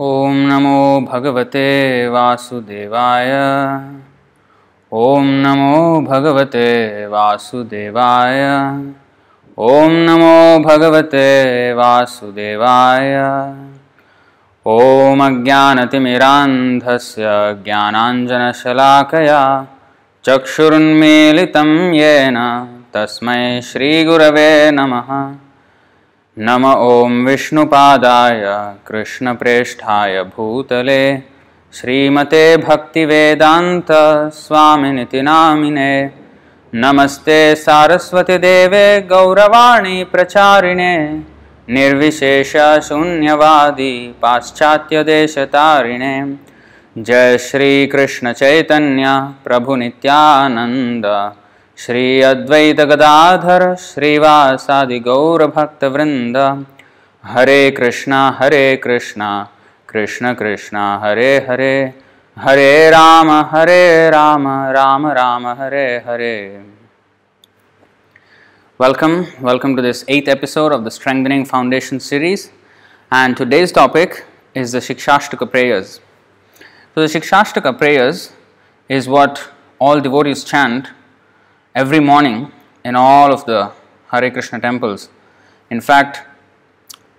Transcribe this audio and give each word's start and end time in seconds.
ॐ 0.00 0.40
नमो 0.48 0.80
भगवते 1.12 1.68
वासुदेवाय। 2.08 3.30
ॐ 4.92 5.28
नमो 5.44 5.76
भगवते 6.08 6.64
वासुदेवाय। 7.12 8.42
ॐ 9.68 9.94
नमो 10.08 10.34
भगवते 10.66 11.28
वासुदेवाय। 11.78 13.14
ॐ 14.66 15.24
अज्ञानतिमिरान्धस्य 15.28 17.24
ज्ञानाञ्जनशलाकया 17.64 19.40
चक्षुरुन्मीलितं 20.28 21.72
येन 21.94 22.38
तस्मै 22.94 23.40
श्रीगुरवे 23.70 24.48
नमः 24.70 25.10
नम 26.38 26.64
ॐ 26.66 27.24
विष्णुपादाय 27.26 28.42
कृष्णप्रेष्ठाय 28.86 30.22
भूतले। 30.22 31.16
श्रीमते 31.72 32.56
भक्तिवेदान्त 32.56 33.92
स्वामिनिति 34.34 35.22
नामिने। 35.22 36.10
नमस्ते 36.74 37.54
सारस्वतीदेवे 37.56 39.00
गौरवाणी 39.00 40.04
प्रचारिणे। 40.04 41.22
निर्विशेषशून्यवादी 41.68 44.14
पाश्चात्यदेशतारिणे। 44.22 46.16
जय 46.98 47.38
श्रीकृष्णचैतन्य 47.38 49.06
प्रभुनित्यानन्द 49.44 51.06
श्री 51.78 52.20
अद्वैत 52.22 52.80
गदाधर 52.80 53.74
श्रीवासादि 53.74 54.98
गौर 54.98 55.46
भक्त 55.46 55.84
वृंद 55.84 56.36
Hare 57.24 57.70
Krishna 57.70 58.20
Hare 58.38 58.76
Krishna, 58.76 59.28
Krishna 59.88 60.32
Krishna, 60.34 60.84
Hare 61.02 61.36
Hare. 61.50 61.92
Hare 62.36 62.90
Ram 62.90 63.30
Hare 63.30 64.10
Ram 64.10 64.48
Ram 64.48 65.06
Ram, 65.06 65.46
Hare 65.46 65.84
Hare. 66.06 66.36
Welcome 68.80 69.20
welcome 69.40 69.76
to 69.76 69.82
this 69.82 70.04
eighth 70.08 70.28
episode 70.28 70.72
of 70.72 70.80
the 70.80 70.88
strengthening 70.88 71.46
foundation 71.46 71.98
series 71.98 72.48
and 73.12 73.36
today's 73.36 73.74
topic 73.74 74.14
is 74.56 74.76
the 74.76 74.80
Shikshashtaka 74.80 75.44
prayers 75.44 76.00
तो 76.94 77.04
the 77.04 77.06
Shikshashtaka 77.10 77.66
prayers 77.78 78.30
is 78.90 79.08
what 79.10 79.38
all 79.80 80.00
the 80.00 80.06
that 80.06 80.34
chanted 80.34 80.95
every 81.76 82.00
morning 82.00 82.50
in 82.86 82.96
all 82.96 83.30
of 83.30 83.44
the 83.44 83.70
Hare 84.10 84.30
Krishna 84.30 84.58
temples. 84.58 85.10
In 85.70 85.82
fact, 85.82 86.22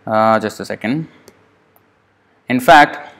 uh, 0.08 0.40
just 0.40 0.60
a 0.60 0.66
second. 0.66 1.08
In 2.50 2.60
fact, 2.60 3.14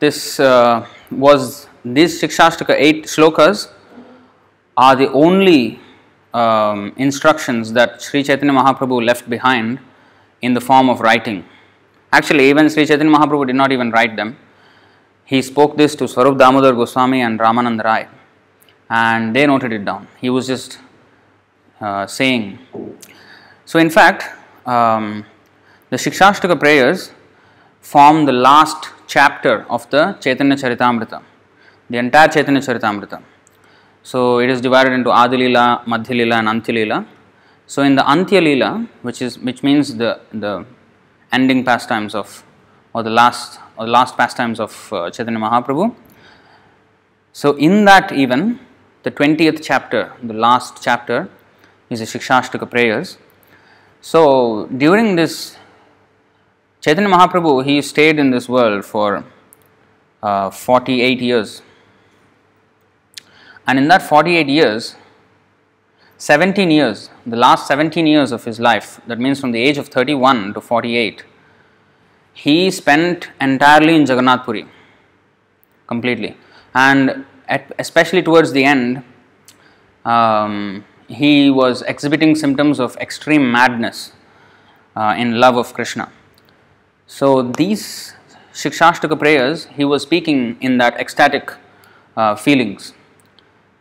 this 0.00 0.40
uh, 0.40 0.84
was 1.12 1.68
these 1.84 2.20
Shikshashtaka 2.20 2.74
eight 2.76 3.04
slokas 3.04 3.70
are 4.76 4.96
the 4.96 5.12
only 5.12 5.78
um, 6.34 6.92
instructions 6.96 7.72
that 7.72 8.02
Sri 8.02 8.24
Chaitanya 8.24 8.52
Mahaprabhu 8.52 9.04
left 9.06 9.30
behind 9.30 9.78
in 10.42 10.54
the 10.54 10.60
form 10.60 10.90
of 10.90 11.00
writing. 11.00 11.44
Actually, 12.12 12.50
even 12.50 12.68
Sri 12.68 12.84
Chaitanya 12.84 13.12
Mahaprabhu 13.16 13.46
did 13.46 13.56
not 13.56 13.70
even 13.70 13.92
write 13.92 14.16
them. 14.16 14.36
He 15.24 15.40
spoke 15.40 15.76
this 15.76 15.94
to 15.94 16.08
Swarup 16.08 16.36
Damodar 16.36 16.72
Goswami 16.72 17.20
and 17.20 17.38
Ramanand 17.38 17.84
Rai 17.84 18.08
and 18.88 19.34
they 19.34 19.46
noted 19.46 19.72
it 19.72 19.84
down. 19.84 20.06
He 20.20 20.30
was 20.30 20.46
just 20.46 20.78
uh, 21.80 22.06
saying. 22.06 22.58
So, 23.64 23.78
in 23.78 23.90
fact, 23.90 24.24
um, 24.66 25.24
the 25.90 25.96
Shikshashtaka 25.96 26.58
prayers 26.58 27.12
form 27.80 28.24
the 28.24 28.32
last 28.32 28.90
chapter 29.06 29.64
of 29.68 29.88
the 29.90 30.12
Chaitanya 30.20 30.56
Charitamrita, 30.56 31.22
the 31.90 31.98
entire 31.98 32.28
Chaitanya 32.28 32.60
Charitamrita. 32.60 33.22
So, 34.02 34.38
it 34.38 34.50
is 34.50 34.60
divided 34.60 34.92
into 34.92 35.10
Adilila, 35.10 35.84
Madhyalila, 35.84 36.38
and 36.38 36.48
Antyalila. 36.48 37.06
So, 37.66 37.82
in 37.82 37.96
the 37.96 38.02
Antyalila, 38.02 38.88
which 39.02 39.20
is 39.20 39.38
which 39.38 39.62
means 39.62 39.96
the 39.96 40.20
the 40.32 40.64
ending 41.32 41.64
pastimes 41.64 42.14
of 42.14 42.44
or 42.92 43.02
the 43.02 43.10
last 43.10 43.58
or 43.76 43.86
the 43.86 43.90
last 43.90 44.16
pastimes 44.16 44.60
of 44.60 44.92
uh, 44.92 45.10
Chaitanya 45.10 45.40
Mahaprabhu. 45.40 45.94
So, 47.32 47.56
in 47.56 47.84
that 47.84 48.12
even 48.12 48.60
the 49.06 49.12
20th 49.12 49.60
chapter, 49.62 50.12
the 50.20 50.34
last 50.34 50.82
chapter, 50.82 51.28
is 51.88 52.00
the 52.00 52.06
Shikshashtaka 52.06 52.68
prayers. 52.68 53.18
So, 54.00 54.66
during 54.66 55.14
this, 55.14 55.56
Chaitanya 56.80 57.08
Mahaprabhu 57.08 57.64
he 57.64 57.80
stayed 57.82 58.18
in 58.18 58.32
this 58.32 58.48
world 58.48 58.84
for 58.84 59.24
uh, 60.24 60.50
48 60.50 61.20
years. 61.20 61.62
And 63.68 63.78
in 63.78 63.86
that 63.86 64.02
48 64.02 64.48
years, 64.48 64.96
17 66.18 66.72
years, 66.72 67.08
the 67.24 67.36
last 67.36 67.68
17 67.68 68.08
years 68.08 68.32
of 68.32 68.42
his 68.44 68.58
life, 68.58 69.00
that 69.06 69.20
means 69.20 69.38
from 69.38 69.52
the 69.52 69.62
age 69.62 69.78
of 69.78 69.86
31 69.86 70.54
to 70.54 70.60
48, 70.60 71.24
he 72.34 72.72
spent 72.72 73.30
entirely 73.40 73.94
in 73.94 74.00
Jagannath 74.00 74.44
Puri, 74.44 74.66
completely. 75.86 76.36
And 76.74 77.24
at, 77.48 77.72
especially 77.78 78.22
towards 78.22 78.52
the 78.52 78.64
end, 78.64 79.02
um, 80.04 80.84
he 81.08 81.50
was 81.50 81.82
exhibiting 81.82 82.34
symptoms 82.34 82.80
of 82.80 82.96
extreme 82.96 83.50
madness 83.50 84.12
uh, 84.94 85.14
in 85.16 85.38
love 85.38 85.56
of 85.56 85.72
Krishna. 85.74 86.10
So, 87.06 87.42
these 87.42 88.14
Shikshashtaka 88.52 89.18
prayers, 89.18 89.66
he 89.66 89.84
was 89.84 90.02
speaking 90.02 90.56
in 90.60 90.78
that 90.78 90.98
ecstatic 90.98 91.52
uh, 92.16 92.34
feelings. 92.34 92.94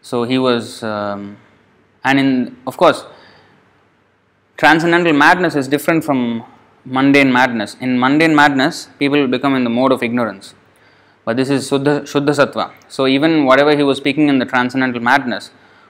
So, 0.01 0.23
he 0.23 0.37
was, 0.37 0.83
um, 0.83 1.37
and 2.03 2.19
in, 2.19 2.57
of 2.67 2.77
course, 2.77 3.05
transcendental 4.57 5.13
madness 5.13 5.55
is 5.55 5.67
different 5.67 6.03
from 6.03 6.43
mundane 6.85 7.31
madness. 7.31 7.75
In 7.81 7.99
mundane 7.99 8.35
madness, 8.35 8.89
people 8.99 9.27
become 9.27 9.55
in 9.55 9.63
the 9.63 9.71
mode 9.71 9.91
of 9.91 10.03
ignorance 10.03 10.53
but 11.25 11.35
this 11.35 11.49
is 11.49 11.69
Suddha, 11.69 12.01
Shuddha 12.01 12.33
Sattva. 12.39 12.71
So, 12.87 13.07
even 13.07 13.45
whatever 13.45 13.75
he 13.75 13.83
was 13.83 13.97
speaking 13.97 14.29
in 14.29 14.37
the 14.37 14.45
transcendental 14.45 15.01
madness 15.01 15.49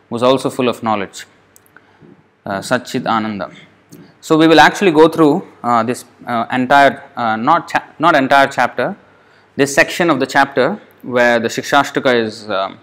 was 0.10 0.24
also 0.24 0.50
full 0.50 0.70
of 0.70 0.82
knowledge, 0.82 1.26
uh, 2.46 2.60
Satchit 2.60 3.06
Ananda. 3.06 3.52
So, 4.22 4.38
we 4.38 4.48
will 4.48 4.62
actually 4.62 4.92
go 4.92 5.10
through 5.10 5.46
uh, 5.62 5.84
this 5.84 6.06
uh, 6.26 6.46
entire, 6.52 7.04
uh, 7.18 7.36
not, 7.36 7.68
cha- 7.68 7.94
not 8.00 8.16
entire 8.16 8.48
chapter, 8.48 8.96
this 9.58 9.76
section 9.76 10.10
of 10.10 10.20
the 10.22 10.26
chapter 10.26 10.82
where 11.02 11.40
the 11.40 11.50
Shikshashtaka 11.50 12.16
is 12.16 12.50
um, 12.50 12.80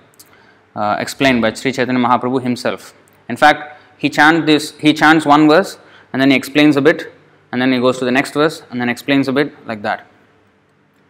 uh, 0.76 0.96
explained 0.98 1.42
by 1.42 1.52
Sri 1.54 1.72
Chaitanya 1.72 2.00
Mahaprabhu 2.00 2.42
himself. 2.42 2.94
In 3.28 3.36
fact, 3.36 3.80
he 3.98 4.10
chants 4.10 4.46
this, 4.46 4.72
he 4.78 4.92
chants 4.92 5.24
one 5.24 5.48
verse 5.48 5.78
and 6.12 6.20
then 6.20 6.30
he 6.30 6.36
explains 6.36 6.76
a 6.76 6.82
bit 6.82 7.12
and 7.50 7.60
then 7.60 7.72
he 7.72 7.78
goes 7.78 7.98
to 7.98 8.04
the 8.04 8.10
next 8.10 8.34
verse 8.34 8.62
and 8.70 8.80
then 8.80 8.88
explains 8.88 9.28
a 9.28 9.32
bit 9.32 9.54
like 9.66 9.82
that. 9.82 10.06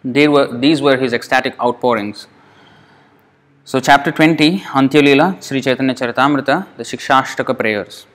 Were, 0.04 0.58
these 0.58 0.82
were 0.82 0.96
his 0.96 1.12
ecstatic 1.12 1.54
outpourings. 1.60 2.26
So, 3.64 3.78
chapter 3.78 4.10
20, 4.10 4.58
Antyalila, 4.58 5.40
Sri 5.40 5.60
Chaitanya 5.60 5.94
Charitamrita, 5.94 6.66
the 6.76 6.82
Shikshashtaka 6.82 7.56
prayers. 7.56 8.06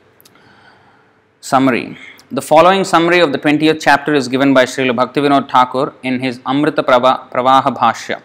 Summary 1.39 1.97
The 2.29 2.41
following 2.41 2.83
summary 2.83 3.21
of 3.21 3.31
the 3.31 3.37
20th 3.39 3.79
chapter 3.79 4.13
is 4.13 4.27
given 4.27 4.53
by 4.53 4.65
Srila 4.65 4.93
Bhaktivinoda 4.93 5.49
Thakur 5.49 5.93
in 6.03 6.19
his 6.19 6.41
Amrita 6.45 6.83
Prava, 6.83 7.29
Pravaha 7.31 7.73
Bhashya. 7.73 8.21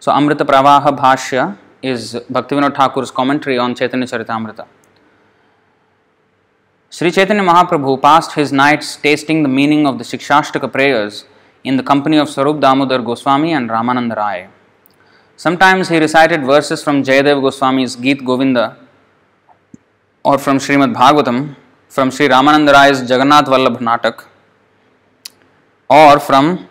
So, 0.00 0.10
Amrita 0.10 0.46
Pravaha 0.46 0.96
Bhashya 0.96 1.58
is 1.82 2.14
Bhaktivinoda 2.32 2.74
Thakur's 2.74 3.10
commentary 3.10 3.58
on 3.58 3.74
Chaitanya 3.74 4.06
Charitamrita. 4.06 4.66
Sri 6.88 7.10
Chaitanya 7.10 7.42
Mahaprabhu 7.42 8.00
passed 8.00 8.32
his 8.32 8.52
nights 8.52 8.96
tasting 8.96 9.42
the 9.42 9.50
meaning 9.50 9.86
of 9.86 9.98
the 9.98 10.04
Shikshashtaka 10.04 10.72
prayers 10.72 11.26
in 11.68 11.76
the 11.76 11.82
company 11.90 12.16
of 12.22 12.28
Swarup 12.32 12.60
Damodar 12.60 13.00
Goswami 13.08 13.52
and 13.52 13.68
Ramananda 13.68 14.16
Rai. 14.16 14.46
Sometimes 15.44 15.88
he 15.88 15.98
recited 15.98 16.42
verses 16.52 16.82
from 16.84 17.02
Jayadev 17.02 17.40
Goswami's 17.46 17.96
Geet 17.96 18.24
Govinda 18.24 18.76
or 20.22 20.38
from 20.38 20.58
Srimad 20.58 20.94
Bhagavatam, 20.94 21.56
from 21.88 22.12
Sri 22.12 22.28
Ramananda 22.28 22.72
Rai's 22.72 23.00
Jagannath 23.10 23.46
Vallabh 23.46 23.78
Natak, 23.88 24.24
or 25.90 26.20
from 26.20 26.68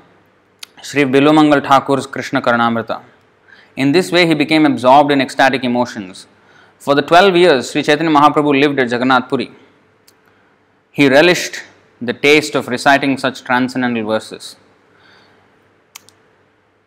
Sri 0.82 1.04
Bilvamangal 1.04 1.62
Thakur's 1.68 2.08
Krishna 2.08 2.42
Karnamrita. 2.42 3.02
In 3.76 3.92
this 3.92 4.12
way, 4.14 4.26
he 4.26 4.34
became 4.34 4.66
absorbed 4.66 5.12
in 5.12 5.20
ecstatic 5.20 5.66
emotions. 5.66 6.28
For 6.80 6.96
the 6.96 7.02
12 7.02 7.36
years 7.36 7.72
Sri 7.72 7.84
Chaitanya 7.84 8.12
Mahaprabhu 8.18 8.60
lived 8.62 8.80
at 8.80 8.90
Jagannath 8.90 9.28
Puri, 9.28 9.52
he 10.92 11.10
relished 11.10 11.64
the 12.02 12.14
taste 12.14 12.56
of 12.56 12.70
reciting 12.70 13.18
such 13.18 13.44
transcendental 13.44 14.06
verses 14.06 14.56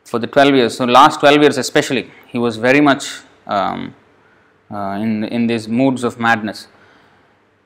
for 0.08 0.18
the 0.18 0.26
12 0.26 0.54
years. 0.54 0.76
So, 0.76 0.84
last 0.86 1.20
12 1.20 1.42
years 1.42 1.58
especially, 1.58 2.10
he 2.28 2.38
was 2.38 2.56
very 2.56 2.80
much 2.80 3.20
um, 3.46 3.94
uh, 4.70 4.98
in, 5.00 5.24
in 5.24 5.46
these 5.46 5.68
moods 5.68 6.02
of 6.02 6.18
madness. 6.18 6.66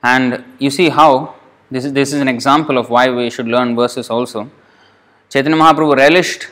And 0.03 0.43
you 0.59 0.69
see 0.69 0.89
how 0.89 1.35
this 1.71 1.85
is, 1.85 1.93
this 1.93 2.11
is 2.11 2.19
an 2.19 2.27
example 2.27 2.77
of 2.77 2.89
why 2.89 3.09
we 3.09 3.29
should 3.29 3.47
learn 3.47 3.75
verses 3.75 4.09
also. 4.09 4.51
Chaitanya 5.29 5.57
Mahaprabhu 5.57 5.95
relished 5.95 6.47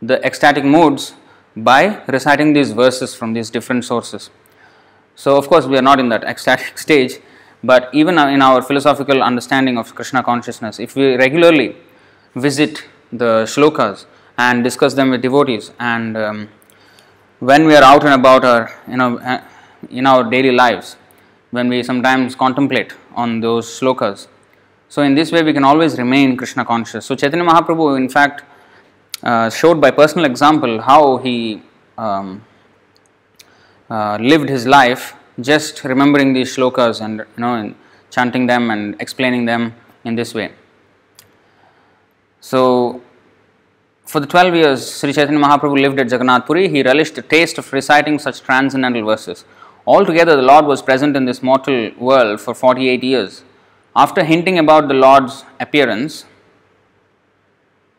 the 0.00 0.24
ecstatic 0.24 0.64
moods 0.64 1.14
by 1.56 2.02
reciting 2.06 2.52
these 2.52 2.70
verses 2.70 3.14
from 3.14 3.32
these 3.32 3.50
different 3.50 3.84
sources. 3.84 4.30
So, 5.16 5.36
of 5.36 5.48
course, 5.48 5.66
we 5.66 5.76
are 5.76 5.82
not 5.82 5.98
in 5.98 6.08
that 6.10 6.22
ecstatic 6.22 6.78
stage, 6.86 7.18
but 7.64 7.90
even 7.92 8.16
in 8.18 8.42
our 8.42 8.62
philosophical 8.62 9.22
understanding 9.22 9.76
of 9.76 9.92
Krishna 9.94 10.22
consciousness, 10.22 10.78
if 10.78 10.94
we 10.94 11.16
regularly 11.16 11.74
visit 12.36 12.84
the 13.12 13.44
shlokas 13.44 14.04
and 14.38 14.62
discuss 14.62 14.94
them 14.94 15.10
with 15.10 15.22
devotees, 15.22 15.72
and 15.78 16.16
um, 16.16 16.48
when 17.40 17.66
we 17.66 17.74
are 17.74 17.82
out 17.82 18.04
and 18.04 18.14
about 18.14 18.44
our, 18.44 18.70
you 18.88 18.96
know, 18.96 19.18
uh, 19.18 19.40
in 19.90 20.06
our 20.06 20.28
daily 20.28 20.52
lives, 20.52 20.96
when 21.50 21.68
we 21.68 21.82
sometimes 21.82 22.34
contemplate 22.34 22.94
on 23.14 23.40
those 23.40 23.66
slokas, 23.66 24.28
so 24.88 25.02
in 25.02 25.14
this 25.14 25.32
way 25.32 25.42
we 25.42 25.52
can 25.52 25.64
always 25.64 25.98
remain 25.98 26.36
Krishna 26.36 26.64
conscious. 26.64 27.06
So 27.06 27.14
Chaitanya 27.14 27.44
Mahaprabhu, 27.44 27.96
in 27.96 28.08
fact, 28.08 28.42
uh, 29.22 29.50
showed 29.50 29.80
by 29.80 29.90
personal 29.90 30.24
example 30.26 30.80
how 30.80 31.16
he 31.18 31.62
um, 31.98 32.44
uh, 33.90 34.18
lived 34.20 34.48
his 34.48 34.66
life 34.66 35.14
just 35.40 35.84
remembering 35.84 36.32
these 36.32 36.54
shlokas 36.54 37.00
and 37.00 37.18
you 37.18 37.26
know 37.38 37.54
and 37.54 37.74
chanting 38.10 38.46
them 38.46 38.70
and 38.70 39.00
explaining 39.00 39.44
them 39.44 39.74
in 40.04 40.14
this 40.14 40.34
way. 40.34 40.52
So 42.40 43.02
for 44.06 44.20
the 44.20 44.26
12 44.26 44.54
years 44.54 44.90
Sri 44.98 45.12
Chaitanya 45.12 45.40
Mahaprabhu 45.40 45.80
lived 45.80 45.98
at 45.98 46.10
Jagannath 46.10 46.46
Puri, 46.46 46.68
he 46.68 46.82
relished 46.82 47.16
the 47.16 47.22
taste 47.22 47.58
of 47.58 47.72
reciting 47.72 48.18
such 48.18 48.40
transcendental 48.40 49.04
verses. 49.04 49.44
Altogether, 49.86 50.36
the 50.36 50.42
Lord 50.42 50.64
was 50.66 50.80
present 50.82 51.16
in 51.16 51.24
this 51.26 51.42
mortal 51.42 51.90
world 51.98 52.40
for 52.40 52.54
48 52.54 53.02
years. 53.02 53.42
After 53.94 54.24
hinting 54.24 54.58
about 54.58 54.88
the 54.88 54.94
Lord's 54.94 55.44
appearance, 55.58 56.24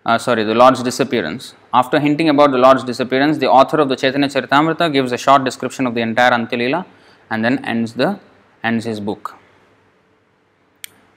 uh, 0.06 0.18
sorry, 0.18 0.44
the 0.44 0.56
Lord's 0.56 0.82
disappearance, 0.84 1.54
after 1.74 2.00
hinting 2.00 2.30
about 2.30 2.52
the 2.52 2.58
Lord's 2.58 2.84
disappearance, 2.84 3.38
the 3.38 3.50
author 3.50 3.78
of 3.78 3.90
the 3.90 3.96
Chaitanya 3.96 4.28
Charitamrita 4.30 4.92
gives 4.92 5.12
a 5.12 5.18
short 5.18 5.44
description 5.44 5.86
of 5.86 5.94
the 5.94 6.02
entire 6.02 6.32
Antyalila 6.32 6.86
and 7.30 7.44
then 7.44 7.64
ends 7.66 7.94
the 7.94 8.20
ends 8.64 8.86
his 8.86 9.00
book. 9.00 9.36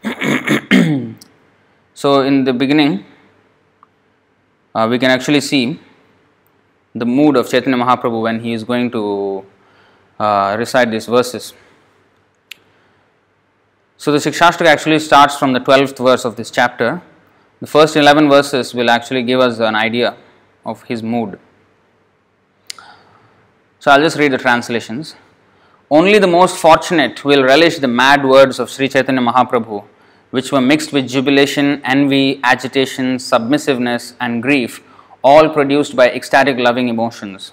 so, 1.95 2.23
in 2.23 2.45
the 2.45 2.53
beginning, 2.53 3.05
uh, 4.75 4.87
we 4.91 4.99
can 4.99 5.11
actually 5.11 5.41
see 5.41 5.79
the 6.95 7.07
mood 7.07 7.37
of 7.37 7.49
Chaitanya 7.49 7.79
Mahaprabhu 7.79 8.23
when 8.23 8.41
he 8.41 8.53
is 8.53 8.65
going 8.65 8.91
to 8.91 9.45
uh, 10.19 10.57
recite 10.59 10.91
these 10.91 11.07
verses. 11.07 11.55
So, 13.97 14.13
the 14.13 14.19
Shikshashtaka 14.19 14.67
actually 14.67 14.99
starts 14.99 15.37
from 15.37 15.53
the 15.53 15.61
12th 15.61 16.03
verse 16.03 16.25
of 16.25 16.37
this 16.37 16.51
chapter. 16.51 17.03
The 17.61 17.67
first 17.67 17.97
11 17.97 18.29
verses 18.29 18.75
will 18.75 18.89
actually 18.89 19.23
give 19.23 19.41
us 19.41 19.59
an 19.59 19.75
idea 19.75 20.17
of 20.65 20.83
his 20.85 21.03
mood. 21.03 21.39
So, 23.79 23.91
I'll 23.91 24.01
just 24.01 24.19
read 24.19 24.33
the 24.33 24.39
translations. 24.39 25.17
Only 25.91 26.19
the 26.19 26.27
most 26.27 26.57
fortunate 26.57 27.25
will 27.25 27.43
relish 27.43 27.79
the 27.79 27.89
mad 27.89 28.25
words 28.25 28.59
of 28.59 28.71
Sri 28.71 28.89
Chaitanya 28.89 29.21
Mahaprabhu, 29.21 29.85
which 30.31 30.53
were 30.53 30.61
mixed 30.61 30.93
with 30.93 31.09
jubilation, 31.09 31.81
envy, 31.85 32.41
agitation, 32.45 33.19
submissiveness, 33.19 34.15
and 34.21 34.43
grief, 34.43 34.83
all 35.23 35.49
produced 35.49 35.97
by 35.97 36.09
ecstatic 36.11 36.57
loving 36.59 36.89
emotions. 36.89 37.53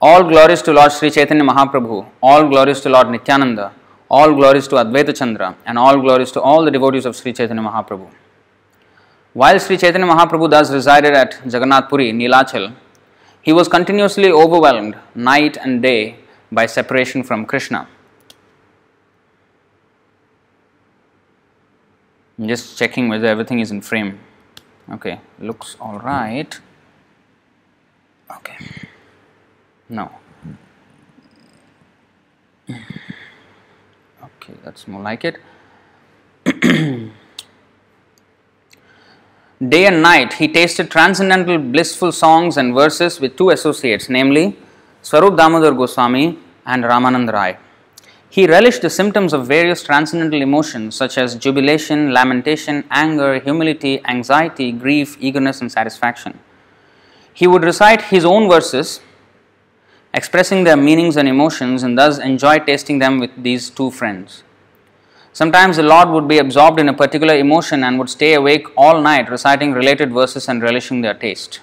All 0.00 0.22
glories 0.22 0.62
to 0.62 0.72
Lord 0.72 0.92
Sri 0.92 1.10
Chaitanya 1.10 1.44
Mahaprabhu, 1.44 2.06
all 2.22 2.48
glories 2.48 2.80
to 2.82 2.88
Lord 2.88 3.10
Nityananda, 3.10 3.72
all 4.10 4.32
glories 4.34 4.68
to 4.68 4.76
Advaita 4.76 5.16
Chandra, 5.16 5.56
and 5.66 5.78
all 5.78 6.00
glories 6.00 6.30
to 6.32 6.40
all 6.40 6.64
the 6.64 6.70
devotees 6.70 7.04
of 7.04 7.16
Sri 7.16 7.32
Chaitanya 7.32 7.62
Mahaprabhu. 7.62 8.08
While 9.32 9.58
Sri 9.58 9.76
Chaitanya 9.76 10.06
Mahaprabhu 10.06 10.50
thus 10.50 10.70
resided 10.70 11.14
at 11.14 11.40
Jagannath 11.44 11.88
Puri, 11.88 12.12
Nilachal, 12.12 12.74
he 13.42 13.52
was 13.52 13.68
continuously 13.68 14.30
overwhelmed 14.30 14.96
night 15.14 15.56
and 15.56 15.80
day 15.82 16.16
by 16.50 16.66
separation 16.66 17.22
from 17.22 17.46
Krishna. 17.46 17.88
I'm 22.38 22.46
just 22.46 22.78
checking 22.78 23.08
whether 23.08 23.26
everything 23.26 23.58
is 23.58 23.70
in 23.70 23.80
frame. 23.80 24.20
Okay, 24.90 25.20
looks 25.40 25.76
all 25.80 25.98
right. 25.98 26.58
Okay, 28.30 28.56
no. 29.88 30.10
Okay, 32.70 34.54
that's 34.62 34.86
more 34.86 35.02
like 35.02 35.24
it. 35.24 35.38
Day 39.60 39.86
and 39.86 40.00
night, 40.00 40.34
he 40.34 40.46
tasted 40.46 40.88
transcendental 40.88 41.58
blissful 41.58 42.12
songs 42.12 42.56
and 42.56 42.72
verses 42.72 43.18
with 43.20 43.36
two 43.36 43.50
associates, 43.50 44.08
namely 44.08 44.56
Swarup 45.02 45.36
Damodar 45.36 45.72
Goswami 45.72 46.38
and 46.64 46.84
Ramanand 46.84 47.32
Rai. 47.32 47.56
He 48.30 48.46
relished 48.46 48.82
the 48.82 48.90
symptoms 48.90 49.32
of 49.32 49.46
various 49.46 49.82
transcendental 49.82 50.42
emotions 50.42 50.94
such 50.94 51.16
as 51.16 51.34
jubilation, 51.34 52.12
lamentation, 52.12 52.84
anger, 52.90 53.40
humility, 53.40 54.04
anxiety, 54.04 54.70
grief, 54.70 55.16
eagerness, 55.18 55.62
and 55.62 55.72
satisfaction. 55.72 56.38
He 57.32 57.46
would 57.46 57.64
recite 57.64 58.02
his 58.02 58.26
own 58.26 58.48
verses, 58.48 59.00
expressing 60.12 60.64
their 60.64 60.76
meanings 60.76 61.16
and 61.16 61.26
emotions, 61.26 61.82
and 61.82 61.96
thus 61.96 62.18
enjoy 62.18 62.58
tasting 62.58 62.98
them 62.98 63.18
with 63.18 63.30
these 63.42 63.70
two 63.70 63.90
friends. 63.90 64.42
Sometimes 65.32 65.76
the 65.76 65.82
Lord 65.82 66.08
would 66.10 66.28
be 66.28 66.38
absorbed 66.38 66.80
in 66.80 66.88
a 66.88 66.92
particular 66.92 67.34
emotion 67.34 67.84
and 67.84 67.98
would 67.98 68.10
stay 68.10 68.34
awake 68.34 68.66
all 68.76 69.00
night 69.00 69.30
reciting 69.30 69.72
related 69.72 70.12
verses 70.12 70.48
and 70.48 70.62
relishing 70.62 71.00
their 71.00 71.14
taste. 71.14 71.60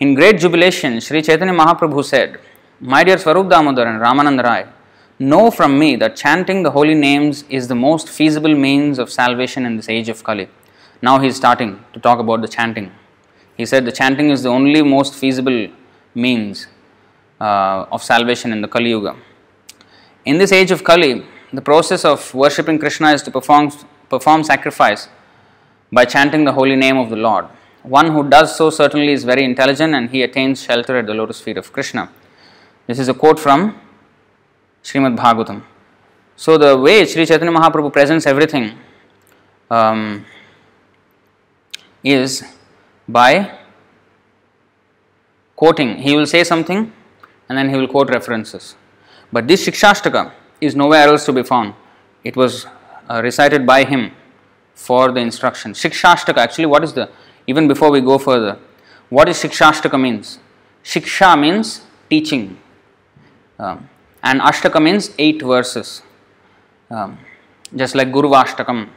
In 0.00 0.14
great 0.14 0.40
jubilation, 0.40 1.00
Sri 1.00 1.22
Chaitanya 1.22 1.54
Mahaprabhu 1.54 2.04
said, 2.04 2.40
My 2.80 3.04
dear 3.04 3.16
Swarup 3.16 3.48
Damodar 3.48 3.86
and 3.86 4.00
Ramanand 4.00 4.42
Rai, 4.42 4.64
know 5.18 5.50
from 5.50 5.78
me 5.78 5.96
that 5.96 6.16
chanting 6.16 6.62
the 6.62 6.70
holy 6.70 6.94
names 6.94 7.44
is 7.48 7.68
the 7.68 7.74
most 7.74 8.08
feasible 8.08 8.54
means 8.54 8.98
of 8.98 9.10
salvation 9.10 9.64
in 9.66 9.76
this 9.76 9.88
age 9.88 10.08
of 10.08 10.22
Kali. 10.24 10.48
Now 11.00 11.18
he 11.18 11.28
is 11.28 11.36
starting 11.36 11.84
to 11.92 12.00
talk 12.00 12.18
about 12.18 12.42
the 12.42 12.48
chanting. 12.48 12.92
He 13.56 13.66
said 13.66 13.84
the 13.84 13.92
chanting 13.92 14.30
is 14.30 14.42
the 14.42 14.48
only 14.48 14.82
most 14.82 15.14
feasible 15.14 15.68
means 16.14 16.66
uh, 17.40 17.86
of 17.90 18.02
salvation 18.02 18.52
in 18.52 18.60
the 18.60 18.68
Kali 18.68 18.90
Yuga. 18.90 19.16
In 20.24 20.38
this 20.38 20.52
age 20.52 20.70
of 20.70 20.84
Kali, 20.84 21.26
the 21.52 21.60
process 21.60 22.04
of 22.04 22.32
worshipping 22.34 22.78
Krishna 22.78 23.12
is 23.12 23.22
to 23.24 23.30
perform, 23.30 23.70
perform 24.08 24.44
sacrifice 24.44 25.08
by 25.90 26.04
chanting 26.04 26.44
the 26.44 26.52
holy 26.52 26.76
name 26.76 26.96
of 26.96 27.10
the 27.10 27.16
Lord. 27.16 27.46
One 27.82 28.12
who 28.12 28.28
does 28.28 28.56
so 28.56 28.70
certainly 28.70 29.12
is 29.12 29.24
very 29.24 29.44
intelligent 29.44 29.94
and 29.94 30.10
he 30.10 30.22
attains 30.22 30.62
shelter 30.62 30.96
at 30.96 31.06
the 31.06 31.14
lotus 31.14 31.40
feet 31.40 31.56
of 31.56 31.72
Krishna. 31.72 32.10
This 32.86 32.98
is 32.98 33.08
a 33.08 33.14
quote 33.14 33.40
from 33.40 33.80
Srimad 34.82 35.16
Bhagavatam. 35.16 35.62
So, 36.36 36.58
the 36.58 36.76
way 36.76 37.04
Sri 37.04 37.24
Chaitanya 37.26 37.52
Mahaprabhu 37.56 37.92
presents 37.92 38.26
everything 38.26 38.72
um, 39.70 40.24
is 42.02 42.44
by 43.08 43.58
quoting. 45.56 45.98
He 45.98 46.16
will 46.16 46.26
say 46.26 46.42
something 46.44 46.92
and 47.48 47.58
then 47.58 47.68
he 47.68 47.76
will 47.76 47.88
quote 47.88 48.10
references. 48.10 48.74
But 49.32 49.46
this 49.46 49.66
Shikshashtaka 49.66 50.32
is 50.60 50.74
nowhere 50.74 51.06
else 51.08 51.24
to 51.26 51.32
be 51.32 51.42
found. 51.42 51.74
It 52.24 52.36
was 52.36 52.66
uh, 53.08 53.20
recited 53.22 53.66
by 53.66 53.84
him 53.84 54.12
for 54.74 55.12
the 55.12 55.20
instruction. 55.20 55.72
Shikshashtaka, 55.72 56.38
actually, 56.38 56.66
what 56.66 56.82
is 56.84 56.92
the, 56.92 57.08
even 57.46 57.68
before 57.68 57.90
we 57.90 58.00
go 58.00 58.18
further, 58.18 58.58
what 59.08 59.28
is 59.28 59.36
Shikshashtaka 59.42 60.00
means? 60.00 60.38
Shiksha 60.84 61.38
means 61.38 61.82
teaching, 62.10 62.58
um, 63.58 63.88
and 64.22 64.40
Ashtaka 64.40 64.82
means 64.82 65.10
eight 65.18 65.42
verses, 65.42 66.02
um, 66.90 67.18
just 67.74 67.94
like 67.94 68.08
Gurvashtakam, 68.08 68.88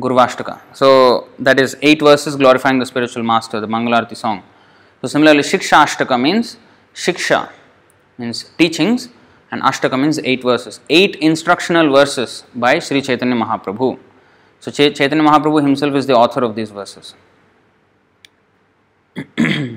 Gurvashtaka. 0.00 0.60
So, 0.72 1.28
that 1.38 1.58
is 1.58 1.76
eight 1.82 2.00
verses 2.00 2.36
glorifying 2.36 2.78
the 2.78 2.86
spiritual 2.86 3.22
master, 3.22 3.60
the 3.60 3.66
Mangalarti 3.66 4.16
song. 4.16 4.42
So, 5.02 5.08
similarly, 5.08 5.40
Shiksha 5.40 5.84
Shikshashtaka 5.84 6.20
means 6.20 6.56
Shiksha, 6.94 7.50
means 8.18 8.44
teachings, 8.58 9.08
and 9.50 9.62
Ashtaka 9.62 10.00
means 10.00 10.18
8 10.18 10.42
verses. 10.42 10.80
8 10.90 11.16
instructional 11.16 11.92
verses 11.92 12.44
by 12.54 12.78
Sri 12.78 13.00
Chaitanya 13.00 13.34
Mahaprabhu. 13.34 13.98
So 14.60 14.70
Chaitanya 14.70 15.22
Mahaprabhu 15.22 15.62
himself 15.62 15.94
is 15.94 16.06
the 16.06 16.14
author 16.14 16.42
of 16.42 16.54
these 16.56 16.70
verses. 16.70 17.14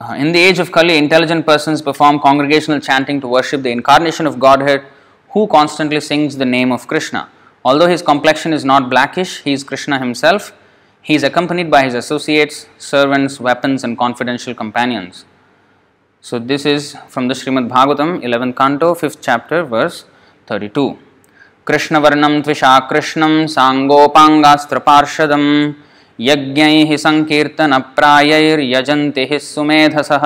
Uh, 0.00 0.14
in 0.14 0.32
the 0.32 0.38
age 0.38 0.58
of 0.58 0.72
Kali, 0.72 0.98
intelligent 0.98 1.46
persons 1.46 1.80
perform 1.80 2.20
congregational 2.20 2.80
chanting 2.80 3.20
to 3.20 3.28
worship 3.28 3.62
the 3.62 3.70
incarnation 3.70 4.26
of 4.26 4.38
Godhead 4.38 4.84
who 5.30 5.46
constantly 5.46 6.00
sings 6.00 6.36
the 6.36 6.44
name 6.44 6.70
of 6.72 6.86
Krishna. 6.86 7.28
Although 7.64 7.88
his 7.88 8.02
complexion 8.02 8.52
is 8.52 8.64
not 8.64 8.90
blackish, 8.90 9.42
he 9.42 9.52
is 9.52 9.64
Krishna 9.64 9.98
himself 9.98 10.52
he 11.08 11.14
is 11.14 11.22
accompanied 11.22 11.70
by 11.70 11.84
his 11.84 11.94
associates, 11.94 12.66
servants, 12.78 13.38
weapons, 13.38 13.84
and 13.84 13.96
confidential 13.96 14.56
companions. 14.56 15.24
So, 16.20 16.40
this 16.40 16.66
is 16.66 16.96
from 17.06 17.28
the 17.28 17.34
Srimad 17.34 17.68
Bhagavatam, 17.68 18.24
11th 18.24 18.56
canto, 18.56 18.92
5th 18.92 19.18
chapter, 19.20 19.62
verse 19.62 20.04
32. 20.48 20.98
कृष्णवर्णं 21.68 22.34
त्विषा 22.46 22.72
कृष्णं 22.90 23.32
साङ्गोपाङ्गास्त्रपार्षदं 23.54 25.44
यज्ञैः 26.30 26.90
सङ्कीर्तनप्रायैर्यजन्ति 27.06 29.24
हि 29.30 29.38
सुमेधसः 29.52 30.24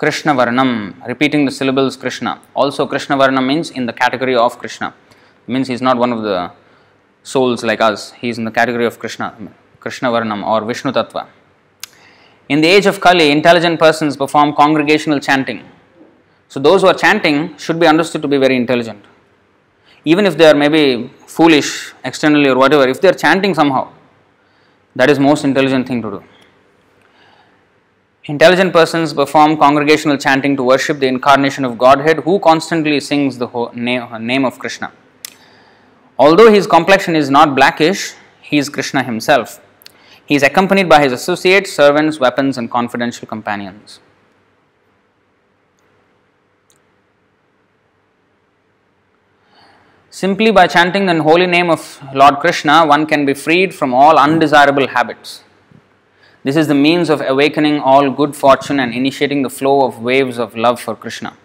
Krishnavarnam, 0.00 1.06
repeating 1.06 1.44
the 1.44 1.50
syllables 1.50 1.94
Krishna. 1.94 2.40
Also, 2.54 2.86
Krishnavarnam 2.86 3.46
means 3.46 3.70
in 3.70 3.84
the 3.84 3.92
category 3.92 4.34
of 4.34 4.58
Krishna. 4.58 4.94
It 5.46 5.52
means 5.52 5.68
he's 5.68 5.82
not 5.82 5.98
one 5.98 6.10
of 6.10 6.22
the 6.22 6.52
souls 7.22 7.62
like 7.62 7.82
us, 7.82 8.12
he's 8.12 8.38
in 8.38 8.46
the 8.46 8.50
category 8.50 8.86
of 8.86 8.98
Krishna, 8.98 9.36
Krishnavarnam 9.78 10.46
or 10.46 10.64
Vishnu 10.64 10.92
Tattva. 10.92 11.26
In 12.48 12.62
the 12.62 12.68
age 12.68 12.86
of 12.86 12.98
Kali, 12.98 13.30
intelligent 13.30 13.78
persons 13.78 14.16
perform 14.16 14.54
congregational 14.54 15.20
chanting. 15.20 15.68
So, 16.48 16.58
those 16.58 16.80
who 16.80 16.88
are 16.88 16.94
chanting 16.94 17.58
should 17.58 17.78
be 17.78 17.86
understood 17.86 18.22
to 18.22 18.28
be 18.28 18.38
very 18.38 18.56
intelligent. 18.56 19.04
Even 20.06 20.24
if 20.24 20.38
they 20.38 20.48
are 20.48 20.54
maybe 20.54 21.10
foolish 21.26 21.92
externally 22.04 22.48
or 22.48 22.56
whatever, 22.56 22.88
if 22.88 23.02
they 23.02 23.08
are 23.08 23.20
chanting 23.26 23.54
somehow, 23.54 23.92
that 24.95 25.09
is 25.09 25.19
most 25.19 25.43
intelligent 25.43 25.87
thing 25.87 26.01
to 26.01 26.09
do. 26.09 26.23
Intelligent 28.25 28.73
persons 28.73 29.13
perform 29.13 29.55
congregational 29.57 30.17
chanting 30.17 30.55
to 30.57 30.63
worship 30.63 30.99
the 30.99 31.07
incarnation 31.07 31.63
of 31.63 31.77
Godhead 31.77 32.19
who 32.19 32.39
constantly 32.39 32.99
sings 32.99 33.37
the 33.37 33.47
name 33.73 34.45
of 34.45 34.57
Krishna. 34.57 34.91
Although 36.17 36.51
his 36.51 36.65
complexion 36.65 37.15
is 37.15 37.29
not 37.29 37.55
blackish, 37.55 38.13
he 38.41 38.57
is 38.57 38.69
Krishna 38.69 39.03
himself. 39.03 39.59
He 40.25 40.35
is 40.35 40.41
accompanied 40.41 40.89
by 40.89 41.03
his 41.03 41.11
associates, 41.11 41.71
servants, 41.71 42.19
weapons, 42.19 42.57
and 42.57 42.71
confidential 42.71 43.27
companions. 43.27 43.99
Simply 50.15 50.49
by 50.49 50.65
chanting 50.65 51.07
the 51.07 51.21
holy 51.21 51.45
name 51.45 51.69
of 51.69 52.01
Lord 52.13 52.35
Krishna, 52.39 52.85
one 52.85 53.05
can 53.05 53.25
be 53.25 53.33
freed 53.33 53.75
from 53.75 53.93
all 53.93 54.17
undesirable 54.17 54.87
habits. 54.87 55.43
This 56.45 56.55
is 56.55 56.69
the 56.69 56.73
means 56.73 57.09
of 57.09 57.19
awakening 57.19 57.81
all 57.81 58.09
good 58.09 58.33
fortune 58.33 58.79
and 58.79 58.93
initiating 58.93 59.41
the 59.41 59.49
flow 59.49 59.85
of 59.85 60.01
waves 60.01 60.37
of 60.39 60.55
love 60.55 60.79
for 60.79 60.95
Krishna. 60.95 61.35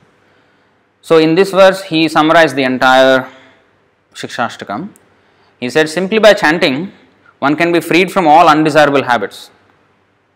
So, 1.02 1.18
in 1.18 1.34
this 1.34 1.50
verse, 1.50 1.82
he 1.82 2.06
summarized 2.06 2.54
the 2.54 2.62
entire 2.62 3.28
Shikshashtakam. 4.14 4.90
He 5.58 5.68
said, 5.68 5.88
simply 5.88 6.20
by 6.20 6.34
chanting, 6.34 6.92
one 7.40 7.56
can 7.56 7.72
be 7.72 7.80
freed 7.80 8.12
from 8.12 8.28
all 8.28 8.48
undesirable 8.48 9.02
habits. 9.02 9.50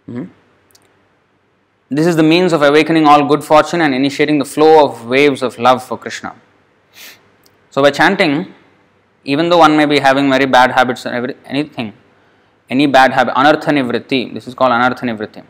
Mm-hmm. 0.09 0.25
This 1.89 2.09
is 2.09 2.17
the 2.17 2.25
means 2.25 2.53
of 2.53 2.63
awakening 2.63 3.07
all 3.07 3.29
good 3.29 3.45
fortune 3.45 3.81
and 3.81 3.95
initiating 3.95 4.41
the 4.41 4.45
flow 4.45 4.85
of 4.85 5.07
waves 5.07 5.41
of 5.41 5.57
love 5.57 5.85
for 5.85 5.97
Krishna. 5.97 6.35
So, 7.75 7.83
by 7.83 7.91
chanting, 7.91 8.55
even 9.25 9.49
though 9.49 9.59
one 9.59 9.77
may 9.77 9.85
be 9.85 9.99
having 9.99 10.31
very 10.31 10.47
bad 10.47 10.71
habits 10.71 11.07
and 11.07 11.35
anything, 11.45 11.93
any 12.71 12.87
bad 12.87 13.13
habit, 13.13 13.35
anartha 13.35 13.71
nivritti, 13.77 14.33
this 14.33 14.47
is 14.47 14.55
called 14.55 14.71
anartha 14.71 15.01
nivritti, 15.09 15.43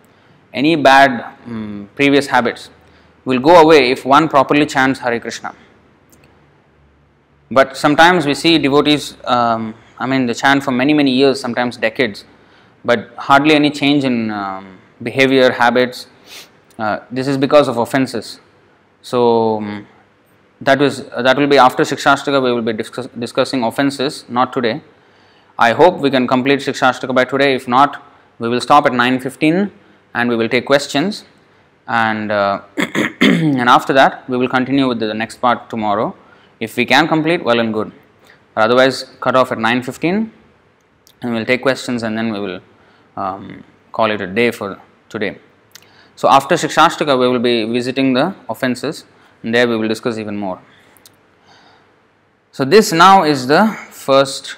any 0.55 0.75
bad 0.75 1.37
um, 1.45 1.91
previous 1.95 2.27
habits 2.29 2.71
will 3.27 3.39
go 3.39 3.61
away 3.61 3.91
if 3.91 4.07
one 4.07 4.27
properly 4.27 4.65
chants 4.65 5.01
Hare 5.01 5.21
Krishna. 5.21 5.55
But 7.51 7.77
sometimes 7.77 8.25
we 8.25 8.33
see 8.33 8.57
devotees, 8.57 9.19
um, 9.25 9.75
I 9.99 10.07
mean, 10.07 10.25
they 10.25 10.33
chant 10.33 10.65
for 10.65 10.71
many, 10.71 10.95
many 10.95 11.11
years, 11.11 11.39
sometimes 11.39 11.77
decades, 11.77 12.25
but 12.87 13.11
hardly 13.19 13.55
any 13.55 13.71
change 13.71 14.03
in 14.03 14.31
um, 14.31 14.79
behavior, 15.03 15.53
habits. 15.53 16.07
Uh, 16.79 17.01
this 17.11 17.29
is 17.29 17.37
because 17.37 17.69
of 17.69 17.77
offenses. 17.77 18.41
So, 19.03 19.59
um, 19.59 19.87
that, 20.61 20.79
that 20.79 21.37
will 21.37 21.47
be 21.47 21.59
after 21.59 21.83
Shikshashtaka, 21.83 22.43
we 22.43 22.53
will 22.53 22.63
be 22.63 22.73
discuss, 22.73 23.07
discussing 23.19 23.63
offenses, 23.63 24.25
not 24.29 24.53
today. 24.53 24.83
I 25.59 25.73
hope 25.73 25.99
we 25.99 26.11
can 26.11 26.27
complete 26.27 26.61
Shikshashtaka 26.61 27.15
by 27.15 27.25
today. 27.25 27.55
If 27.55 27.69
not, 27.69 28.03
we 28.39 28.49
will 28.49 28.61
stop 28.61 28.87
at 28.87 28.93
9.15 28.93 29.71
and 30.15 30.29
we 30.29 30.37
will 30.37 30.49
take 30.49 30.67
questions. 30.67 31.25
And, 31.87 32.33
uh, 32.33 32.63
and 33.21 33.69
after 33.69 33.93
that, 33.93 34.29
we 34.29 34.37
will 34.37 34.49
continue 34.49 34.89
with 34.89 35.01
the 35.01 35.15
next 35.15 35.37
part 35.37 35.69
tomorrow. 35.69 36.17
If 36.61 36.77
we 36.77 36.87
can 36.87 37.09
complete, 37.09 37.45
well 37.45 37.61
and 37.61 37.75
good. 37.75 37.93
Otherwise, 38.57 39.05
cut 39.21 39.35
off 39.35 39.53
at 39.53 39.59
9.15 39.59 40.31
and 41.23 41.33
we 41.33 41.39
will 41.39 41.47
take 41.47 41.63
questions 41.63 42.03
and 42.03 42.17
then 42.17 42.33
we 42.33 42.39
will 42.39 42.61
um, 43.17 43.65
call 43.93 44.11
it 44.11 44.21
a 44.21 44.27
day 44.27 44.51
for 44.51 44.81
today. 45.09 45.39
So, 46.17 46.29
after 46.29 46.55
Shikshashtaka, 46.55 47.19
we 47.19 47.29
will 47.29 47.41
be 47.41 47.65
visiting 47.65 48.13
the 48.13 48.35
offenses 48.49 49.05
there 49.53 49.67
we 49.69 49.77
will 49.77 49.89
discuss 49.89 50.19
even 50.19 50.37
more. 50.37 50.61
So, 52.53 52.65
this 52.65 52.93
now 52.93 53.25
is 53.25 53.49
the 53.49 53.67
first 53.91 54.57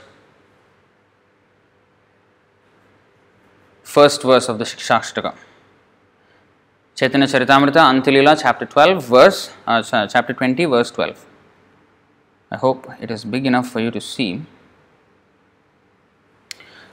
first 3.83 4.23
verse 4.23 4.49
of 4.51 4.59
the 4.59 4.65
Shikshashtaka. 4.65 5.35
Chaitanya 6.95 7.27
Charitamrita, 7.27 7.83
Antyalila, 7.93 8.39
chapter 8.41 8.67
12, 8.67 9.05
verse, 9.05 9.51
uh, 9.67 9.83
chapter 9.83 10.35
20, 10.35 10.67
verse 10.67 10.91
12. 10.91 11.25
I 12.51 12.57
hope 12.57 12.87
it 13.01 13.11
is 13.11 13.25
big 13.25 13.47
enough 13.47 13.69
for 13.69 13.81
you 13.81 13.91
to 13.91 14.01
see. 14.01 14.43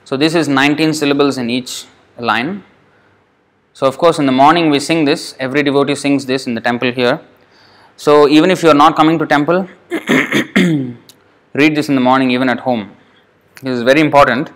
So, 0.06 0.16
this 0.18 0.36
is 0.36 0.48
19 0.48 0.94
syllables 0.94 1.38
in 1.38 1.50
each 1.50 1.86
line. 2.18 2.64
So, 3.74 3.88
of 3.88 3.98
course, 3.98 4.20
in 4.20 4.26
the 4.26 4.32
morning 4.32 4.70
we 4.70 4.80
sing 4.80 5.04
this, 5.04 5.36
every 5.40 5.64
devotee 5.64 5.96
sings 5.96 6.26
this 6.26 6.48
in 6.48 6.54
the 6.54 6.62
temple 6.62 6.92
here. 6.92 7.20
So, 7.96 8.28
even 8.28 8.50
if 8.50 8.64
you 8.64 8.70
are 8.70 8.76
not 8.76 8.96
coming 8.96 9.20
to 9.20 9.26
temple, 9.26 9.68
read 11.54 11.76
this 11.76 11.90
in 11.90 11.96
the 11.96 12.02
morning, 12.02 12.32
even 12.32 12.50
at 12.50 12.60
home. 12.60 12.96
This 13.62 13.78
is 13.78 13.84
very 13.84 14.02
important. 14.02 14.52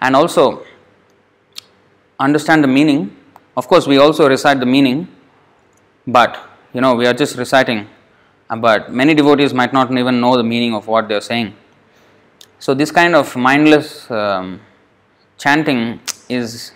And 0.00 0.14
also, 0.14 0.64
understand 2.20 2.62
the 2.62 2.68
meaning. 2.68 3.16
Of 3.56 3.66
course, 3.66 3.86
we 3.86 3.98
also 3.98 4.28
recite 4.28 4.60
the 4.60 4.66
meaning, 4.66 5.08
but 6.06 6.48
you 6.72 6.80
know, 6.80 6.94
we 6.94 7.06
are 7.06 7.14
just 7.14 7.36
reciting. 7.36 7.88
Uh, 8.48 8.56
but 8.56 8.92
many 8.92 9.14
devotees 9.14 9.54
might 9.54 9.72
not 9.72 9.90
even 9.90 10.20
know 10.20 10.36
the 10.36 10.44
meaning 10.44 10.74
of 10.74 10.86
what 10.86 11.08
they 11.08 11.14
are 11.14 11.20
saying. 11.20 11.54
So, 12.58 12.74
this 12.74 12.90
kind 12.90 13.14
of 13.14 13.34
mindless 13.34 14.10
um, 14.10 14.60
chanting 15.38 16.00
is 16.28 16.72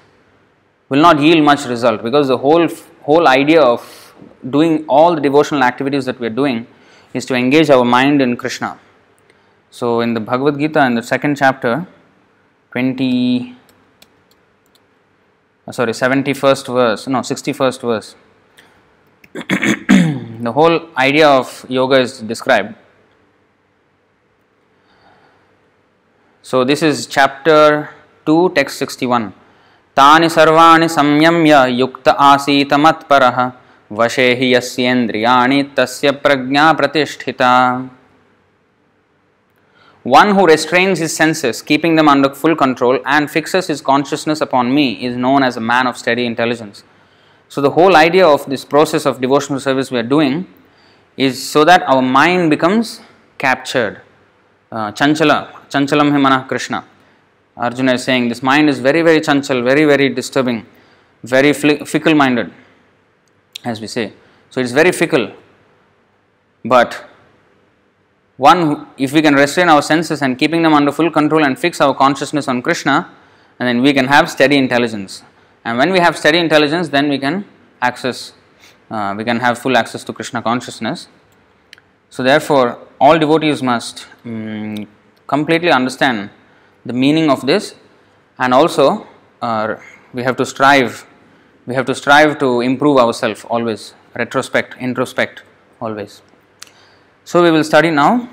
will 0.89 1.01
not 1.01 1.21
yield 1.21 1.45
much 1.45 1.65
result 1.67 2.03
because 2.03 2.29
the 2.29 2.39
whole 2.39 2.69
whole 3.03 3.29
idea 3.29 3.61
of 3.61 4.06
doing 4.50 4.86
all 4.88 5.16
the 5.16 5.22
devotional 5.22 5.64
activities 5.64 6.06
that 6.06 6.20
we 6.20 6.28
are 6.28 6.38
doing 6.42 6.68
is 7.14 7.26
to 7.26 7.36
engage 7.36 7.70
our 7.70 7.86
mind 7.86 8.22
in 8.22 8.38
Krishna. 8.38 8.80
So, 9.70 10.02
in 10.02 10.14
the 10.14 10.20
Bhagavad 10.20 10.60
Gita, 10.60 10.86
in 10.86 10.96
the 10.96 11.04
second 11.04 11.38
chapter, 11.38 11.88
20 12.72 13.56
uh, 15.68 15.72
sorry 15.72 15.92
71st 15.92 16.74
verse 16.74 17.08
no 17.08 17.20
61st 17.20 17.82
verse 17.82 18.16
the 20.46 20.52
whole 20.54 20.78
idea 20.98 21.28
of 21.28 21.66
yoga 21.70 22.00
is 22.00 22.20
described 22.20 22.74
so 26.42 26.64
this 26.64 26.82
is 26.82 27.06
chapter 27.06 27.90
2 28.26 28.50
text 28.56 28.80
61 28.80 29.32
तानि 30.00 30.30
सर्वाणि 30.30 30.88
संयम्य 30.90 31.56
युक्त 31.70 32.08
आसीत 32.10 32.74
मत्परः 32.84 33.38
वशे 34.00 34.34
हि 34.40 34.54
यस्येन्द्रियाणि 34.56 35.64
तस्य 35.78 36.12
प्रज्ञा 36.26 36.72
प्रतिष्ठिता 36.74 37.52
one 40.04 40.34
who 40.34 40.48
restrains 40.48 40.98
his 40.98 41.16
senses, 41.16 41.62
keeping 41.62 41.96
them 41.96 42.10
under 42.10 42.34
full 42.34 42.56
control, 42.56 43.00
and 43.06 43.30
fixes 43.30 43.68
his 43.68 43.82
consciousness 43.82 44.42
upon 44.42 44.74
me 44.74 44.94
is 45.06 45.16
known 45.16 45.44
as 45.44 45.58
a 45.58 45.62
man 45.62 45.86
of 45.86 45.96
steady 45.96 46.26
intelligence. 46.26 46.84
So, 47.50 47.62
the 47.62 47.70
whole 47.72 47.96
idea 47.96 48.28
of 48.28 48.46
this 48.48 48.66
process 48.66 49.06
of 49.06 49.22
devotional 49.22 49.60
service 49.60 49.92
we 49.92 50.00
are 50.00 50.10
doing 50.18 50.48
is 51.18 51.48
so 51.48 51.64
that 51.66 51.84
our 51.84 52.02
mind 52.02 52.50
becomes 52.50 53.02
captured. 53.38 54.02
Uh, 54.72 54.92
chanchala, 54.94 55.52
chanchalam 55.70 56.12
himana 56.12 56.48
Krishna. 56.48 56.84
Arjuna 57.58 57.94
is 57.94 58.04
saying 58.04 58.30
this 58.30 58.42
mind 58.42 58.70
is 58.70 58.80
very, 58.80 59.02
very 59.02 59.20
chanchal, 59.20 59.64
very, 59.64 59.86
very 59.86 60.10
disturbing, 60.10 60.66
very 61.24 61.54
fickle 61.54 62.16
minded, 62.16 62.52
as 63.67 63.81
we 63.81 63.87
say. 63.87 64.13
So, 64.51 64.61
it 64.61 64.65
is 64.65 64.73
very 64.73 64.93
fickle. 64.93 65.33
But 66.65 67.05
one, 68.37 68.87
if 68.99 69.13
we 69.13 69.23
can 69.23 69.35
restrain 69.35 69.69
our 69.69 69.83
senses 69.83 70.23
and 70.23 70.39
keeping 70.39 70.63
them 70.63 70.75
under 70.75 70.93
full 70.93 71.11
control 71.11 71.45
and 71.45 71.59
fix 71.59 71.81
our 71.81 71.95
consciousness 71.95 72.49
on 72.49 72.63
Krishna, 72.63 73.11
and 73.59 73.67
then 73.69 73.83
we 73.83 73.93
can 73.93 74.07
have 74.07 74.31
steady 74.31 74.57
intelligence. 74.57 75.23
And 75.65 75.79
when 75.79 75.93
we 75.93 75.99
have 75.99 76.17
steady 76.17 76.39
intelligence, 76.39 76.89
then 76.89 77.09
we 77.09 77.19
can 77.19 77.45
access, 77.81 78.33
uh, 78.91 79.15
we 79.17 79.25
can 79.25 79.41
have 79.41 79.59
full 79.59 79.77
access 79.77 80.05
to 80.05 80.13
Krishna 80.13 80.43
consciousness. 80.43 81.09
So, 82.11 82.23
therefore, 82.23 82.79
all 83.01 83.19
devotees 83.19 83.63
must 83.63 84.07
um, 84.25 84.87
completely 85.27 85.71
understand 85.71 86.31
the 86.85 86.93
meaning 86.93 87.31
of 87.31 87.47
this, 87.47 87.75
and 88.39 88.55
also 88.55 89.07
uh, 89.43 89.77
we 90.13 90.23
have 90.23 90.37
to 90.37 90.47
strive. 90.47 91.07
We 91.67 91.75
have 91.75 91.87
to 91.87 91.95
strive 91.95 92.39
to 92.39 92.61
improve 92.61 92.97
ourselves 92.97 93.45
always, 93.45 93.95
retrospect, 94.15 94.79
introspect, 94.79 95.41
always. 95.81 96.23
So, 97.25 97.43
we 97.43 97.51
will 97.51 97.65
study 97.65 97.91
now 97.91 98.29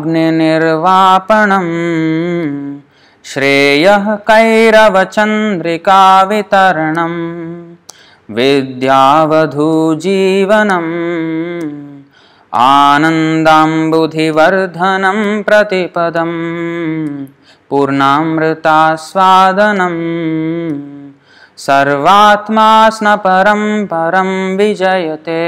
श्रेयः 3.31 4.07
कैरवचन्द्रिकावितरणम् 4.29 7.19
विद्यावधूजीवनम् 8.37 9.35
आनन्दाम्बुधिवर्धनं 12.63 15.21
प्रतिपदम् 15.47 16.35
पूर्णामृतास्वादनम् 17.71 20.03
सर्वात्मा 21.67 22.67
स्नपरं 22.97 23.63
परं 23.93 24.31
विजयते 24.57 25.45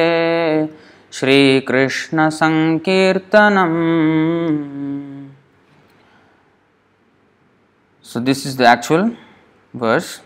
श्रीकृष्णसङ्कीर्तनम् 1.18 3.76
So 8.04 8.20
this 8.20 8.46
is 8.46 8.56
the 8.56 8.64
actual 8.64 9.10
verse. 9.74 10.20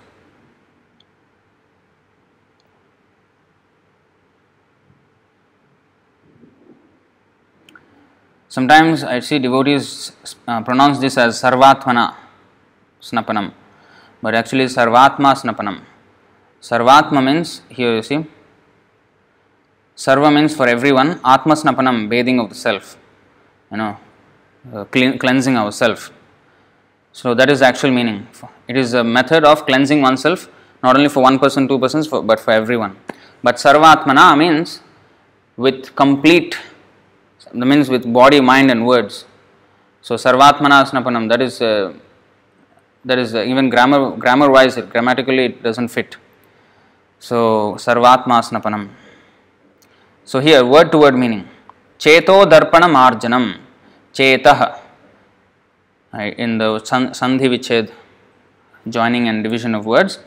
Sometimes 8.50 9.04
I 9.04 9.21
see 9.21 9.38
devotees 9.38 10.11
uh, 10.49 10.61
pronounce 10.62 10.99
this 10.99 11.16
as 11.16 11.40
Sarvatvana 11.40 12.16
Snapanam, 13.00 13.52
but 14.21 14.35
actually 14.35 14.64
Sarvatma 14.64 15.37
Snapanam. 15.40 15.83
Sarvatma 16.61 17.25
means, 17.25 17.62
here 17.69 17.95
you 17.95 18.02
see, 18.02 18.26
Sarva 19.97 20.35
means 20.35 20.57
for 20.57 20.66
everyone, 20.66 21.21
Atma 21.25 21.54
Snapanam, 21.54 22.09
bathing 22.09 22.40
of 22.40 22.49
the 22.49 22.57
self, 22.57 22.97
you 23.71 23.76
know, 23.76 23.97
uh, 24.75 24.85
clean, 24.87 25.16
cleansing 25.16 25.57
ourself. 25.57 26.11
So 27.12 27.35
that 27.35 27.50
is 27.50 27.61
the 27.61 27.66
actual 27.66 27.92
meaning. 27.92 28.26
It 28.66 28.76
is 28.76 28.95
a 28.95 29.04
method 29.04 29.45
of 29.45 29.64
cleansing 29.64 30.02
oneself, 30.02 30.49
not 30.83 30.97
only 30.97 31.09
for 31.09 31.23
one 31.23 31.38
person, 31.38 31.69
two 31.69 31.78
persons, 31.78 32.09
for, 32.09 32.21
but 32.21 32.40
for 32.40 32.50
everyone. 32.50 32.97
But 33.45 33.57
Sarvatmana 33.57 34.37
means 34.37 34.80
with 35.57 35.95
complete 35.95 36.59
that 37.52 37.66
means 37.66 37.88
with 37.88 38.11
body, 38.12 38.40
mind, 38.40 38.71
and 38.71 38.87
words. 38.87 39.25
So 40.02 40.14
sarvatmana 40.14 40.85
snapanam 40.90 41.28
that 41.28 41.42
is 41.42 41.61
uh, 41.61 41.92
that 43.04 43.19
is 43.19 43.35
uh, 43.35 43.42
even 43.42 43.69
grammar 43.69 44.16
grammar 44.16 44.50
wise 44.50 44.76
grammatically 44.76 45.45
it 45.47 45.62
doesn't 45.62 45.88
fit. 45.88 46.16
So 47.19 47.75
sarvatma 47.75 48.40
snapanam. 48.49 48.88
So 50.25 50.40
here 50.40 50.64
word 50.64 50.92
to 50.92 50.99
word 50.99 51.16
meaning 51.16 51.49
cheto 51.99 52.37
darpanam 52.52 52.95
arjanam 53.07 53.59
chetah 54.14 54.78
in 56.45 56.59
the 56.59 56.69
sandhi 57.21 57.49
viched 57.54 57.90
joining 58.88 59.28
and 59.28 59.45
division 59.45 59.75
of 59.78 59.85
words 59.85 60.19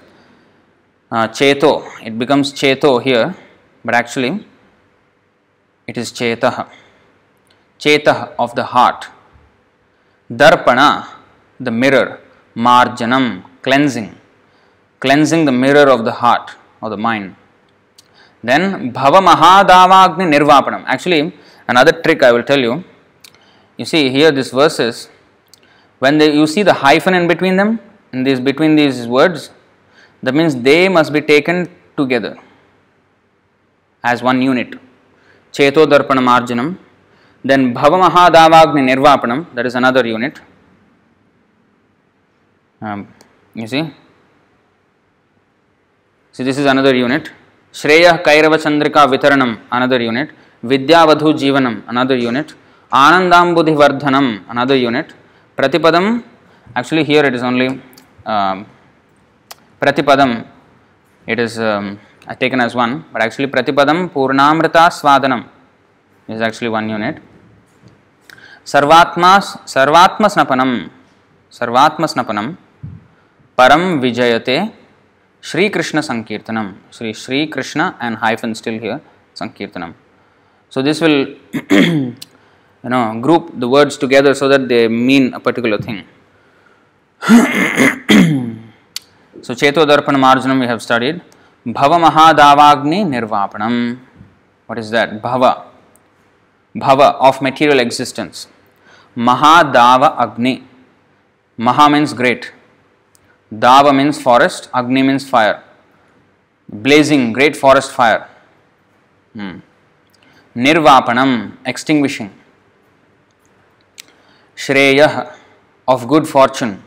uh, 1.11 1.27
cheto 1.39 1.71
it 2.07 2.19
becomes 2.19 2.53
cheto 2.53 2.91
here 3.07 3.35
but 3.83 3.95
actually 4.01 4.45
it 5.87 5.97
is 5.97 6.11
chetah 6.19 6.67
chetah 7.83 8.33
of 8.39 8.55
the 8.55 8.65
heart, 8.73 9.07
darpana, 10.31 10.89
the 11.59 11.71
mirror, 11.71 12.19
marjanam, 12.55 13.43
cleansing, 13.61 14.15
cleansing 14.99 15.45
the 15.45 15.51
mirror 15.51 15.87
of 15.95 16.05
the 16.05 16.11
heart 16.11 16.51
or 16.81 16.89
the 16.89 16.97
mind. 16.97 17.35
Then 18.43 18.91
bhava 18.93 19.19
mahadavagni 19.29 20.25
nirvapanam. 20.33 20.83
Actually, 20.85 21.33
another 21.67 21.93
trick 22.03 22.21
I 22.23 22.31
will 22.31 22.43
tell 22.43 22.59
you. 22.59 22.83
You 23.77 23.85
see 23.85 24.09
here 24.09 24.31
this 24.31 24.51
verses 24.51 25.09
when 25.99 26.17
they, 26.17 26.33
you 26.35 26.45
see 26.45 26.63
the 26.63 26.73
hyphen 26.73 27.13
in 27.13 27.27
between 27.27 27.55
them 27.57 27.79
in 28.11 28.23
these 28.23 28.39
between 28.47 28.75
these 28.75 29.07
words 29.07 29.51
that 30.21 30.33
means 30.39 30.55
they 30.67 30.81
must 30.97 31.11
be 31.17 31.21
taken 31.21 31.69
together 31.97 32.33
as 34.11 34.21
one 34.29 34.41
unit 34.41 34.73
cheto 35.57 35.85
darpana 35.93 36.23
marjanam 36.31 36.69
then 37.43 37.73
Bhavamahadavagni 37.73 38.81
Nirvapanam, 38.89 39.53
that 39.55 39.65
is 39.65 39.75
another 39.75 40.05
unit. 40.05 40.39
Um, 42.81 43.07
you 43.53 43.67
see? 43.67 43.93
See, 46.31 46.43
this 46.43 46.57
is 46.57 46.65
another 46.65 46.95
unit. 46.95 47.31
Shreya 47.71 48.23
Kairava 48.23 48.57
Chandrika 48.57 49.07
Vitaranam, 49.07 49.59
another 49.71 50.01
unit. 50.01 50.29
Vidyavadhu 50.63 51.37
Jivanam, 51.37 51.83
another 51.87 52.15
unit. 52.15 52.53
Anandambudhi 52.91 53.75
Vardhanam, 53.75 54.43
another 54.49 54.75
unit. 54.75 55.13
Pratipadam, 55.57 56.23
actually 56.75 57.03
here 57.03 57.25
it 57.25 57.35
is 57.35 57.43
only 57.43 57.81
um, 58.25 58.65
Pratipadam, 59.81 60.47
it 61.27 61.39
is 61.39 61.59
um, 61.59 61.99
taken 62.39 62.61
as 62.61 62.73
one, 62.73 63.05
but 63.11 63.21
actually 63.21 63.47
Pratipadam 63.47 64.09
Purnamrita 64.09 64.87
Swadanam 64.89 65.49
is 66.27 66.41
actually 66.41 66.69
one 66.69 66.87
unit. 66.89 67.21
सर्वात्मा 68.67 69.31
सर्वात्मस्नपनम 69.67 70.71
सर्वात्मस्नपनम 71.53 72.47
परम 73.57 73.81
विजयते 74.01 74.57
Shri 75.43 75.67
Krishna 75.69 76.01
संकीर्तनम, 76.01 76.69
Shri 76.93 77.13
Shri 77.13 77.45
Krishna 77.53 77.89
and 78.01 78.17
hyphen 78.21 78.43
and 78.45 78.53
still 78.55 78.79
संकीर्तनम. 79.35 79.91
So 80.73 80.81
this 80.81 81.01
will 81.03 81.17
you 81.73 82.89
know 82.89 83.01
group 83.23 83.51
the 83.55 83.69
words 83.73 83.99
together 84.01 84.33
so 84.33 84.49
that 84.49 84.61
they 84.71 84.87
mean 84.87 85.29
a 85.31 85.37
particular 85.45 85.83
thing 85.87 86.01
so 89.35 89.53
चेतो 89.53 89.85
दर्पण 89.85 90.17
मार्जनम 90.25 90.63
you 90.63 90.69
have 90.69 90.79
studied 90.87 91.19
भव 91.65 91.97
महादावाग्नि 91.99 93.03
निर्वापणम 93.03 93.77
what 93.91 94.79
is 94.79 94.91
that 94.95 95.21
भव 95.23 95.47
भव 96.75 97.01
of 97.01 97.43
material 97.43 97.79
existence 97.79 98.47
Mahadava 99.15 100.17
Agni. 100.17 100.63
Maha 101.57 101.89
means 101.89 102.13
great. 102.13 102.51
Dava 103.53 103.95
means 103.95 104.19
forest, 104.19 104.69
Agni 104.73 105.03
means 105.03 105.29
fire. 105.29 105.63
Blazing, 106.67 107.31
great 107.31 107.55
forest 107.55 107.91
fire. 107.91 108.27
Hmm. 109.33 109.59
Nirvapanam, 110.55 111.57
extinguishing. 111.65 112.31
Shreya, 114.55 115.31
of 115.87 116.07
good 116.07 116.27
fortune. 116.27 116.81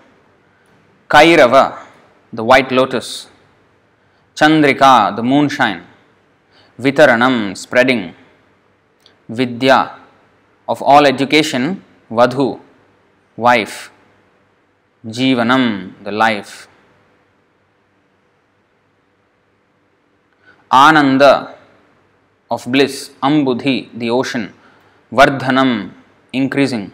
Kairava, 1.08 1.78
the 2.32 2.42
white 2.42 2.72
lotus. 2.72 3.28
Chandrika, 4.34 5.14
the 5.14 5.22
moonshine. 5.22 5.84
Vitaranam, 6.80 7.56
spreading. 7.56 8.14
Vidya, 9.28 9.96
of 10.68 10.82
all 10.82 11.06
education, 11.06 11.84
Vadhu, 12.10 12.60
wife, 13.36 13.90
Jivanam, 15.06 15.92
the 16.04 16.12
life. 16.12 16.68
Ananda, 20.70 21.56
of 22.50 22.64
bliss, 22.70 23.10
Ambudhi, 23.22 23.88
the 23.98 24.10
ocean, 24.10 24.52
Vardhanam, 25.12 25.92
increasing. 26.32 26.92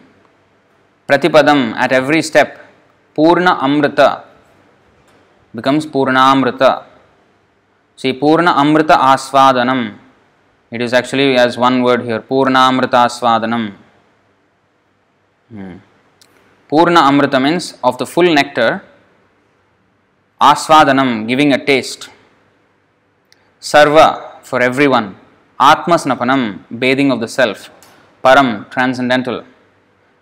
Pratipadam, 1.07 1.73
at 1.75 1.91
every 1.91 2.21
step, 2.21 2.59
Purna 3.15 3.59
Amrita 3.61 4.23
becomes 5.53 5.85
Purna 5.85 6.19
Amrita. 6.31 6.85
See, 7.95 8.13
Purna 8.13 8.51
Amrita 8.51 8.93
Aswadanam, 8.93 9.97
it 10.71 10.81
is 10.81 10.93
actually 10.93 11.35
as 11.35 11.57
one 11.57 11.83
word 11.83 12.03
here, 12.03 12.21
Purna 12.21 12.59
Amrita 12.59 12.97
Aswadanam. 13.05 13.73
Hmm. 15.53 15.75
Purna 16.67 17.01
Amrita 17.01 17.39
means 17.39 17.77
of 17.83 17.99
the 17.99 18.07
full 18.07 18.33
nectar, 18.33 18.81
Aswadanam, 20.41 21.27
giving 21.27 21.53
a 21.53 21.63
taste, 21.63 22.09
Sarva, 23.61 24.41
for 24.41 24.63
everyone, 24.63 25.15
Atmasnapanam, 25.59 26.61
bathing 26.79 27.11
of 27.11 27.19
the 27.19 27.27
self, 27.27 27.69
Param, 28.23 28.67
transcendental, 28.71 29.43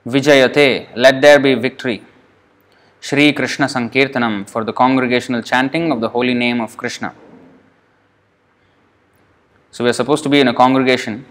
Vijayate, 0.05 0.89
let 0.97 1.21
there 1.21 1.39
be 1.39 1.53
victory, 1.53 2.03
Shri 2.99 3.31
Krishna 3.31 3.67
Sankirtanam, 3.67 4.49
for 4.49 4.65
the 4.65 4.73
congregational 4.73 5.41
chanting 5.41 5.93
of 5.93 6.01
the 6.01 6.09
holy 6.09 6.33
name 6.33 6.59
of 6.59 6.75
Krishna. 6.75 7.15
So, 9.71 9.85
we 9.85 9.91
are 9.91 9.93
supposed 9.93 10.23
to 10.23 10.29
be 10.29 10.41
in 10.41 10.49
a 10.49 10.53
congregation, 10.53 11.25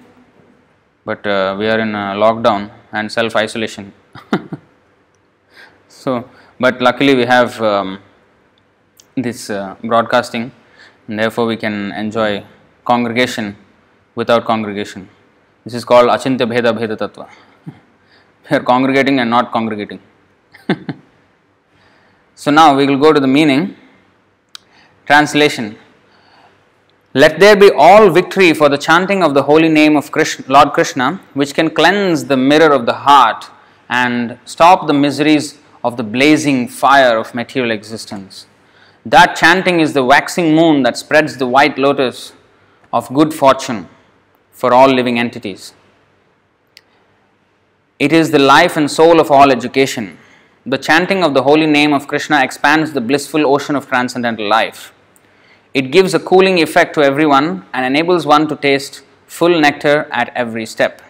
but 1.05 1.27
uh, 1.27 1.55
we 1.59 1.69
are 1.69 1.79
in 1.79 1.95
a 1.95 2.15
lockdown 2.17 2.71
and 2.93 3.11
self 3.11 3.37
isolation. 3.37 3.93
so, 5.89 6.29
but 6.59 6.81
luckily 6.81 7.15
we 7.15 7.25
have 7.25 7.61
um, 7.63 8.01
this 9.17 9.51
uh, 9.51 9.77
broadcasting, 9.83 10.53
and 11.09 11.19
therefore 11.19 11.47
we 11.47 11.57
can 11.57 11.93
enjoy 11.93 12.45
congregation 12.85 13.57
without 14.15 14.45
congregation. 14.45 15.09
This 15.65 15.75
is 15.75 15.85
called 15.85 16.09
Achintya 16.09 16.47
Bheda 16.53 16.73
Bheda 16.79 16.97
Tattva. 16.97 17.29
we 18.51 18.57
are 18.57 18.63
congregating 18.63 19.21
and 19.21 19.31
not 19.31 19.53
congregating. 19.53 20.01
so 22.35 22.51
now 22.51 22.77
we 22.77 22.87
will 22.87 22.99
go 22.99 23.13
to 23.13 23.21
the 23.21 23.27
meaning. 23.27 23.77
Translation 25.07 25.77
Let 27.13 27.41
there 27.41 27.57
be 27.57 27.73
all 27.73 28.09
victory 28.09 28.55
for 28.55 28.69
the 28.69 28.79
chanting 28.79 29.25
of 29.25 29.35
the 29.35 29.43
holy 29.43 29.69
name 29.69 29.97
of 29.97 30.13
Krishna, 30.13 30.45
Lord 30.47 30.73
Krishna, 30.73 31.21
which 31.35 31.55
can 31.55 31.69
cleanse 31.69 32.27
the 32.27 32.37
mirror 32.37 32.73
of 32.73 32.87
the 32.87 32.93
heart 32.93 33.47
and 33.89 34.39
stop 34.45 34.87
the 34.87 34.93
miseries 34.93 35.59
of 35.83 35.97
the 35.97 36.05
blazing 36.05 36.69
fire 36.69 37.19
of 37.19 37.35
material 37.35 37.73
existence. 37.73 38.47
That 39.05 39.35
chanting 39.35 39.81
is 39.81 39.93
the 39.93 40.05
waxing 40.05 40.55
moon 40.55 40.85
that 40.85 40.97
spreads 40.97 41.37
the 41.37 41.49
white 41.49 41.77
lotus 41.79 42.33
of 42.93 43.13
good 43.13 43.35
fortune 43.35 43.89
for 44.53 44.73
all 44.73 44.89
living 44.89 45.19
entities. 45.19 45.75
It 47.99 48.13
is 48.13 48.31
the 48.31 48.39
life 48.39 48.77
and 48.77 48.89
soul 48.89 49.19
of 49.19 49.33
all 49.33 49.51
education. 49.51 50.17
The 50.65 50.79
chanting 50.79 51.25
of 51.25 51.35
the 51.35 51.43
holy 51.43 51.67
name 51.67 51.93
of 51.93 52.07
Krishna 52.07 52.41
expands 52.45 52.93
the 52.93 53.01
blissful 53.01 53.45
ocean 53.53 53.75
of 53.75 53.89
transcendental 53.89 54.49
life. 54.49 54.93
It 55.73 55.93
gives 55.93 56.15
a 56.15 56.19
cooling 56.19 56.61
effect 56.61 56.95
to 56.95 57.03
everyone 57.03 57.65
and 57.73 57.85
enables 57.85 58.27
one 58.27 58.49
to 58.49 58.57
taste 58.57 59.03
full 59.27 59.61
nectar 59.61 60.09
at 60.11 60.33
every 60.35 60.67
step. 60.67 61.01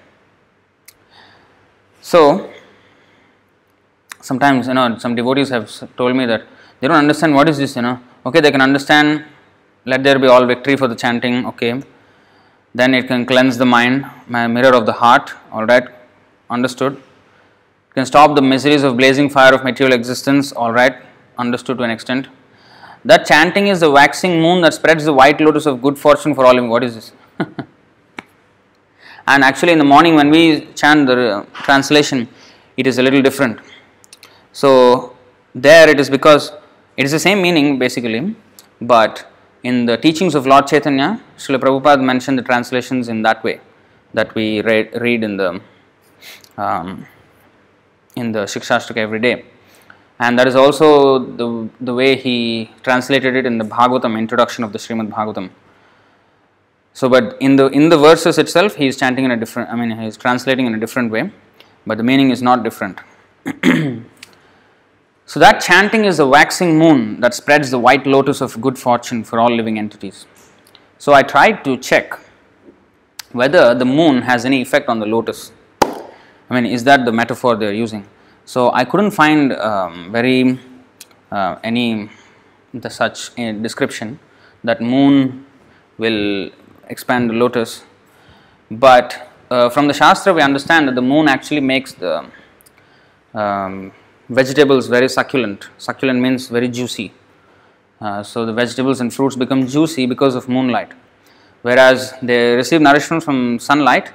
So, 2.02 2.50
sometimes 4.20 4.68
you 4.68 4.74
know 4.74 4.98
some 4.98 5.14
devotees 5.14 5.48
have 5.48 5.96
told 5.96 6.14
me 6.14 6.26
that 6.26 6.42
they 6.80 6.88
don't 6.88 6.96
understand 6.96 7.34
what 7.34 7.48
is 7.48 7.56
this 7.56 7.76
you 7.76 7.82
know. 7.82 7.98
Okay 8.26 8.40
they 8.40 8.50
can 8.50 8.60
understand 8.60 9.24
let 9.86 10.02
there 10.04 10.18
be 10.18 10.26
all 10.26 10.44
victory 10.44 10.76
for 10.76 10.88
the 10.88 10.94
chanting 10.94 11.46
okay. 11.46 11.82
Then 12.74 12.94
it 12.94 13.08
can 13.08 13.24
cleanse 13.26 13.56
the 13.56 13.66
mind 13.66 14.04
mirror 14.28 14.74
of 14.74 14.84
the 14.84 14.92
heart 14.92 15.32
all 15.50 15.64
right 15.64 15.84
understood. 16.50 16.94
It 16.96 17.94
can 17.94 18.04
stop 18.04 18.34
the 18.34 18.42
miseries 18.42 18.82
of 18.82 18.98
blazing 18.98 19.30
fire 19.30 19.54
of 19.54 19.64
material 19.64 19.94
existence 19.94 20.52
all 20.52 20.70
right 20.70 20.96
understood 21.38 21.78
to 21.78 21.84
an 21.84 21.90
extent 21.90 22.28
that 23.04 23.26
chanting 23.26 23.66
is 23.68 23.80
the 23.80 23.90
waxing 23.90 24.40
moon 24.40 24.60
that 24.62 24.74
spreads 24.74 25.04
the 25.04 25.12
white 25.12 25.40
lotus 25.40 25.66
of 25.66 25.80
good 25.82 25.98
fortune 25.98 26.34
for 26.34 26.44
all 26.44 26.54
living 26.54 26.70
what 26.70 26.84
is 26.84 26.94
this 26.94 27.12
and 29.26 29.44
actually 29.44 29.72
in 29.72 29.78
the 29.78 29.90
morning 29.94 30.14
when 30.14 30.30
we 30.30 30.66
chant 30.74 31.06
the 31.06 31.46
translation 31.52 32.28
it 32.76 32.86
is 32.86 32.98
a 32.98 33.02
little 33.02 33.22
different 33.22 33.58
so 34.52 35.16
there 35.54 35.88
it 35.88 35.98
is 35.98 36.10
because 36.10 36.52
it 36.96 37.04
is 37.04 37.12
the 37.12 37.18
same 37.18 37.40
meaning 37.40 37.78
basically, 37.78 38.34
but 38.80 39.26
in 39.62 39.86
the 39.86 39.96
teachings 39.96 40.34
of 40.34 40.46
Lord 40.46 40.66
Chaitanya, 40.66 41.20
Srila 41.38 41.60
Prabhupada 41.60 42.02
mentioned 42.02 42.38
the 42.38 42.42
translations 42.42 43.08
in 43.08 43.22
that 43.22 43.42
way 43.42 43.60
that 44.12 44.34
we 44.34 44.60
read, 44.60 45.00
read 45.00 45.22
in 45.22 45.36
the 45.36 45.60
um, 46.58 47.06
in 48.16 48.32
the 48.32 48.40
Shikshashtaka 48.40 48.96
every 48.96 49.20
day. 49.20 49.44
And 50.20 50.38
that 50.38 50.46
is 50.46 50.54
also 50.54 51.18
the, 51.18 51.68
the 51.80 51.94
way 51.94 52.14
he 52.14 52.70
translated 52.82 53.34
it 53.34 53.46
in 53.46 53.56
the 53.56 53.64
Bhagavatam 53.64 54.18
introduction 54.18 54.62
of 54.62 54.72
the 54.72 54.78
Srimad 54.78 55.10
Bhagavatam. 55.10 55.50
So, 56.92 57.08
but 57.08 57.38
in 57.40 57.56
the 57.56 57.68
in 57.68 57.88
the 57.88 57.96
verses 57.96 58.36
itself, 58.36 58.74
he 58.76 58.86
is 58.86 58.98
chanting 58.98 59.24
in 59.24 59.30
a 59.30 59.36
different. 59.36 59.70
I 59.70 59.76
mean, 59.76 59.98
he 59.98 60.06
is 60.06 60.18
translating 60.18 60.66
in 60.66 60.74
a 60.74 60.78
different 60.78 61.10
way, 61.10 61.30
but 61.86 61.96
the 61.96 62.04
meaning 62.04 62.30
is 62.30 62.42
not 62.42 62.62
different. 62.62 63.00
So, 65.30 65.38
that 65.38 65.60
chanting 65.60 66.06
is 66.06 66.16
the 66.16 66.26
waxing 66.26 66.76
moon 66.76 67.20
that 67.20 67.34
spreads 67.34 67.70
the 67.70 67.78
white 67.78 68.04
lotus 68.04 68.40
of 68.40 68.60
good 68.60 68.76
fortune 68.76 69.22
for 69.22 69.38
all 69.38 69.54
living 69.54 69.78
entities. 69.78 70.26
So, 70.98 71.12
I 71.12 71.22
tried 71.22 71.62
to 71.66 71.76
check 71.76 72.18
whether 73.30 73.72
the 73.72 73.84
moon 73.84 74.22
has 74.22 74.44
any 74.44 74.60
effect 74.60 74.88
on 74.88 74.98
the 74.98 75.06
lotus. 75.06 75.52
I 75.82 76.54
mean, 76.54 76.66
is 76.66 76.82
that 76.82 77.04
the 77.04 77.12
metaphor 77.12 77.54
they 77.54 77.68
are 77.68 77.72
using? 77.72 78.08
So, 78.52 78.72
I 78.72 78.84
couldn't 78.84 79.12
find 79.12 79.52
um, 79.52 80.10
very 80.10 80.58
uh, 81.30 81.54
any 81.62 82.10
the 82.74 82.90
such 82.90 83.32
description 83.36 84.18
that 84.64 84.80
moon 84.80 85.46
will 85.98 86.50
expand 86.88 87.30
the 87.30 87.34
lotus, 87.34 87.84
but 88.68 89.30
uh, 89.52 89.70
from 89.70 89.86
the 89.86 89.94
Shastra 89.94 90.32
we 90.32 90.42
understand 90.42 90.88
that 90.88 90.96
the 90.96 91.06
moon 91.12 91.28
actually 91.28 91.60
makes 91.60 91.92
the 91.92 92.24
um, 93.34 93.92
vegetables 94.28 94.88
very 94.88 95.08
succulent. 95.08 95.68
Succulent 95.78 96.18
means 96.20 96.48
very 96.48 96.66
juicy. 96.66 97.12
Uh, 98.00 98.24
so 98.24 98.44
the 98.44 98.52
vegetables 98.52 99.00
and 99.00 99.14
fruits 99.14 99.36
become 99.36 99.64
juicy 99.64 100.06
because 100.06 100.34
of 100.34 100.48
moonlight. 100.48 100.90
Whereas 101.62 102.14
they 102.20 102.56
receive 102.56 102.80
nourishment 102.80 103.22
from 103.22 103.60
sunlight, 103.60 104.10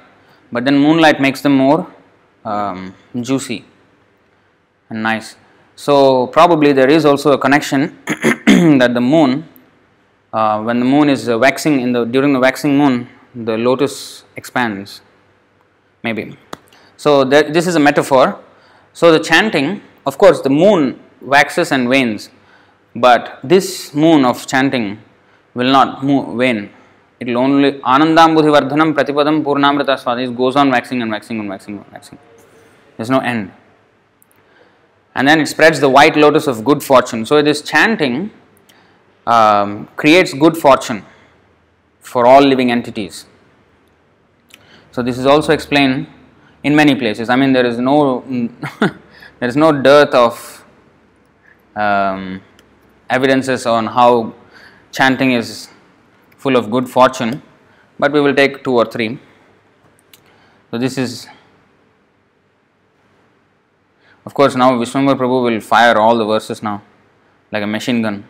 but 0.52 0.66
then 0.66 0.76
moonlight 0.76 1.22
makes 1.22 1.40
them 1.40 1.56
more 1.56 1.90
um, 2.44 2.94
juicy 3.18 3.64
nice. 4.90 5.36
So 5.74 6.26
probably 6.28 6.72
there 6.72 6.88
is 6.88 7.04
also 7.04 7.32
a 7.32 7.38
connection 7.38 7.98
that 8.06 8.92
the 8.94 9.00
moon, 9.00 9.46
uh, 10.32 10.62
when 10.62 10.78
the 10.78 10.86
moon 10.86 11.08
is 11.08 11.28
uh, 11.28 11.38
waxing 11.38 11.80
in 11.80 11.92
the 11.92 12.04
during 12.04 12.32
the 12.32 12.40
waxing 12.40 12.76
moon, 12.78 13.08
the 13.34 13.56
lotus 13.58 14.24
expands. 14.36 15.00
Maybe. 16.02 16.38
So 16.96 17.24
there, 17.24 17.42
this 17.42 17.66
is 17.66 17.74
a 17.74 17.80
metaphor. 17.80 18.38
So 18.92 19.12
the 19.12 19.20
chanting 19.20 19.82
of 20.06 20.18
course, 20.18 20.40
the 20.40 20.50
moon 20.50 21.00
waxes 21.20 21.72
and 21.72 21.88
wanes, 21.88 22.30
but 22.94 23.40
this 23.42 23.92
moon 23.92 24.24
of 24.24 24.46
chanting 24.46 25.02
will 25.52 25.72
not 25.78 26.04
move, 26.04 26.28
wane. 26.40 26.70
It 27.18 27.26
will 27.26 27.38
only 27.38 27.72
Anandambudhi 27.80 28.50
Vardhanam 28.56 28.94
Pratipadam 28.94 29.42
Purnamrita 29.42 29.98
Swadi 29.98 30.24
goes 30.36 30.54
on 30.54 30.70
waxing 30.70 31.02
and 31.02 31.10
waxing 31.10 31.40
and 31.40 31.48
waxing 31.48 31.78
and 31.78 31.92
waxing. 31.92 32.18
There's 32.96 33.10
no 33.10 33.18
end. 33.18 33.50
And 35.16 35.26
then 35.26 35.40
it 35.40 35.46
spreads 35.46 35.80
the 35.80 35.88
white 35.88 36.14
lotus 36.14 36.46
of 36.46 36.62
good 36.62 36.82
fortune. 36.82 37.24
So 37.24 37.40
this 37.40 37.62
chanting 37.62 38.30
um, 39.26 39.88
creates 39.96 40.34
good 40.34 40.58
fortune 40.58 41.04
for 42.00 42.26
all 42.26 42.42
living 42.42 42.70
entities. 42.70 43.24
So 44.92 45.02
this 45.02 45.16
is 45.16 45.24
also 45.24 45.54
explained 45.54 46.06
in 46.62 46.76
many 46.76 46.94
places. 46.94 47.30
I 47.30 47.36
mean, 47.36 47.54
there 47.54 47.64
is 47.64 47.78
no 47.78 48.20
there 49.40 49.48
is 49.48 49.56
no 49.56 49.72
dearth 49.72 50.14
of 50.14 50.64
um, 51.74 52.42
evidences 53.08 53.64
on 53.64 53.86
how 53.86 54.34
chanting 54.92 55.32
is 55.32 55.68
full 56.36 56.56
of 56.56 56.70
good 56.70 56.90
fortune, 56.90 57.42
but 57.98 58.12
we 58.12 58.20
will 58.20 58.34
take 58.34 58.62
two 58.62 58.74
or 58.74 58.84
three. 58.84 59.18
So, 60.70 60.78
this 60.78 60.98
is 60.98 61.26
of 64.26 64.34
course, 64.34 64.56
now 64.56 64.72
Vishwambar 64.72 65.16
Prabhu 65.16 65.44
will 65.44 65.60
fire 65.60 65.96
all 65.96 66.18
the 66.18 66.26
verses 66.26 66.62
now 66.62 66.82
like 67.52 67.62
a 67.62 67.66
machine 67.66 68.02
gun. 68.02 68.24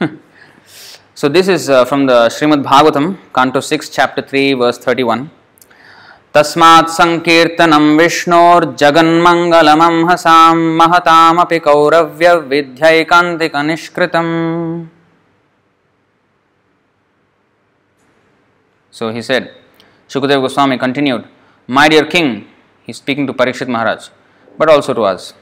so, 1.14 1.28
this 1.28 1.48
is 1.48 1.68
uh, 1.68 1.84
from 1.84 2.06
the 2.06 2.28
Shrimad 2.28 2.62
Bhagavatam, 2.62 3.18
Canto 3.34 3.60
6, 3.60 3.90
Chapter 3.90 4.22
3, 4.22 4.54
verse 4.54 4.78
31. 4.78 5.30
तस्मात् 6.36 6.92
सङ्कीर्तनं 6.96 7.86
विष्णोर्जगन्मङ्गलमंहसां 7.96 10.56
महतामपि 10.78 11.58
कौरव्यविध्यैकान्तिकनिष्कृतम् 11.66 14.30
So 18.90 19.10
he 19.10 19.20
said, 19.20 19.52
Shukadev 20.08 20.40
Goswami 20.40 20.78
continued, 20.78 21.26
My 21.66 21.88
dear 21.88 22.06
king, 22.06 22.46
He's 22.82 22.96
speaking 22.96 23.26
to 23.26 23.32
Parikshit 23.32 23.68
Maharaj, 23.68 24.08
but 24.58 24.68
also 24.68 24.94
to 24.94 25.02
us. 25.02 25.34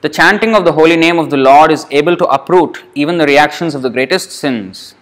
The 0.00 0.08
chanting 0.08 0.54
of 0.54 0.64
the 0.64 0.72
holy 0.72 0.96
name 0.96 1.18
of 1.18 1.30
the 1.30 1.36
Lord 1.36 1.72
is 1.72 1.86
able 1.90 2.16
to 2.16 2.26
uproot 2.26 2.84
even 2.94 3.18
the 3.18 3.26
reactions 3.26 3.74
of 3.74 3.82
the 3.82 3.90
greatest 3.90 4.30
sins. 4.30 4.94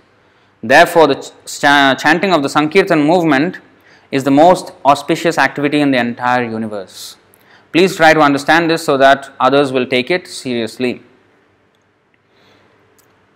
Therefore, 0.62 1.06
the 1.06 1.16
ch- 1.16 2.02
chanting 2.02 2.32
of 2.32 2.42
the 2.42 2.48
Sankirtan 2.48 3.02
movement 3.02 3.58
is 4.10 4.24
the 4.24 4.30
most 4.30 4.72
auspicious 4.84 5.36
activity 5.36 5.80
in 5.80 5.90
the 5.90 5.98
entire 5.98 6.44
universe. 6.44 7.16
Please 7.72 7.94
try 7.96 8.14
to 8.14 8.20
understand 8.20 8.70
this 8.70 8.84
so 8.84 8.96
that 8.96 9.30
others 9.38 9.70
will 9.70 9.86
take 9.86 10.10
it 10.10 10.26
seriously. 10.26 11.02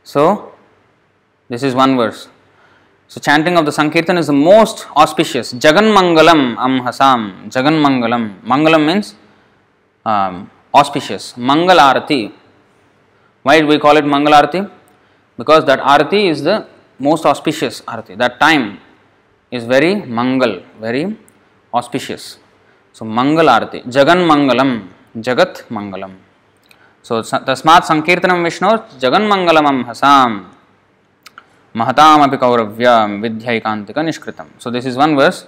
So, 0.02 0.54
this 1.50 1.62
is 1.62 1.74
one 1.74 1.96
verse. 1.96 2.28
So, 3.06 3.20
chanting 3.20 3.58
of 3.58 3.66
the 3.66 3.72
Sankirtan 3.72 4.16
is 4.16 4.28
the 4.28 4.32
most 4.32 4.86
auspicious. 4.96 5.52
Jagan 5.52 5.94
Mangalam 5.94 6.56
Am 6.56 6.80
Hasam. 6.80 7.50
Jagan 7.50 7.84
Mangalam. 7.84 8.40
Mangalam 8.42 8.86
means 8.86 9.14
um, 10.04 10.50
auspicious. 10.74 11.34
Mangalarati. 11.34 12.32
Why 13.42 13.60
do 13.60 13.66
we 13.66 13.78
call 13.78 13.96
it 13.96 14.04
Mangal 14.04 14.34
Arati? 14.34 14.70
Because 15.36 15.64
that 15.64 15.80
Arati 15.80 16.30
is 16.30 16.42
the 16.42 16.66
most 16.98 17.24
auspicious 17.24 17.80
Arati. 17.82 18.16
That 18.16 18.38
time 18.38 18.78
is 19.50 19.64
very 19.64 19.94
mangal, 19.94 20.62
very 20.78 21.16
auspicious. 21.72 22.38
So 22.92 23.04
Mangal 23.04 23.46
Arati, 23.46 23.84
Jagan 23.84 24.28
Mangalam, 24.28 24.88
Jagat 25.16 25.64
Mangalam. 25.68 26.16
So 27.02 27.22
Vishnu, 27.22 28.68
Jagan 28.98 29.24
Mangalamam 29.32 29.84
Hasam. 29.86 30.50
Mahatamapi 31.74 32.36
Kauravya 32.36 33.06
Vidhyaikantika 33.22 34.02
Nishkritam. 34.02 34.48
So, 34.58 34.70
this 34.70 34.84
is 34.86 34.96
one 34.96 35.14
verse. 35.14 35.46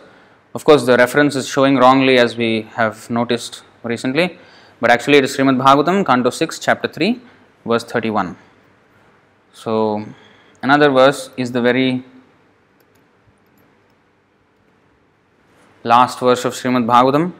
Of 0.54 0.64
course, 0.64 0.86
the 0.86 0.96
reference 0.96 1.34
is 1.34 1.48
showing 1.48 1.76
wrongly 1.76 2.16
as 2.16 2.36
we 2.36 2.62
have 2.76 3.10
noticed 3.10 3.64
recently, 3.83 4.37
but 4.79 4.91
actually 4.91 5.17
it 5.17 5.23
is 5.23 5.35
Srimad 5.35 5.61
Bhagavatam, 5.61 6.05
Canto 6.05 6.29
6, 6.29 6.59
Chapter 6.59 6.87
3, 6.87 7.21
verse 7.65 7.83
31. 7.83 8.35
So, 9.53 10.05
another 10.61 10.89
verse 10.89 11.29
is 11.37 11.51
the 11.51 11.61
very 11.61 12.03
last 15.83 16.19
verse 16.19 16.45
of 16.45 16.53
Srimad 16.53 16.85
Bhagavatam. 16.85 17.33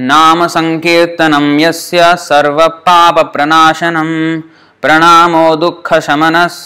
नाम 0.00 0.46
संकीर्तनं 0.46 1.58
यस्य 1.60 2.02
सर्वपापप्रणाशनं 2.24 4.10
प्रणामो 4.82 5.44
दुःखशमनस् 5.62 6.58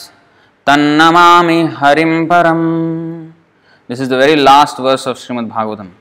तन्नमामि 0.66 1.56
हरिं 1.78 2.26
परम् 2.28 2.66
this 3.87 4.01
is 4.01 4.09
the 4.09 4.17
very 4.17 4.35
last 4.35 4.77
verse 4.77 5.07
of 5.07 5.17
Srimad 5.17 5.49
Bhagavatam. 5.49 5.91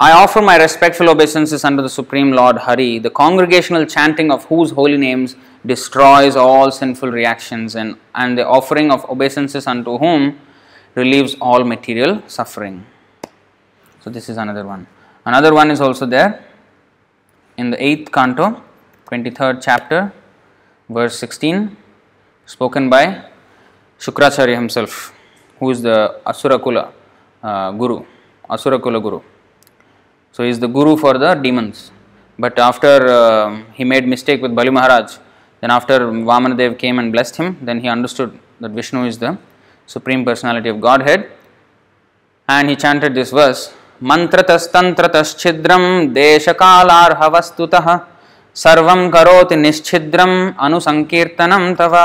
I 0.00 0.12
offer 0.12 0.40
my 0.40 0.56
respectful 0.56 1.10
obeisances 1.10 1.62
unto 1.62 1.82
the 1.82 1.90
Supreme 1.90 2.32
Lord 2.32 2.56
Hari, 2.56 2.98
the 2.98 3.10
congregational 3.10 3.84
chanting 3.84 4.30
of 4.30 4.46
whose 4.46 4.70
holy 4.70 4.96
names 4.96 5.36
destroys 5.66 6.36
all 6.36 6.70
sinful 6.70 7.10
reactions, 7.10 7.76
and, 7.76 7.98
and 8.14 8.38
the 8.38 8.48
offering 8.48 8.90
of 8.90 9.04
obeisances 9.10 9.66
unto 9.66 9.98
whom 9.98 10.40
relieves 10.94 11.36
all 11.38 11.64
material 11.64 12.22
suffering. 12.26 12.86
So, 14.00 14.08
this 14.08 14.30
is 14.30 14.38
another 14.38 14.64
one. 14.64 14.86
Another 15.26 15.52
one 15.52 15.70
is 15.70 15.82
also 15.82 16.06
there 16.06 16.42
in 17.58 17.68
the 17.68 17.76
8th 17.76 18.10
canto, 18.10 18.62
23rd 19.04 19.60
chapter, 19.62 20.14
verse 20.88 21.18
16, 21.18 21.76
spoken 22.46 22.88
by 22.88 23.26
Shukracharya 23.98 24.54
himself, 24.54 25.12
who 25.59 25.69
is 25.71 25.81
the 25.81 26.19
Asurakula 26.25 26.91
uh, 27.43 27.71
Guru, 27.71 28.05
Asurakula 28.49 29.01
Guru. 29.01 29.21
So, 30.31 30.43
he 30.43 30.49
is 30.49 30.59
the 30.59 30.67
Guru 30.67 30.97
for 30.97 31.17
the 31.17 31.33
demons. 31.35 31.91
But 32.37 32.59
after 32.59 33.07
uh, 33.07 33.63
he 33.73 33.83
made 33.83 34.07
mistake 34.07 34.41
with 34.41 34.53
Bali 34.53 34.69
Maharaj, 34.69 35.17
then 35.61 35.71
after 35.71 35.99
Vamanadev 35.99 36.77
came 36.77 36.99
and 36.99 37.11
blessed 37.11 37.37
him, 37.37 37.57
then 37.61 37.79
he 37.79 37.87
understood 37.87 38.37
that 38.59 38.71
Vishnu 38.71 39.05
is 39.05 39.17
the 39.17 39.37
Supreme 39.85 40.25
Personality 40.25 40.69
of 40.69 40.81
Godhead. 40.81 41.31
And 42.49 42.69
he 42.69 42.75
chanted 42.75 43.15
this 43.15 43.31
verse 43.31 43.73
मन्त्रतस्तन्त्रतश्छिद्रं 44.03 45.83
देशकालार्हवस्तुतः 46.13 47.87
सर्वं 48.63 49.01
करोति 49.11 49.55
निश्छिद्रम् 49.55 50.35
अनुसङ्कीर्तनं 50.65 51.63
तव 51.79 51.95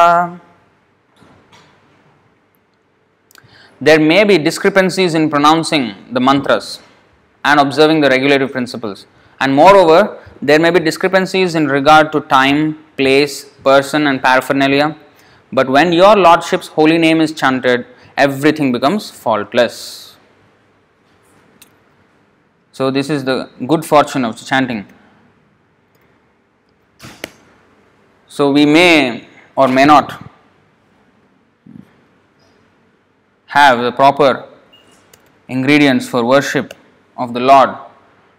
There 3.81 3.99
may 3.99 4.23
be 4.23 4.37
discrepancies 4.37 5.15
in 5.15 5.29
pronouncing 5.29 5.95
the 6.11 6.19
mantras 6.19 6.79
and 7.43 7.59
observing 7.59 8.01
the 8.01 8.09
regulative 8.09 8.51
principles. 8.51 9.05
And 9.39 9.53
moreover, 9.53 10.19
there 10.41 10.59
may 10.59 10.69
be 10.69 10.79
discrepancies 10.79 11.55
in 11.55 11.67
regard 11.67 12.11
to 12.13 12.21
time, 12.21 12.83
place, 12.95 13.45
person, 13.63 14.07
and 14.07 14.21
paraphernalia. 14.21 14.97
But 15.51 15.69
when 15.69 15.91
your 15.91 16.15
Lordship's 16.15 16.67
holy 16.67 16.97
name 16.97 17.19
is 17.21 17.33
chanted, 17.33 17.85
everything 18.17 18.71
becomes 18.71 19.11
faultless. 19.11 20.15
So, 22.71 22.91
this 22.91 23.09
is 23.09 23.23
the 23.23 23.49
good 23.67 23.85
fortune 23.85 24.25
of 24.25 24.37
chanting. 24.45 24.85
So, 28.27 28.51
we 28.51 28.65
may 28.65 29.27
or 29.55 29.67
may 29.67 29.85
not 29.85 30.29
have 33.55 33.81
the 33.81 33.91
proper 33.91 34.45
ingredients 35.47 36.07
for 36.09 36.25
worship 36.25 36.73
of 37.17 37.33
the 37.33 37.39
Lord, 37.39 37.69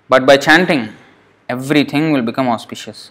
but 0.09 0.27
by 0.27 0.37
chanting, 0.37 0.91
everything 1.49 2.13
will 2.13 2.23
become 2.23 2.49
auspicious. 2.49 3.11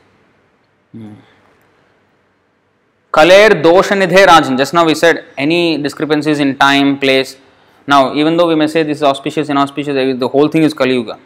Kaler 3.11 3.49
dosha 3.65 3.95
nidhe 4.01 4.25
rajan. 4.27 4.57
Just 4.57 4.73
now 4.73 4.85
we 4.85 4.93
said 4.93 5.25
any 5.37 5.77
discrepancies 5.81 6.39
in 6.39 6.57
time, 6.57 6.99
place. 6.99 7.37
Now, 7.87 8.13
even 8.13 8.37
though 8.37 8.47
we 8.47 8.55
may 8.55 8.67
say 8.67 8.83
this 8.83 8.97
is 8.97 9.03
auspicious, 9.03 9.49
inauspicious, 9.49 10.19
the 10.19 10.27
whole 10.27 10.47
thing 10.47 10.63
is 10.63 10.73
Kali 10.73 10.93
Yuga. 10.93 11.19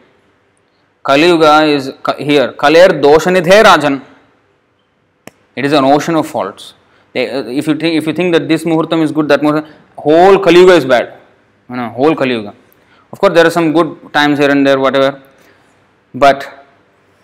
Kali 1.03 1.27
Yuga 1.27 1.63
is 1.63 1.91
here. 2.17 2.53
Kaler 2.53 2.89
dosha 2.89 3.31
nidhe 3.35 3.63
rajan. 3.63 4.01
It 5.55 5.65
is 5.65 5.73
an 5.73 5.83
ocean 5.83 6.15
of 6.15 6.27
faults. 6.27 6.73
If 7.14 7.66
you 7.68 7.74
think, 7.76 7.96
if 7.96 8.06
you 8.06 8.12
think 8.12 8.32
that 8.34 8.48
this 8.48 8.64
muhurtam 8.64 9.02
is 9.02 9.12
good, 9.12 9.28
that 9.28 9.40
muhurtam, 9.40 9.68
whole 9.96 10.38
Kali 10.38 10.60
Yuga 10.60 10.72
is 10.72 10.84
bad. 10.84 11.18
You 11.70 11.76
know, 11.76 11.88
whole 11.90 12.14
Kali 12.14 12.34
Yuga. 12.34 12.54
Of 13.12 13.20
course, 13.20 13.34
there 13.34 13.46
are 13.46 13.50
some 13.50 13.72
good 13.72 14.12
times 14.12 14.38
here 14.38 14.50
and 14.50 14.66
there, 14.66 14.80
whatever, 14.80 15.22
but 16.14 16.66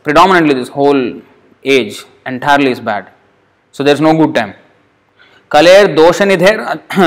predominantly 0.05 0.55
this 0.55 0.69
whole 0.69 1.21
age 1.65 2.05
entirely 2.27 2.71
is 2.71 2.81
bad. 2.81 3.11
So 3.73 3.83
there 3.83 3.95
is 3.95 4.01
no 4.01 4.17
good 4.17 4.35
time. 4.35 4.55
Kaler 5.51 5.87
दोष 5.95 6.21
निधे 6.23 6.51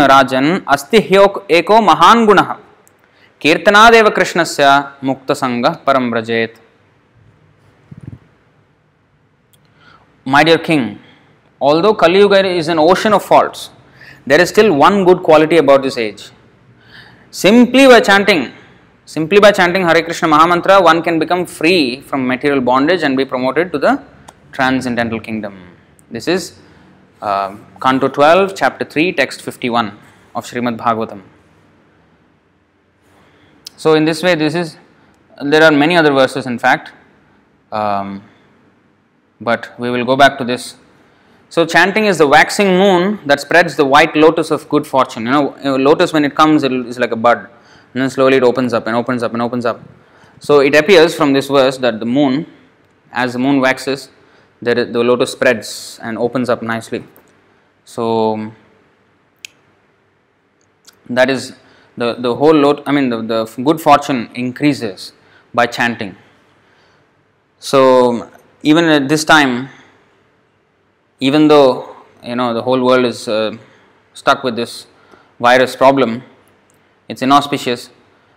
राजन 0.07 0.45
अस्ति 0.69 0.99
ह्योक 1.09 1.45
एको 1.59 1.79
महान 1.81 2.25
गुण 2.25 2.41
कीर्तनादेव 3.41 4.09
कृष्णस्य 4.15 4.65
मुक्त 5.03 5.31
संग 5.41 5.65
परम 5.85 6.09
व्रजेत 6.11 6.59
My 10.25 10.41
dear 10.41 10.57
king, 10.57 10.99
although 11.60 11.94
Kali 11.94 12.20
Yuga 12.20 12.46
is 12.46 12.68
an 12.68 12.78
ocean 12.78 13.12
of 13.12 13.24
faults, 13.24 13.70
there 14.26 14.40
is 14.40 14.48
still 14.48 14.74
one 14.74 15.04
good 15.04 15.22
quality 15.22 15.56
about 15.58 15.82
this 15.82 15.96
age. 15.96 16.30
Simply 17.30 17.86
by 17.86 18.00
chanting, 18.00 18.52
simply 19.04 19.40
by 19.40 19.52
chanting 19.52 19.82
Hare 19.82 20.02
Krishna 20.02 20.28
Mahamantra, 20.28 20.82
one 20.82 21.02
can 21.02 21.18
become 21.18 21.46
free 21.46 22.00
from 22.00 22.26
material 22.26 22.60
bondage 22.60 23.02
and 23.02 23.16
be 23.16 23.24
promoted 23.24 23.72
to 23.72 23.78
the 23.78 24.02
transcendental 24.52 25.20
kingdom. 25.20 25.54
This 26.10 26.28
is 26.28 26.58
uh, 27.20 27.56
Canto 27.80 28.08
12, 28.08 28.54
Chapter 28.54 28.84
3, 28.84 29.12
Text 29.12 29.42
51 29.42 29.98
of 30.34 30.46
Srimad 30.46 30.76
Bhagavatam. 30.76 31.22
So, 33.76 33.94
in 33.94 34.04
this 34.04 34.22
way, 34.22 34.34
this 34.34 34.54
is 34.54 34.76
there 35.42 35.62
are 35.62 35.70
many 35.70 35.96
other 35.96 36.12
verses, 36.12 36.46
in 36.46 36.58
fact, 36.58 36.92
um, 37.70 38.24
but 39.40 39.78
we 39.78 39.90
will 39.90 40.04
go 40.04 40.16
back 40.16 40.36
to 40.38 40.44
this. 40.44 40.76
So, 41.50 41.64
chanting 41.64 42.04
is 42.04 42.18
the 42.18 42.26
waxing 42.26 42.68
moon 42.68 43.20
that 43.26 43.40
spreads 43.40 43.74
the 43.76 43.84
white 43.84 44.14
lotus 44.14 44.50
of 44.50 44.68
good 44.68 44.86
fortune. 44.86 45.24
You 45.24 45.32
know, 45.32 45.76
lotus 45.76 46.12
when 46.12 46.24
it 46.24 46.34
comes, 46.34 46.62
it 46.62 46.72
is 46.72 46.98
like 46.98 47.10
a 47.10 47.16
bud, 47.16 47.38
and 47.38 48.02
then 48.02 48.10
slowly 48.10 48.36
it 48.36 48.42
opens 48.42 48.74
up 48.74 48.86
and 48.86 48.94
opens 48.94 49.22
up 49.22 49.32
and 49.32 49.40
opens 49.40 49.64
up. 49.64 49.80
So, 50.40 50.60
it 50.60 50.74
appears 50.74 51.14
from 51.14 51.32
this 51.32 51.48
verse 51.48 51.78
that 51.78 52.00
the 52.00 52.06
moon, 52.06 52.46
as 53.12 53.32
the 53.32 53.38
moon 53.38 53.60
waxes, 53.60 54.10
the, 54.60 54.74
the 54.74 55.02
lotus 55.02 55.32
spreads 55.32 55.98
and 56.02 56.18
opens 56.18 56.50
up 56.50 56.62
nicely. 56.62 57.04
So, 57.84 58.52
that 61.08 61.30
is 61.30 61.54
the, 61.96 62.14
the 62.14 62.36
whole 62.36 62.54
lot, 62.54 62.82
I 62.86 62.92
mean, 62.92 63.08
the, 63.08 63.22
the 63.22 63.62
good 63.62 63.80
fortune 63.80 64.28
increases 64.34 65.12
by 65.54 65.64
chanting. 65.64 66.14
So, 67.58 68.30
even 68.62 68.84
at 68.84 69.08
this 69.08 69.24
time, 69.24 69.70
even 71.20 71.48
though 71.48 71.96
you 72.22 72.36
know 72.36 72.54
the 72.54 72.62
whole 72.62 72.82
world 72.84 73.04
is 73.04 73.28
uh, 73.28 73.56
stuck 74.14 74.42
with 74.42 74.56
this 74.56 74.86
virus 75.38 75.76
problem, 75.76 76.22
it's 77.08 77.22
inauspicious, 77.22 77.90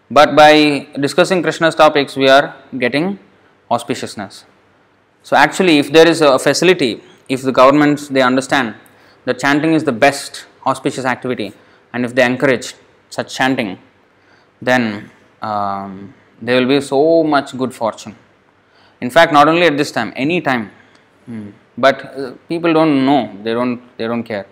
but 0.09 0.35
by 0.35 0.87
discussing 0.99 1.41
Krishna's 1.41 1.75
topics, 1.75 2.15
we 2.15 2.27
are 2.27 2.55
getting 2.77 3.19
auspiciousness. 3.69 4.43
So, 5.23 5.35
actually, 5.35 5.77
if 5.77 5.91
there 5.91 6.07
is 6.07 6.21
a 6.21 6.37
facility, 6.39 7.01
if 7.29 7.41
the 7.43 7.51
governments 7.51 8.07
they 8.07 8.21
understand 8.21 8.75
that 9.25 9.39
chanting 9.39 9.73
is 9.73 9.83
the 9.83 9.91
best 9.91 10.45
auspicious 10.65 11.05
activity, 11.05 11.53
and 11.93 12.05
if 12.05 12.15
they 12.15 12.25
encourage 12.25 12.73
such 13.09 13.35
chanting, 13.35 13.77
then 14.61 15.09
um, 15.41 16.13
there 16.41 16.59
will 16.59 16.67
be 16.67 16.81
so 16.81 17.23
much 17.23 17.57
good 17.57 17.73
fortune. 17.73 18.15
In 18.99 19.09
fact, 19.09 19.33
not 19.33 19.47
only 19.47 19.63
at 19.63 19.77
this 19.77 19.91
time, 19.91 20.13
any 20.15 20.41
time. 20.41 20.71
Hmm. 21.25 21.49
But 21.77 22.05
uh, 22.05 22.33
people 22.49 22.73
don't 22.73 23.05
know, 23.05 23.37
they 23.43 23.53
don't, 23.53 23.81
they 23.97 24.07
don't 24.07 24.23
care. 24.23 24.45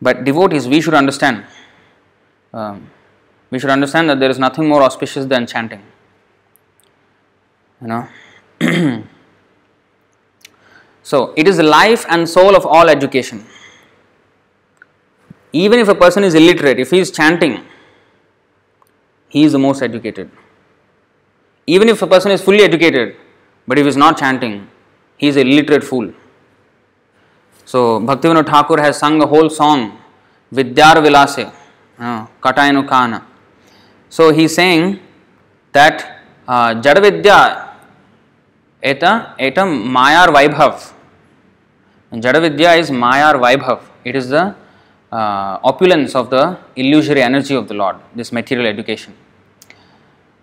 But 0.00 0.24
devotees, 0.24 0.68
we 0.68 0.80
should 0.80 0.94
understand. 0.94 1.44
Um, 2.52 2.90
we 3.50 3.58
should 3.58 3.70
understand 3.70 4.08
that 4.10 4.20
there 4.20 4.30
is 4.30 4.38
nothing 4.38 4.68
more 4.68 4.82
auspicious 4.82 5.26
than 5.26 5.46
chanting. 5.46 5.82
You 7.80 7.88
know. 7.88 8.08
so, 11.02 11.32
it 11.36 11.46
is 11.46 11.58
the 11.58 11.62
life 11.62 12.04
and 12.08 12.28
soul 12.28 12.56
of 12.56 12.66
all 12.66 12.88
education. 12.88 13.44
Even 15.52 15.78
if 15.78 15.88
a 15.88 15.94
person 15.94 16.24
is 16.24 16.34
illiterate, 16.34 16.78
if 16.78 16.90
he 16.90 16.98
is 16.98 17.10
chanting, 17.10 17.64
he 19.28 19.44
is 19.44 19.52
the 19.52 19.58
most 19.58 19.82
educated. 19.82 20.30
Even 21.66 21.88
if 21.88 22.02
a 22.02 22.06
person 22.06 22.30
is 22.30 22.42
fully 22.42 22.62
educated, 22.62 23.16
but 23.66 23.78
if 23.78 23.84
he 23.84 23.88
is 23.88 23.96
not 23.96 24.18
chanting, 24.18 24.68
he 25.16 25.28
is 25.28 25.36
a 25.36 25.40
illiterate 25.40 25.84
fool. 25.84 26.12
So 27.64 28.00
Bhaktivinoda 28.00 28.46
Thakur 28.46 28.80
has 28.80 28.98
sung 28.98 29.22
a 29.22 29.26
whole 29.26 29.50
song, 29.50 29.98
Vidyar 30.52 30.96
Vilase, 30.96 31.52
uh, 31.98 32.26
Katayanu 32.40 32.88
Kana. 32.88 33.26
So 34.08 34.32
he 34.32 34.44
is 34.44 34.54
saying 34.54 35.00
that 35.72 36.22
uh, 36.46 36.74
Jada 36.74 37.02
Vidya 37.02 37.74
eta, 38.82 39.34
eta 39.38 39.62
Mayar 39.62 40.28
Vaibhav. 40.28 40.92
Jada 42.12 42.40
Vidya 42.40 42.74
is 42.74 42.90
Mayar 42.90 43.34
Vaibhav. 43.34 43.82
It 44.04 44.14
is 44.14 44.28
the 44.28 44.54
uh, 45.10 45.58
opulence 45.64 46.14
of 46.14 46.30
the 46.30 46.58
illusory 46.76 47.22
energy 47.22 47.54
of 47.54 47.68
the 47.68 47.74
Lord, 47.74 47.96
this 48.14 48.32
material 48.32 48.66
education. 48.66 49.14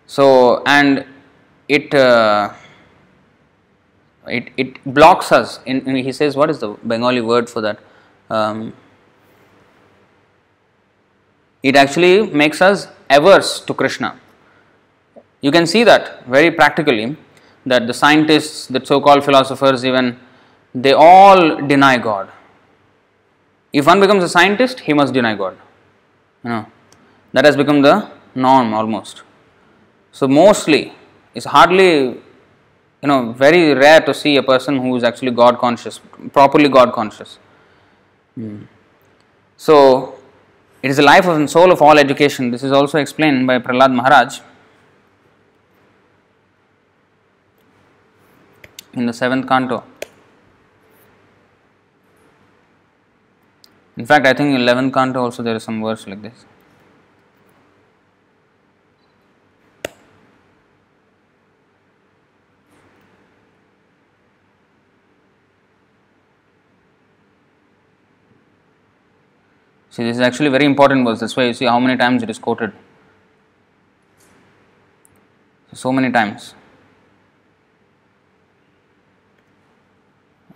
So, 0.07 0.61
and 0.65 1.05
it 1.67 1.93
uh, 1.93 2.53
it, 4.27 4.49
it 4.57 4.83
blocks 4.93 5.31
us. 5.31 5.59
In, 5.65 5.87
in, 5.87 5.95
he 5.97 6.11
says, 6.11 6.35
what 6.35 6.49
is 6.49 6.59
the 6.59 6.69
Bengali 6.83 7.21
word 7.21 7.49
for 7.49 7.61
that? 7.61 7.79
Um, 8.29 8.73
it 11.61 11.75
actually 11.75 12.27
makes 12.27 12.61
us 12.61 12.87
averse 13.09 13.59
to 13.61 13.73
Krishna. 13.73 14.19
You 15.41 15.51
can 15.51 15.65
see 15.67 15.83
that 15.83 16.25
very 16.25 16.51
practically 16.51 17.17
that 17.65 17.87
the 17.87 17.93
scientists, 17.93 18.67
the 18.67 18.85
so 18.85 18.99
called 18.99 19.23
philosophers, 19.23 19.85
even 19.85 20.19
they 20.73 20.93
all 20.93 21.65
deny 21.67 21.97
God. 21.97 22.29
If 23.71 23.87
one 23.87 23.99
becomes 23.99 24.23
a 24.23 24.29
scientist, 24.29 24.81
he 24.81 24.93
must 24.93 25.13
deny 25.13 25.35
God. 25.35 25.57
You 26.43 26.49
know, 26.49 26.65
that 27.31 27.45
has 27.45 27.55
become 27.55 27.81
the 27.81 28.09
norm 28.35 28.73
almost. 28.73 29.23
So, 30.11 30.27
mostly, 30.27 30.93
it's 31.33 31.45
hardly 31.45 32.21
you 33.03 33.09
know 33.09 33.33
very 33.33 33.73
rare 33.73 33.99
to 34.07 34.13
see 34.13 34.37
a 34.37 34.43
person 34.51 34.77
who 34.83 34.95
is 34.95 35.03
actually 35.09 35.31
god 35.43 35.59
conscious 35.63 35.99
properly 36.31 36.69
god 36.69 36.93
conscious. 36.93 37.37
Mm. 38.39 38.65
so 39.57 39.75
it 40.81 40.89
is 40.91 40.97
the 40.97 41.03
life 41.03 41.25
and 41.25 41.49
soul 41.49 41.71
of 41.71 41.81
all 41.81 41.99
education. 41.99 42.49
This 42.51 42.63
is 42.63 42.71
also 42.71 42.97
explained 42.97 43.45
by 43.47 43.57
prahlad 43.59 43.93
maharaj 43.93 44.39
in 48.93 49.05
the 49.05 49.13
seventh 49.13 49.47
canto. 49.47 49.83
In 53.97 54.05
fact 54.05 54.25
i 54.25 54.33
think 54.33 54.55
in 54.55 54.61
11th 54.61 54.93
canto 54.93 55.21
also 55.25 55.43
there 55.43 55.55
is 55.55 55.63
some 55.63 55.83
verse 55.83 56.07
like 56.07 56.21
this 56.21 56.45
See, 69.93 70.03
this 70.03 70.17
is 70.17 70.21
actually 70.21 70.49
very 70.49 70.65
important 70.65 71.05
verse. 71.05 71.19
That's 71.19 71.35
why 71.37 71.43
you 71.45 71.53
see 71.53 71.65
how 71.65 71.79
many 71.79 71.95
times 71.95 72.23
it 72.23 72.29
is 72.31 72.39
quoted. 72.39 72.73
So 75.71 75.91
many 75.91 76.11
times. 76.11 76.55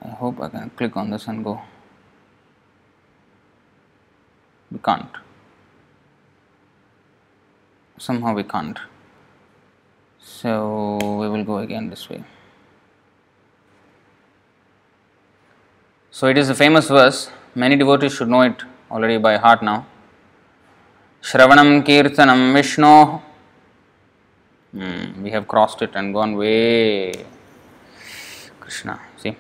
I 0.04 0.08
hope 0.08 0.42
I 0.42 0.50
can 0.50 0.72
click 0.72 0.98
on 0.98 1.12
this 1.12 1.28
and 1.28 1.44
go. 1.44 1.62
We 4.72 4.80
can't. 4.80 5.20
Somehow 8.00 8.34
we 8.34 8.44
can't. 8.44 8.80
So 10.20 10.98
we 11.20 11.30
will 11.30 11.44
go 11.44 11.60
again 11.60 11.92
this 11.92 12.10
way. 12.10 12.24
So 16.10 16.26
it 16.26 16.40
is 16.40 16.50
a 16.50 16.56
famous 16.56 16.88
verse. 16.88 17.30
Many 17.54 17.76
devotees 17.76 18.16
should 18.16 18.30
know 18.30 18.42
it 18.42 18.64
already 18.90 19.18
by 19.18 19.38
heart 19.38 19.62
now. 19.62 19.86
Shravanam 21.22 21.86
Kirtanam 21.86 22.54
Vishnu. 22.54 23.22
Hmm, 24.72 25.24
we 25.24 25.32
have 25.32 25.48
crossed 25.48 25.82
it 25.82 25.92
and 25.96 26.14
gone 26.14 26.36
way. 26.36 27.26
Krishna, 28.60 29.00
see. 29.18 29.36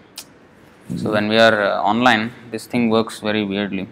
So 0.95 1.11
when 1.11 1.27
we 1.27 1.37
are 1.37 1.61
uh, 1.61 1.81
online, 1.81 2.31
this 2.49 2.65
thing 2.65 2.89
works 2.89 3.19
very 3.19 3.43
weirdly. 3.43 3.87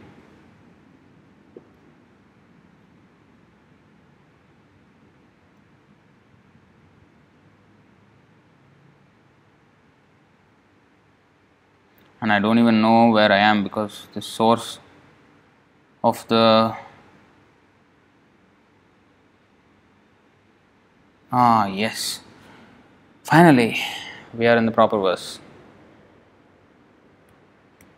And 12.21 12.31
I 12.31 12.39
don't 12.39 12.57
even 12.57 12.81
know 12.81 13.11
where 13.11 13.31
I 13.31 13.37
am 13.37 13.63
because 13.63 14.07
the 14.13 14.21
source 14.21 14.79
of 16.09 16.17
the 16.27 16.45
ah 21.31 21.65
yes. 21.65 22.19
Finally 23.23 23.71
we 24.37 24.45
are 24.45 24.57
in 24.57 24.65
the 24.65 24.71
proper 24.71 24.99
verse. 24.99 25.39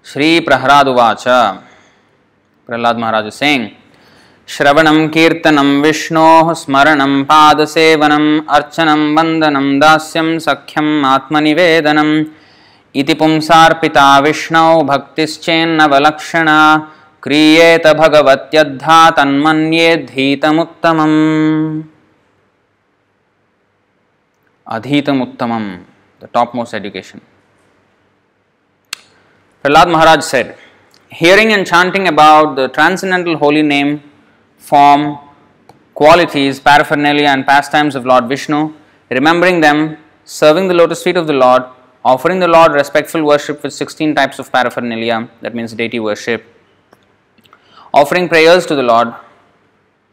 Sri 0.03 0.39
Prahlad 0.39 0.87
Uvacha 0.93 1.63
Prahlad 2.67 2.97
Maharaj 2.97 3.27
is 3.33 3.35
saying 3.35 3.65
श्रवणं 4.55 5.07
कीर्तनं 5.13 5.69
विष्णोः 5.83 6.51
स्मरणं 6.59 7.13
पादसेवनम् 7.29 8.29
अर्चनं 8.57 9.01
वन्दनं 9.15 9.67
दास्यं 9.79 10.27
सख्यम् 10.45 11.05
आत्मनिवेदनम् 11.13 12.13
इति 12.99 13.13
पुंसार्पिता 13.21 14.07
विष्णौ 14.25 14.69
भक्तिश्चेन्नवलक्षणा 14.91 16.59
क्रियेत 17.23 17.87
भगवत्यद्धा 18.01 19.09
तन्मन्ये 19.17 19.95
धीतमुत्तमम् 20.13 21.17
Adhitamuttamam, 24.69 25.85
the 26.19 26.27
topmost 26.27 26.73
education. 26.73 27.21
Prahlad 29.63 29.89
Maharaj 29.89 30.25
said, 30.25 30.57
Hearing 31.09 31.53
and 31.53 31.65
chanting 31.65 32.09
about 32.09 32.57
the 32.57 32.67
transcendental 32.67 33.37
holy 33.37 33.61
name, 33.61 34.03
form, 34.57 35.19
qualities, 35.93 36.59
paraphernalia, 36.59 37.29
and 37.29 37.45
pastimes 37.45 37.95
of 37.95 38.05
Lord 38.05 38.27
Vishnu, 38.27 38.73
remembering 39.09 39.61
them, 39.61 39.97
serving 40.25 40.67
the 40.67 40.73
lotus 40.73 41.01
feet 41.01 41.15
of 41.15 41.27
the 41.27 41.33
Lord, 41.33 41.63
offering 42.03 42.39
the 42.39 42.49
Lord 42.49 42.73
respectful 42.73 43.23
worship 43.23 43.63
with 43.63 43.71
16 43.71 44.15
types 44.15 44.37
of 44.37 44.51
paraphernalia, 44.51 45.29
that 45.39 45.55
means 45.55 45.71
deity 45.71 46.01
worship, 46.01 46.43
offering 47.97 48.29
prayers 48.29 48.65
to 48.67 48.75
the 48.75 48.83
Lord, 48.83 49.09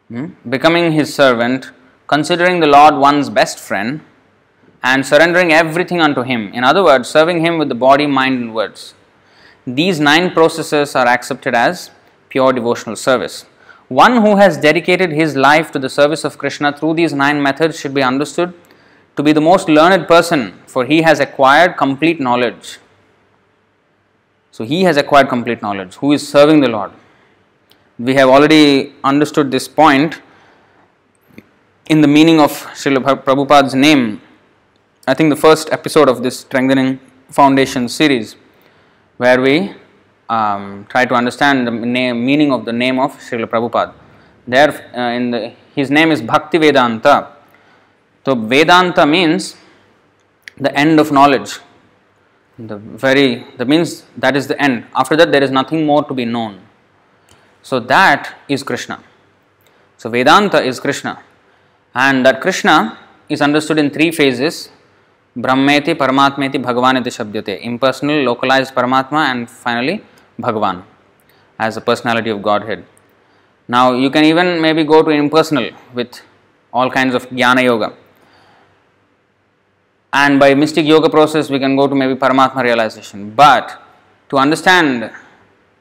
hmm, 0.09 0.27
becoming 0.49 0.93
His 0.93 1.15
servant, 1.15 1.71
considering 2.07 2.61
the 2.61 2.67
Lord 2.67 2.95
one's 2.97 3.29
best 3.29 3.59
friend, 3.59 4.01
and 4.83 5.05
surrendering 5.05 5.53
everything 5.53 6.01
unto 6.01 6.23
Him. 6.23 6.53
In 6.55 6.65
other 6.65 6.83
words, 6.83 7.09
serving 7.09 7.45
Him 7.45 7.59
with 7.59 7.69
the 7.69 7.75
body, 7.75 8.07
mind, 8.07 8.41
and 8.41 8.55
words. 8.55 8.95
These 9.67 10.01
nine 10.01 10.31
processes 10.33 10.95
are 10.95 11.07
accepted 11.07 11.55
as 11.55 11.91
pure 12.31 12.53
devotional 12.55 12.97
service. 12.97 13.45
One 13.89 14.17
who 14.23 14.37
has 14.37 14.57
dedicated 14.57 15.13
his 15.13 15.37
life 15.37 15.71
to 15.73 15.79
the 15.79 15.91
service 15.91 16.25
of 16.25 16.39
Krishna 16.39 16.73
through 16.77 16.95
these 16.95 17.13
nine 17.13 17.43
methods 17.43 17.79
should 17.79 17.95
be 17.95 18.03
understood 18.03 18.55
to 19.17 19.23
be 19.23 19.33
the 19.33 19.41
most 19.41 19.69
learned 19.69 20.09
person, 20.09 20.59
for 20.67 20.85
he 20.87 21.03
has 21.03 21.21
acquired 21.21 21.77
complete 21.77 22.19
knowledge. 22.19 22.79
So, 24.51 24.65
he 24.65 24.83
has 24.85 24.97
acquired 24.97 25.29
complete 25.29 25.63
knowledge, 25.63 25.97
who 25.97 26.13
is 26.13 26.27
serving 26.27 26.61
the 26.61 26.69
Lord 26.69 26.93
we 27.99 28.15
have 28.15 28.29
already 28.29 28.93
understood 29.05 29.51
this 29.51 29.69
point 29.69 30.21
in 31.89 32.01
the 32.01 32.09
meaning 32.09 32.41
of 32.41 32.51
Srila 32.51 33.23
Prabhupada's 33.23 33.75
name. 33.75 34.21
I 35.07 35.15
think 35.15 35.31
the 35.31 35.37
first 35.37 35.71
episode 35.71 36.09
of 36.09 36.23
this 36.23 36.41
Strengthening 36.41 36.99
Foundation 37.31 37.89
series, 37.89 38.37
where 39.17 39.41
we 39.41 39.75
um, 40.29 40.87
try 40.89 41.05
to 41.05 41.15
understand 41.15 41.67
the 41.67 41.71
name, 41.71 42.25
meaning 42.25 42.53
of 42.53 42.65
the 42.65 42.73
name 42.73 42.99
of 42.99 43.13
Srila 43.19 43.47
Prabhupada. 43.47 43.95
There, 44.47 44.91
uh, 44.97 45.13
in 45.13 45.31
the, 45.31 45.53
his 45.75 45.91
name 45.91 46.11
is 46.11 46.21
Bhakti 46.21 46.59
Vedanta. 46.59 47.33
So, 48.25 48.35
Vedanta 48.35 49.07
means 49.07 49.57
the 50.57 50.77
end 50.77 50.99
of 50.99 51.13
knowledge. 51.13 51.59
The 52.59 52.77
very, 52.77 53.47
that 53.57 53.69
means 53.69 54.05
that 54.17 54.37
is 54.37 54.49
the 54.49 54.61
end. 54.61 54.87
After 54.95 55.15
that, 55.17 55.31
there 55.31 55.43
is 55.43 55.51
nothing 55.51 55.87
more 55.87 56.05
to 56.05 56.15
be 56.15 56.25
known. 56.25 56.64
So 57.65 57.81
that 57.81 58.37
is 58.47 58.63
Krishna. 58.63 59.03
So 59.97 60.11
Vedanta 60.11 60.61
is 60.63 60.79
Krishna. 60.79 61.23
And 61.95 62.27
that 62.27 62.43
Krishna 62.43 62.99
is 63.29 63.41
understood 63.41 63.79
in 63.79 63.91
three 63.91 64.11
phases 64.13 64.69
Brahmeti, 65.37 65.95
Paramatmeti, 66.03 66.63
Bhagavaniti 66.63 67.11
Shabdyate. 67.17 67.63
Impersonal, 67.63 68.23
localized 68.23 68.75
Paramatma, 68.75 69.21
and 69.31 69.49
finally 69.51 70.05
Bhagavan 70.39 70.85
as 71.59 71.77
a 71.79 71.81
personality 71.81 72.31
of 72.31 72.43
Godhead. 72.43 72.85
Now 73.67 73.95
you 73.95 74.11
can 74.11 74.25
even 74.25 74.61
maybe 74.61 74.85
go 74.85 75.03
to 75.03 75.11
impersonal 75.11 75.71
with 75.95 76.21
all 76.73 76.91
kinds 76.91 77.15
of 77.15 77.29
Jnana 77.31 77.65
Yoga. 77.65 77.95
and 80.23 80.39
by 80.39 80.49
mystic 80.55 80.87
yoga 80.87 81.09
process 81.11 81.51
we 81.51 81.59
can 81.59 81.75
go 81.77 81.85
to 81.89 81.95
maybe 81.95 82.15
Paramatma 82.15 82.63
realization. 82.63 83.31
But 83.35 83.83
to 84.31 84.39
understand 84.39 85.11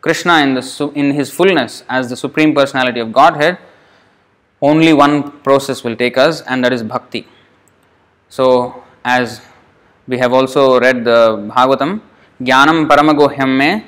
Krishna 0.03 0.39
in, 0.43 0.53
the, 0.53 0.91
in 0.95 1.11
his 1.11 1.31
fullness 1.31 1.83
as 1.87 2.09
the 2.09 2.17
Supreme 2.17 2.53
Personality 2.53 2.99
of 2.99 3.13
Godhead, 3.13 3.57
only 4.61 4.91
one 4.91 5.31
process 5.47 5.81
will 5.81 5.95
take 5.95 6.17
us, 6.17 6.41
and 6.41 6.61
that 6.65 6.73
is 6.73 6.83
bhakti. 6.83 7.25
So, 8.27 8.83
as 9.05 9.39
we 10.05 10.17
have 10.17 10.33
also 10.33 10.77
read 10.77 11.05
the 11.05 11.19
Bhagavatam, 11.55 12.01
Jnanam 12.41 12.89
Paramagohyam 12.89 13.57
me 13.57 13.85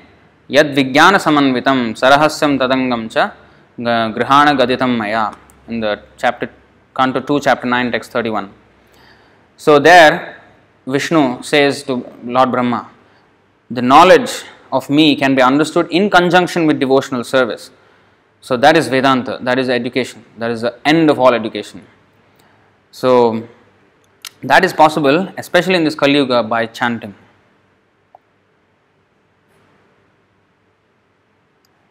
Yad 0.49 0.73
Vijnana 0.73 1.19
Samanvitam 1.25 1.79
Sarahasyam 2.01 2.57
Tadangam 2.59 3.11
cha 3.11 3.33
Grihana 3.77 4.57
Gaditam 4.57 4.95
Maya 4.97 5.33
in 5.67 5.81
the 5.81 6.01
chapter 6.15 6.49
Canto 6.95 7.19
2, 7.19 7.41
chapter 7.41 7.67
9, 7.67 7.91
text 7.91 8.11
31. 8.11 8.49
So, 9.57 9.79
there 9.79 10.41
Vishnu 10.87 11.43
says 11.43 11.83
to 11.83 12.05
Lord 12.23 12.51
Brahma, 12.51 12.89
the 13.69 13.81
knowledge 13.81 14.45
of 14.71 14.89
me 14.89 15.15
can 15.15 15.35
be 15.35 15.41
understood 15.41 15.87
in 15.91 16.09
conjunction 16.09 16.65
with 16.65 16.79
devotional 16.79 17.23
service. 17.23 17.71
So, 18.41 18.57
that 18.57 18.77
is 18.77 18.87
Vedanta, 18.87 19.39
that 19.41 19.57
is 19.57 19.69
education, 19.69 20.23
that 20.37 20.51
is 20.51 20.61
the 20.61 20.77
end 20.85 21.09
of 21.09 21.19
all 21.19 21.33
education. 21.33 21.85
So, 22.91 23.47
that 24.43 24.63
is 24.63 24.73
possible, 24.73 25.33
especially 25.37 25.75
in 25.75 25.83
this 25.83 25.95
Kali 25.95 26.13
Yuga, 26.13 26.43
by 26.43 26.67
chanting. 26.67 27.15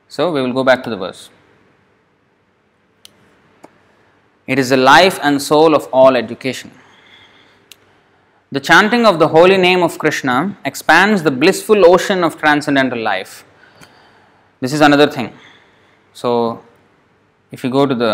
So, 0.09 0.31
we 0.31 0.41
will 0.41 0.53
go 0.53 0.63
back 0.63 0.85
to 0.85 0.91
the 0.91 0.97
verse. 0.97 1.31
It 4.47 4.59
is 4.59 4.69
the 4.69 4.77
life 4.77 5.19
and 5.23 5.43
soul 5.43 5.75
of 5.75 5.89
all 5.93 6.17
education. 6.17 6.71
The 8.55 8.61
chanting 8.61 9.05
of 9.05 9.19
the 9.19 9.27
holy 9.35 9.57
name 9.57 9.83
of 9.83 9.93
Krishna 10.03 10.57
expands 10.65 11.25
the 11.27 11.31
blissful 11.43 11.81
ocean 11.93 12.23
of 12.27 12.33
transcendental 12.43 13.01
life. 13.03 13.33
This 14.61 14.73
is 14.73 14.81
another 14.81 15.09
thing. 15.15 15.33
So, 16.13 16.63
if 17.51 17.65
you 17.65 17.71
go 17.71 17.85
to 17.85 17.97
the 17.97 18.13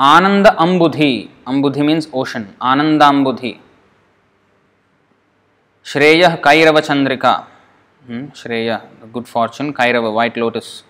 Ananda 0.00 0.52
Ambudhi, 0.58 1.28
Ambudhi 1.46 1.84
means 1.84 2.08
ocean, 2.14 2.44
Ananda 2.58 3.04
Ambudhi. 3.04 3.58
Shreya 5.84 6.40
Kairava 6.40 6.80
Chandrika, 6.88 7.34
hmm? 8.06 8.24
Shreya, 8.40 8.80
good 9.12 9.28
fortune, 9.28 9.74
Kairava, 9.74 10.10
white 10.14 10.38
lotus, 10.38 10.82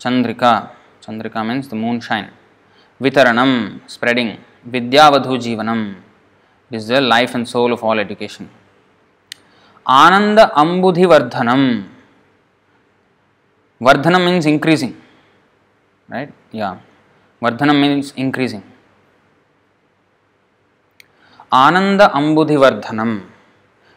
Chandrika, 0.00 0.70
Chandrika 1.02 1.46
means 1.46 1.68
the 1.68 1.76
moonshine. 1.76 2.30
Vitaranam, 3.02 3.80
spreading, 3.86 4.38
Vidyavadhu 4.66 5.36
Jivanam, 5.44 5.96
is 6.72 6.88
the 6.88 7.00
life 7.00 7.34
and 7.34 7.48
soul 7.48 7.72
of 7.72 7.84
all 7.84 7.98
education. 7.98 8.48
Ananda 9.86 10.50
Ambudhi 10.56 11.04
Vardhanam. 11.12 11.88
Vardhanam 13.80 14.24
means 14.24 14.46
increasing. 14.46 15.00
Right? 16.08 16.32
Yeah. 16.50 16.78
Vardhanam 17.42 17.80
means 17.80 18.12
increasing. 18.16 18.62
Ananda 21.52 22.10
Ambudhi 22.14 22.56
Vardhanam. 22.64 23.26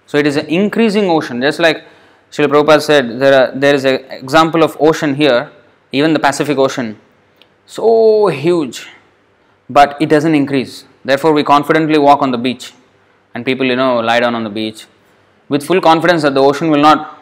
So 0.05 0.17
it 0.17 0.27
is 0.27 0.35
an 0.35 0.47
increasing 0.47 1.09
ocean. 1.09 1.41
Just 1.41 1.59
like 1.59 1.85
Srila 2.31 2.47
Prabhupada 2.47 2.81
said, 2.81 3.19
there, 3.19 3.33
are, 3.33 3.51
there 3.55 3.73
is 3.73 3.85
an 3.85 4.05
example 4.11 4.63
of 4.63 4.75
ocean 4.79 5.15
here, 5.15 5.51
even 5.91 6.13
the 6.13 6.19
Pacific 6.19 6.57
Ocean. 6.57 6.99
So 7.65 8.27
huge, 8.27 8.87
but 9.69 9.97
it 10.01 10.09
doesn't 10.09 10.35
increase. 10.35 10.85
Therefore, 11.05 11.33
we 11.33 11.43
confidently 11.43 11.99
walk 11.99 12.23
on 12.23 12.31
the 12.31 12.37
beach, 12.37 12.73
and 13.35 13.45
people, 13.45 13.65
you 13.67 13.75
know, 13.75 13.99
lie 13.99 14.19
down 14.19 14.33
on 14.33 14.43
the 14.43 14.49
beach 14.49 14.87
with 15.47 15.63
full 15.63 15.79
confidence 15.79 16.23
that 16.23 16.33
the 16.33 16.41
ocean 16.41 16.71
will 16.71 16.81
not 16.81 17.19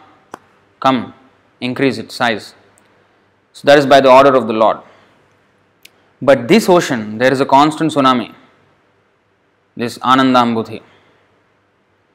come, 0.80 1.12
increase 1.60 1.98
its 1.98 2.14
size. 2.14 2.54
So, 3.52 3.66
that 3.66 3.78
is 3.78 3.84
by 3.84 4.00
the 4.00 4.10
order 4.10 4.34
of 4.34 4.46
the 4.46 4.54
Lord. 4.54 4.78
But 6.22 6.48
this 6.48 6.66
ocean, 6.68 7.18
there 7.18 7.30
is 7.30 7.40
a 7.42 7.46
constant 7.46 7.92
tsunami, 7.92 8.34
this 9.76 9.98
Anandambudhi. 9.98 10.82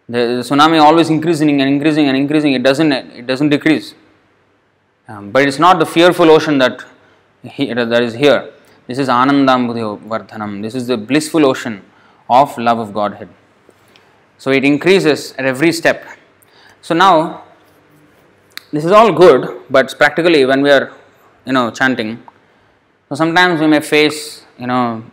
The, 0.07 0.17
the 0.17 0.41
tsunami 0.41 0.81
always 0.81 1.11
increasing 1.11 1.61
and 1.61 1.69
increasing 1.69 2.07
and 2.07 2.17
increasing, 2.17 2.53
it 2.53 2.63
doesn't, 2.63 2.91
it 2.91 3.27
doesn't 3.27 3.49
decrease. 3.49 3.93
Um, 5.07 5.29
but 5.29 5.47
it's 5.47 5.59
not 5.59 5.77
the 5.77 5.85
fearful 5.85 6.31
ocean 6.31 6.57
that, 6.57 6.83
he, 7.43 7.71
that 7.71 8.01
is 8.01 8.15
here 8.15 8.51
this 8.89 8.97
is 8.97 9.07
Anandambudhi 9.07 9.83
Vardhanam. 10.11 10.63
This 10.63 10.73
is 10.73 10.87
the 10.87 10.97
blissful 10.97 11.45
ocean 11.45 11.83
of 12.27 12.57
love 12.57 12.79
of 12.79 12.91
Godhead. 12.91 13.29
So 14.39 14.49
it 14.49 14.65
increases 14.65 15.33
at 15.37 15.45
every 15.45 15.71
step. 15.71 16.07
So 16.81 16.95
now, 16.95 17.43
this 18.73 18.83
is 18.83 18.91
all 18.91 19.11
good, 19.11 19.61
but 19.69 19.95
practically 19.99 20.43
when 20.43 20.63
we 20.63 20.71
are, 20.71 20.91
you 21.45 21.53
know, 21.53 21.69
chanting, 21.69 22.23
so 23.09 23.13
sometimes 23.13 23.61
we 23.61 23.67
may 23.67 23.79
face, 23.79 24.43
you 24.57 24.65
know, 24.65 25.03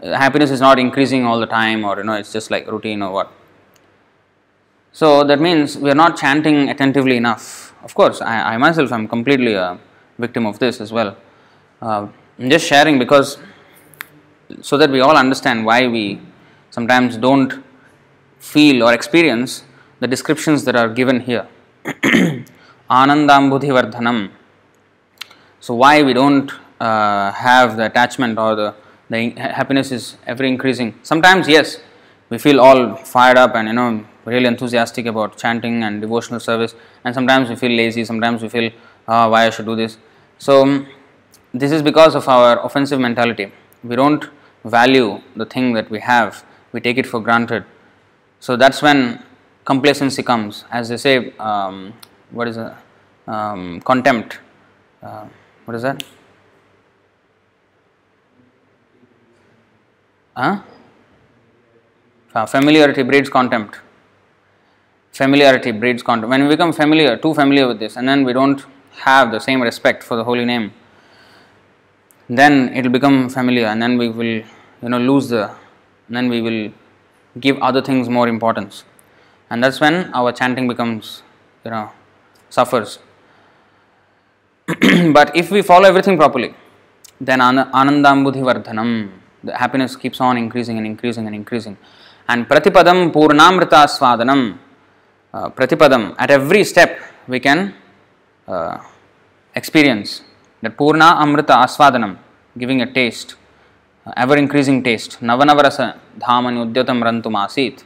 happiness 0.00 0.50
is 0.50 0.62
not 0.62 0.78
increasing 0.78 1.26
all 1.26 1.38
the 1.40 1.46
time, 1.46 1.84
or 1.84 1.98
you 1.98 2.04
know, 2.04 2.14
it's 2.14 2.32
just 2.32 2.50
like 2.50 2.66
routine 2.66 3.02
or 3.02 3.12
what. 3.12 3.32
So 4.92 5.22
that 5.24 5.38
means 5.38 5.76
we 5.76 5.90
are 5.90 6.00
not 6.04 6.16
chanting 6.16 6.70
attentively 6.70 7.18
enough. 7.18 7.74
Of 7.82 7.94
course, 7.94 8.22
I, 8.22 8.54
I 8.54 8.56
myself 8.56 8.90
am 8.90 9.06
completely 9.06 9.52
a 9.52 9.78
victim 10.18 10.46
of 10.46 10.58
this 10.58 10.80
as 10.80 10.92
well. 10.92 11.14
Uh, 11.82 12.08
I'm 12.38 12.50
just 12.50 12.66
sharing 12.66 12.98
because 12.98 13.38
so 14.62 14.76
that 14.78 14.90
we 14.90 15.00
all 15.00 15.16
understand 15.16 15.64
why 15.64 15.88
we 15.88 16.20
sometimes 16.70 17.16
don't 17.16 17.62
feel 18.38 18.82
or 18.84 18.92
experience 18.94 19.64
the 20.00 20.06
descriptions 20.06 20.64
that 20.64 20.76
are 20.76 20.88
given 20.88 21.20
here. 21.20 21.48
Anandambudhi 21.84 23.70
Vardhanam. 23.76 24.30
So, 25.60 25.74
why 25.74 26.02
we 26.02 26.12
don't 26.12 26.50
uh, 26.80 27.32
have 27.32 27.76
the 27.76 27.86
attachment 27.86 28.38
or 28.38 28.54
the, 28.54 28.74
the 29.10 29.30
happiness 29.30 29.90
is 29.90 30.16
ever 30.26 30.44
increasing. 30.44 30.94
Sometimes, 31.02 31.48
yes, 31.48 31.80
we 32.30 32.38
feel 32.38 32.60
all 32.60 32.94
fired 32.96 33.36
up 33.36 33.56
and 33.56 33.68
you 33.68 33.74
know 33.74 34.06
really 34.24 34.46
enthusiastic 34.46 35.06
about 35.06 35.36
chanting 35.36 35.82
and 35.82 36.00
devotional 36.00 36.38
service, 36.38 36.74
and 37.04 37.14
sometimes 37.14 37.48
we 37.48 37.56
feel 37.56 37.72
lazy, 37.72 38.04
sometimes 38.04 38.42
we 38.42 38.48
feel, 38.48 38.70
oh, 39.08 39.30
why 39.30 39.46
I 39.46 39.50
should 39.50 39.66
do 39.66 39.74
this. 39.74 39.98
So, 40.38 40.86
this 41.52 41.72
is 41.72 41.82
because 41.82 42.14
of 42.14 42.28
our 42.28 42.64
offensive 42.64 43.00
mentality. 43.00 43.52
We 43.82 43.96
don't 43.96 44.28
value 44.64 45.20
the 45.36 45.46
thing 45.46 45.72
that 45.74 45.90
we 45.90 46.00
have, 46.00 46.44
we 46.72 46.80
take 46.80 46.98
it 46.98 47.06
for 47.06 47.20
granted. 47.20 47.64
So 48.40 48.56
that's 48.56 48.82
when 48.82 49.22
complacency 49.64 50.22
comes. 50.22 50.64
As 50.70 50.88
they 50.88 50.96
say, 50.96 51.32
um, 51.38 51.94
what 52.30 52.48
is 52.48 52.56
a 52.56 52.76
um, 53.26 53.80
contempt? 53.80 54.38
Uh, 55.02 55.26
what 55.64 55.74
is 55.74 55.82
that? 55.82 56.02
Huh? 60.36 60.62
Uh, 62.34 62.46
familiarity 62.46 63.02
breeds 63.02 63.28
contempt. 63.28 63.78
Familiarity 65.12 65.72
breeds 65.72 66.02
contempt. 66.02 66.30
When 66.30 66.42
we 66.44 66.48
become 66.48 66.72
familiar, 66.72 67.16
too 67.16 67.34
familiar 67.34 67.66
with 67.66 67.80
this, 67.80 67.96
and 67.96 68.08
then 68.08 68.24
we 68.24 68.32
don't 68.32 68.64
have 69.00 69.32
the 69.32 69.40
same 69.40 69.60
respect 69.60 70.02
for 70.02 70.16
the 70.16 70.22
holy 70.22 70.44
name, 70.44 70.72
then 72.28 72.68
it 72.74 72.82
will 72.84 72.92
become 72.92 73.28
familiar 73.28 73.66
and 73.66 73.80
then 73.82 73.96
we 73.98 74.08
will 74.08 74.34
you 74.82 74.88
know 74.88 74.98
lose 74.98 75.28
the 75.28 75.50
then 76.08 76.28
we 76.28 76.40
will 76.40 76.72
give 77.40 77.58
other 77.58 77.82
things 77.82 78.08
more 78.08 78.28
importance. 78.28 78.84
And 79.50 79.62
that's 79.62 79.80
when 79.80 80.12
our 80.14 80.32
chanting 80.32 80.68
becomes 80.68 81.22
you 81.64 81.70
know 81.70 81.90
suffers. 82.50 82.98
But 85.12 85.34
if 85.36 85.50
we 85.50 85.62
follow 85.62 85.88
everything 85.88 86.16
properly 86.16 86.54
then 87.20 87.40
anandambudhi 87.40 88.42
vardhanam 88.48 89.10
the 89.42 89.56
happiness 89.56 89.96
keeps 89.96 90.20
on 90.20 90.36
increasing 90.36 90.76
and 90.78 90.86
increasing 90.86 91.26
and 91.26 91.34
increasing. 91.34 91.76
And 92.28 92.48
pratipadam 92.48 93.12
purnamrita 93.12 93.80
swadanam 93.96 94.58
uh, 95.32 95.48
pratipadam 95.50 96.14
at 96.18 96.30
every 96.30 96.64
step 96.64 97.00
we 97.26 97.40
can 97.40 97.74
uh, 98.46 98.78
experience 99.54 100.22
that 100.62 100.76
Purna 100.76 101.16
Amrita 101.18 101.52
Aswadanam, 101.52 102.18
giving 102.56 102.82
a 102.82 102.92
taste, 102.92 103.36
uh, 104.06 104.12
ever 104.16 104.36
increasing 104.36 104.82
taste. 104.82 105.20
Navanavarasa 105.20 105.98
Dhamani 106.18 106.72
Udyatam 106.72 107.02
Rantum 107.02 107.34
Asit. 107.34 107.84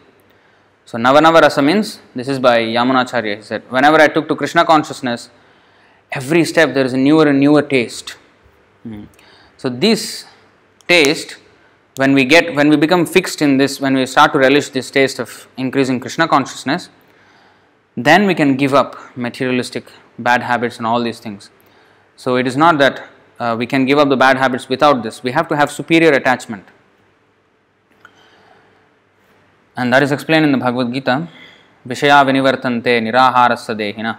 So, 0.85 0.99
Navanavarasa 0.99 1.65
means, 1.65 2.01
this 2.15 2.29
is 2.29 2.39
by 2.39 2.59
Yamunacharya, 2.59 3.37
he 3.37 3.43
said, 3.43 3.63
whenever 3.71 4.01
I 4.01 4.09
took 4.09 4.29
to 4.29 4.37
Krishna 4.37 4.65
consciousness, 4.65 5.31
every 6.11 6.45
step 6.45 6.75
there 6.75 6.85
is 6.85 6.93
a 6.93 6.97
newer 6.97 7.29
and 7.29 7.39
newer 7.41 7.63
taste. 7.63 8.17
Hmm. 8.83 9.05
So, 9.57 9.69
this 9.69 10.27
taste, 10.89 11.37
when 11.97 12.15
we 12.15 12.25
get, 12.25 12.55
when 12.55 12.69
we 12.69 12.77
become 12.77 13.07
fixed 13.07 13.43
in 13.43 13.59
this, 13.59 13.81
when 13.81 13.95
we 13.95 14.07
start 14.07 14.33
to 14.33 14.39
relish 14.39 14.71
this 14.71 14.91
taste 14.91 15.19
of 15.19 15.47
increasing 15.57 16.01
Krishna 16.01 16.27
consciousness, 16.27 16.89
then 17.97 18.27
we 18.27 18.35
can 18.35 18.57
give 18.57 18.75
up 18.75 18.97
materialistic 19.17 19.85
bad 20.19 20.43
habits 20.43 20.79
and 20.79 20.87
all 20.87 21.03
these 21.03 21.21
things. 21.21 21.51
So 22.17 22.37
it 22.37 22.47
is 22.47 22.57
not 22.57 22.79
that 22.79 23.09
uh, 23.39 23.57
we 23.59 23.67
can 23.67 23.85
give 23.85 23.99
up 23.99 24.09
the 24.09 24.17
bad 24.17 24.37
habits 24.37 24.69
without 24.69 25.03
this. 25.03 25.23
We 25.23 25.33
have 25.33 25.49
to 25.49 25.57
have 25.57 25.71
superior 25.71 26.13
attachment. 26.13 26.65
And 29.77 29.93
that 29.93 30.03
is 30.03 30.13
explained 30.13 30.45
in 30.45 30.53
the 30.53 30.59
Bhagavad 30.59 30.93
Gita. 30.93 31.29
Vishaya 31.87 32.25
vinivartante 32.25 33.01
niraharasya 33.01 33.75
dehina. 33.75 34.19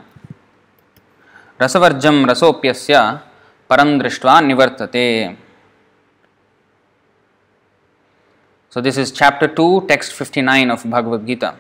Rasavarjam 1.59 2.25
rasopyasya 2.25 3.21
param 3.69 4.01
drishtva 4.01 4.41
nivartate. 4.43 5.37
So 8.69 8.81
this 8.81 8.97
is 8.97 9.11
chapter 9.11 9.47
2, 9.47 9.85
text 9.87 10.13
59 10.13 10.71
of 10.71 10.89
Bhagavad 10.89 11.27
Gita. 11.27 11.55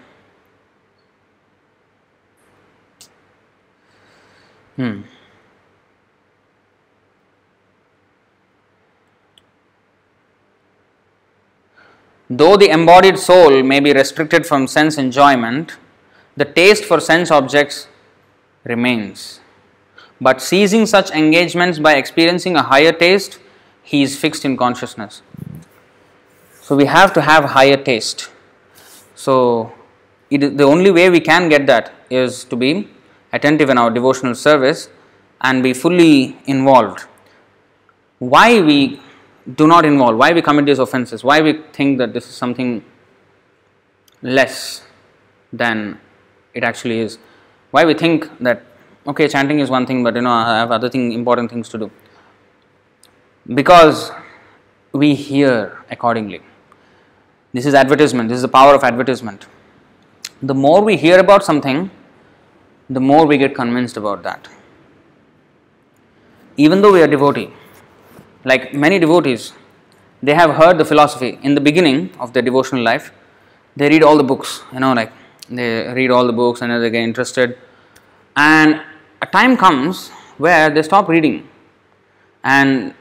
Hmm. 4.75 5.01
Though 12.29 12.55
the 12.57 12.69
embodied 12.69 13.19
soul 13.19 13.63
may 13.63 13.79
be 13.79 13.93
restricted 13.93 14.45
from 14.45 14.67
sense 14.67 14.97
enjoyment, 14.97 15.77
the 16.37 16.45
taste 16.45 16.85
for 16.85 16.99
sense 16.99 17.29
objects 17.31 17.87
remains. 18.63 19.39
But 20.21 20.41
seizing 20.41 20.85
such 20.85 21.11
engagements 21.11 21.79
by 21.79 21.95
experiencing 21.95 22.55
a 22.55 22.63
higher 22.63 22.93
taste, 22.93 23.39
he 23.83 24.01
is 24.03 24.17
fixed 24.17 24.45
in 24.45 24.55
consciousness. 24.55 25.21
So 26.61 26.77
we 26.77 26.85
have 26.85 27.11
to 27.13 27.21
have 27.21 27.43
higher 27.43 27.75
taste. 27.75 28.29
So 29.15 29.73
it, 30.29 30.57
the 30.57 30.63
only 30.63 30.91
way 30.91 31.09
we 31.09 31.19
can 31.19 31.49
get 31.49 31.67
that 31.67 31.93
is 32.09 32.45
to 32.45 32.55
be 32.55 32.87
attentive 33.33 33.69
in 33.69 33.77
our 33.77 33.89
devotional 33.89 34.33
service 34.33 34.89
and 35.41 35.61
be 35.61 35.73
fully 35.73 36.37
involved. 36.45 37.01
Why 38.19 38.61
we 38.61 39.01
do 39.55 39.67
not 39.67 39.85
involve, 39.85 40.17
why 40.17 40.31
we 40.31 40.41
commit 40.41 40.65
these 40.65 40.79
offenses, 40.79 41.23
why 41.23 41.41
we 41.41 41.53
think 41.73 41.97
that 41.97 42.13
this 42.13 42.27
is 42.27 42.35
something 42.35 42.83
less 44.21 44.83
than 45.51 45.99
it 46.53 46.63
actually 46.63 46.99
is, 46.99 47.17
why 47.71 47.83
we 47.83 47.93
think 47.93 48.29
that 48.39 48.63
okay 49.05 49.27
chanting 49.27 49.59
is 49.59 49.69
one 49.69 49.85
thing 49.85 50.03
but 50.03 50.15
you 50.15 50.21
know 50.21 50.31
I 50.31 50.59
have 50.59 50.71
other 50.71 50.89
thing 50.89 51.11
important 51.11 51.51
things 51.51 51.67
to 51.69 51.77
do? 51.77 51.91
Because 53.53 54.11
we 54.93 55.13
hear 55.15 55.77
accordingly. 55.89 56.41
This 57.51 57.65
is 57.65 57.73
advertisement. 57.73 58.29
This 58.29 58.37
is 58.37 58.41
the 58.43 58.47
power 58.47 58.73
of 58.73 58.83
advertisement. 58.83 59.47
The 60.41 60.53
more 60.53 60.81
we 60.81 60.95
hear 60.97 61.19
about 61.19 61.43
something 61.43 61.91
the 62.89 62.99
more 62.99 63.25
we 63.25 63.37
get 63.37 63.55
convinced 63.55 63.97
about 63.97 64.23
that. 64.23 64.47
Even 66.57 66.81
though 66.81 66.93
we 66.93 67.01
are 67.01 67.07
devotee 67.07 67.51
like 68.45 68.73
many 68.73 68.99
devotees, 68.99 69.53
they 70.21 70.33
have 70.33 70.55
heard 70.55 70.77
the 70.77 70.85
philosophy 70.85 71.39
in 71.43 71.55
the 71.55 71.61
beginning 71.61 72.09
of 72.19 72.33
their 72.33 72.41
devotional 72.41 72.83
life. 72.83 73.11
They 73.75 73.89
read 73.89 74.03
all 74.03 74.17
the 74.17 74.23
books, 74.23 74.63
you 74.71 74.79
know, 74.79 74.93
like 74.93 75.11
they 75.49 75.91
read 75.93 76.11
all 76.11 76.25
the 76.25 76.33
books 76.33 76.61
and 76.61 76.71
they 76.81 76.89
get 76.89 77.03
interested. 77.03 77.57
And 78.35 78.81
a 79.21 79.25
time 79.25 79.57
comes 79.57 80.09
where 80.37 80.69
they 80.69 80.83
stop 80.83 81.07
reading 81.07 81.47
and 82.43 82.93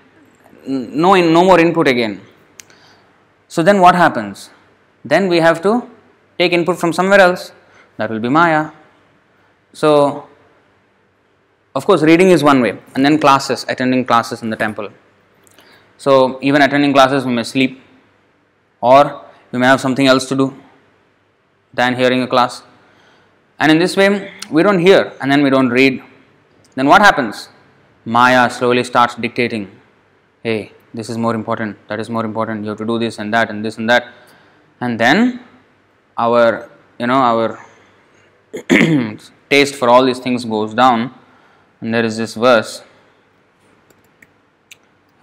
no, 0.67 1.15
no 1.15 1.45
more 1.45 1.59
input 1.59 1.89
again. 1.89 2.21
So 3.49 3.63
then 3.63 3.81
what 3.81 3.95
happens? 3.95 4.51
Then 5.05 5.29
we 5.29 5.39
have 5.39 5.61
to 5.63 5.89
take 6.39 6.53
input 6.53 6.79
from 6.79 6.93
somewhere 6.93 7.21
else. 7.21 7.53
That 7.97 8.11
will 8.11 8.21
be 8.21 8.29
Maya. 8.29 8.71
So, 9.73 10.29
of 11.75 11.85
course, 11.85 12.03
reading 12.03 12.31
is 12.31 12.43
one 12.43 12.61
way, 12.61 12.79
and 12.95 13.05
then 13.05 13.19
classes, 13.19 13.65
attending 13.69 14.05
classes 14.05 14.43
in 14.43 14.51
the 14.51 14.57
temple. 14.57 14.91
So, 16.05 16.13
even 16.43 16.63
attending 16.63 16.93
classes, 16.93 17.25
we 17.25 17.33
may 17.33 17.45
sleep, 17.45 17.81
or 18.81 19.25
we 19.53 19.59
may 19.61 19.67
have 19.67 19.81
something 19.81 20.09
else 20.13 20.25
to 20.31 20.35
do 20.35 20.47
than 21.73 21.95
hearing 21.95 22.23
a 22.23 22.27
class. 22.27 22.65
And 23.61 23.71
in 23.71 23.79
this 23.79 23.97
way, 23.97 24.33
we 24.51 24.65
don't 24.65 24.81
hear 24.81 25.13
and 25.21 25.31
then 25.31 25.45
we 25.45 25.51
don't 25.51 25.69
read. 25.69 26.03
Then 26.75 26.89
what 26.89 27.03
happens? 27.03 27.51
Maya 28.05 28.51
slowly 28.51 28.83
starts 28.83 29.15
dictating 29.15 29.71
hey, 30.43 30.73
this 30.93 31.09
is 31.09 31.17
more 31.17 31.37
important, 31.37 31.77
that 31.87 32.01
is 32.01 32.11
more 32.11 32.25
important, 32.25 32.65
you 32.65 32.71
have 32.71 32.79
to 32.79 32.85
do 32.85 32.99
this 32.99 33.21
and 33.21 33.33
that 33.33 33.49
and 33.49 33.65
this 33.65 33.79
and 33.79 33.89
that. 33.89 34.09
And 34.81 34.99
then 34.99 35.41
our, 36.19 36.69
you 36.99 37.07
know, 37.07 37.21
our 37.31 37.65
taste 39.51 39.77
for 39.77 39.89
all 39.89 40.05
these 40.05 40.19
things 40.19 40.45
goes 40.45 40.75
down. 40.75 41.15
And 41.81 41.95
there 41.95 42.05
is 42.05 42.17
this 42.17 42.35
verse 42.35 42.83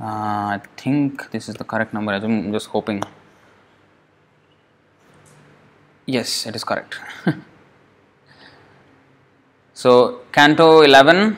I 0.01 0.61
think 0.77 1.31
this 1.31 1.49
is 1.49 1.55
the 1.55 1.65
correct 1.65 1.95
number. 1.95 2.13
I'm 2.13 2.53
just 2.53 2.67
hoping. 2.69 3.03
Yes, 6.07 6.47
it 6.47 6.55
is 6.57 6.65
correct. 6.65 6.99
so, 9.75 10.21
Canto 10.33 10.83
11, 10.83 11.37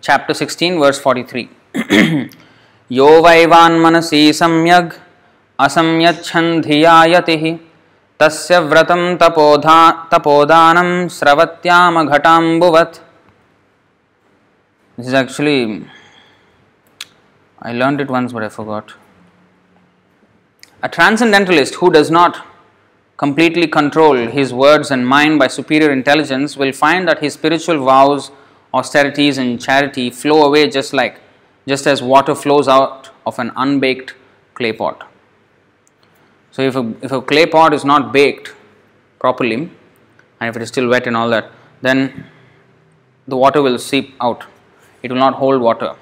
chapter 0.00 0.34
16, 0.34 0.78
verse 0.78 0.98
43. 0.98 1.48
यो 2.90 3.08
वैवान्मनसि 3.22 4.20
सम्यग् 4.32 4.92
असंयच्छन् 5.60 6.60
धिया 6.62 6.94
यतिः 7.04 7.42
तस्य 8.20 8.58
व्रतं 8.70 9.02
तपोधा 9.20 9.80
तपोदानं 10.12 11.08
स्रवत्यामघटाम्बुवत् 11.16 12.96
This 14.98 15.08
is 15.08 15.14
actually 15.14 15.84
I 17.63 17.71
learned 17.71 18.01
it 18.01 18.09
once 18.09 18.33
but 18.33 18.43
I 18.43 18.49
forgot. 18.49 18.93
A 20.81 20.89
transcendentalist 20.89 21.75
who 21.75 21.89
does 21.89 22.11
not 22.11 22.45
completely 23.15 23.67
control 23.67 24.17
his 24.27 24.53
words 24.53 24.91
and 24.91 25.07
mind 25.07 25.39
by 25.39 25.47
superior 25.47 25.91
intelligence 25.93 26.57
will 26.57 26.73
find 26.73 27.07
that 27.07 27.19
his 27.19 27.35
spiritual 27.35 27.85
vows, 27.85 28.31
austerities, 28.73 29.37
and 29.37 29.61
charity 29.61 30.09
flow 30.09 30.43
away 30.43 30.69
just 30.69 30.91
like 30.91 31.21
just 31.65 31.87
as 31.87 32.03
water 32.03 32.35
flows 32.35 32.67
out 32.67 33.11
of 33.25 33.39
an 33.39 33.53
unbaked 33.55 34.13
clay 34.55 34.73
pot. 34.73 35.07
So, 36.51 36.61
if 36.63 36.75
a, 36.75 36.93
if 37.01 37.13
a 37.13 37.21
clay 37.21 37.45
pot 37.45 37.73
is 37.73 37.85
not 37.85 38.11
baked 38.11 38.53
properly, 39.19 39.55
and 39.55 40.49
if 40.49 40.57
it 40.57 40.61
is 40.61 40.67
still 40.67 40.89
wet 40.89 41.07
and 41.07 41.15
all 41.15 41.29
that, 41.29 41.49
then 41.81 42.25
the 43.27 43.37
water 43.37 43.61
will 43.61 43.79
seep 43.79 44.13
out. 44.19 44.43
It 45.01 45.11
will 45.11 45.19
not 45.19 45.35
hold 45.35 45.61
water. 45.61 45.95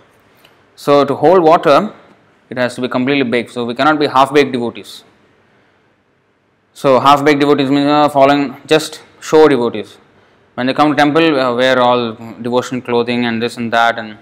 So, 0.83 1.05
to 1.05 1.13
hold 1.13 1.43
water, 1.43 1.93
it 2.49 2.57
has 2.57 2.73
to 2.75 2.81
be 2.81 2.87
completely 2.87 3.25
baked. 3.33 3.51
So, 3.55 3.65
we 3.65 3.75
cannot 3.75 3.99
be 3.99 4.07
half 4.07 4.33
baked 4.33 4.51
devotees. 4.51 5.03
So, 6.73 6.99
half 6.99 7.23
baked 7.23 7.39
devotees 7.39 7.69
means 7.69 7.85
uh, 7.85 8.09
following 8.09 8.55
just 8.65 9.03
show 9.19 9.47
devotees. 9.47 9.97
When 10.55 10.65
they 10.65 10.73
come 10.73 10.89
to 10.89 10.95
temple, 10.95 11.39
uh, 11.39 11.53
wear 11.55 11.79
all 11.79 12.13
devotion 12.47 12.81
clothing 12.81 13.25
and 13.25 13.39
this 13.39 13.57
and 13.57 13.71
that, 13.73 13.99
and 13.99 14.17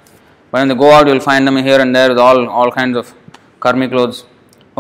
when 0.50 0.68
they 0.68 0.76
go 0.76 0.92
out, 0.92 1.08
you 1.08 1.14
will 1.14 1.22
find 1.22 1.48
them 1.48 1.56
here 1.68 1.80
and 1.80 1.96
there 1.96 2.10
with 2.10 2.20
all 2.20 2.50
all 2.50 2.72
kinds 2.80 2.98
of 3.02 3.14
karmi 3.66 3.88
clothes. 3.94 4.26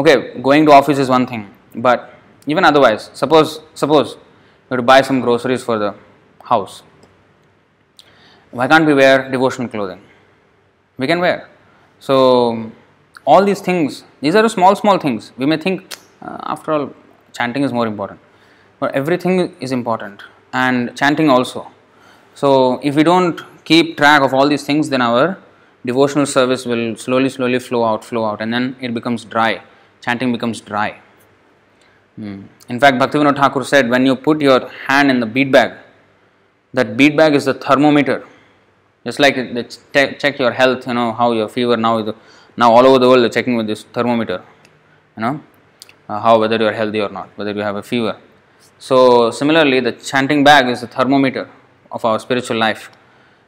Okay, 0.01 0.17
going 0.47 0.65
to 0.65 0.73
office 0.79 0.99
is 1.03 1.07
one 1.07 1.27
thing, 1.31 1.45
but 1.75 2.13
even 2.45 2.65
otherwise, 2.71 3.09
suppose 3.21 3.53
suppose 3.83 4.15
you 4.15 4.71
have 4.71 4.79
to 4.79 4.87
buy 4.91 4.99
some 5.11 5.21
groceries 5.21 5.63
for 5.69 5.77
the 5.85 5.93
house. 6.51 6.83
Why 8.51 8.67
can't 8.67 8.85
we 8.91 8.97
wear 9.01 9.15
devotional 9.37 9.69
clothing? 9.69 10.03
We 10.97 11.07
can 11.13 11.21
wear. 11.27 11.39
So, 11.99 12.71
all 13.25 13.43
these 13.43 13.61
things, 13.61 14.03
these 14.21 14.35
are 14.35 14.47
small, 14.49 14.75
small 14.75 14.97
things. 14.97 15.31
We 15.37 15.45
may 15.45 15.57
think, 15.57 15.97
uh, 16.21 16.37
after 16.43 16.71
all, 16.71 16.93
chanting 17.33 17.63
is 17.63 17.73
more 17.73 17.87
important. 17.87 18.19
But 18.79 18.93
everything 18.93 19.55
is 19.59 19.71
important, 19.71 20.23
and 20.53 20.95
chanting 20.95 21.29
also. 21.29 21.69
So, 22.33 22.79
if 22.81 22.95
we 22.95 23.03
don't 23.03 23.41
keep 23.65 23.97
track 23.97 24.21
of 24.21 24.33
all 24.33 24.47
these 24.47 24.63
things, 24.63 24.89
then 24.89 25.01
our 25.01 25.37
devotional 25.85 26.25
service 26.25 26.65
will 26.65 26.95
slowly, 26.95 27.29
slowly 27.29 27.59
flow 27.59 27.83
out, 27.83 28.03
flow 28.03 28.25
out, 28.25 28.41
and 28.41 28.53
then 28.53 28.75
it 28.79 28.93
becomes 28.93 29.25
dry. 29.25 29.61
Chanting 30.01 30.31
becomes 30.31 30.61
dry. 30.61 30.99
Hmm. 32.15 32.43
In 32.69 32.79
fact, 32.79 32.97
Bhaktivinoda 32.97 33.35
Thakur 33.35 33.63
said, 33.63 33.89
when 33.89 34.05
you 34.05 34.15
put 34.15 34.41
your 34.41 34.69
hand 34.87 35.09
in 35.09 35.19
the 35.19 35.25
bead 35.25 35.51
bag, 35.51 35.73
that 36.73 36.95
bead 36.97 37.17
bag 37.17 37.35
is 37.35 37.45
the 37.45 37.53
thermometer 37.53 38.25
just 39.05 39.19
like 39.19 39.35
check 39.93 40.39
your 40.39 40.51
health, 40.51 40.87
you 40.87 40.93
know, 40.93 41.11
how 41.13 41.31
your 41.31 41.49
fever 41.49 41.77
now, 41.77 41.97
is, 41.99 42.13
now 42.57 42.71
all 42.71 42.85
over 42.85 42.99
the 42.99 43.07
world 43.07 43.21
they're 43.23 43.29
checking 43.29 43.55
with 43.55 43.67
this 43.67 43.83
thermometer, 43.83 44.43
you 45.15 45.21
know, 45.21 45.41
uh, 46.07 46.19
how 46.19 46.39
whether 46.39 46.57
you're 46.57 46.73
healthy 46.73 46.99
or 46.99 47.09
not, 47.09 47.29
whether 47.35 47.53
you 47.53 47.61
have 47.61 47.75
a 47.75 47.83
fever. 47.83 48.17
So, 48.77 49.31
similarly, 49.31 49.79
the 49.79 49.91
chanting 49.91 50.43
bag 50.43 50.67
is 50.67 50.81
the 50.81 50.87
thermometer 50.87 51.49
of 51.91 52.05
our 52.05 52.19
spiritual 52.19 52.57
life. 52.57 52.89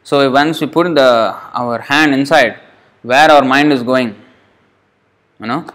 So, 0.03 0.29
once 0.31 0.59
we 0.61 0.67
put 0.67 0.93
the 0.95 1.35
our 1.53 1.79
hand 1.79 2.13
inside, 2.13 2.59
where 3.01 3.31
our 3.31 3.43
mind 3.43 3.71
is 3.71 3.83
going, 3.83 4.15
you 5.39 5.47
know, 5.47 5.65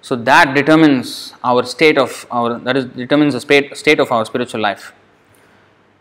so 0.00 0.16
that 0.16 0.54
determines 0.54 1.32
our 1.42 1.64
state 1.64 1.96
of 1.96 2.26
our 2.30 2.58
that 2.58 2.76
is 2.76 2.84
determines 2.84 3.32
the 3.32 3.40
state 3.40 3.74
state 3.74 4.00
of 4.00 4.12
our 4.12 4.24
spiritual 4.26 4.60
life. 4.60 4.92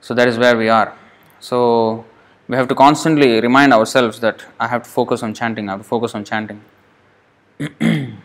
So 0.02 0.14
that 0.14 0.28
is 0.28 0.38
where 0.38 0.58
we 0.58 0.68
are. 0.68 0.94
So 1.40 2.04
we 2.48 2.56
have 2.56 2.68
to 2.68 2.76
constantly 2.76 3.40
remind 3.42 3.74
ourselves 3.74 4.20
that 4.20 4.46
I 4.60 4.68
have 4.68 4.84
to 4.84 4.90
focus 4.90 5.24
on 5.24 5.34
chanting, 5.34 5.70
I 5.70 5.74
have 5.74 5.82
to 5.82 5.88
focus 5.88 6.16
on 6.16 6.26
chanting. 6.26 6.62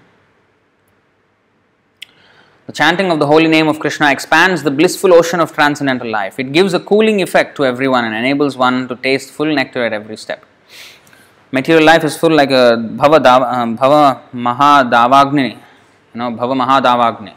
The 2.69 2.75
chanting 2.75 3.11
of 3.11 3.19
the 3.19 3.27
holy 3.27 3.49
name 3.49 3.67
of 3.67 3.81
Krishna 3.81 4.13
expands 4.13 4.63
the 4.63 4.71
blissful 4.71 5.15
ocean 5.15 5.41
of 5.41 5.55
transcendental 5.55 6.11
life. 6.11 6.39
It 6.39 6.53
gives 6.53 6.75
a 6.75 6.81
cooling 6.81 7.23
effect 7.23 7.57
to 7.57 7.65
everyone 7.65 8.05
and 8.05 8.15
enables 8.15 8.59
one 8.59 8.87
to 8.89 8.97
taste 8.97 9.31
full 9.31 9.55
nectar 9.55 9.87
at 9.87 9.95
every 9.95 10.19
step. 10.19 10.45
Material 11.51 11.83
life 11.83 12.05
is 12.05 12.15
full 12.19 12.31
like 12.31 12.51
a 12.51 12.77
bhava, 12.77 13.23
dav, 13.23 13.41
uh, 13.41 13.65
bhava 13.75 14.21
maha 14.35 14.85
davagni, 14.85 15.53
you 15.53 16.19
know, 16.21 16.31
bhava 16.31 16.55
maha 16.55 16.83
davagni. 16.83 17.33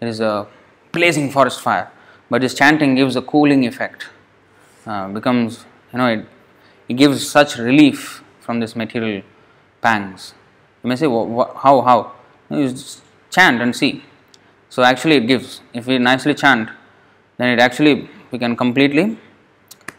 It 0.00 0.06
is 0.06 0.20
a 0.20 0.46
blazing 0.92 1.32
forest 1.32 1.60
fire, 1.60 1.90
but 2.30 2.40
this 2.40 2.54
chanting 2.54 2.94
gives 2.94 3.16
a 3.16 3.22
cooling 3.22 3.66
effect. 3.66 4.06
Uh, 4.86 5.08
becomes, 5.08 5.64
you 5.92 5.98
know, 5.98 6.06
it, 6.06 6.26
it 6.88 6.94
gives 6.94 7.28
such 7.28 7.58
relief 7.58 8.22
from 8.40 8.60
this 8.60 8.74
material 8.76 9.22
pangs. 9.80 10.34
You 10.82 10.88
may 10.88 10.96
say, 10.96 11.06
wh- 11.06 11.28
wh- 11.36 11.56
how, 11.62 11.80
how? 11.82 12.12
You 12.50 12.68
just 12.68 13.02
chant 13.30 13.60
and 13.60 13.74
see. 13.74 14.04
So 14.68 14.82
actually, 14.82 15.16
it 15.16 15.26
gives. 15.26 15.60
If 15.72 15.86
we 15.86 15.98
nicely 15.98 16.34
chant, 16.34 16.70
then 17.36 17.50
it 17.50 17.60
actually 17.60 18.08
we 18.30 18.38
can 18.38 18.56
completely, 18.56 19.18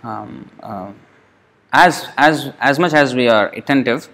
um, 0.04 0.50
uh, 0.62 0.92
as 1.72 2.08
as 2.18 2.52
as 2.60 2.80
much 2.80 2.94
as 2.94 3.16
we 3.16 3.28
are 3.28 3.48
attentive, 3.50 4.10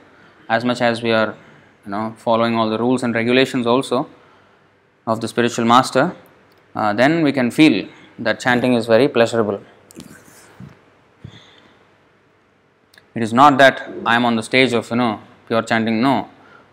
as 0.49 0.63
much 0.65 0.81
as 0.81 1.01
we 1.01 1.11
are, 1.11 1.35
you 1.85 1.91
know, 1.91 2.13
following 2.17 2.55
all 2.55 2.69
the 2.69 2.77
rules 2.77 3.03
and 3.03 3.13
regulations 3.15 3.65
also 3.67 4.07
of 5.07 5.21
the 5.21 5.27
spiritual 5.27 5.65
master, 5.65 6.15
uh, 6.75 6.93
then 6.93 7.21
we 7.21 7.31
can 7.31 7.51
feel 7.51 7.87
that 8.19 8.39
chanting 8.39 8.73
is 8.73 8.85
very 8.85 9.07
pleasurable. 9.07 9.61
It 13.15 13.23
is 13.23 13.33
not 13.33 13.57
that 13.57 13.89
I 14.05 14.15
am 14.15 14.25
on 14.25 14.35
the 14.35 14.43
stage 14.43 14.73
of 14.73 14.89
you 14.89 14.97
know 14.97 15.21
pure 15.47 15.61
chanting. 15.61 16.01
No, 16.01 16.29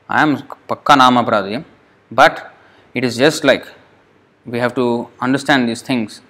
I 0.08 0.22
am 0.22 0.36
pakka 0.68 0.96
nama 0.98 1.22
pradi, 1.22 1.64
but 2.10 2.52
it 2.94 3.04
is 3.04 3.16
just 3.16 3.44
like 3.44 3.64
we 4.44 4.58
have 4.58 4.74
to 4.74 5.08
understand 5.20 5.68
these 5.68 5.82
things 5.82 6.20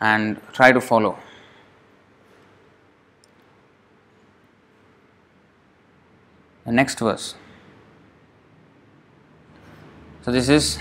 and 0.00 0.40
try 0.52 0.72
to 0.72 0.80
follow. 0.80 1.16
The 6.64 6.72
next 6.72 6.98
verse. 6.98 7.34
So, 10.22 10.30
this 10.30 10.48
is, 10.48 10.78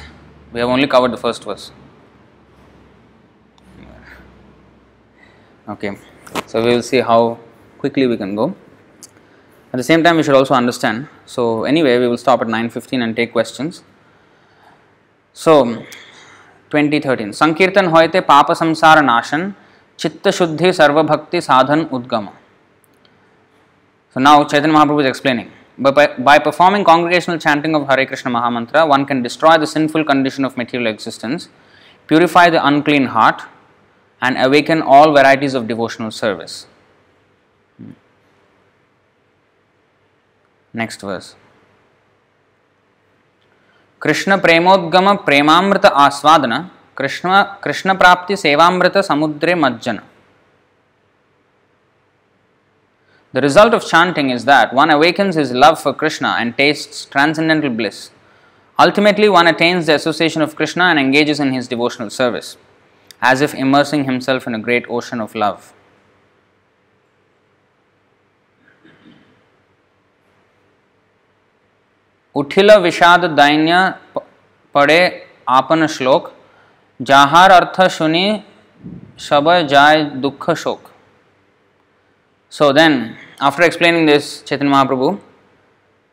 we 0.53 0.59
have 0.59 0.69
only 0.69 0.88
covered 0.88 1.11
the 1.11 1.17
first 1.17 1.43
verse. 1.43 1.71
Okay, 5.67 5.97
so 6.45 6.63
we 6.63 6.75
will 6.75 6.84
see 6.84 6.99
how 6.99 7.39
quickly 7.79 8.05
we 8.05 8.17
can 8.17 8.36
go. 8.36 8.55
At 9.74 9.78
the 9.78 9.84
same 9.84 10.03
time, 10.03 10.17
we 10.17 10.24
should 10.24 10.36
also 10.36 10.53
understand. 10.53 11.07
So, 11.26 11.63
anyway, 11.63 11.97
we 11.97 12.07
will 12.07 12.17
stop 12.17 12.41
at 12.41 12.47
9.15 12.47 13.03
and 13.03 13.15
take 13.15 13.32
questions. 13.32 13.84
So, 15.32 15.86
2013. 16.72 17.32
Sankirtan 17.32 17.89
hoite 17.89 18.26
papa 18.28 18.51
samsara 18.51 19.01
nashan, 19.01 19.55
chitta 19.95 20.30
shuddhi 20.30 20.72
sarva 20.80 21.07
bhakti 21.07 21.38
sadhan 21.38 21.89
udgama. 21.89 22.34
So, 24.13 24.19
now 24.19 24.43
Chaitanya 24.43 24.76
Mahaprabhu 24.76 25.01
is 25.03 25.07
explaining. 25.07 25.51
By, 25.78 26.15
by 26.17 26.38
performing 26.38 26.84
congregational 26.84 27.39
chanting 27.39 27.74
of 27.74 27.88
Hare 27.88 28.05
Krishna 28.05 28.30
Mahamantra, 28.30 28.88
one 28.88 29.05
can 29.05 29.24
destroy 29.24 29.57
the 29.57 29.65
sinful 29.65 30.03
condition 30.03 30.43
of 30.43 30.57
material 30.57 30.91
existence, 30.91 31.47
purify 32.07 32.49
the 32.49 32.65
unclean 32.65 33.05
heart, 33.05 33.43
and 34.22 34.38
awaken 34.38 34.82
all 34.82 35.13
varieties 35.13 35.53
of 35.53 35.67
devotional 35.67 36.11
service. 36.11 36.67
Next 40.74 41.00
verse. 41.00 41.34
Krishna 44.02 44.36
प्रेमोद्गम 44.40 45.14
प्रेमामृत 45.26 45.86
आस्वादन 45.86 46.52
कृष्ण 46.96 47.42
कृष्ण 47.62 47.94
प्राप्ति 47.98 48.36
सेवामृत 48.36 48.98
समुद्रे 49.07 49.54
मज्जन 49.54 50.00
The 53.34 53.42
result 53.42 53.74
of 53.74 53.86
chanting 53.86 54.30
is 54.30 54.44
that 54.46 54.72
one 54.72 54.90
awakens 54.90 55.34
his 55.34 55.52
love 55.52 55.78
for 55.80 55.92
Krishna 55.92 56.36
and 56.40 56.57
tastes 56.57 57.04
transcendental 57.04 57.68
bliss. 57.68 58.11
Ultimately, 58.78 59.28
one 59.28 59.46
attains 59.46 59.86
the 59.86 59.94
association 59.94 60.40
of 60.40 60.57
Krishna 60.57 60.84
and 60.84 60.98
engages 60.98 61.38
in 61.38 61.52
his 61.52 61.68
devotional 61.68 62.09
service, 62.09 62.57
as 63.20 63.42
if 63.42 63.54
immersing 63.54 64.04
himself 64.04 64.46
in 64.46 64.54
a 64.54 64.59
great 64.59 64.86
ocean 64.88 65.20
of 65.20 65.34
love. 65.34 65.74
उठिल 72.34 72.70
विषाद 72.86 73.24
दैन्य 73.36 73.92
पड़े 74.74 75.00
आपन 75.59 75.86
श्लोक 75.94 76.32
जाहार 77.00 77.50
अर्थ 77.50 77.80
सुनी 77.98 78.26
शब 79.28 79.50
जाय 79.70 80.02
दुख 80.26 80.50
शोक 80.64 80.92
So 82.52 82.72
then, 82.72 83.16
after 83.40 83.62
explaining 83.62 84.07
this, 84.07 84.42
Chaitanya 84.42 84.72
Mahaprabhu 84.72 85.20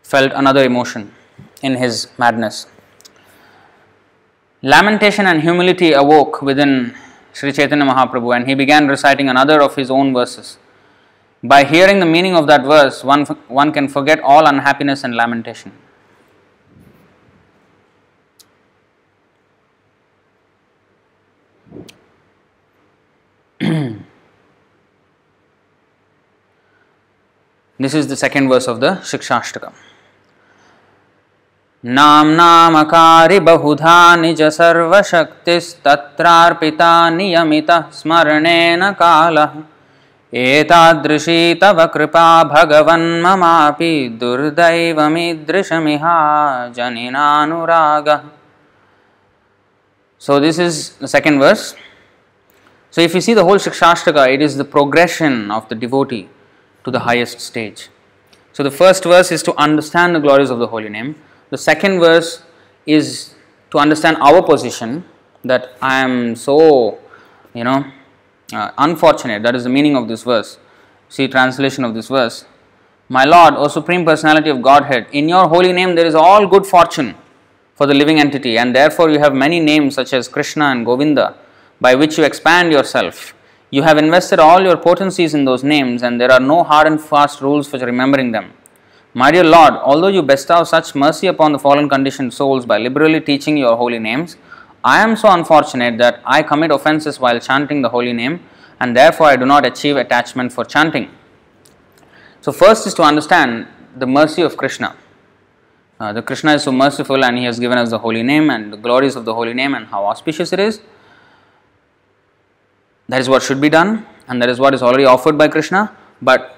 felt 0.02 0.32
another 0.34 0.64
emotion 0.64 1.14
in 1.62 1.76
his 1.76 2.08
madness. 2.18 2.68
Lamentation 4.64 5.26
and 5.28 5.42
humility 5.42 5.94
awoke 5.94 6.42
within 6.42 6.96
Sri 7.34 7.52
Chaitanya 7.52 7.86
Mahaprabhu 7.86 8.36
and 8.36 8.48
he 8.48 8.56
began 8.56 8.88
reciting 8.88 9.30
another 9.30 9.62
of 9.62 9.76
his 9.76 9.92
own 9.92 10.14
verses. 10.14 10.58
By 11.44 11.64
hearing 11.64 12.00
the 12.00 12.06
meaning 12.06 12.36
of 12.36 12.48
that 12.48 12.64
verse, 12.64 13.04
one, 13.04 13.26
one 13.48 13.72
can 13.72 13.88
forget 13.88 14.20
all 14.22 14.46
unhappiness 14.46 15.04
and 15.04 15.16
lamentation. 15.16 15.72
This 27.81 27.95
is 27.95 28.09
the 28.09 28.17
second 28.17 28.49
verse 28.49 28.67
of 28.67 28.81
the 28.81 28.95
Shikshashtaka. 29.11 29.73
नाम्नामकारि 31.87 33.39
बहुधा 33.47 33.99
निज 34.21 34.41
सर्वशक्तिस्तत्रार्पिता 34.57 36.89
नियमितः 37.17 37.85
स्मरणेन 37.99 38.83
कालः 39.01 39.53
एतादृशी 40.41 41.43
तव 41.63 41.79
कृपा 41.95 42.27
भगवन्ममापि 42.55 43.93
दुर्दैवमीदृशमिहा 44.21 46.17
जनिनानुरागः 46.77 48.23
So 50.19 50.41
this 50.41 50.59
is 50.59 50.97
the 50.97 51.07
second 51.07 51.39
verse. 51.39 51.77
So 52.91 53.01
if 53.01 53.15
you 53.15 53.21
see 53.21 53.35
the 53.35 53.45
whole 53.45 53.57
Shikshashtaka, 53.57 54.33
it 54.33 54.41
is 54.41 54.57
the 54.57 54.65
progression 54.65 55.51
of 55.51 55.69
the 55.69 55.75
devotee 55.75 56.29
to 56.85 56.91
the 56.91 57.01
highest 57.01 57.41
stage. 57.41 57.89
So 58.53 58.63
the 58.63 58.71
first 58.71 59.05
verse 59.05 59.31
is 59.31 59.43
to 59.45 59.55
understand 59.57 60.15
the 60.15 60.21
glories 60.21 60.51
of 60.51 60.59
the 60.59 60.67
holy 60.67 60.89
name. 60.89 61.17
The 61.51 61.59
second 61.59 62.01
verse 62.01 62.43
is 62.87 63.35
to 63.71 63.79
understand 63.79 64.17
our 64.21 64.43
position 64.43 65.05
that 65.45 65.77
I 65.83 66.01
am 66.01 66.35
so, 66.35 66.99
you 67.55 67.65
know, 67.65 67.85
uh, 68.53 68.71
unfortunate. 68.79 69.43
That 69.43 69.55
is 69.55 69.65
the 69.65 69.71
meaning 69.71 69.97
of 69.97 70.09
this 70.09 70.23
verse. 70.23 70.59
See 71.09 71.29
translation 71.29 71.85
of 71.85 71.95
this 71.95 72.09
verse. 72.09 72.47
My 73.09 73.25
Lord, 73.25 73.55
O 73.55 73.69
Supreme 73.69 74.05
Personality 74.05 74.51
of 74.51 74.61
Godhead, 74.61 75.07
in 75.13 75.29
your 75.29 75.49
holy 75.49 75.73
name 75.73 75.95
there 75.95 76.07
is 76.07 76.15
all 76.15 76.47
good 76.47 76.67
fortune 76.67 77.15
for 77.75 77.87
the 77.87 77.95
living 77.95 78.19
entity, 78.19 78.59
and 78.59 78.75
therefore 78.75 79.09
you 79.09 79.19
have 79.19 79.35
many 79.35 79.61
names 79.61 79.95
such 79.95 80.13
as 80.13 80.27
Krishna 80.29 80.67
and 80.67 80.85
Govinda 80.85 81.37
by 81.81 81.95
which 81.95 82.19
you 82.19 82.25
expand 82.25 82.73
yourself. 82.73 83.35
You 83.71 83.83
have 83.83 83.99
invested 83.99 84.39
all 84.39 84.63
your 84.63 84.77
potencies 84.77 85.35
in 85.35 85.45
those 85.45 85.63
names, 85.63 86.03
and 86.03 86.21
there 86.21 86.33
are 86.33 86.41
no 86.41 86.65
hard 86.65 86.87
and 86.87 87.01
fast 87.01 87.41
rules 87.41 87.69
for 87.69 87.79
remembering 87.79 88.33
them. 88.33 88.53
My 89.15 89.31
dear 89.31 89.45
Lord, 89.45 89.75
although 89.75 90.09
you 90.09 90.23
bestow 90.23 90.65
such 90.65 90.95
mercy 90.95 91.27
upon 91.27 91.53
the 91.53 91.59
fallen 91.59 91.89
conditioned 91.89 92.33
souls 92.33 92.67
by 92.67 92.79
liberally 92.79 93.21
teaching 93.21 93.57
your 93.57 93.77
holy 93.77 93.99
names, 93.99 94.37
I 94.85 95.01
am 95.01 95.17
so 95.17 95.31
unfortunate 95.31 95.99
that 95.99 96.23
I 96.25 96.43
commit 96.43 96.71
offenses 96.71 97.19
while 97.21 97.39
chanting 97.41 97.83
the 97.83 97.89
holy 97.89 98.13
name, 98.13 98.41
and 98.81 98.97
therefore 98.97 99.27
I 99.27 99.37
do 99.37 99.45
not 99.45 99.67
achieve 99.67 99.97
attachment 99.97 100.53
for 100.53 100.65
chanting. 100.65 101.11
So, 102.41 102.53
first 102.53 102.87
is 102.87 102.95
to 102.95 103.03
understand 103.03 103.67
the 103.97 104.07
mercy 104.07 104.43
of 104.43 104.57
Krishna. 104.57 104.97
Uh, 106.01 106.13
the 106.13 106.23
Krishna 106.23 106.55
is 106.55 106.63
so 106.63 106.71
merciful 106.71 107.25
and 107.25 107.37
he 107.37 107.45
has 107.45 107.59
given 107.59 107.77
us 107.77 107.91
the 107.91 107.99
holy 107.99 108.23
name 108.23 108.51
and 108.51 108.73
the 108.73 108.77
glories 108.77 109.17
of 109.17 109.25
the 109.25 109.35
holy 109.35 109.53
name 109.53 109.75
and 109.75 109.87
how 109.87 110.07
auspicious 110.07 110.53
it 110.53 110.61
is. 110.61 110.81
That 113.09 113.21
is 113.21 113.29
what 113.29 113.43
should 113.43 113.61
be 113.61 113.69
done, 113.71 114.07
and 114.29 114.41
that 114.43 114.51
is 114.51 114.59
what 114.59 114.75
is 114.75 114.83
already 114.83 115.05
offered 115.05 115.39
by 115.39 115.49
Krishna. 115.49 115.97
But 116.21 116.55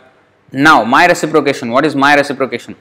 now, 0.52 0.82
my 0.84 1.06
reciprocation 1.06 1.70
what 1.70 1.86
is 1.86 1.94
my 1.94 2.14
reciprocation? 2.16 2.74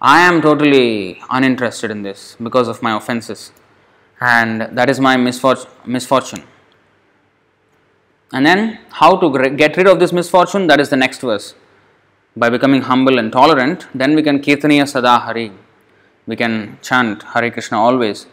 I 0.00 0.20
am 0.20 0.40
totally 0.40 1.20
uninterested 1.30 1.90
in 1.90 2.02
this 2.02 2.36
because 2.42 2.68
of 2.68 2.82
my 2.82 2.96
offenses, 2.96 3.52
and 4.20 4.60
that 4.78 4.88
is 4.88 5.00
my 5.00 5.16
misfortune. 5.16 6.44
And 8.32 8.46
then, 8.46 8.78
how 8.90 9.16
to 9.16 9.50
get 9.56 9.76
rid 9.76 9.86
of 9.86 9.98
this 9.98 10.12
misfortune? 10.12 10.66
That 10.68 10.80
is 10.80 10.88
the 10.88 10.96
next 10.96 11.20
verse. 11.20 11.54
By 12.36 12.48
becoming 12.48 12.82
humble 12.82 13.18
and 13.18 13.30
tolerant, 13.30 13.86
then 13.94 14.14
we 14.14 14.22
can 14.22 14.40
kirtaniya 14.40 14.88
sada 14.88 15.18
hari. 15.18 15.52
We 16.26 16.36
can 16.36 16.78
chant 16.80 17.24
Hare 17.24 17.50
Krishna 17.50 17.78
always. 17.78 18.26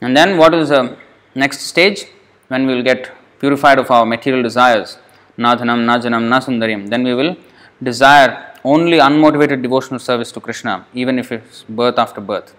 And 0.00 0.16
then 0.16 0.38
what 0.38 0.54
is 0.54 0.68
the 0.68 0.96
next 1.34 1.60
stage? 1.62 2.06
When 2.48 2.66
we 2.66 2.74
will 2.74 2.82
get 2.82 3.10
purified 3.42 3.78
of 3.82 3.90
our 3.90 4.06
material 4.06 4.42
desires, 4.48 4.98
nadhanam, 5.36 5.80
najanam, 5.90 6.24
nasundarim, 6.32 6.88
then 6.88 7.02
we 7.02 7.14
will 7.20 7.36
desire 7.82 8.30
only 8.64 8.98
unmotivated 8.98 9.60
devotional 9.62 9.98
service 9.98 10.30
to 10.30 10.40
Krishna, 10.40 10.86
even 10.94 11.18
if 11.18 11.32
it's 11.32 11.64
birth 11.64 11.98
after 11.98 12.20
birth. 12.20 12.54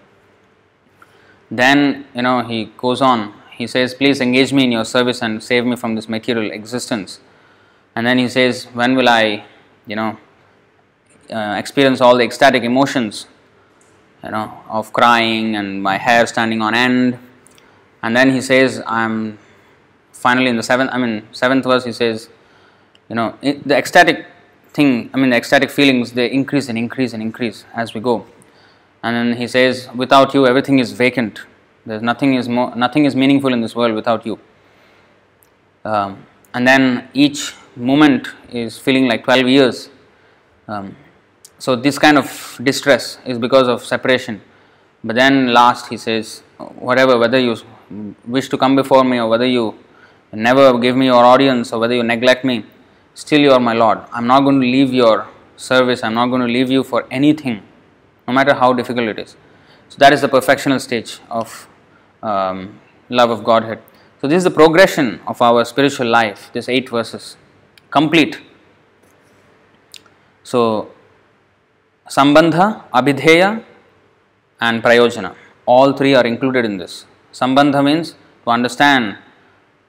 Then, 1.50 2.04
you 2.14 2.22
know, 2.22 2.42
he 2.42 2.66
goes 2.76 3.00
on, 3.00 3.32
he 3.50 3.66
says, 3.66 3.94
Please 3.94 4.20
engage 4.20 4.52
me 4.52 4.64
in 4.64 4.72
your 4.72 4.84
service 4.84 5.22
and 5.22 5.42
save 5.42 5.64
me 5.64 5.76
from 5.76 5.94
this 5.94 6.08
material 6.08 6.50
existence. 6.50 7.20
And 7.96 8.06
then 8.06 8.18
he 8.18 8.28
says, 8.28 8.64
When 8.74 8.94
will 8.94 9.08
I, 9.08 9.44
you 9.86 9.96
know, 9.96 10.18
uh, 11.30 11.54
experience 11.58 12.02
all 12.02 12.16
the 12.18 12.24
ecstatic 12.24 12.62
emotions, 12.62 13.26
you 14.22 14.30
know, 14.30 14.52
of 14.68 14.92
crying 14.92 15.56
and 15.56 15.82
my 15.82 15.96
hair 15.96 16.26
standing 16.26 16.60
on 16.60 16.74
end? 16.74 17.18
And 18.02 18.14
then 18.14 18.32
he 18.32 18.42
says, 18.42 18.82
I'm 18.86 19.38
finally 20.26 20.48
in 20.48 20.56
the 20.56 20.62
seventh, 20.62 20.90
I 20.90 20.96
mean, 20.96 21.14
seventh 21.32 21.64
verse, 21.64 21.84
he 21.84 21.92
says, 21.92 22.30
you 23.10 23.16
know, 23.16 23.36
the 23.42 23.76
ecstatic 23.76 24.24
thing, 24.72 25.10
I 25.12 25.18
mean, 25.18 25.30
the 25.30 25.36
ecstatic 25.36 25.70
feelings, 25.70 26.12
they 26.12 26.32
increase 26.32 26.70
and 26.70 26.78
increase 26.78 27.12
and 27.12 27.22
increase 27.22 27.66
as 27.74 27.92
we 27.92 28.00
go. 28.00 28.24
And 29.02 29.14
then 29.16 29.36
he 29.36 29.46
says, 29.46 29.88
without 29.94 30.32
you, 30.32 30.46
everything 30.46 30.78
is 30.78 30.92
vacant. 30.92 31.40
There's 31.84 32.00
nothing 32.00 32.36
is 32.36 32.48
more, 32.48 32.74
nothing 32.74 33.04
is 33.04 33.14
meaningful 33.14 33.52
in 33.52 33.60
this 33.60 33.76
world 33.76 33.94
without 33.94 34.24
you. 34.24 34.38
Um, 35.84 36.24
and 36.54 36.66
then 36.66 37.06
each 37.12 37.54
moment 37.76 38.28
is 38.50 38.78
feeling 38.78 39.06
like 39.06 39.24
12 39.24 39.48
years. 39.48 39.90
Um, 40.66 40.96
so 41.58 41.76
this 41.76 41.98
kind 41.98 42.16
of 42.16 42.58
distress 42.62 43.18
is 43.26 43.36
because 43.36 43.68
of 43.68 43.84
separation. 43.84 44.40
But 45.04 45.16
then 45.16 45.52
last 45.52 45.88
he 45.88 45.98
says, 45.98 46.42
whatever, 46.88 47.18
whether 47.18 47.38
you 47.38 47.56
wish 48.26 48.48
to 48.48 48.56
come 48.56 48.74
before 48.74 49.04
me 49.04 49.18
or 49.18 49.28
whether 49.28 49.46
you 49.46 49.74
never 50.36 50.78
give 50.78 50.96
me 50.96 51.06
your 51.06 51.24
audience 51.24 51.72
or 51.72 51.80
whether 51.80 51.94
you 51.94 52.02
neglect 52.02 52.44
me, 52.44 52.64
still 53.14 53.40
you 53.40 53.52
are 53.52 53.60
my 53.60 53.72
Lord. 53.72 53.98
I'm 54.12 54.26
not 54.26 54.40
going 54.40 54.60
to 54.60 54.66
leave 54.66 54.92
your 54.92 55.26
service, 55.56 56.02
I'm 56.02 56.14
not 56.14 56.26
going 56.26 56.40
to 56.40 56.48
leave 56.48 56.70
you 56.70 56.82
for 56.82 57.06
anything 57.10 57.62
no 58.26 58.32
matter 58.32 58.54
how 58.54 58.72
difficult 58.72 59.08
it 59.08 59.18
is. 59.18 59.36
So, 59.88 59.96
that 59.98 60.12
is 60.12 60.20
the 60.22 60.28
perfectional 60.28 60.80
stage 60.80 61.20
of 61.30 61.68
um, 62.22 62.80
love 63.08 63.30
of 63.30 63.44
Godhead. 63.44 63.82
So, 64.20 64.26
this 64.26 64.38
is 64.38 64.44
the 64.44 64.50
progression 64.50 65.20
of 65.26 65.40
our 65.42 65.64
spiritual 65.64 66.06
life, 66.08 66.50
these 66.52 66.68
eight 66.68 66.88
verses, 66.88 67.36
complete. 67.90 68.40
So, 70.42 70.90
Sambandha, 72.08 72.88
Abhidheya, 72.90 73.62
and 74.60 74.82
Prayojana, 74.82 75.34
all 75.66 75.92
three 75.92 76.14
are 76.14 76.26
included 76.26 76.64
in 76.64 76.78
this. 76.78 77.06
Sambandha 77.32 77.84
means 77.84 78.14
to 78.44 78.50
understand 78.50 79.18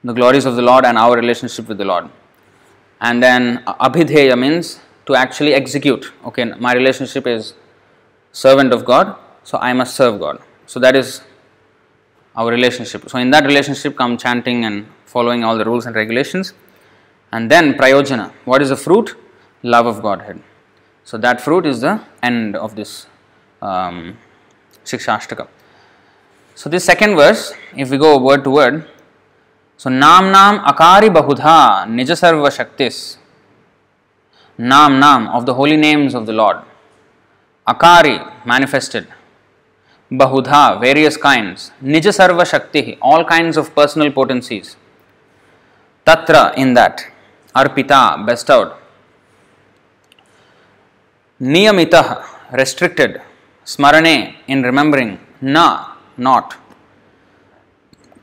the 0.04 0.12
glories 0.12 0.44
of 0.44 0.56
the 0.56 0.62
Lord 0.62 0.84
and 0.84 0.96
our 0.96 1.16
relationship 1.16 1.68
with 1.68 1.78
the 1.78 1.84
Lord. 1.84 2.08
And 3.00 3.22
then 3.22 3.62
Abhidheya 3.66 4.38
means 4.38 4.80
to 5.06 5.14
actually 5.14 5.54
execute. 5.54 6.12
Okay, 6.24 6.44
my 6.44 6.72
relationship 6.74 7.26
is 7.26 7.54
servant 8.32 8.72
of 8.72 8.84
God, 8.84 9.16
so 9.44 9.58
I 9.58 9.72
must 9.72 9.96
serve 9.96 10.20
God. 10.20 10.40
So 10.66 10.80
that 10.80 10.96
is 10.96 11.22
our 12.34 12.50
relationship. 12.50 13.08
So 13.08 13.18
in 13.18 13.30
that 13.30 13.44
relationship 13.44 13.96
come 13.96 14.16
chanting 14.16 14.64
and 14.64 14.86
following 15.04 15.44
all 15.44 15.56
the 15.56 15.64
rules 15.64 15.86
and 15.86 15.94
regulations. 15.94 16.52
And 17.32 17.50
then 17.50 17.74
prayojana. 17.74 18.32
What 18.44 18.62
is 18.62 18.68
the 18.68 18.76
fruit? 18.76 19.16
Love 19.62 19.86
of 19.86 20.02
Godhead. 20.02 20.40
So 21.04 21.16
that 21.18 21.40
fruit 21.40 21.66
is 21.66 21.80
the 21.80 22.00
end 22.22 22.56
of 22.56 22.76
this 22.76 23.06
um, 23.62 24.18
Shikshashtaka. 24.84 25.48
So 26.54 26.68
this 26.68 26.84
second 26.84 27.16
verse, 27.16 27.52
if 27.76 27.90
we 27.90 27.98
go 27.98 28.18
word 28.18 28.44
to 28.44 28.50
word, 28.50 28.88
so 29.80 29.90
नाम 29.90 30.24
नाम 30.26 30.58
अकारि 30.68 31.08
बहुधा 31.10 31.56
निज 31.86 32.10
सर्वशक्ति 32.12 32.88
नाम 34.58 34.92
नाम 34.94 35.26
of 35.28 35.44
the 35.44 35.50
holy 35.58 35.76
names 35.76 36.14
of 36.14 36.24
the 36.24 36.30
lord 36.30 36.60
अकारि 37.66 38.18
manifested 38.48 39.06
बहुधा 40.10 40.62
various 40.80 41.16
kinds 41.22 41.70
निज 41.84 42.08
सर्व 42.10 42.42
all 42.42 43.24
kinds 43.24 43.58
of 43.58 43.70
personal 43.76 44.10
potencies 44.10 44.74
तत्र 46.06 46.50
इन 46.58 46.74
दैट 46.74 47.00
अर्पिता 47.54 48.00
बेस्ट 48.26 48.50
आउट 48.50 48.74
नियमित 51.40 51.94
रेस्ट्रिक्टेड 52.54 53.18
स्मरणे 53.66 54.16
इन 54.50 54.64
रिमेंबरिंग 54.64 55.16
न 55.44 55.68
not 56.20 56.54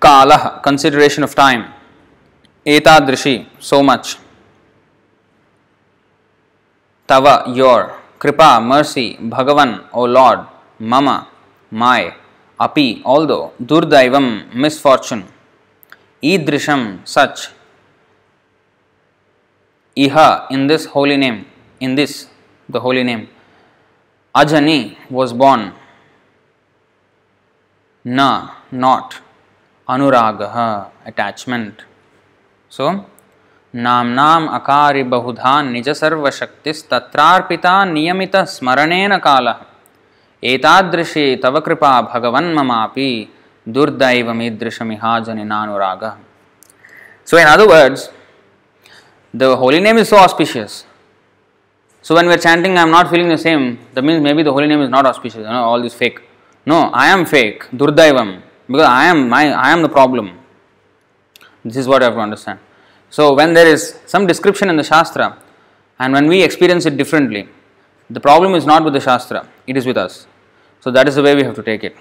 Kala 0.04 0.60
consideration 0.62 1.24
of 1.24 1.34
time. 1.34 1.72
Etadrishi 2.66 3.48
so 3.60 3.82
much. 3.82 4.18
Tava 7.08 7.46
your. 7.48 8.02
Kripa 8.20 8.60
mercy. 8.60 9.16
Bhagavan 9.16 9.88
O 9.94 10.04
Lord. 10.04 10.40
Mama 10.80 11.30
my. 11.72 12.14
Api 12.60 13.02
although. 13.06 13.54
Durdaivam 13.64 14.54
misfortune. 14.54 15.24
Idrisham 16.22 17.08
such. 17.08 17.48
Iha 19.96 20.48
in 20.52 20.68
this 20.68 20.86
holy 20.86 21.16
name. 21.16 21.46
In 21.80 21.96
this 21.96 22.28
the 22.68 22.82
holy 22.82 23.04
name. 23.04 23.30
Ajani 24.36 24.98
was 25.10 25.32
born. 25.32 25.72
Na 28.04 28.56
not. 28.70 29.23
अनुराग 29.88 30.42
attachment 30.42 31.82
so 32.72 32.92
नामनाम 33.74 34.48
अकारि 34.56 35.04
बहुधा 35.14 35.62
निज 35.64 35.90
सर्वशक्तिस्तत्रार्पिता 35.90 37.74
नियमित 37.86 38.36
स्मरणेन 38.54 39.18
काल। 39.18 39.48
एतादृशी 40.44 41.26
तव 41.44 41.60
कृपा 41.66 41.92
भगवन् 42.14 42.54
ममापि 42.56 43.10
दुर्दैवमीदृशमिहा 43.68 45.20
जनिनानुराग 45.20 46.04
so 47.28 47.38
in 47.40 47.48
other 47.48 47.68
words 47.74 48.10
the 49.34 49.52
holy 49.62 49.80
name 49.82 50.00
is 50.00 50.10
so 50.10 50.16
auspicious 50.18 50.84
so 52.06 52.14
when 52.14 52.28
we 52.28 52.34
are 52.34 52.40
chanting 52.40 52.78
I 52.78 52.84
am 52.84 52.96
not 52.96 53.12
feeling 53.12 53.32
the 53.32 53.38
same 53.40 53.70
the 53.96 54.06
mean 54.06 54.24
may 54.24 54.34
be 54.34 54.44
the 54.44 54.56
holy 54.56 54.68
name 54.68 54.84
is 54.84 54.90
not 54.92 55.06
auspicious 55.06 55.46
no 55.48 55.66
all 55.66 55.82
this 55.82 55.98
fake 55.98 56.20
no 56.68 56.82
I 56.96 57.12
am 57.12 57.24
fake 57.36 57.64
दुर्दैवम 57.76 58.34
Because 58.68 58.88
I 58.88 59.06
am 59.06 59.30
my 59.30 59.52
I 59.52 59.72
am 59.72 59.82
the 59.82 59.90
problem. 59.90 60.40
This 61.64 61.78
is 61.78 61.88
what 61.88 62.02
I 62.02 62.06
have 62.06 62.16
to 62.16 62.20
understand. 62.20 62.60
So 63.10 63.34
when 63.34 63.54
there 63.54 63.68
is 63.68 64.00
some 64.06 64.26
description 64.28 64.70
in 64.70 64.76
the 64.76 64.84
Shastra 64.84 65.38
and 66.00 66.14
when 66.14 66.28
we 66.28 66.44
experience 66.44 66.86
it 66.86 66.98
differently, 66.98 67.48
the 68.10 68.20
problem 68.20 68.56
is 68.56 68.66
not 68.66 68.84
with 68.84 68.94
the 68.94 69.00
Shastra, 69.00 69.48
it 69.68 69.78
is 69.78 69.86
with 69.86 69.98
us. 69.98 70.28
So 70.82 70.92
that 70.92 71.08
is 71.08 71.16
the 71.16 71.24
way 71.24 71.36
we 71.36 71.44
have 71.44 71.56
to 71.56 71.64
take 71.64 71.84
it. 71.84 71.96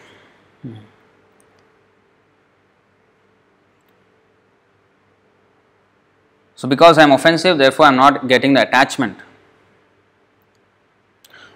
So 6.56 6.68
because 6.68 6.96
I 6.96 7.02
am 7.02 7.10
offensive, 7.10 7.58
therefore 7.58 7.86
I 7.86 7.88
am 7.88 7.96
not 7.96 8.28
getting 8.28 8.54
the 8.54 8.62
attachment. 8.62 9.18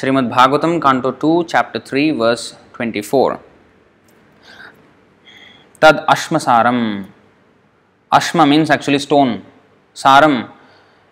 Shrimad Bhagavatam 0.00 0.72
कांटो 0.86 1.10
2 1.24 1.34
chapter 1.52 1.82
3 1.90 2.06
verse 2.22 2.42
24 2.78 3.36
Tad 5.78 6.06
Ashmasaram. 6.06 7.06
Ashma 8.11 8.47
means 8.47 8.69
actually 8.69 8.99
stone. 8.99 9.45
Saram, 9.95 10.51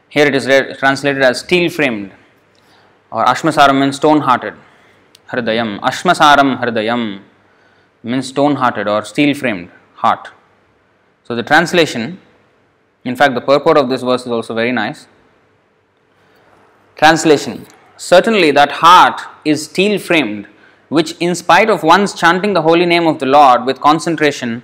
here 0.10 0.26
it 0.26 0.36
is 0.36 0.46
translated 0.78 1.22
as 1.22 1.40
steel 1.40 1.70
framed. 1.70 2.12
Or 3.12 3.26
Ashma 3.26 3.52
Ashmasaram 3.52 3.80
means 3.80 3.96
stone 3.96 4.22
hearted. 4.22 4.54
Hridayam. 5.30 5.80
Ashmasaram 5.80 6.62
Hridayam 6.62 7.22
means 8.04 8.28
stone 8.28 8.56
hearted 8.56 8.88
or 8.88 9.06
steel 9.06 9.34
framed 9.36 9.72
heart. 9.96 10.30
So 11.24 11.36
the 11.36 11.44
translation, 11.44 12.20
in 13.04 13.16
fact, 13.16 13.36
the 13.36 13.42
purport 13.42 13.78
of 13.78 13.90
this 13.90 14.02
verse 14.02 14.22
is 14.22 14.32
also 14.32 14.54
very 14.54 14.72
nice. 14.72 15.08
Translation 16.96 17.66
Certainly, 17.98 18.52
that 18.52 18.72
heart 18.72 19.22
is 19.44 19.66
steel 19.66 20.00
framed, 20.00 20.48
which, 20.88 21.18
in 21.20 21.36
spite 21.36 21.70
of 21.70 21.84
one's 21.84 22.14
chanting 22.14 22.54
the 22.54 22.62
holy 22.62 22.86
name 22.86 23.08
of 23.08 23.20
the 23.20 23.26
Lord 23.26 23.66
with 23.66 23.82
concentration, 23.82 24.64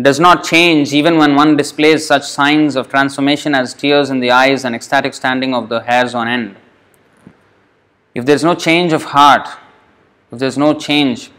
does 0.00 0.20
not 0.20 0.44
change 0.44 0.92
even 0.92 1.18
when 1.18 1.34
one 1.34 1.56
displays 1.56 2.06
such 2.06 2.22
signs 2.22 2.76
of 2.76 2.88
transformation 2.88 3.54
as 3.54 3.74
tears 3.74 4.10
in 4.10 4.20
the 4.20 4.30
eyes 4.30 4.64
and 4.64 4.74
ecstatic 4.74 5.12
standing 5.12 5.54
of 5.54 5.68
the 5.68 5.80
hairs 5.80 6.14
on 6.14 6.28
end. 6.28 6.56
If 8.14 8.24
there 8.24 8.36
is 8.36 8.44
no 8.44 8.54
change 8.54 8.92
of 8.92 9.04
heart, 9.04 9.48
if 10.30 10.38
there 10.38 10.48
is 10.48 10.58
no 10.58 10.74
change, 10.74 11.30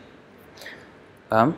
um, 1.32 1.56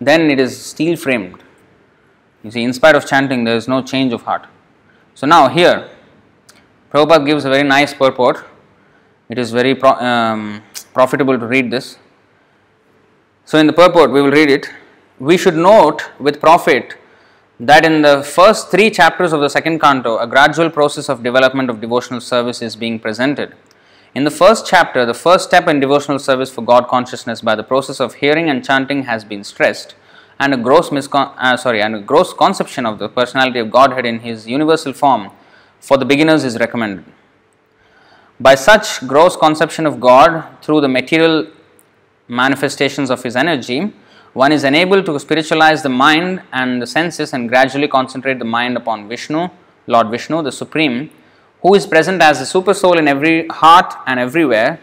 then 0.00 0.30
it 0.30 0.40
is 0.40 0.60
steel 0.60 0.96
framed. 0.96 1.42
You 2.42 2.50
see, 2.50 2.62
in 2.62 2.72
spite 2.72 2.96
of 2.96 3.06
chanting, 3.06 3.44
there 3.44 3.56
is 3.56 3.68
no 3.68 3.82
change 3.82 4.12
of 4.12 4.22
heart. 4.22 4.46
So 5.14 5.26
now 5.26 5.48
here, 5.48 5.90
Prabhupada 6.90 7.26
gives 7.26 7.44
a 7.44 7.50
very 7.50 7.62
nice 7.62 7.92
purport. 7.92 8.44
It 9.28 9.38
is 9.38 9.52
very 9.52 9.74
pro- 9.74 9.90
um, 9.90 10.62
profitable 10.94 11.38
to 11.38 11.46
read 11.46 11.70
this. 11.70 11.98
So 13.50 13.58
in 13.58 13.66
the 13.66 13.72
purport, 13.72 14.12
we 14.12 14.22
will 14.22 14.30
read 14.30 14.48
it. 14.48 14.70
We 15.18 15.36
should 15.36 15.56
note 15.56 16.08
with 16.20 16.40
profit 16.40 16.94
that 17.58 17.84
in 17.84 18.00
the 18.00 18.22
first 18.22 18.70
three 18.70 18.90
chapters 18.90 19.32
of 19.32 19.40
the 19.40 19.50
second 19.50 19.80
canto, 19.80 20.18
a 20.18 20.26
gradual 20.28 20.70
process 20.70 21.08
of 21.08 21.24
development 21.24 21.68
of 21.68 21.80
devotional 21.80 22.20
service 22.20 22.62
is 22.62 22.76
being 22.76 23.00
presented. 23.00 23.56
In 24.14 24.22
the 24.22 24.30
first 24.30 24.68
chapter, 24.68 25.04
the 25.04 25.14
first 25.14 25.48
step 25.48 25.66
in 25.66 25.80
devotional 25.80 26.20
service 26.20 26.48
for 26.48 26.62
God 26.62 26.86
consciousness 26.86 27.40
by 27.40 27.56
the 27.56 27.64
process 27.64 27.98
of 27.98 28.14
hearing 28.14 28.48
and 28.48 28.64
chanting 28.64 29.02
has 29.02 29.24
been 29.24 29.42
stressed, 29.42 29.96
and 30.38 30.54
a 30.54 30.56
gross 30.56 30.90
miscon- 30.90 31.34
uh, 31.36 31.56
sorry, 31.56 31.82
and 31.82 31.96
a 31.96 32.00
gross 32.00 32.32
conception 32.32 32.86
of 32.86 33.00
the 33.00 33.08
personality 33.08 33.58
of 33.58 33.72
Godhead 33.72 34.06
in 34.06 34.20
His 34.20 34.46
universal 34.46 34.92
form 34.92 35.32
for 35.80 35.96
the 35.96 36.04
beginners 36.04 36.44
is 36.44 36.56
recommended. 36.60 37.04
By 38.38 38.54
such 38.54 39.04
gross 39.08 39.34
conception 39.36 39.86
of 39.86 39.98
God 39.98 40.44
through 40.62 40.82
the 40.82 40.88
material 40.88 41.48
manifestations 42.30 43.10
of 43.10 43.22
His 43.22 43.36
energy, 43.36 43.92
one 44.32 44.52
is 44.52 44.64
enabled 44.64 45.06
to 45.06 45.18
spiritualize 45.18 45.82
the 45.82 45.88
mind 45.88 46.42
and 46.52 46.80
the 46.80 46.86
senses 46.86 47.32
and 47.32 47.48
gradually 47.48 47.88
concentrate 47.88 48.38
the 48.38 48.44
mind 48.44 48.76
upon 48.76 49.08
Vishnu, 49.08 49.48
Lord 49.86 50.10
Vishnu, 50.10 50.42
the 50.42 50.52
Supreme, 50.52 51.10
who 51.62 51.74
is 51.74 51.86
present 51.86 52.22
as 52.22 52.38
the 52.38 52.46
super 52.46 52.72
soul 52.72 52.96
in 52.96 53.08
every 53.08 53.48
heart 53.48 53.92
and 54.06 54.20
everywhere, 54.20 54.80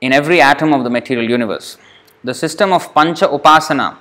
in 0.00 0.12
every 0.12 0.40
atom 0.40 0.74
of 0.74 0.84
the 0.84 0.90
material 0.90 1.30
universe. 1.30 1.78
The 2.24 2.34
system 2.34 2.72
of 2.72 2.92
Pancha 2.92 3.28
Upasana, 3.28 3.96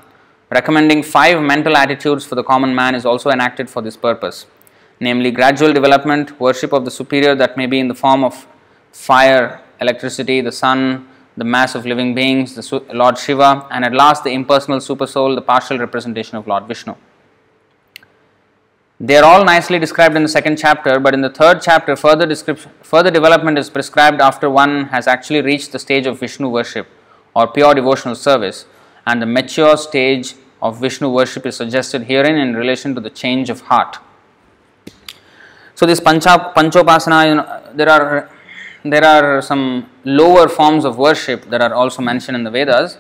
recommending 0.49 1.03
five 1.03 1.41
mental 1.41 1.78
attitudes 1.78 2.26
for 2.26 2.36
the 2.36 2.43
common 2.43 2.74
man, 2.74 2.95
is 2.95 3.05
also 3.05 3.30
enacted 3.30 3.70
for 3.70 3.82
this 3.82 3.95
purpose 3.95 4.47
namely, 4.99 5.32
gradual 5.32 5.74
development, 5.74 6.39
worship 6.39 6.74
of 6.74 6.86
the 6.86 6.91
superior 6.91 7.36
that 7.36 7.58
may 7.58 7.66
be 7.66 7.80
in 7.80 7.88
the 7.88 7.95
form 7.95 8.24
of 8.24 8.47
fire, 8.91 9.62
electricity, 9.80 10.41
the 10.41 10.51
sun, 10.51 11.08
the 11.38 11.44
mass 11.44 11.76
of 11.76 11.86
living 11.86 12.16
beings, 12.16 12.56
the 12.56 12.84
Lord 12.94 13.18
Shiva, 13.18 13.68
and 13.70 13.86
at 13.86 13.94
last 13.94 14.24
the 14.24 14.32
impersonal 14.32 14.82
super 14.82 15.06
soul, 15.06 15.36
the 15.36 15.42
partial 15.42 15.78
representation 15.78 16.36
of 16.36 16.48
Lord 16.48 16.68
Vishnu. 16.68 16.96
They 19.00 19.16
are 19.16 19.24
all 19.24 19.46
nicely 19.46 19.78
described 19.78 20.16
in 20.16 20.24
the 20.24 20.30
second 20.30 20.58
chapter, 20.58 21.00
but 21.00 21.14
in 21.14 21.22
the 21.22 21.30
third 21.30 21.62
chapter, 21.62 21.96
further 21.96 22.26
description, 22.26 22.72
further 22.82 23.12
development 23.12 23.60
is 23.60 23.70
prescribed 23.70 24.20
after 24.20 24.50
one 24.50 24.86
has 24.86 25.06
actually 25.06 25.42
reached 25.42 25.72
the 25.72 25.78
stage 25.78 26.08
of 26.08 26.20
Vishnu 26.20 26.50
worship 26.50 26.88
or 27.36 27.48
pure 27.48 27.76
devotional 27.76 28.16
service, 28.16 28.66
and 29.06 29.22
the 29.22 29.28
mature 29.28 29.78
stage 29.78 30.34
of 30.60 30.82
Vishnu 30.82 31.08
worship 31.08 31.46
is 31.46 31.56
suggested 31.56 32.04
herein 32.04 32.36
in 32.36 32.56
relation 32.56 32.96
to 32.96 33.00
the 33.00 33.12
change 33.12 33.52
of 33.52 33.62
heart. 33.62 33.98
So 35.76 35.86
this 35.86 36.00
pancha, 36.00 36.52
panchopasana, 36.58 37.30
you 37.30 37.36
know, 37.36 37.64
there 37.76 37.90
are 37.92 38.32
there 38.92 39.04
are 39.04 39.42
some 39.42 39.90
lower 40.04 40.48
forms 40.48 40.86
of 40.86 40.98
worship 40.98 41.50
that 41.50 41.62
are 41.62 41.74
also 41.74 42.02
mentioned 42.02 42.36
in 42.38 42.44
the 42.44 42.52
Vedas, 42.52 42.98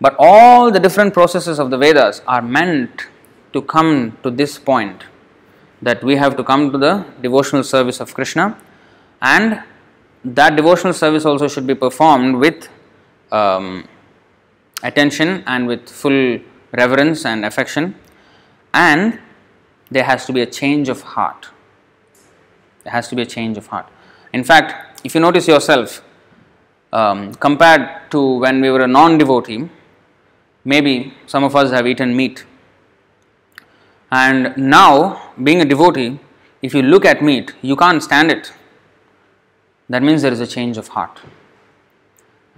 but 0.00 0.14
all 0.18 0.70
the 0.70 0.80
different 0.80 1.12
processes 1.14 1.58
of 1.58 1.70
the 1.70 1.78
Vedas 1.78 2.22
are 2.26 2.42
meant 2.42 3.06
to 3.52 3.62
come 3.62 4.16
to 4.22 4.30
this 4.30 4.58
point 4.58 5.04
that 5.82 6.02
we 6.02 6.16
have 6.16 6.36
to 6.36 6.44
come 6.44 6.70
to 6.72 6.78
the 6.78 7.04
devotional 7.22 7.62
service 7.62 8.00
of 8.00 8.14
Krishna, 8.14 8.58
and 9.22 9.62
that 10.24 10.56
devotional 10.56 10.92
service 10.92 11.24
also 11.24 11.48
should 11.48 11.66
be 11.66 11.74
performed 11.74 12.36
with 12.36 12.68
um, 13.30 13.86
attention 14.82 15.42
and 15.46 15.66
with 15.66 15.88
full 15.88 16.38
reverence 16.72 17.24
and 17.24 17.44
affection, 17.44 17.94
and 18.74 19.18
there 19.90 20.04
has 20.04 20.26
to 20.26 20.32
be 20.32 20.42
a 20.42 20.46
change 20.46 20.88
of 20.88 21.02
heart. 21.02 21.48
There 22.84 22.92
has 22.92 23.08
to 23.08 23.16
be 23.16 23.22
a 23.22 23.26
change 23.26 23.56
of 23.56 23.66
heart. 23.68 23.86
In 24.32 24.44
fact, 24.44 24.87
if 25.04 25.14
you 25.14 25.20
notice 25.20 25.46
yourself, 25.48 26.02
um, 26.92 27.34
compared 27.34 28.10
to 28.10 28.38
when 28.38 28.60
we 28.60 28.70
were 28.70 28.82
a 28.82 28.86
non 28.88 29.18
devotee, 29.18 29.68
maybe 30.64 31.14
some 31.26 31.44
of 31.44 31.54
us 31.54 31.70
have 31.70 31.86
eaten 31.86 32.16
meat. 32.16 32.44
And 34.10 34.56
now, 34.56 35.32
being 35.42 35.60
a 35.60 35.64
devotee, 35.64 36.18
if 36.62 36.74
you 36.74 36.82
look 36.82 37.04
at 37.04 37.22
meat, 37.22 37.54
you 37.62 37.76
can't 37.76 38.02
stand 38.02 38.30
it. 38.30 38.52
That 39.88 40.02
means 40.02 40.22
there 40.22 40.32
is 40.32 40.40
a 40.40 40.46
change 40.46 40.76
of 40.78 40.88
heart. 40.88 41.18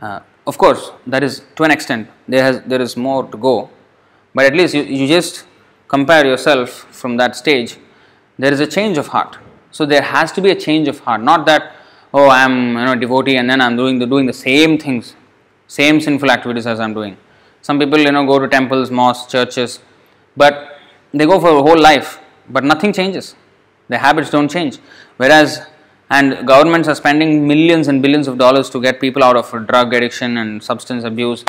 Uh, 0.01 0.21
of 0.47 0.57
course, 0.57 0.91
that 1.07 1.23
is 1.23 1.43
to 1.57 1.65
an 1.65 1.71
extent, 1.71 2.09
there, 2.27 2.43
has, 2.43 2.63
there 2.63 2.81
is 2.81 2.97
more 2.97 3.25
to 3.25 3.37
go, 3.37 3.69
but 4.35 4.47
at 4.47 4.55
least 4.55 4.75
you, 4.75 4.83
you 4.83 5.07
just 5.07 5.45
compare 5.87 6.25
yourself 6.25 6.71
from 6.71 7.17
that 7.19 7.37
stage, 7.37 7.77
there 8.39 8.53
is 8.53 8.61
a 8.61 8.67
change 8.67 8.97
of 8.97 9.09
heart. 9.09 9.39
So 9.71 9.85
there 9.85 10.03
has 10.03 10.33
to 10.33 10.41
be 10.41 10.51
a 10.51 10.55
change 10.55 10.89
of 10.89 11.01
heart, 11.01 11.21
not 11.21 11.47
that 11.47 11.77
oh 12.13 12.29
I 12.29 12.43
am 12.43 12.77
you 12.79 12.85
know 12.85 12.95
devotee 12.95 13.37
and 13.37 13.49
then 13.49 13.61
I 13.61 13.67
am 13.67 13.77
doing 13.77 13.99
the 13.99 14.07
doing 14.07 14.27
the 14.27 14.33
same 14.33 14.79
things, 14.79 15.15
same 15.67 16.01
sinful 16.01 16.31
activities 16.31 16.67
as 16.67 16.81
I 16.81 16.85
am 16.85 16.95
doing. 16.95 17.17
Some 17.63 17.79
people 17.79 17.99
you 17.99 18.13
know 18.13 18.27
go 18.27 18.39
to 18.39 18.49
temples, 18.49 18.91
mosques, 18.91 19.31
churches, 19.31 19.81
but 20.37 20.79
they 21.13 21.27
go 21.27 21.41
for 21.41 21.51
a 21.51 21.63
whole 21.63 21.79
life, 21.79 22.21
but 22.49 22.65
nothing 22.65 22.93
changes. 22.93 23.35
Their 23.89 23.99
habits 23.99 24.31
don't 24.31 24.49
change. 24.49 24.79
Whereas 25.17 25.67
and 26.11 26.47
governments 26.47 26.89
are 26.89 26.95
spending 26.95 27.47
millions 27.47 27.87
and 27.89 28.03
billions 28.03 28.27
of 28.27 28.37
dollars 28.37 28.69
to 28.71 28.81
get 28.81 29.01
people 29.01 29.23
out 29.23 29.37
of 29.37 29.49
drug 29.67 29.95
addiction 29.95 30.39
and 30.39 30.63
substance 30.63 31.05
abuse 31.05 31.45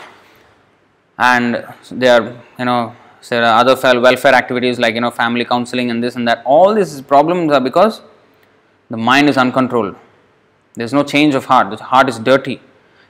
and 1.18 1.66
they 1.92 2.10
are 2.16 2.24
you 2.60 2.66
know 2.66 2.96
there 3.30 3.44
are 3.44 3.56
other 3.62 4.00
welfare 4.02 4.34
activities 4.34 4.78
like 4.80 4.94
you 4.96 5.02
know 5.02 5.12
family 5.12 5.46
counseling 5.46 5.90
and 5.92 6.04
this 6.04 6.16
and 6.16 6.28
that 6.28 6.42
all 6.46 6.74
these 6.74 7.02
problems 7.02 7.52
are 7.52 7.62
because 7.70 8.02
the 8.90 8.98
mind 8.98 9.30
is 9.30 9.38
uncontrolled 9.38 9.96
there 10.76 10.86
is 10.86 10.94
no 10.94 11.04
change 11.04 11.36
of 11.36 11.46
heart. 11.46 11.70
The 11.70 11.84
heart 11.84 12.10
is 12.10 12.20
dirty. 12.20 12.62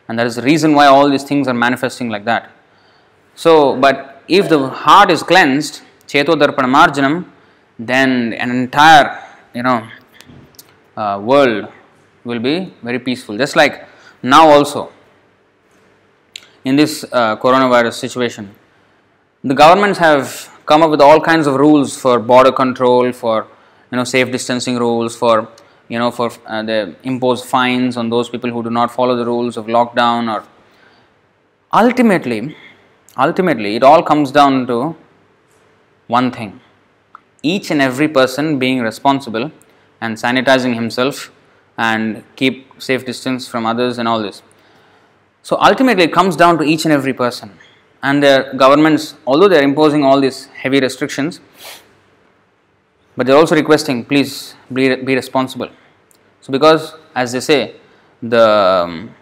And 0.08 0.18
that 0.20 0.28
is 0.28 0.36
the 0.36 0.42
reason 0.42 0.74
why 0.74 0.88
all 0.88 1.10
these 1.10 1.24
things 1.24 1.48
are 1.48 1.54
manifesting 1.54 2.10
like 2.10 2.26
that. 2.26 2.52
So 3.36 3.76
but 3.76 4.24
if 4.28 4.50
the 4.50 4.68
heart 4.70 5.10
is 5.10 5.24
cleansed 5.24 5.82
cheto 6.08 6.36
marjanam 6.36 7.26
then 7.80 8.34
an 8.34 8.52
entire 8.52 9.24
you 9.54 9.64
know 9.64 9.88
uh, 10.98 11.20
world 11.24 11.68
will 12.24 12.40
be 12.40 12.74
very 12.84 13.00
peaceful. 13.00 13.38
Just 13.38 13.56
like 13.56 13.88
now, 14.22 14.50
also 14.50 14.92
in 16.64 16.76
this 16.76 17.04
uh, 17.12 17.36
coronavirus 17.38 17.94
situation, 17.94 18.54
the 19.44 19.56
governments 19.56 19.98
have 19.98 20.50
come 20.66 20.84
up 20.84 20.92
with 20.92 21.02
all 21.02 21.20
kinds 21.20 21.48
of 21.48 21.56
rules 21.56 22.00
for 22.00 22.20
border 22.20 22.52
control, 22.52 23.12
for 23.12 23.48
you 23.92 23.98
know 23.98 24.04
safe 24.04 24.32
distancing 24.32 24.78
rules, 24.78 25.16
for 25.16 25.50
you 25.92 26.00
know 26.00 26.10
for 26.18 26.32
uh, 26.46 26.64
they 26.64 26.80
impose 27.12 27.44
fines 27.54 27.98
on 28.02 28.10
those 28.10 28.30
people 28.34 28.50
who 28.56 28.64
do 28.68 28.72
not 28.80 28.92
follow 28.98 29.16
the 29.22 29.26
rules 29.26 29.58
of 29.58 29.66
lockdown. 29.78 30.34
Or 30.34 30.44
ultimately, 31.74 32.56
ultimately, 33.18 33.76
it 33.76 33.84
all 33.84 34.02
comes 34.12 34.32
down 34.32 34.68
to 34.68 34.78
one 36.08 36.32
thing: 36.38 36.62
each 37.54 37.72
and 37.72 37.82
every 37.82 38.08
person 38.20 38.58
being 38.64 38.80
responsible 38.92 39.52
and 40.00 40.16
sanitizing 40.16 40.76
himself 40.76 41.32
and 41.78 42.24
keep 42.36 42.56
safe 42.90 43.06
distance 43.06 43.48
from 43.48 43.66
others 43.66 43.98
and 43.98 44.08
all 44.08 44.22
this. 44.22 44.42
So 45.44 45.58
ultimately, 45.70 46.06
it 46.06 46.14
comes 46.14 46.36
down 46.36 46.58
to 46.60 46.64
each 46.64 46.86
and 46.86 46.94
every 46.94 47.14
person. 47.14 47.52
And 48.04 48.24
their 48.24 48.54
governments, 48.54 49.16
although 49.28 49.48
they 49.48 49.60
are 49.60 49.64
imposing 49.64 50.04
all 50.04 50.20
these 50.22 50.46
heavy 50.64 50.80
restrictions, 50.80 51.40
but 53.16 53.28
they 53.28 53.34
are 53.34 53.38
also 53.38 53.56
requesting, 53.56 54.04
please 54.06 54.56
be, 54.74 54.96
be 54.96 55.16
responsible. 55.16 55.70
So, 56.42 56.52
because 56.52 56.96
as 57.16 57.32
they 57.32 57.40
say, 57.40 57.76
the, 58.22 58.50
um, 58.50 59.16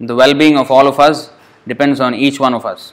the 0.00 0.14
well 0.14 0.34
being 0.34 0.56
of 0.58 0.70
all 0.70 0.86
of 0.86 0.98
us 1.00 1.30
depends 1.66 2.00
on 2.00 2.14
each 2.14 2.40
one 2.40 2.54
of 2.54 2.66
us. 2.66 2.92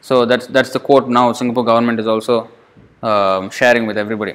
So 0.00 0.24
that's 0.24 0.46
that's 0.46 0.70
the 0.70 0.78
quote 0.78 1.08
now 1.08 1.32
Singapore 1.32 1.64
government 1.64 1.98
is 1.98 2.06
also 2.06 2.48
um, 3.02 3.50
sharing 3.50 3.86
with 3.86 3.98
everybody. 3.98 4.34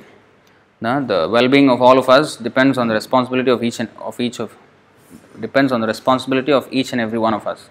Now, 0.82 1.00
the 1.00 1.30
well-being 1.32 1.70
of 1.70 1.82
all 1.82 1.98
of 1.98 2.10
us 2.10 2.36
depends 2.36 2.78
on 2.78 2.90
the 2.90 2.94
responsibility 2.94 3.50
of 3.50 3.64
each 3.64 3.80
and 3.80 3.90
of 4.00 4.20
each 4.20 4.40
of 4.40 4.56
depends 5.40 5.72
on 5.72 5.80
the 5.80 5.88
responsibility 5.88 6.52
of 6.52 6.68
each 6.72 6.92
and 6.92 7.00
every 7.00 7.18
one 7.18 7.34
of 7.34 7.48
us. 7.48 7.70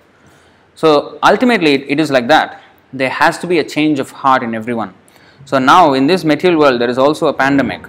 So 0.74 1.18
ultimately, 1.22 1.74
it, 1.74 1.84
it 1.88 2.00
is 2.00 2.10
like 2.10 2.26
that. 2.28 2.62
There 2.92 3.10
has 3.10 3.38
to 3.40 3.46
be 3.46 3.58
a 3.58 3.64
change 3.64 3.98
of 3.98 4.10
heart 4.10 4.42
in 4.42 4.54
everyone. 4.54 4.94
So 5.44 5.58
now, 5.58 5.92
in 5.92 6.06
this 6.06 6.24
material 6.24 6.58
world, 6.58 6.80
there 6.80 6.88
is 6.88 6.96
also 6.96 7.26
a 7.26 7.34
pandemic. 7.34 7.84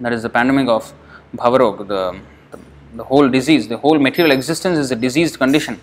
That 0.00 0.12
is 0.12 0.22
the 0.22 0.28
pandemic 0.28 0.68
of 0.68 0.92
Bhavarog, 1.36 1.88
the, 1.88 2.20
the, 2.50 2.58
the 2.96 3.04
whole 3.04 3.28
disease, 3.28 3.68
the 3.68 3.78
whole 3.78 3.98
material 3.98 4.32
existence 4.32 4.78
is 4.78 4.90
a 4.90 4.96
diseased 4.96 5.38
condition 5.38 5.80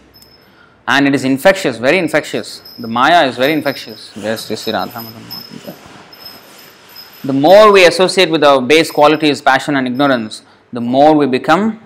and 0.89 1.07
it 1.07 1.13
is 1.13 1.23
infectious, 1.23 1.77
very 1.77 1.99
infectious. 1.99 2.61
The 2.79 2.87
Maya 2.87 3.27
is 3.27 3.35
very 3.37 3.53
infectious. 3.53 4.11
Yes, 4.15 4.49
yes, 4.49 4.65
The 7.23 7.33
more 7.33 7.71
we 7.71 7.85
associate 7.85 8.31
with 8.31 8.43
our 8.43 8.59
base 8.59 8.89
qualities, 8.89 9.39
passion, 9.39 9.75
and 9.75 9.85
ignorance, 9.85 10.41
the 10.73 10.81
more 10.81 11.13
we 11.15 11.27
become 11.27 11.79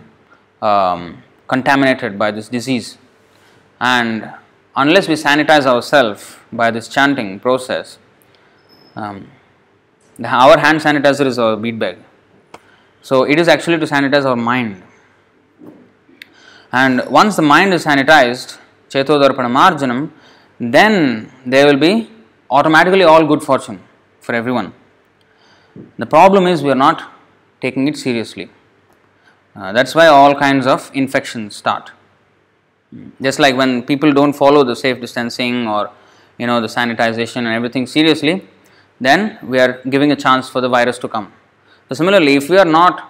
um, 0.62 1.22
contaminated 1.48 2.18
by 2.18 2.32
this 2.32 2.48
disease. 2.48 2.98
And 3.82 4.32
unless 4.76 5.10
we 5.10 5.16
sanitize 5.16 5.66
ourselves 5.66 6.38
by 6.54 6.72
this 6.72 6.88
chanting 6.88 7.42
process, 7.42 7.98
um, 8.96 9.28
our 10.24 10.58
hand 10.58 10.80
sanitizer 10.80 11.26
is 11.26 11.38
our 11.38 11.58
bead 11.58 11.78
bag. 11.78 11.98
So 13.04 13.24
it 13.24 13.38
is 13.38 13.50
actually 13.50 13.80
to 13.80 13.86
sanitize 13.86 14.26
our 14.26 14.38
mind. 14.38 14.82
And 16.72 17.02
once 17.10 17.36
the 17.36 17.42
mind 17.42 17.74
is 17.74 17.86
sanitized, 17.86 18.58
Chetodarpana 18.90 19.52
Marjanam, 19.60 20.10
then 20.60 21.30
there 21.46 21.66
will 21.68 21.78
be 21.78 22.10
automatically 22.50 23.04
all 23.04 23.28
good 23.28 23.44
fortune 23.44 23.82
for 24.22 24.34
everyone. 24.34 24.74
The 25.98 26.06
problem 26.06 26.48
is 26.48 26.64
we 26.64 26.72
are 26.72 26.82
not 26.88 27.12
taking 27.62 27.90
it 27.90 27.98
seriously. 27.98 28.50
Uh, 29.54 29.74
that's 29.74 29.94
why 29.94 30.08
all 30.08 30.34
kinds 30.34 30.66
of 30.66 30.90
infections 30.94 31.58
start. 31.58 31.92
Just 33.22 33.38
like 33.38 33.58
when 33.58 33.84
people 33.84 34.14
don't 34.14 34.34
follow 34.34 34.64
the 34.64 34.76
safe 34.76 35.02
distancing 35.02 35.68
or 35.68 35.92
you 36.38 36.48
know 36.48 36.62
the 36.62 36.68
sanitization 36.68 37.38
and 37.38 37.54
everything 37.60 37.86
seriously, 37.86 38.48
then 39.02 39.40
we 39.44 39.60
are 39.60 39.82
giving 39.90 40.12
a 40.12 40.16
chance 40.16 40.48
for 40.50 40.62
the 40.62 40.70
virus 40.70 40.98
to 41.00 41.08
come. 41.10 41.34
So 41.94 41.98
similarly, 41.98 42.34
if 42.34 42.50
we 42.50 42.58
are 42.58 42.66
not 42.66 43.08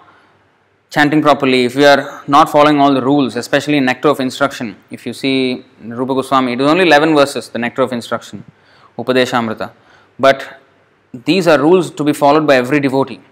chanting 0.90 1.22
properly, 1.22 1.64
if 1.64 1.74
we 1.74 1.86
are 1.86 2.22
not 2.26 2.50
following 2.50 2.78
all 2.80 2.92
the 2.92 3.00
rules, 3.00 3.34
especially 3.34 3.78
in 3.78 3.86
Nectar 3.86 4.08
of 4.08 4.20
Instruction, 4.20 4.76
if 4.90 5.06
you 5.06 5.14
see 5.14 5.64
Rupa 5.82 6.12
Goswami, 6.12 6.52
it 6.52 6.60
is 6.60 6.68
only 6.68 6.84
11 6.84 7.14
verses, 7.14 7.48
the 7.48 7.58
Nectar 7.58 7.80
of 7.80 7.94
Instruction, 7.94 8.44
Upadeshamrita. 8.98 9.70
But 10.18 10.60
these 11.14 11.46
are 11.46 11.58
rules 11.58 11.92
to 11.92 12.04
be 12.04 12.12
followed 12.12 12.46
by 12.46 12.56
every 12.56 12.78
devotee. 12.78 13.22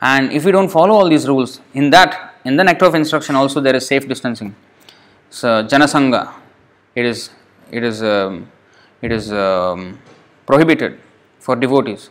And 0.00 0.32
if 0.32 0.46
we 0.46 0.52
don't 0.52 0.70
follow 0.70 0.94
all 0.94 1.06
these 1.10 1.28
rules, 1.28 1.60
in 1.74 1.90
that, 1.90 2.36
in 2.46 2.56
the 2.56 2.64
Nectar 2.64 2.86
of 2.86 2.94
Instruction 2.94 3.36
also 3.36 3.60
there 3.60 3.76
is 3.76 3.86
safe 3.86 4.08
distancing. 4.08 4.56
So, 5.28 5.64
Janasanga, 5.64 6.32
it 6.94 7.04
is, 7.04 7.28
it 7.70 7.84
is, 7.84 8.02
um, 8.02 8.50
it 9.02 9.12
is 9.12 9.30
um, 9.34 9.98
prohibited 10.46 10.98
for 11.40 11.56
devotees. 11.56 12.08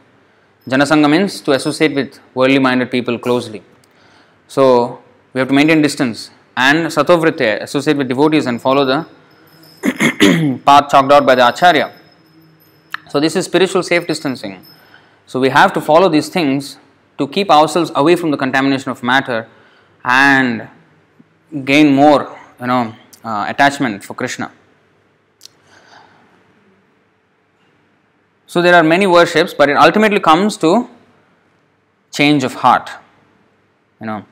Janasanga 0.68 1.09
means 1.09 1.39
to 1.41 1.51
associate 1.53 1.93
with 1.95 2.20
worldly 2.34 2.59
minded 2.59 2.91
people 2.91 3.18
closely. 3.18 3.63
So 4.47 5.01
we 5.34 5.39
have 5.39 5.47
to 5.47 5.53
maintain 5.53 5.82
distance 5.82 6.30
and 6.57 6.88
satovritte, 6.88 7.61
associate 7.61 7.95
with 7.95 8.07
devotees 8.09 8.45
and 8.47 8.61
follow 8.61 8.84
the 8.84 8.99
path 10.65 10.89
chalked 10.89 11.11
out 11.11 11.26
by 11.26 11.36
the 11.36 11.47
acharya. 11.47 11.93
So 13.09 13.20
this 13.22 13.36
is 13.38 13.45
spiritual 13.45 13.84
safe 13.84 14.05
distancing. 14.05 14.65
So 15.26 15.39
we 15.39 15.49
have 15.49 15.72
to 15.74 15.82
follow 15.82 16.09
these 16.09 16.28
things 16.28 16.78
to 17.18 17.28
keep 17.28 17.49
ourselves 17.49 17.91
away 17.95 18.15
from 18.15 18.32
the 18.32 18.38
contamination 18.38 18.91
of 18.91 19.01
matter 19.03 19.47
and 20.03 20.68
gain 21.63 21.93
more, 21.93 22.38
you 22.59 22.68
know, 22.68 22.93
uh, 23.24 23.45
attachment 23.47 24.03
for 24.03 24.13
Krishna. 24.13 24.51
So 28.47 28.61
there 28.61 28.73
are 28.73 28.83
many 28.83 29.05
worships, 29.05 29.53
but 29.53 29.69
it 29.69 29.77
ultimately 29.77 30.19
comes 30.19 30.57
to 30.57 30.89
change 32.11 32.43
of 32.43 32.53
heart. 32.55 32.89
You 33.99 34.07
know, 34.07 34.25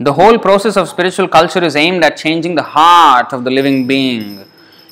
the 0.00 0.12
whole 0.12 0.38
process 0.38 0.76
of 0.76 0.88
spiritual 0.88 1.28
culture 1.28 1.62
is 1.62 1.76
aimed 1.76 2.02
at 2.02 2.16
changing 2.16 2.56
the 2.56 2.62
heart 2.62 3.32
of 3.32 3.44
the 3.44 3.50
living 3.50 3.86
being 3.86 4.44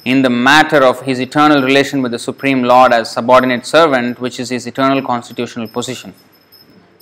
in 0.05 0.22
the 0.22 0.30
matter 0.30 0.82
of 0.84 1.03
his 1.03 1.18
eternal 1.18 1.62
relation 1.62 2.03
with 2.03 2.12
the 2.12 2.18
Supreme 2.18 2.62
Lord 2.62 2.92
as 2.92 3.11
subordinate 3.11 3.66
servant, 3.66 4.20
which 4.20 4.38
is 4.38 4.50
his 4.50 4.66
eternal 4.66 5.03
constitutional 5.03 5.68
position. 5.68 6.14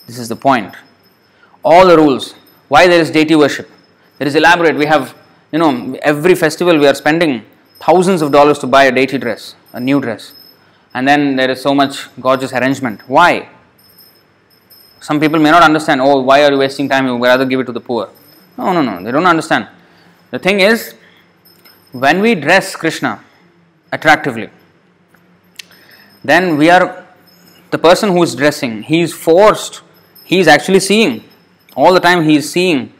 This 0.06 0.18
is 0.18 0.28
the 0.28 0.36
point. 0.36 0.74
All 1.62 1.86
the 1.86 1.96
rules. 1.96 2.34
Why 2.68 2.86
there 2.86 3.00
is 3.00 3.10
deity 3.10 3.36
worship? 3.36 3.70
There 4.18 4.26
is 4.26 4.34
elaborate. 4.34 4.76
We 4.76 4.86
have, 4.86 5.14
you 5.52 5.58
know, 5.58 5.98
every 6.02 6.34
festival 6.34 6.78
we 6.78 6.86
are 6.86 6.94
spending 6.94 7.44
thousands 7.78 8.22
of 8.22 8.32
dollars 8.32 8.58
to 8.60 8.66
buy 8.66 8.84
a 8.84 8.92
deity 8.92 9.18
dress, 9.18 9.54
a 9.72 9.80
new 9.80 10.00
dress. 10.00 10.32
And 10.94 11.06
then 11.06 11.36
there 11.36 11.50
is 11.50 11.62
so 11.62 11.74
much 11.74 12.08
gorgeous 12.20 12.52
arrangement. 12.52 13.08
Why? 13.08 13.48
Some 15.00 15.20
people 15.20 15.38
may 15.38 15.50
not 15.50 15.62
understand, 15.62 16.00
oh, 16.00 16.20
why 16.20 16.42
are 16.44 16.52
you 16.52 16.58
wasting 16.58 16.88
time? 16.88 17.06
You 17.06 17.16
would 17.16 17.26
rather 17.26 17.46
give 17.46 17.60
it 17.60 17.64
to 17.64 17.72
the 17.72 17.80
poor. 17.80 18.10
No, 18.58 18.72
no, 18.72 18.82
no, 18.82 19.02
they 19.02 19.10
don't 19.10 19.26
understand. 19.26 19.68
The 20.30 20.38
thing 20.38 20.60
is, 20.60 20.94
when 21.92 22.20
we 22.20 22.34
dress 22.34 22.76
Krishna 22.76 23.24
attractively, 23.92 24.50
then 26.22 26.56
we 26.56 26.68
are 26.68 27.06
the 27.70 27.78
person 27.78 28.10
who 28.10 28.22
is 28.22 28.34
dressing, 28.34 28.82
he 28.82 29.00
is 29.00 29.12
forced, 29.12 29.82
he 30.24 30.38
is 30.38 30.48
actually 30.48 30.80
seeing, 30.80 31.24
all 31.74 31.94
the 31.94 32.00
time 32.00 32.24
he 32.24 32.36
is 32.36 32.50
seeing 32.50 32.92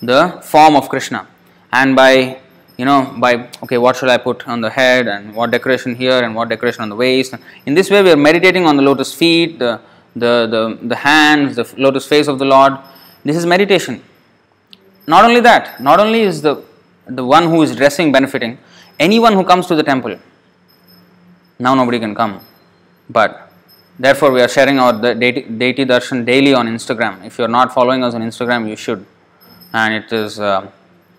the 0.00 0.40
form 0.44 0.76
of 0.76 0.88
Krishna. 0.88 1.26
And 1.72 1.96
by 1.96 2.40
you 2.78 2.86
know, 2.86 3.14
by 3.18 3.48
okay, 3.64 3.76
what 3.76 3.96
should 3.96 4.08
I 4.08 4.16
put 4.16 4.48
on 4.48 4.62
the 4.62 4.70
head 4.70 5.08
and 5.08 5.34
what 5.34 5.50
decoration 5.50 5.94
here 5.94 6.22
and 6.24 6.34
what 6.34 6.48
decoration 6.48 6.80
on 6.82 6.88
the 6.88 6.96
waist. 6.96 7.34
In 7.66 7.74
this 7.74 7.90
way, 7.90 8.02
we 8.02 8.10
are 8.10 8.16
meditating 8.16 8.64
on 8.64 8.76
the 8.76 8.82
lotus 8.82 9.12
feet, 9.12 9.58
the 9.58 9.80
the, 10.18 10.46
the, 10.80 10.88
the 10.88 10.96
hands, 10.96 11.56
the 11.56 11.74
lotus 11.76 12.06
face 12.06 12.28
of 12.28 12.38
the 12.38 12.44
Lord. 12.44 12.72
This 13.24 13.36
is 13.36 13.46
meditation. 13.46 14.02
Not 15.06 15.24
only 15.24 15.40
that, 15.40 15.80
not 15.80 16.00
only 16.00 16.22
is 16.22 16.42
the, 16.42 16.62
the 17.06 17.24
one 17.24 17.44
who 17.44 17.62
is 17.62 17.74
dressing 17.74 18.12
benefiting, 18.12 18.58
anyone 18.98 19.32
who 19.32 19.44
comes 19.44 19.66
to 19.66 19.74
the 19.74 19.82
temple, 19.82 20.18
now 21.58 21.74
nobody 21.74 21.98
can 21.98 22.14
come. 22.14 22.40
But 23.08 23.50
therefore, 23.98 24.32
we 24.32 24.40
are 24.40 24.48
sharing 24.48 24.78
our 24.78 24.92
deity, 25.14 25.42
deity 25.42 25.84
darshan 25.84 26.24
daily 26.24 26.54
on 26.54 26.66
Instagram. 26.66 27.24
If 27.24 27.38
you 27.38 27.44
are 27.44 27.54
not 27.58 27.72
following 27.72 28.04
us 28.04 28.14
on 28.14 28.22
Instagram, 28.22 28.68
you 28.68 28.76
should. 28.76 29.04
And 29.72 29.94
it 29.94 30.12
is 30.12 30.38
uh, 30.40 30.70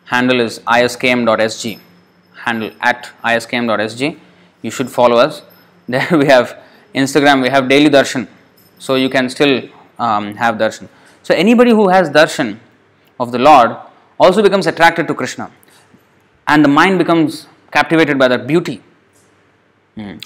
handle 0.09 0.39
is 0.39 0.59
iskm.sg, 0.59 1.79
handle 2.45 2.71
at 2.81 3.09
iskm.sg. 3.23 4.17
You 4.61 4.71
should 4.71 4.89
follow 4.89 5.17
us. 5.17 5.41
There 5.89 6.17
we 6.21 6.27
have 6.27 6.61
Instagram, 6.93 7.41
we 7.41 7.49
have 7.49 7.67
daily 7.67 7.89
darshan 7.89 8.27
so 8.79 8.95
you 8.95 9.09
can 9.09 9.29
still 9.29 9.69
um, 9.99 10.35
have 10.35 10.55
darshan. 10.55 10.87
So 11.21 11.35
anybody 11.35 11.71
who 11.71 11.89
has 11.89 12.09
darshan 12.09 12.57
of 13.19 13.31
the 13.31 13.39
Lord 13.39 13.75
also 14.19 14.41
becomes 14.41 14.67
attracted 14.67 15.07
to 15.07 15.13
Krishna, 15.13 15.51
and 16.47 16.63
the 16.63 16.69
mind 16.69 16.97
becomes 16.97 17.47
captivated 17.71 18.17
by 18.17 18.27
that 18.29 18.47
beauty. 18.47 18.81
Mm. 19.97 20.23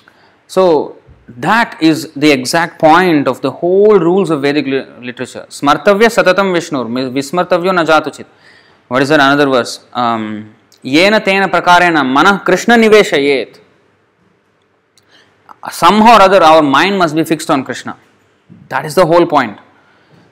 So 0.47 0.97
that 1.27 1.81
is 1.81 2.11
the 2.13 2.31
exact 2.31 2.79
point 2.79 3.27
of 3.27 3.41
the 3.41 3.51
whole 3.51 3.99
rules 3.99 4.29
of 4.29 4.41
Vedic 4.41 4.65
literature. 4.65 5.45
Smartavya 5.49 6.09
satatam 6.17 6.53
Vishnu, 6.53 6.83
vismartavyo 7.11 7.71
najatuchit. 7.71 8.25
What 8.93 9.01
is 9.01 9.09
that 9.09 9.19
another 9.19 9.47
verse? 9.49 9.83
Um, 9.91 10.53
Yena 10.83 11.19
tena 11.19 11.47
prakarena 11.49 12.01
manah 12.05 12.45
Krishna 12.45 12.75
niveshayet. 12.75 13.59
Somehow 15.71 16.17
or 16.17 16.21
other, 16.21 16.43
our 16.43 16.61
mind 16.61 16.99
must 16.99 17.15
be 17.15 17.23
fixed 17.23 17.49
on 17.49 17.63
Krishna. 17.63 17.97
That 18.69 18.85
is 18.85 18.93
the 18.93 19.03
whole 19.03 19.25
point. 19.25 19.57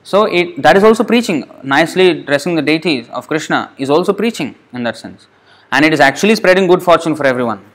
So 0.03 0.27
that 0.59 0.77
is 0.77 0.83
also 0.83 1.03
preaching. 1.03 1.49
Nicely 1.63 2.21
dressing 2.21 2.53
the 2.53 2.61
deities 2.61 3.09
of 3.09 3.27
Krishna 3.27 3.71
is 3.79 3.89
also 3.89 4.13
preaching 4.13 4.53
in 4.73 4.83
that 4.83 4.95
sense. 4.95 5.25
And 5.71 5.83
it 5.83 5.91
is 5.91 5.99
actually 5.99 6.35
spreading 6.35 6.67
good 6.67 6.83
fortune 6.83 7.15
for 7.15 7.25
everyone. 7.25 7.65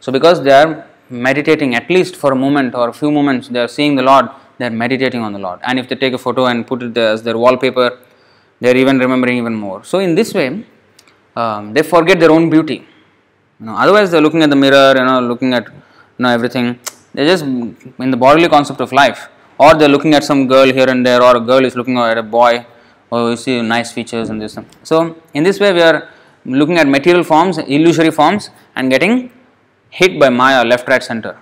So 0.00 0.10
because 0.10 0.42
they 0.42 0.50
are 0.50 0.84
meditating 1.10 1.76
at 1.76 1.88
least 1.88 2.16
for 2.16 2.32
a 2.32 2.36
moment 2.36 2.74
or 2.74 2.88
a 2.88 2.92
few 2.92 3.12
moments, 3.12 3.46
they 3.46 3.60
are 3.60 3.68
seeing 3.68 3.94
the 3.94 4.02
Lord, 4.02 4.26
they 4.58 4.66
are 4.66 4.70
meditating 4.70 5.20
on 5.20 5.32
the 5.32 5.38
Lord. 5.38 5.60
And 5.62 5.78
if 5.78 5.88
they 5.88 5.94
take 5.94 6.12
a 6.12 6.18
photo 6.18 6.46
and 6.46 6.66
put 6.66 6.82
it 6.82 6.98
as 6.98 7.22
their 7.22 7.38
wallpaper, 7.38 8.00
they 8.60 8.70
are 8.72 8.76
even 8.76 8.98
remembering 8.98 9.38
even 9.38 9.54
more. 9.54 9.84
So 9.84 9.98
in 9.98 10.14
this 10.14 10.32
way, 10.34 10.64
um, 11.36 11.72
they 11.72 11.82
forget 11.82 12.18
their 12.20 12.30
own 12.30 12.50
beauty. 12.50 12.86
You 13.60 13.66
know, 13.66 13.76
otherwise 13.76 14.10
they 14.10 14.18
are 14.18 14.20
looking 14.20 14.42
at 14.42 14.50
the 14.50 14.56
mirror, 14.56 14.94
you 14.96 15.04
know, 15.04 15.20
looking 15.20 15.54
at 15.54 15.66
you 15.68 16.22
know 16.22 16.28
everything. 16.28 16.78
They're 17.12 17.26
just 17.26 17.44
in 17.44 18.10
the 18.10 18.16
bodily 18.16 18.48
concept 18.48 18.80
of 18.80 18.92
life 18.92 19.28
or 19.58 19.74
they're 19.74 19.88
looking 19.88 20.14
at 20.14 20.24
some 20.24 20.48
girl 20.48 20.66
here 20.66 20.88
and 20.88 21.06
there 21.06 21.22
or 21.22 21.36
a 21.36 21.40
girl 21.40 21.64
is 21.64 21.76
looking 21.76 21.96
at 21.98 22.18
a 22.18 22.22
boy 22.22 22.66
or 23.10 23.30
you 23.30 23.36
see 23.36 23.62
nice 23.62 23.92
features 23.92 24.30
and 24.30 24.42
this 24.42 24.58
so 24.82 25.16
in 25.32 25.44
this 25.44 25.60
way 25.60 25.72
we 25.72 25.80
are 25.80 26.08
looking 26.44 26.78
at 26.78 26.86
material 26.86 27.24
forms, 27.24 27.58
illusory 27.58 28.10
forms, 28.10 28.50
and 28.76 28.90
getting 28.90 29.30
hit 29.90 30.18
by 30.18 30.28
Maya 30.28 30.64
left, 30.64 30.88
right, 30.88 31.02
center. 31.02 31.38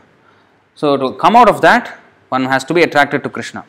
So, 0.74 0.96
to 0.96 1.14
come 1.14 1.36
out 1.36 1.48
of 1.48 1.60
that, 1.62 1.98
one 2.28 2.44
has 2.44 2.64
to 2.64 2.74
be 2.74 2.82
attracted 2.82 3.22
to 3.24 3.28
Krishna. 3.28 3.64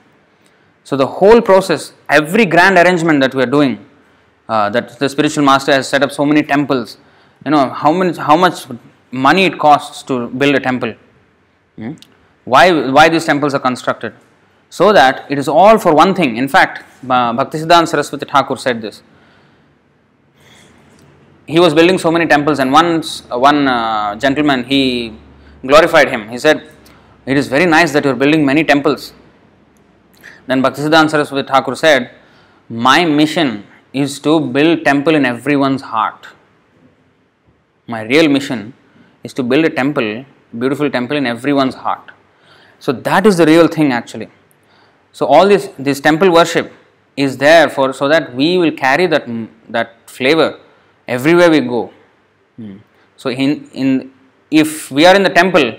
So, 0.84 0.98
the 0.98 1.08
whole 1.08 1.42
process, 1.42 1.94
every 2.10 2.46
grand 2.46 2.78
arrangement 2.78 3.22
that 3.22 3.34
we 3.34 3.44
are 3.44 3.52
doing, 3.58 3.86
uh, 4.50 4.70
that 4.70 5.00
the 5.00 5.08
spiritual 5.08 5.44
master 5.44 5.72
has 5.72 5.88
set 5.88 6.04
up 6.04 6.12
so 6.12 6.26
many 6.26 6.44
temples, 6.44 6.98
you 7.46 7.52
know, 7.52 7.70
how, 7.70 7.92
many, 7.92 8.18
how 8.18 8.36
much 8.36 8.66
money 9.12 9.46
it 9.46 9.58
costs 9.58 10.04
to 10.04 10.28
build 10.28 10.56
a 10.56 10.60
temple. 10.60 10.94
Hmm? 11.78 11.94
Why, 12.46 12.90
why 12.90 13.08
these 13.10 13.26
temples 13.26 13.54
are 13.54 13.60
constructed? 13.60 14.14
So 14.70 14.92
that 14.92 15.26
it 15.30 15.38
is 15.38 15.48
all 15.48 15.78
for 15.78 15.94
one 15.94 16.14
thing. 16.14 16.36
In 16.36 16.48
fact, 16.48 16.84
Bhaktisiddhanta 17.06 17.88
Saraswati 17.88 18.26
Thakur 18.26 18.58
said 18.58 18.82
this 18.82 19.02
he 21.46 21.60
was 21.60 21.74
building 21.74 21.98
so 21.98 22.10
many 22.10 22.26
temples 22.26 22.60
and 22.60 22.72
once 22.72 23.24
uh, 23.32 23.38
one 23.38 23.68
uh, 23.68 24.16
gentleman 24.16 24.64
he 24.64 25.14
glorified 25.66 26.10
him 26.10 26.30
he 26.30 26.38
said 26.38 26.70
it 27.26 27.38
is 27.38 27.48
very 27.48 27.66
nice 27.66 27.92
that 27.92 28.06
you 28.06 28.12
are 28.12 28.16
building 28.16 28.46
many 28.46 28.64
temples 28.64 29.14
then 30.48 30.62
bhaktisiddhanta 30.66 31.14
saraswati 31.16 31.48
thakur 31.54 31.76
said 31.84 32.12
my 32.88 33.00
mission 33.20 33.50
is 34.04 34.20
to 34.28 34.34
build 34.58 34.84
temple 34.90 35.16
in 35.20 35.26
everyone's 35.34 35.84
heart 35.94 36.28
my 37.94 38.02
real 38.14 38.30
mission 38.38 38.62
is 39.28 39.34
to 39.40 39.44
build 39.52 39.66
a 39.72 39.74
temple 39.82 40.10
beautiful 40.62 40.90
temple 40.98 41.18
in 41.22 41.28
everyone's 41.36 41.78
heart 41.86 42.08
so 42.86 42.92
that 43.10 43.26
is 43.30 43.38
the 43.42 43.48
real 43.54 43.68
thing 43.78 43.92
actually 44.00 44.30
so 45.18 45.26
all 45.34 45.48
this 45.54 45.66
this 45.88 46.00
temple 46.08 46.32
worship 46.40 46.72
is 47.16 47.38
there 47.38 47.70
for 47.70 47.94
so 47.94 48.08
that 48.14 48.34
we 48.40 48.58
will 48.62 48.72
carry 48.84 49.06
that 49.14 49.26
that 49.70 49.90
flavor 50.10 50.50
everywhere 51.08 51.50
we 51.50 51.60
go. 51.62 51.92
Hmm. 52.58 52.78
So, 53.18 53.30
in, 53.30 53.70
in 53.74 54.12
if 54.52 54.92
we 54.92 55.06
are 55.06 55.16
in 55.16 55.24
the 55.24 55.30
temple, 55.30 55.78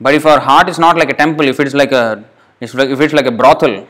but 0.00 0.14
if 0.14 0.26
our 0.26 0.40
heart 0.40 0.68
is 0.68 0.78
not 0.78 0.96
like 0.96 1.10
a 1.10 1.14
temple, 1.14 1.46
if 1.46 1.60
it 1.60 1.66
is 1.66 1.74
like 1.74 1.92
a 1.92 2.24
if 2.60 2.74
it's 2.74 3.14
like 3.14 3.26
a 3.26 3.30
brothel, 3.30 3.86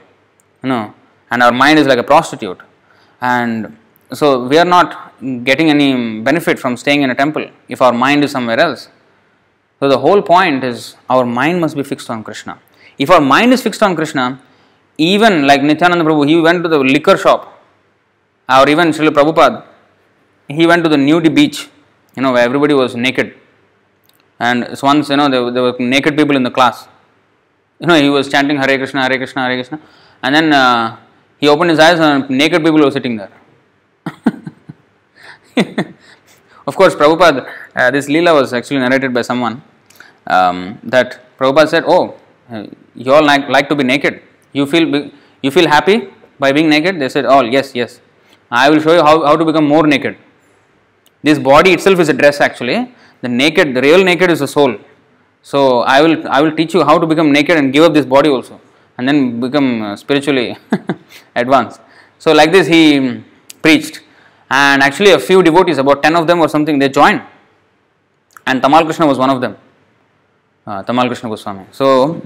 you 0.65 0.71
know, 0.73 0.95
and 1.31 1.43
our 1.43 1.53
mind 1.53 1.79
is 1.79 1.87
like 1.87 1.99
a 1.99 2.09
prostitute, 2.13 2.61
and 3.21 3.77
so 4.13 4.47
we 4.47 4.59
are 4.59 4.65
not 4.65 4.89
getting 5.49 5.69
any 5.71 6.21
benefit 6.29 6.59
from 6.59 6.77
staying 6.77 7.03
in 7.03 7.11
a 7.11 7.15
temple 7.23 7.47
if 7.69 7.81
our 7.87 7.93
mind 7.93 8.25
is 8.25 8.31
somewhere 8.37 8.59
else. 8.59 8.89
So 9.81 9.89
the 9.89 9.99
whole 9.99 10.23
point 10.23 10.65
is 10.65 10.97
our 11.11 11.27
mind 11.27 11.61
must 11.61 11.77
be 11.77 11.83
fixed 11.83 12.09
on 12.11 12.25
Krishna. 12.25 12.59
If 12.99 13.11
our 13.11 13.21
mind 13.21 13.53
is 13.53 13.63
fixed 13.63 13.83
on 13.83 13.95
Krishna, 13.95 14.41
even 14.97 15.47
like 15.47 15.63
Nityananda 15.63 16.05
Prabhu, 16.05 16.27
he 16.29 16.41
went 16.41 16.63
to 16.63 16.69
the 16.69 16.79
liquor 16.79 17.17
shop, 17.17 17.41
or 18.49 18.69
even 18.69 18.89
Srila 18.89 19.11
Prabhupada, 19.19 19.65
he 20.49 20.67
went 20.67 20.85
to 20.85 20.89
the 20.89 20.97
nude 20.97 21.35
beach, 21.35 21.69
you 22.17 22.23
know, 22.23 22.33
where 22.33 22.45
everybody 22.45 22.75
was 22.75 22.95
naked. 22.95 23.35
And 24.39 24.77
once, 24.83 25.09
you 25.09 25.17
know, 25.17 25.29
there, 25.29 25.51
there 25.51 25.63
were 25.63 25.77
naked 25.79 26.17
people 26.17 26.37
in 26.37 26.43
the 26.43 26.51
class. 26.51 26.89
You 27.81 27.87
know, 27.89 28.01
he 28.01 28.09
was 28.09 28.29
chanting 28.31 28.57
Hare 28.57 28.77
Krishna, 28.79 29.03
Hare 29.03 29.17
Krishna, 29.17 29.43
Hare 29.43 29.57
Krishna. 29.57 29.81
And 30.25 30.35
then 30.35 30.53
uh, 30.53 30.97
he 31.39 31.47
opened 31.53 31.71
his 31.71 31.81
eyes 31.87 32.01
and 32.01 32.29
naked 32.43 32.65
people 32.65 32.81
were 32.85 32.91
sitting 32.99 33.17
there. 33.21 33.33
of 36.67 36.75
course, 36.81 36.95
Prabhupada, 37.01 37.41
uh, 37.77 37.91
this 37.91 38.07
Leela 38.09 38.33
was 38.41 38.53
actually 38.59 38.79
narrated 38.79 39.13
by 39.13 39.23
someone 39.31 39.63
um, 40.27 40.79
that 40.83 41.09
Prabhupada 41.39 41.69
said, 41.69 41.85
Oh, 41.87 42.03
you 42.95 43.13
all 43.13 43.25
like, 43.33 43.49
like 43.49 43.69
to 43.69 43.77
be 43.77 43.85
naked. 43.85 44.23
You 44.53 44.67
feel, 44.67 45.11
you 45.43 45.51
feel 45.51 45.69
happy 45.69 46.09
by 46.39 46.53
being 46.53 46.71
naked? 46.71 46.99
They 46.99 47.11
said, 47.11 47.27
Oh, 47.27 47.43
yes, 47.43 47.75
yes. 47.75 48.01
I 48.51 48.71
will 48.71 48.81
show 48.81 48.95
you 48.95 49.03
how, 49.03 49.25
how 49.27 49.37
to 49.37 49.45
become 49.45 49.67
more 49.67 49.87
naked. 49.87 50.17
This 51.23 51.39
body 51.39 51.73
itself 51.73 51.99
is 52.01 52.09
a 52.09 52.13
dress 52.13 52.41
actually. 52.41 52.95
The 53.21 53.29
naked, 53.29 53.75
the 53.75 53.83
real 53.83 54.03
naked 54.05 54.31
is 54.31 54.41
the 54.41 54.49
soul. 54.49 54.77
So 55.43 55.81
I 55.81 56.01
will 56.03 56.27
I 56.29 56.41
will 56.41 56.55
teach 56.59 56.73
you 56.73 56.83
how 56.85 56.99
to 56.99 57.07
become 57.07 57.31
naked 57.31 57.57
and 57.59 57.73
give 57.73 57.85
up 57.85 57.93
this 57.93 58.07
body 58.07 58.31
also, 58.31 58.61
and 58.97 59.09
then 59.09 59.41
become 59.41 59.83
uh, 59.83 59.97
spiritually 59.97 60.57
advanced. 61.37 61.81
So 62.19 62.33
like 62.33 62.53
this 62.53 62.67
he 62.67 62.99
um, 62.99 63.25
preached, 63.63 64.03
and 64.51 64.83
actually 64.83 65.13
a 65.13 65.19
few 65.19 65.43
devotees, 65.43 65.79
about 65.79 66.03
ten 66.03 66.17
of 66.17 66.27
them 66.27 66.41
or 66.41 66.49
something, 66.49 66.79
they 66.79 66.89
joined, 66.89 67.23
and 68.47 68.63
Tamal 68.63 68.85
Krishna 68.85 69.07
was 69.07 69.19
one 69.19 69.31
of 69.31 69.41
them. 69.41 69.57
Uh, 70.67 70.83
Tamal 70.83 71.07
Krishna 71.07 71.29
Goswami. 71.29 71.67
So 71.73 72.23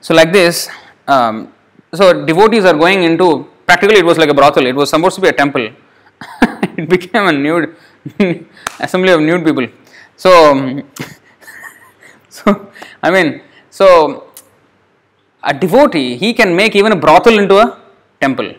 so 0.00 0.14
like 0.14 0.32
this, 0.32 0.68
um, 1.06 1.52
so 1.92 2.24
devotees 2.24 2.64
are 2.64 2.74
going 2.74 3.02
into 3.02 3.48
practically 3.66 3.98
it 3.98 4.04
was 4.04 4.18
like 4.18 4.30
a 4.30 4.34
brothel. 4.34 4.66
It 4.66 4.74
was 4.74 4.90
supposed 4.90 5.16
to 5.16 5.20
be 5.20 5.28
a 5.28 5.32
temple. 5.32 5.70
it 6.78 6.88
became 6.88 7.26
a 7.26 7.32
nude 7.32 7.76
assembly 8.80 9.12
of 9.12 9.20
nude 9.20 9.44
people. 9.44 9.66
So, 10.16 10.82
so 12.28 12.70
I 13.02 13.10
mean, 13.10 13.42
so 13.70 14.27
a 15.50 15.54
devotee 15.62 16.08
he 16.22 16.30
can 16.38 16.50
make 16.60 16.74
even 16.80 16.92
a 16.92 17.00
brothel 17.04 17.36
into 17.42 17.56
a 17.64 17.66
temple 18.24 18.50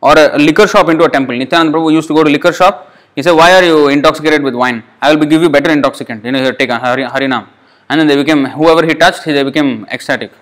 or 0.00 0.14
a, 0.18 0.38
liquor 0.38 0.66
shop 0.72 0.88
into 0.88 1.04
a 1.04 1.10
temple. 1.16 1.36
Nityananda 1.36 1.72
Prabhu 1.76 1.92
used 1.92 2.08
to 2.08 2.14
go 2.14 2.22
to 2.22 2.30
liquor 2.30 2.52
shop. 2.52 2.74
He 3.14 3.22
said, 3.22 3.32
"Why 3.40 3.48
are 3.56 3.64
you 3.70 3.88
intoxicated 3.88 4.42
with 4.48 4.54
wine? 4.62 4.82
I 5.00 5.14
will 5.14 5.24
give 5.32 5.42
you 5.42 5.50
better 5.56 5.70
intoxicant. 5.70 6.24
You 6.24 6.32
know, 6.32 6.52
take 6.52 6.70
a 6.76 6.78
Hari, 6.78 7.04
Harinam." 7.14 7.46
And 7.88 8.00
then 8.00 8.06
they 8.10 8.16
became 8.22 8.44
whoever 8.58 8.84
he 8.90 8.94
touched, 8.94 9.24
they 9.24 9.44
became 9.50 9.70
ecstatic, 9.96 10.32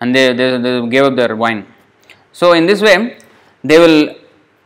and 0.00 0.14
they, 0.14 0.32
they, 0.32 0.48
they 0.64 0.74
gave 0.94 1.04
up 1.04 1.14
their 1.14 1.36
wine. 1.36 1.66
So 2.32 2.52
in 2.52 2.66
this 2.66 2.80
way, 2.82 3.18
they 3.62 3.78
will 3.78 4.14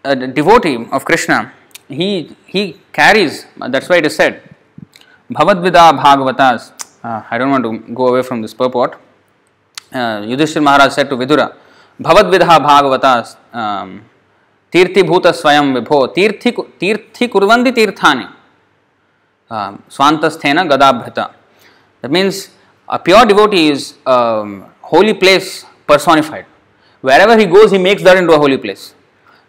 a 0.05 0.15
devotee 0.17 0.77
of 0.91 1.05
Krishna 1.05 1.53
he 1.89 2.09
he 2.47 2.63
carries 2.93 3.47
that's 3.69 3.89
why 3.89 3.97
it 3.97 4.07
is 4.07 4.15
said 4.15 4.43
Bhavadvida 5.31 5.85
Bhagavatas 6.03 6.73
uh, 7.03 7.23
I 7.31 7.39
don't 7.39 7.51
want 7.51 7.65
to 7.65 7.95
go 7.95 8.09
away 8.09 8.23
from 8.23 8.43
this 8.43 8.55
purport 8.55 8.99
Yudhishthira 9.93 10.63
Maharaj 10.63 10.91
said 10.93 11.09
to 11.11 11.17
Vidura, 11.17 11.43
भवद्विधा 12.01 12.59
भागवत 12.59 13.05
तीर्थीभूत 14.73 15.27
स्वयं 15.35 15.73
विभो, 15.75 16.07
तीर्थी 16.07 16.51
तीर्थी 16.81 17.27
कुर्वन्ति 17.27 17.71
तीर्थानि 17.73 18.27
स्वांतस्थेन 19.91 20.63
गदाभृत. 20.69 21.19
That 21.19 22.11
means 22.13 22.49
a 22.89 22.97
pure 23.05 23.25
devotee 23.27 23.69
is 23.69 23.93
holy 24.93 25.13
place 25.23 25.65
personified 25.89 26.45
wherever 27.21 27.39
he 27.39 27.47
goes 27.47 27.73
he 27.73 27.79
makes 27.79 28.03
that 28.05 28.17
into 28.27 28.33
a 28.33 28.37
holy 28.39 28.57
place 28.57 28.93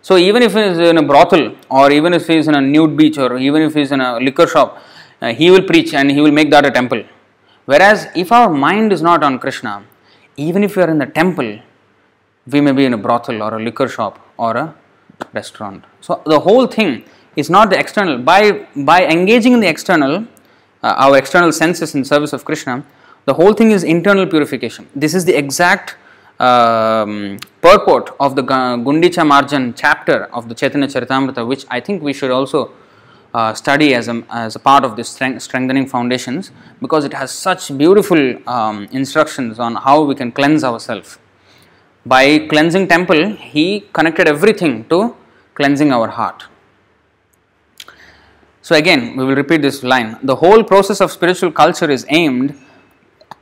so 0.06 0.18
even 0.18 0.44
if 0.44 0.58
is 0.58 0.82
in 0.82 0.98
a 0.98 1.02
brothel 1.08 1.52
और 1.72 1.94
even 1.94 2.14
if 2.14 2.32
is 2.32 2.50
in 2.50 2.56
a 2.56 2.60
nude 2.62 2.96
beach 2.96 3.20
और 3.20 3.42
even 3.42 3.62
if 3.62 3.78
is 3.80 3.94
in 3.94 4.02
a 4.02 4.18
liquor 4.20 4.48
shop 4.48 4.76
he 5.24 5.50
will 5.50 5.62
preach 5.68 5.94
and 5.94 6.12
he 6.12 6.22
will 6.22 6.32
make 6.32 6.52
that 6.52 6.66
a 6.66 6.70
temple 6.70 7.04
whereas 7.82 8.08
if 8.18 8.34
our 8.34 8.56
mind 8.58 8.94
is 8.94 9.04
not 9.04 9.24
on 9.24 9.38
Krishna 9.38 9.82
even 10.48 10.64
if 10.64 10.76
we 10.76 10.84
are 10.84 10.90
in 10.90 11.00
the 11.00 11.06
temple, 11.06 11.60
we 12.48 12.62
may 12.62 12.72
be 12.72 12.86
in 12.86 12.94
a 12.94 12.98
brothel 12.98 13.42
or 13.44 13.56
a 13.60 13.64
liquor 13.68 13.88
shop 13.88 14.20
or 14.38 14.56
a 14.58 14.76
restaurant. 15.34 15.84
So 16.02 16.22
the 16.26 16.40
whole 16.40 16.68
thing 16.68 17.04
is 17.36 17.50
not 17.50 17.70
the 17.70 17.80
external. 17.80 18.18
By 18.32 18.68
by 18.92 19.00
engaging 19.06 19.54
in 19.54 19.60
the 19.60 19.68
external, 19.76 20.14
uh, 20.84 21.06
our 21.06 21.18
external 21.18 21.52
senses 21.52 21.96
in 21.96 22.06
service 22.06 22.34
of 22.34 22.46
Krishna, 22.46 22.84
the 23.26 23.34
whole 23.34 23.54
thing 23.54 23.72
is 23.72 23.84
internal 23.84 24.26
purification. 24.26 24.88
This 24.96 25.14
is 25.14 25.26
the 25.26 25.36
exact 25.38 25.98
um, 26.40 27.38
purport 27.62 28.16
of 28.20 28.36
the 28.36 28.44
Gundicha 28.44 29.24
Marjan 29.32 29.74
chapter 29.76 30.26
of 30.38 30.48
the 30.50 30.56
Chaitanya 30.56 30.88
Charitamrita, 30.88 31.46
which 31.46 31.66
I 31.70 31.80
think 31.80 32.02
we 32.02 32.14
should 32.14 32.32
also 32.32 32.72
uh, 33.34 33.54
study 33.54 33.94
as 33.94 34.08
a, 34.08 34.24
as 34.30 34.56
a 34.56 34.60
part 34.60 34.84
of 34.84 34.96
this 34.96 35.10
strengthening 35.10 35.88
foundations 35.88 36.52
because 36.82 37.06
it 37.06 37.14
has 37.14 37.32
such 37.32 37.78
beautiful 37.78 38.50
um, 38.50 38.86
instructions 38.92 39.60
on 39.60 39.76
how 39.76 40.04
we 40.04 40.16
can 40.16 40.32
cleanse 40.32 40.64
ourselves. 40.64 41.20
By 42.06 42.48
cleansing 42.48 42.88
temple, 42.88 43.36
he 43.36 43.82
connected 43.94 44.28
everything 44.28 44.86
to 44.90 45.16
cleansing 45.54 45.92
our 45.92 46.08
heart. 46.08 46.46
So, 48.62 48.76
again, 48.76 49.16
we 49.16 49.26
will 49.26 49.36
repeat 49.36 49.62
this 49.62 49.84
line 49.84 50.18
the 50.24 50.36
whole 50.36 50.64
process 50.64 51.02
of 51.02 51.12
spiritual 51.12 51.52
culture 51.52 51.90
is 51.90 52.06
aimed 52.10 52.56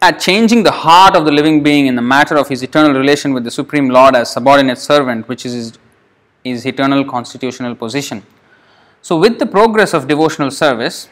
at 0.02 0.20
changing 0.20 0.64
the 0.64 0.72
heart 0.72 1.16
of 1.16 1.26
the 1.26 1.32
living 1.32 1.64
being 1.64 1.88
in 1.88 1.96
the 1.96 2.02
matter 2.02 2.38
of 2.38 2.48
his 2.48 2.62
eternal 2.62 2.94
relation 2.94 3.34
with 3.34 3.44
the 3.44 3.52
Supreme 3.52 3.90
Lord 3.90 4.16
as 4.16 4.32
subordinate 4.32 4.78
servant, 4.78 5.28
which 5.28 5.46
is 5.46 5.54
his, 5.54 5.74
his 6.44 6.66
eternal 6.66 7.04
constitutional 7.04 7.76
position. 7.76 8.24
So, 9.08 9.18
with 9.18 9.40
the 9.40 9.46
progress 9.46 9.94
of 9.94 10.10
devotional 10.10 10.52
service, 10.52 11.08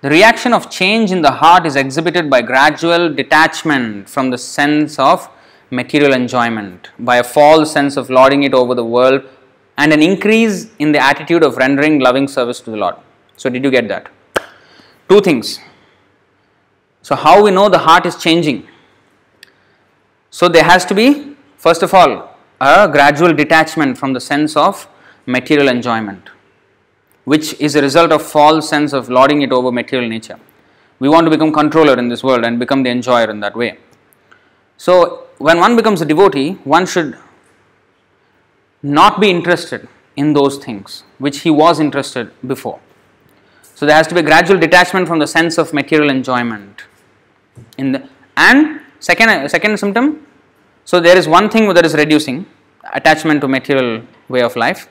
the 0.00 0.10
reaction 0.10 0.52
of 0.52 0.68
change 0.68 1.12
in 1.12 1.22
the 1.22 1.30
heart 1.30 1.66
is 1.66 1.76
exhibited 1.76 2.28
by 2.28 2.42
gradual 2.42 3.14
detachment 3.14 4.08
from 4.08 4.30
the 4.30 4.38
sense 4.38 4.98
of 4.98 5.30
material 5.70 6.12
enjoyment, 6.12 6.90
by 6.98 7.18
a 7.18 7.22
false 7.22 7.72
sense 7.72 7.96
of 7.96 8.10
lording 8.10 8.42
it 8.42 8.54
over 8.54 8.74
the 8.74 8.84
world, 8.84 9.22
and 9.78 9.92
an 9.92 10.02
increase 10.02 10.68
in 10.80 10.90
the 10.90 10.98
attitude 10.98 11.44
of 11.44 11.58
rendering 11.58 12.00
loving 12.00 12.26
service 12.26 12.58
to 12.62 12.72
the 12.72 12.76
Lord. 12.76 12.96
So, 13.36 13.48
did 13.48 13.62
you 13.62 13.70
get 13.70 13.86
that? 13.86 14.08
Two 15.08 15.20
things 15.20 15.60
so, 17.02 17.14
how 17.14 17.40
we 17.44 17.52
know 17.52 17.68
the 17.68 17.84
heart 17.86 18.04
is 18.04 18.16
changing? 18.16 18.66
So, 20.30 20.48
there 20.48 20.64
has 20.64 20.84
to 20.86 20.94
be, 20.96 21.36
first 21.56 21.84
of 21.84 21.94
all, 21.94 22.36
a 22.60 22.88
gradual 22.88 23.32
detachment 23.32 23.96
from 23.96 24.12
the 24.12 24.20
sense 24.20 24.56
of 24.56 24.88
material 25.24 25.68
enjoyment. 25.68 26.31
Which 27.24 27.54
is 27.60 27.76
a 27.76 27.82
result 27.82 28.12
of 28.12 28.22
false 28.22 28.68
sense 28.68 28.92
of 28.92 29.08
lording 29.08 29.42
it 29.42 29.52
over 29.52 29.70
material 29.70 30.08
nature. 30.08 30.38
We 30.98 31.08
want 31.08 31.26
to 31.26 31.30
become 31.30 31.52
controller 31.52 31.98
in 31.98 32.08
this 32.08 32.22
world 32.22 32.44
and 32.44 32.58
become 32.58 32.82
the 32.82 32.90
enjoyer 32.90 33.30
in 33.30 33.40
that 33.40 33.56
way. 33.56 33.78
So, 34.76 35.26
when 35.38 35.58
one 35.58 35.76
becomes 35.76 36.00
a 36.00 36.04
devotee, 36.04 36.52
one 36.64 36.86
should 36.86 37.16
not 38.82 39.20
be 39.20 39.30
interested 39.30 39.88
in 40.16 40.32
those 40.32 40.58
things 40.58 41.04
which 41.18 41.40
he 41.40 41.50
was 41.50 41.80
interested 41.80 42.30
before. 42.46 42.80
So 43.74 43.86
there 43.86 43.96
has 43.96 44.06
to 44.08 44.14
be 44.14 44.20
a 44.20 44.22
gradual 44.22 44.58
detachment 44.58 45.08
from 45.08 45.18
the 45.18 45.26
sense 45.26 45.58
of 45.58 45.72
material 45.72 46.10
enjoyment. 46.10 46.82
In 47.78 47.92
the 47.92 48.08
and 48.36 48.80
second 49.00 49.48
second 49.48 49.78
symptom, 49.78 50.26
so 50.84 51.00
there 51.00 51.16
is 51.16 51.28
one 51.28 51.48
thing 51.48 51.72
that 51.74 51.84
is 51.84 51.94
reducing 51.94 52.46
attachment 52.92 53.40
to 53.40 53.48
material 53.48 54.02
way 54.28 54.42
of 54.42 54.56
life. 54.56 54.88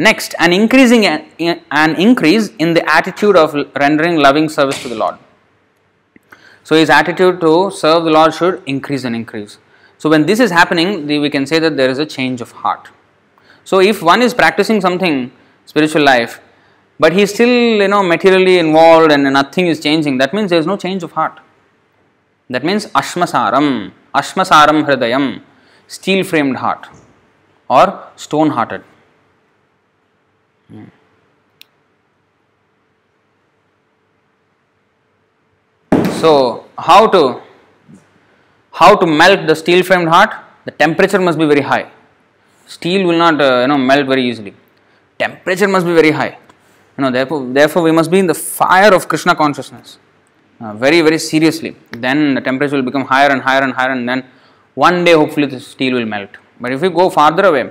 Next, 0.00 0.36
an 0.38 0.52
increasing 0.52 1.04
an 1.06 1.96
increase 1.96 2.50
in 2.60 2.72
the 2.72 2.88
attitude 2.88 3.34
of 3.34 3.52
rendering 3.74 4.16
loving 4.16 4.48
service 4.48 4.80
to 4.82 4.88
the 4.88 4.94
Lord. 4.94 5.16
So 6.62 6.76
his 6.76 6.88
attitude 6.88 7.40
to 7.40 7.72
serve 7.72 8.04
the 8.04 8.10
Lord 8.10 8.32
should 8.32 8.62
increase 8.64 9.02
and 9.02 9.16
increase. 9.16 9.58
So 9.98 10.08
when 10.08 10.24
this 10.24 10.38
is 10.38 10.52
happening, 10.52 11.08
we 11.08 11.28
can 11.28 11.46
say 11.46 11.58
that 11.58 11.76
there 11.76 11.90
is 11.90 11.98
a 11.98 12.06
change 12.06 12.40
of 12.40 12.52
heart. 12.52 12.90
So 13.64 13.80
if 13.80 14.00
one 14.00 14.22
is 14.22 14.34
practicing 14.34 14.80
something 14.80 15.32
spiritual 15.66 16.04
life, 16.04 16.40
but 17.00 17.12
he 17.12 17.22
is 17.22 17.34
still 17.34 17.48
you 17.48 17.88
know 17.88 18.04
materially 18.04 18.58
involved 18.58 19.10
and 19.10 19.24
nothing 19.24 19.66
is 19.66 19.80
changing, 19.80 20.18
that 20.18 20.32
means 20.32 20.50
there 20.50 20.60
is 20.60 20.66
no 20.66 20.76
change 20.76 21.02
of 21.02 21.10
heart. 21.10 21.40
That 22.48 22.62
means 22.62 22.86
ashmasaram, 22.86 23.90
ashmasaram 24.14 24.84
hridayam, 24.86 25.42
steel 25.88 26.22
framed 26.22 26.58
heart 26.58 26.86
or 27.68 28.04
stone 28.14 28.50
hearted. 28.50 28.84
So 36.20 36.66
how 36.76 37.06
to 37.08 37.40
how 38.72 38.94
to 38.96 39.06
melt 39.06 39.46
the 39.46 39.54
steel 39.54 39.82
framed 39.82 40.08
heart? 40.08 40.34
The 40.66 40.72
temperature 40.72 41.20
must 41.20 41.38
be 41.38 41.46
very 41.46 41.62
high. 41.62 41.90
Steel 42.66 43.06
will 43.06 43.18
not 43.18 43.40
uh, 43.40 43.60
you 43.62 43.68
know 43.68 43.78
melt 43.78 44.06
very 44.06 44.24
easily. 44.28 44.54
Temperature 45.18 45.68
must 45.68 45.86
be 45.86 45.94
very 45.94 46.10
high. 46.10 46.36
You 46.96 47.04
know 47.04 47.10
therefore 47.10 47.40
therefore 47.58 47.82
we 47.82 47.92
must 47.92 48.10
be 48.10 48.18
in 48.18 48.26
the 48.26 48.34
fire 48.34 48.92
of 48.92 49.08
Krishna 49.08 49.34
consciousness. 49.34 49.98
Uh, 50.60 50.74
very 50.74 51.00
very 51.00 51.18
seriously. 51.18 51.76
Then 51.92 52.34
the 52.34 52.40
temperature 52.40 52.76
will 52.76 52.88
become 52.90 53.04
higher 53.04 53.30
and 53.30 53.40
higher 53.40 53.62
and 53.62 53.72
higher, 53.72 53.92
and 53.92 54.08
then 54.08 54.24
one 54.74 55.04
day 55.04 55.12
hopefully 55.12 55.46
the 55.46 55.60
steel 55.60 55.94
will 55.94 56.06
melt. 56.06 56.30
But 56.60 56.72
if 56.72 56.80
we 56.82 56.90
go 56.90 57.08
farther 57.08 57.46
away, 57.46 57.70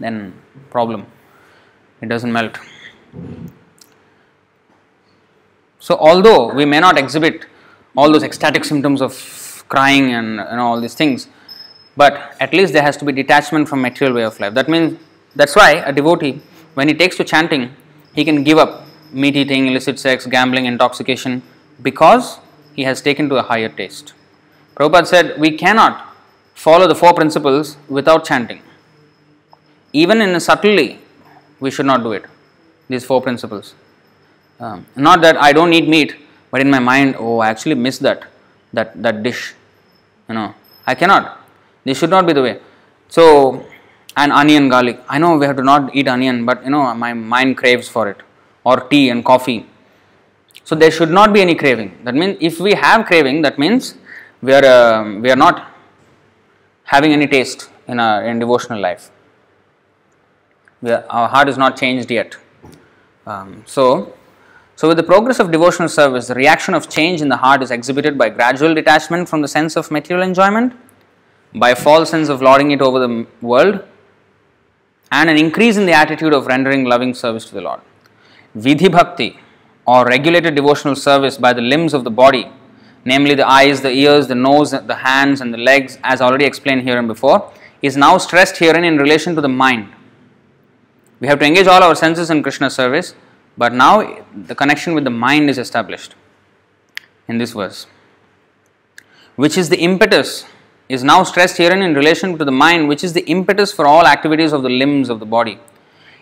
then 0.00 0.32
problem. 0.70 1.06
It 2.00 2.08
doesn't 2.08 2.32
melt. 2.32 2.58
So 5.78 5.96
although 5.96 6.52
we 6.52 6.64
may 6.64 6.80
not 6.80 6.98
exhibit 6.98 7.46
all 7.96 8.12
those 8.12 8.22
ecstatic 8.22 8.64
symptoms 8.64 9.02
of 9.02 9.64
crying 9.68 10.12
and 10.12 10.36
you 10.36 10.56
know, 10.56 10.66
all 10.66 10.80
these 10.80 10.94
things, 10.94 11.28
but 11.96 12.36
at 12.40 12.52
least 12.52 12.72
there 12.72 12.82
has 12.82 12.96
to 12.98 13.04
be 13.04 13.12
detachment 13.12 13.68
from 13.68 13.80
material 13.80 14.14
way 14.14 14.24
of 14.24 14.38
life. 14.40 14.54
That 14.54 14.68
means 14.68 14.98
that's 15.34 15.56
why 15.56 15.72
a 15.72 15.92
devotee, 15.92 16.40
when 16.74 16.88
he 16.88 16.94
takes 16.94 17.16
to 17.16 17.24
chanting, 17.24 17.74
he 18.14 18.24
can 18.24 18.44
give 18.44 18.58
up 18.58 18.86
meat 19.12 19.36
eating, 19.36 19.66
illicit 19.66 19.98
sex, 19.98 20.26
gambling, 20.26 20.66
intoxication, 20.66 21.42
because 21.82 22.38
he 22.74 22.84
has 22.84 23.02
taken 23.02 23.28
to 23.28 23.36
a 23.36 23.42
higher 23.42 23.68
taste. 23.68 24.14
Prabhupada 24.76 25.06
said 25.06 25.40
we 25.40 25.56
cannot 25.56 26.14
follow 26.54 26.86
the 26.86 26.94
four 26.94 27.12
principles 27.14 27.76
without 27.88 28.24
chanting. 28.24 28.62
Even 29.92 30.20
in 30.20 30.30
a 30.30 30.40
subtly, 30.40 30.99
we 31.60 31.70
should 31.70 31.86
not 31.86 32.02
do 32.02 32.12
it. 32.12 32.24
These 32.88 33.04
four 33.04 33.20
principles. 33.22 33.74
Um, 34.58 34.86
not 34.96 35.20
that 35.22 35.36
I 35.36 35.52
don't 35.52 35.72
eat 35.72 35.88
meat, 35.88 36.16
but 36.50 36.60
in 36.60 36.70
my 36.70 36.78
mind, 36.78 37.16
oh, 37.18 37.38
I 37.38 37.48
actually 37.48 37.76
miss 37.76 37.98
that, 37.98 38.24
that, 38.72 39.00
that 39.02 39.22
dish. 39.22 39.54
You 40.28 40.34
know, 40.34 40.54
I 40.86 40.94
cannot. 40.94 41.40
This 41.84 41.98
should 41.98 42.10
not 42.10 42.26
be 42.26 42.32
the 42.32 42.42
way. 42.42 42.60
So, 43.08 43.64
and 44.16 44.32
onion, 44.32 44.68
garlic. 44.68 45.00
I 45.08 45.18
know 45.18 45.36
we 45.38 45.46
have 45.46 45.56
to 45.56 45.62
not 45.62 45.94
eat 45.94 46.08
onion, 46.08 46.44
but 46.44 46.64
you 46.64 46.70
know, 46.70 46.92
my 46.94 47.14
mind 47.14 47.56
craves 47.56 47.88
for 47.88 48.08
it. 48.08 48.18
Or 48.64 48.80
tea 48.88 49.08
and 49.08 49.24
coffee. 49.24 49.66
So, 50.64 50.74
there 50.74 50.90
should 50.90 51.10
not 51.10 51.32
be 51.32 51.40
any 51.40 51.54
craving. 51.54 51.98
That 52.04 52.14
means, 52.14 52.36
if 52.40 52.60
we 52.60 52.74
have 52.74 53.06
craving, 53.06 53.42
that 53.42 53.58
means 53.58 53.94
we 54.42 54.52
are, 54.52 54.64
uh, 54.64 55.18
we 55.20 55.30
are 55.30 55.36
not 55.36 55.70
having 56.84 57.12
any 57.12 57.26
taste 57.26 57.70
in 57.86 57.98
our 57.98 58.24
in 58.24 58.38
devotional 58.38 58.80
life. 58.80 59.10
Are, 60.84 61.04
our 61.10 61.28
heart 61.28 61.48
is 61.48 61.58
not 61.58 61.76
changed 61.76 62.10
yet. 62.10 62.36
Um, 63.26 63.62
so, 63.66 64.14
so, 64.76 64.88
with 64.88 64.96
the 64.96 65.02
progress 65.02 65.38
of 65.38 65.50
devotional 65.50 65.88
service, 65.88 66.28
the 66.28 66.34
reaction 66.34 66.72
of 66.72 66.88
change 66.88 67.20
in 67.20 67.28
the 67.28 67.36
heart 67.36 67.62
is 67.62 67.70
exhibited 67.70 68.16
by 68.16 68.30
gradual 68.30 68.74
detachment 68.74 69.28
from 69.28 69.42
the 69.42 69.48
sense 69.48 69.76
of 69.76 69.90
material 69.90 70.26
enjoyment, 70.26 70.72
by 71.54 71.70
a 71.70 71.76
false 71.76 72.10
sense 72.10 72.30
of 72.30 72.40
lording 72.40 72.70
it 72.70 72.80
over 72.80 72.98
the 72.98 73.26
world, 73.42 73.84
and 75.12 75.28
an 75.28 75.36
increase 75.36 75.76
in 75.76 75.84
the 75.84 75.92
attitude 75.92 76.32
of 76.32 76.46
rendering 76.46 76.84
loving 76.84 77.12
service 77.12 77.44
to 77.46 77.54
the 77.54 77.60
Lord. 77.60 77.80
Vidhi 78.56 78.90
bhakti, 78.90 79.38
or 79.86 80.06
regulated 80.06 80.54
devotional 80.54 80.96
service 80.96 81.36
by 81.36 81.52
the 81.52 81.60
limbs 81.60 81.92
of 81.92 82.04
the 82.04 82.10
body, 82.10 82.50
namely 83.04 83.34
the 83.34 83.46
eyes, 83.46 83.82
the 83.82 83.90
ears, 83.90 84.28
the 84.28 84.34
nose, 84.34 84.70
the 84.70 84.94
hands, 84.94 85.40
and 85.42 85.52
the 85.52 85.58
legs, 85.58 85.98
as 86.04 86.20
already 86.20 86.46
explained 86.46 86.82
here 86.82 86.98
and 86.98 87.06
before, 87.06 87.52
is 87.82 87.96
now 87.96 88.16
stressed 88.18 88.56
herein 88.56 88.84
in 88.84 88.96
relation 88.96 89.34
to 89.34 89.40
the 89.40 89.48
mind. 89.48 89.92
We 91.20 91.28
have 91.28 91.38
to 91.38 91.44
engage 91.44 91.66
all 91.66 91.82
our 91.82 91.94
senses 91.94 92.30
in 92.30 92.42
Krishna 92.42 92.70
service 92.70 93.14
but 93.56 93.72
now 93.72 94.24
the 94.34 94.54
connection 94.54 94.94
with 94.94 95.04
the 95.04 95.10
mind 95.10 95.50
is 95.50 95.58
established 95.58 96.14
in 97.28 97.38
this 97.38 97.52
verse, 97.52 97.86
which 99.36 99.58
is 99.58 99.68
the 99.68 99.78
impetus, 99.78 100.46
is 100.88 101.04
now 101.04 101.22
stressed 101.22 101.58
herein 101.58 101.82
in 101.82 101.94
relation 101.94 102.38
to 102.38 102.44
the 102.44 102.50
mind, 102.52 102.88
which 102.88 103.04
is 103.04 103.12
the 103.12 103.24
impetus 103.26 103.72
for 103.72 103.86
all 103.86 104.06
activities 104.06 104.52
of 104.52 104.62
the 104.62 104.68
limbs 104.68 105.08
of 105.08 105.20
the 105.20 105.26
body. 105.26 105.58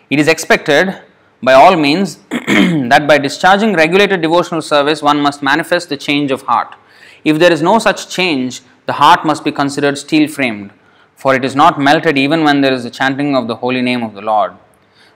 It 0.09 0.19
is 0.19 0.27
expected 0.27 1.01
by 1.41 1.53
all 1.53 1.75
means 1.75 2.17
that 2.29 3.05
by 3.07 3.17
discharging 3.17 3.73
regulated 3.73 4.21
devotional 4.21 4.61
service, 4.61 5.01
one 5.01 5.21
must 5.21 5.41
manifest 5.41 5.89
the 5.89 5.97
change 5.97 6.31
of 6.31 6.41
heart. 6.43 6.75
If 7.23 7.39
there 7.39 7.51
is 7.51 7.61
no 7.61 7.79
such 7.79 8.09
change, 8.09 8.61
the 8.85 8.93
heart 8.93 9.25
must 9.25 9.43
be 9.43 9.51
considered 9.51 9.97
steel 9.97 10.27
framed, 10.27 10.71
for 11.15 11.35
it 11.35 11.45
is 11.45 11.55
not 11.55 11.79
melted 11.79 12.17
even 12.17 12.43
when 12.43 12.61
there 12.61 12.73
is 12.73 12.83
the 12.83 12.89
chanting 12.89 13.35
of 13.35 13.47
the 13.47 13.55
holy 13.55 13.81
name 13.81 14.03
of 14.03 14.13
the 14.13 14.21
Lord. 14.21 14.53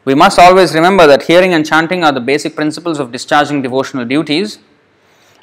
We 0.05 0.15
must 0.15 0.37
always 0.37 0.75
remember 0.75 1.07
that 1.07 1.23
hearing 1.23 1.53
and 1.53 1.65
chanting 1.65 2.03
are 2.03 2.11
the 2.11 2.19
basic 2.19 2.55
principles 2.55 2.99
of 2.99 3.11
discharging 3.13 3.61
devotional 3.61 4.03
duties, 4.03 4.59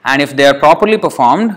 and 0.04 0.20
if 0.20 0.36
they 0.36 0.46
are 0.46 0.58
properly 0.58 0.98
performed, 0.98 1.56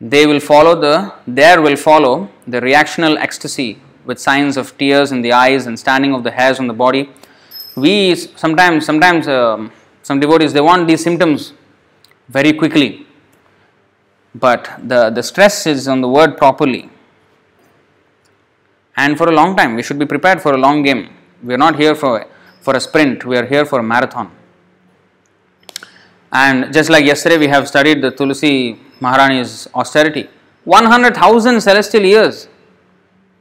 they 0.00 0.26
will 0.26 0.40
follow 0.40 0.78
the 0.78 1.12
there 1.26 1.60
will 1.60 1.76
follow 1.76 2.28
the 2.46 2.60
reactional 2.60 3.18
ecstasy 3.18 3.78
with 4.04 4.18
signs 4.18 4.56
of 4.56 4.76
tears 4.78 5.12
in 5.12 5.22
the 5.22 5.32
eyes 5.32 5.66
and 5.66 5.78
standing 5.78 6.14
of 6.14 6.22
the 6.22 6.30
hairs 6.30 6.58
on 6.58 6.66
the 6.66 6.74
body. 6.74 7.10
We 7.76 8.14
sometimes 8.14 8.86
sometimes 8.86 9.28
um, 9.28 9.72
some 10.02 10.20
devotees 10.20 10.52
they 10.54 10.60
want 10.60 10.86
these 10.86 11.02
symptoms 11.02 11.52
very 12.28 12.52
quickly, 12.54 13.06
but 14.34 14.70
the 14.82 15.10
the 15.10 15.22
stress 15.22 15.66
is 15.66 15.86
on 15.86 16.00
the 16.00 16.08
word 16.08 16.36
properly 16.38 16.90
and 18.96 19.16
for 19.16 19.28
a 19.28 19.32
long 19.32 19.56
time. 19.56 19.74
We 19.74 19.82
should 19.82 19.98
be 19.98 20.06
prepared 20.06 20.40
for 20.40 20.54
a 20.54 20.56
long 20.56 20.82
game. 20.82 21.10
We 21.42 21.54
are 21.54 21.58
not 21.58 21.76
here 21.76 21.94
for, 21.94 22.26
for 22.60 22.74
a 22.74 22.80
sprint, 22.80 23.24
we 23.24 23.36
are 23.36 23.44
here 23.44 23.64
for 23.64 23.78
a 23.80 23.82
marathon. 23.82 24.30
And 26.32 26.72
just 26.72 26.90
like 26.90 27.04
yesterday, 27.04 27.38
we 27.38 27.46
have 27.48 27.68
studied 27.68 28.02
the 28.02 28.10
Tulsi 28.10 28.78
Maharani's 29.00 29.68
austerity 29.74 30.28
100,000 30.64 31.60
celestial 31.60 32.02
years, 32.02 32.48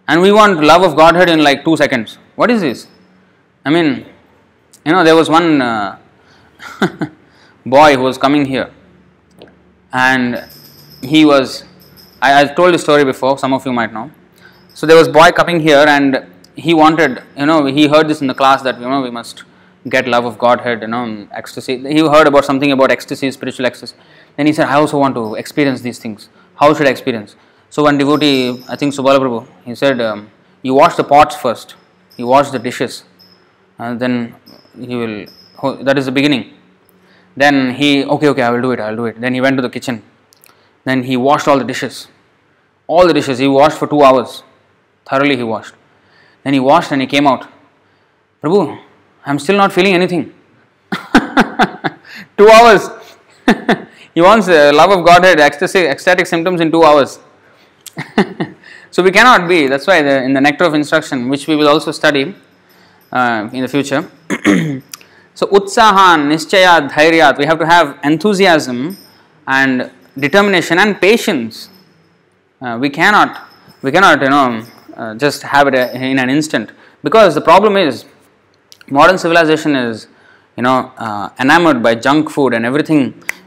and 0.08 0.22
we 0.22 0.32
want 0.32 0.64
love 0.64 0.84
of 0.84 0.96
Godhead 0.96 1.30
in 1.30 1.44
like 1.44 1.66
two 1.66 1.76
seconds. 1.76 2.20
What 2.36 2.52
is 2.52 2.62
this? 2.62 2.88
I 3.66 3.72
mean, 3.72 4.06
you 4.86 4.92
know, 4.92 5.04
there 5.04 5.16
was 5.16 5.30
one 5.30 5.62
uh, 5.62 5.98
boy 7.66 7.96
who 7.96 8.04
was 8.04 8.20
coming 8.20 8.46
here, 8.46 8.70
and 9.92 10.48
he 11.02 11.26
was. 11.26 11.64
I, 12.22 12.42
I've 12.42 12.56
told 12.56 12.76
the 12.76 12.80
story 12.80 13.04
before, 13.04 13.40
some 13.40 13.54
of 13.54 13.66
you 13.66 13.74
might 13.74 13.92
know 13.92 14.12
so 14.76 14.86
there 14.86 14.98
was 14.98 15.08
boy 15.08 15.32
coming 15.32 15.62
here 15.62 15.86
and 15.88 16.26
he 16.54 16.74
wanted, 16.74 17.24
you 17.38 17.46
know, 17.46 17.66
he 17.66 17.88
heard 17.88 18.10
this 18.10 18.20
in 18.20 18.28
the 18.28 18.34
class 18.34 18.62
that 18.64 18.78
you 18.78 18.90
know 18.90 19.02
we 19.02 19.10
must 19.10 19.44
get 19.88 20.06
love 20.06 20.26
of 20.26 20.38
Godhead, 20.38 20.82
you 20.82 20.90
know, 20.90 21.28
ecstasy. 21.32 21.78
He 21.78 22.00
heard 22.00 22.28
about 22.28 22.44
something 22.44 22.72
about 22.74 22.92
ecstasy, 22.92 23.32
spiritual 23.32 23.66
ecstasy. 23.66 23.96
Then 24.36 24.48
he 24.48 24.54
said, 24.54 24.68
I 24.68 24.74
also 24.74 24.98
want 25.00 25.16
to 25.16 25.36
experience 25.36 25.80
these 25.80 25.98
things. 25.98 26.28
How 26.56 26.74
should 26.74 26.88
I 26.88 26.90
experience? 26.90 27.38
So 27.70 27.84
one 27.84 27.98
devotee, 27.98 28.64
I 28.68 28.76
think 28.76 28.94
Subala 28.94 29.20
Prabhu, 29.20 29.48
he 29.64 29.76
said, 29.76 30.02
um, 30.02 30.30
you 30.62 30.74
wash 30.74 30.96
the 30.96 31.06
pots 31.06 31.38
first, 31.38 31.76
you 32.18 32.28
wash 32.28 32.50
the 32.50 32.60
dishes, 32.60 33.06
and 33.78 33.98
then 33.98 34.36
he 34.78 34.96
will. 34.96 35.26
Oh, 35.64 35.76
that 35.84 35.98
is 35.98 36.06
the 36.06 36.12
beginning. 36.12 36.54
Then 37.38 37.76
he, 37.76 38.04
okay, 38.04 38.28
okay, 38.28 38.42
I 38.42 38.50
will 38.50 38.62
do 38.62 38.72
it, 38.72 38.82
I 38.82 38.90
will 38.90 38.98
do 38.98 39.06
it. 39.06 39.22
Then 39.22 39.34
he 39.34 39.40
went 39.40 39.56
to 39.58 39.62
the 39.62 39.70
kitchen. 39.70 40.04
Then 40.84 41.04
he 41.04 41.16
washed 41.16 41.48
all 41.48 41.58
the 41.58 41.64
dishes. 41.64 42.10
All 42.88 43.08
the 43.08 43.14
dishes 43.14 43.40
he 43.40 43.48
washed 43.48 43.78
for 43.78 43.88
two 43.88 44.04
hours 44.04 44.44
thoroughly 45.06 45.36
he 45.36 45.44
washed. 45.44 45.74
Then 46.44 46.54
he 46.54 46.60
washed 46.60 46.92
and 46.92 47.02
he 47.02 47.08
came 47.08 47.28
out. 47.28 47.48
Prabhu, 48.42 48.80
I'm 49.26 49.40
still 49.40 49.58
not 49.58 49.74
feeling 49.74 49.94
anything. 49.94 50.34
two 52.38 52.50
hours. 52.50 52.90
he 54.14 54.22
wants 54.22 54.48
uh, 54.48 54.72
love 54.74 54.92
of 54.92 55.06
Godhead, 55.06 55.40
ecstasy, 55.40 55.80
ecstatic 55.80 56.28
symptoms 56.28 56.62
in 56.62 56.72
two 56.72 56.84
hours. 56.84 57.20
so 58.92 59.02
we 59.02 59.12
cannot 59.12 59.48
be. 59.48 59.68
That's 59.68 59.88
why 59.88 60.02
the, 60.02 60.24
in 60.24 60.34
the 60.34 60.42
nectar 60.42 60.66
of 60.66 60.74
instruction, 60.74 61.30
which 61.30 61.48
we 61.48 61.56
will 61.56 61.68
also 61.68 61.92
study 61.92 62.36
uh, 63.12 63.50
in 63.52 63.62
the 63.62 63.68
future. 63.68 64.10
so 65.34 65.48
utsahan, 65.48 66.28
nischayat, 66.28 66.92
dhairyat. 66.92 67.38
We 67.38 67.46
have 67.46 67.60
to 67.60 67.66
have 67.66 68.00
enthusiasm 68.04 68.98
and 69.48 69.92
determination 70.18 70.78
and 70.80 71.00
patience. 71.00 71.70
Uh, 72.62 72.78
we 72.80 72.90
cannot, 72.90 73.50
we 73.82 73.92
cannot, 73.92 74.22
you 74.22 74.30
know, 74.30 74.66
uh, 74.96 75.16
just 75.16 75.44
have 75.44 75.68
it 75.68 75.76
in 75.76 76.20
an 76.20 76.30
instant. 76.30 76.72
Because 77.04 77.36
the 77.36 77.42
problem 77.42 77.78
is 77.78 78.06
modern 78.90 79.18
civilization 79.18 79.76
is 79.76 80.08
you 80.58 80.64
know 80.64 80.92
uh, 80.98 81.30
enamored 81.40 81.82
by 81.84 81.96
junk 81.96 82.30
food 82.30 82.54
and 82.54 82.66
everything 82.66 83.02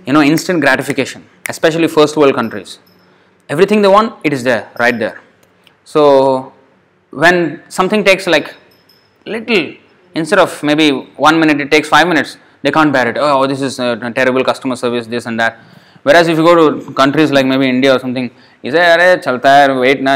you 0.07 0.13
know 0.13 0.23
instant 0.23 0.61
gratification 0.61 1.25
especially 1.49 1.89
first 1.89 2.17
world 2.17 2.35
countries. 2.35 2.79
Everything 3.49 3.81
they 3.83 3.89
want 3.89 4.15
it 4.25 4.33
is 4.33 4.43
there 4.45 4.71
right 4.79 4.99
there. 4.99 5.21
So 5.85 6.53
when 7.11 7.63
something 7.69 8.05
takes 8.05 8.27
like 8.27 8.55
little 9.25 9.75
instead 10.15 10.39
of 10.39 10.63
maybe 10.63 10.91
one 11.17 11.41
minute 11.41 11.61
it 11.61 11.71
takes 11.71 11.89
five 11.89 12.07
minutes 12.07 12.37
they 12.63 12.71
can't 12.71 12.93
bear 12.93 13.09
it. 13.11 13.17
Oh 13.19 13.47
this 13.47 13.63
is 13.63 13.79
a 13.79 13.97
terrible 14.15 14.45
customer 14.45 14.77
service 14.77 15.07
this 15.07 15.27
and 15.27 15.41
that. 15.41 15.59
Whereas 16.03 16.29
if 16.29 16.37
you 16.39 16.45
go 16.45 16.55
to 16.61 16.93
countries 16.93 17.31
like 17.31 17.47
maybe 17.47 17.69
india 17.69 17.95
or 17.95 17.99
something 17.99 18.31
you 18.64 18.72
say 18.72 18.84
अरे 18.94 19.16
चलता 19.24 19.56
है 19.56 19.68
wait 19.80 20.02
ना 20.10 20.16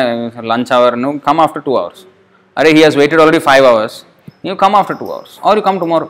lunch 0.54 0.72
hour 0.72 0.96
no 1.06 1.14
come 1.28 1.40
after 1.46 1.64
two 1.70 1.78
hours 1.80 2.06
अरे 2.58 2.74
he 2.74 2.84
has 2.88 2.98
waited 3.02 3.20
already 3.20 3.40
five 3.40 3.64
hours 3.64 4.04
you 4.44 4.56
come 4.56 4.76
after 4.76 4.96
two 5.02 5.12
hours 5.12 5.40
or 5.44 5.56
you 5.56 5.62
come 5.62 5.80
tomorrow 5.80 6.10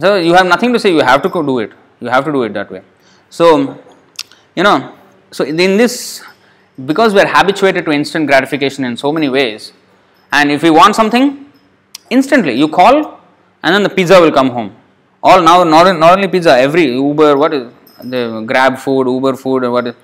so 0.00 0.16
you 0.16 0.34
have 0.34 0.46
nothing 0.46 0.72
to 0.72 0.78
say 0.78 0.92
you 0.92 1.06
have 1.10 1.22
to 1.22 1.28
do 1.52 1.58
it 1.58 1.72
you 2.00 2.08
have 2.08 2.24
to 2.24 2.32
do 2.32 2.42
it 2.42 2.52
that 2.58 2.70
way 2.70 2.82
so 3.30 3.48
you 4.56 4.62
know 4.62 4.76
so 5.30 5.44
in 5.44 5.76
this 5.82 6.22
because 6.90 7.14
we 7.14 7.20
are 7.20 7.30
habituated 7.36 7.84
to 7.84 7.92
instant 7.92 8.26
gratification 8.26 8.84
in 8.84 8.96
so 8.96 9.12
many 9.12 9.28
ways 9.28 9.72
and 10.32 10.50
if 10.50 10.62
we 10.62 10.70
want 10.70 10.96
something 11.00 11.26
instantly 12.10 12.54
you 12.62 12.68
call 12.68 12.96
and 13.62 13.74
then 13.74 13.82
the 13.82 13.94
pizza 13.98 14.20
will 14.20 14.32
come 14.32 14.50
home 14.50 14.74
all 15.22 15.40
now 15.40 15.62
not, 15.64 15.96
not 15.98 16.12
only 16.16 16.28
pizza 16.28 16.56
every 16.58 16.86
uber 16.92 17.36
what 17.36 17.54
is 17.54 17.72
the 18.02 18.42
grab 18.46 18.78
food 18.78 19.06
uber 19.06 19.34
food 19.36 19.64
or 19.64 19.70
what 19.70 19.86
is 19.86 19.94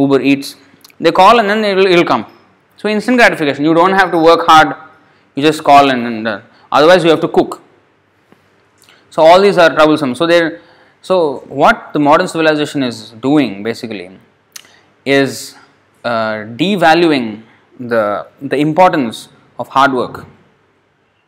uber 0.00 0.20
eats. 0.20 0.56
They 0.98 1.12
call 1.12 1.38
and 1.40 1.48
then 1.48 1.64
it 1.64 1.74
will, 1.74 1.86
it 1.86 1.96
will 1.96 2.04
come. 2.04 2.26
So 2.76 2.88
instant 2.88 3.18
gratification. 3.18 3.64
You 3.64 3.74
don't 3.74 3.92
have 3.92 4.10
to 4.10 4.18
work 4.18 4.46
hard. 4.46 4.74
You 5.34 5.42
just 5.42 5.62
call 5.64 5.90
and, 5.90 6.06
then 6.06 6.26
uh, 6.26 6.42
otherwise 6.72 7.04
you 7.04 7.10
have 7.10 7.20
to 7.20 7.28
cook. 7.28 7.62
So 9.10 9.22
all 9.22 9.40
these 9.40 9.58
are 9.58 9.70
troublesome. 9.70 10.14
So 10.14 10.26
there 10.26 10.60
so 11.02 11.38
what 11.48 11.92
the 11.92 11.98
modern 11.98 12.28
civilization 12.28 12.82
is 12.82 13.10
doing 13.10 13.62
basically 13.62 14.10
is 15.04 15.54
uh, 16.04 16.44
devaluing 16.62 17.42
the 17.78 18.26
the 18.40 18.56
importance 18.56 19.28
of 19.58 19.68
hard 19.68 19.92
work 19.92 20.26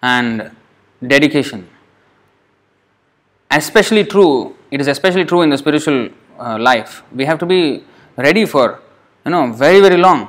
and 0.03 0.51
dedication. 1.15 1.69
Especially 3.51 4.05
true 4.05 4.57
it 4.70 4.81
is 4.81 4.89
especially 4.89 5.24
true 5.24 5.43
in 5.43 5.51
the 5.51 5.59
spiritual 5.59 6.09
uh, 6.39 6.59
life. 6.59 7.03
We 7.15 7.24
have 7.27 7.39
to 7.40 7.47
be 7.47 7.85
ready 8.16 8.44
for 8.44 8.80
you 9.24 9.30
know 9.30 9.52
very 9.52 9.80
very 9.80 9.97
long. 9.97 10.28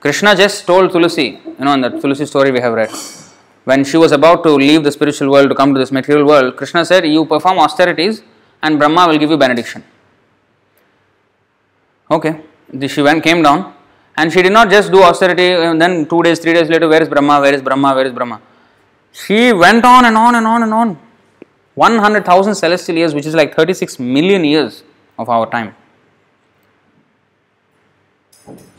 Krishna 0.00 0.34
just 0.36 0.66
told 0.66 0.92
tulsi 0.92 1.40
you 1.58 1.64
know 1.64 1.74
in 1.74 1.80
that 1.80 2.00
tulsi 2.00 2.26
story 2.26 2.50
we 2.50 2.60
have 2.60 2.74
read. 2.74 2.90
When 3.64 3.84
she 3.84 3.96
was 3.98 4.12
about 4.12 4.42
to 4.44 4.50
leave 4.50 4.82
the 4.82 4.92
spiritual 4.92 5.30
world 5.30 5.50
to 5.50 5.54
come 5.54 5.74
to 5.74 5.80
this 5.80 5.92
material 5.92 6.26
world 6.26 6.56
krishna 6.56 6.84
said 6.84 7.06
you 7.06 7.24
perform 7.26 7.58
austerities 7.58 8.22
and 8.62 8.78
brahma 8.78 9.06
will 9.08 9.18
give 9.18 9.30
you 9.30 9.36
benediction. 9.36 9.84
Okay. 12.10 12.40
She 12.86 13.02
went 13.02 13.22
came 13.22 13.42
down 13.42 13.74
and 14.16 14.32
she 14.32 14.42
did 14.42 14.52
not 14.52 14.70
just 14.70 14.90
do 14.90 15.02
austerity 15.02 15.52
and 15.52 15.80
then 15.80 16.06
two 16.06 16.22
days 16.22 16.38
three 16.38 16.54
days 16.54 16.68
later 16.68 16.88
where 16.88 17.02
is 17.02 17.08
brahma? 17.08 17.40
Where 17.40 17.54
is 17.54 17.62
brahma? 17.62 17.94
Where 17.94 18.06
is 18.06 18.12
brahma? 18.12 18.40
She 19.12 19.52
went 19.52 19.84
on 19.84 20.04
and 20.04 20.16
on 20.16 20.34
and 20.34 20.46
on 20.46 20.62
and 20.62 20.72
on. 20.72 20.98
100,000 21.74 22.54
celestial 22.56 22.96
years, 22.96 23.14
which 23.14 23.26
is 23.26 23.34
like 23.34 23.54
36 23.54 23.98
million 24.00 24.44
years 24.44 24.82
of 25.16 25.28
our 25.28 25.48
time. 25.48 25.74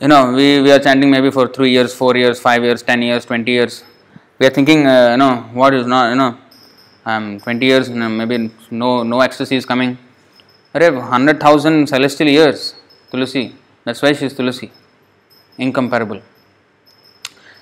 You 0.01 0.07
know, 0.07 0.33
we, 0.33 0.61
we 0.61 0.71
are 0.71 0.79
chanting 0.79 1.11
maybe 1.11 1.29
for 1.29 1.47
3 1.47 1.69
years, 1.69 1.93
4 1.93 2.15
years, 2.17 2.39
5 2.39 2.63
years, 2.63 2.81
10 2.81 3.01
years, 3.01 3.25
20 3.25 3.51
years. 3.51 3.83
We 4.39 4.47
are 4.47 4.49
thinking, 4.49 4.87
uh, 4.87 5.11
you 5.11 5.17
know, 5.17 5.35
what 5.53 5.73
is 5.73 5.85
not, 5.85 6.09
you 6.09 6.15
know, 6.15 6.37
um, 7.05 7.39
20 7.39 7.65
years, 7.65 7.89
you 7.89 7.95
know, 7.95 8.09
maybe 8.09 8.51
no, 8.71 9.03
no 9.03 9.21
ecstasy 9.21 9.55
is 9.55 9.65
coming. 9.65 9.97
have 10.73 10.95
100,000 10.95 11.87
celestial 11.87 12.27
years, 12.27 12.75
Tulsi. 13.11 13.55
That's 13.83 14.01
why 14.01 14.13
she 14.13 14.25
is 14.25 14.33
Tulsi. 14.33 14.71
Incomparable. 15.57 16.21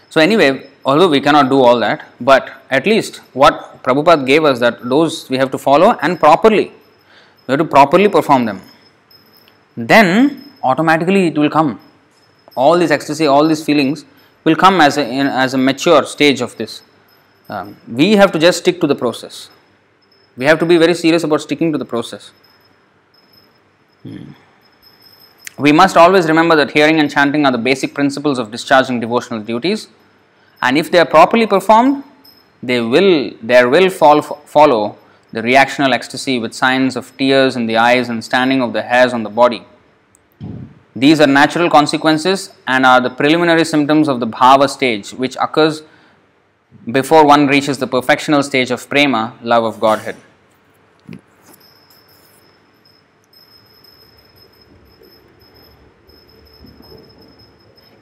So, 0.09 0.21
anyway, 0.21 0.69
although 0.85 1.09
we 1.09 1.19
cannot 1.19 1.49
do 1.49 1.61
all 1.61 1.79
that, 1.79 2.05
but 2.21 2.51
at 2.69 2.85
least 2.85 3.17
what 3.33 3.83
Prabhupada 3.83 4.25
gave 4.25 4.43
us 4.45 4.59
that 4.59 4.87
those 4.87 5.29
we 5.29 5.37
have 5.37 5.51
to 5.51 5.57
follow 5.57 5.97
and 6.01 6.19
properly. 6.19 6.71
We 7.47 7.53
have 7.53 7.59
to 7.59 7.65
properly 7.65 8.09
perform 8.09 8.45
them. 8.45 8.61
Then 9.75 10.43
automatically 10.63 11.27
it 11.27 11.37
will 11.37 11.49
come. 11.49 11.79
All 12.57 12.77
this 12.77 12.91
ecstasy, 12.91 13.27
all 13.27 13.47
these 13.47 13.63
feelings 13.63 14.03
will 14.43 14.55
come 14.55 14.81
as 14.81 14.97
a, 14.97 15.07
in, 15.07 15.27
as 15.27 15.53
a 15.53 15.57
mature 15.57 16.03
stage 16.05 16.41
of 16.41 16.57
this. 16.57 16.81
Um, 17.49 17.77
we 17.87 18.17
have 18.17 18.31
to 18.33 18.39
just 18.39 18.59
stick 18.59 18.81
to 18.81 18.87
the 18.87 18.95
process. 18.95 19.49
We 20.35 20.45
have 20.45 20.59
to 20.59 20.65
be 20.65 20.77
very 20.77 20.93
serious 20.93 21.23
about 21.23 21.41
sticking 21.41 21.71
to 21.71 21.77
the 21.77 21.85
process. 21.85 22.31
Hmm. 24.03 24.31
We 25.57 25.71
must 25.71 25.97
always 25.97 26.27
remember 26.27 26.55
that 26.55 26.71
hearing 26.71 26.99
and 26.99 27.09
chanting 27.09 27.45
are 27.45 27.51
the 27.51 27.57
basic 27.69 27.93
principles 27.93 28.37
of 28.37 28.51
discharging 28.51 28.99
devotional 28.99 29.41
duties 29.41 29.87
and 30.61 30.77
if 30.77 30.91
they 30.91 30.99
are 30.99 31.05
properly 31.05 31.47
performed, 31.47 32.03
they 32.61 32.81
will 32.81 33.31
there 33.41 33.69
will 33.69 33.89
fall, 33.89 34.21
follow 34.21 34.97
the 35.31 35.41
reactional 35.41 35.93
ecstasy 35.93 36.39
with 36.39 36.53
signs 36.53 36.95
of 36.95 37.15
tears 37.17 37.55
in 37.55 37.65
the 37.67 37.77
eyes 37.77 38.09
and 38.09 38.23
standing 38.23 38.61
of 38.61 38.73
the 38.73 38.81
hairs 38.81 39.13
on 39.13 39.23
the 39.23 39.29
body. 39.29 39.65
These 40.99 41.19
are 41.21 41.27
natural 41.27 41.69
consequences 41.69 42.49
and 42.65 42.83
are 42.83 42.99
the 42.99 43.11
preliminary 43.11 43.65
symptoms 43.65 44.07
of 44.07 44.19
the 44.19 44.25
bhava 44.25 44.67
stage, 44.67 45.11
which 45.11 45.35
occurs 45.39 45.83
before 46.91 47.23
one 47.23 47.45
reaches 47.45 47.77
the 47.77 47.87
perfectional 47.87 48.43
stage 48.43 48.71
of 48.71 48.89
prema, 48.89 49.37
love 49.43 49.63
of 49.63 49.79
Godhead. 49.79 50.15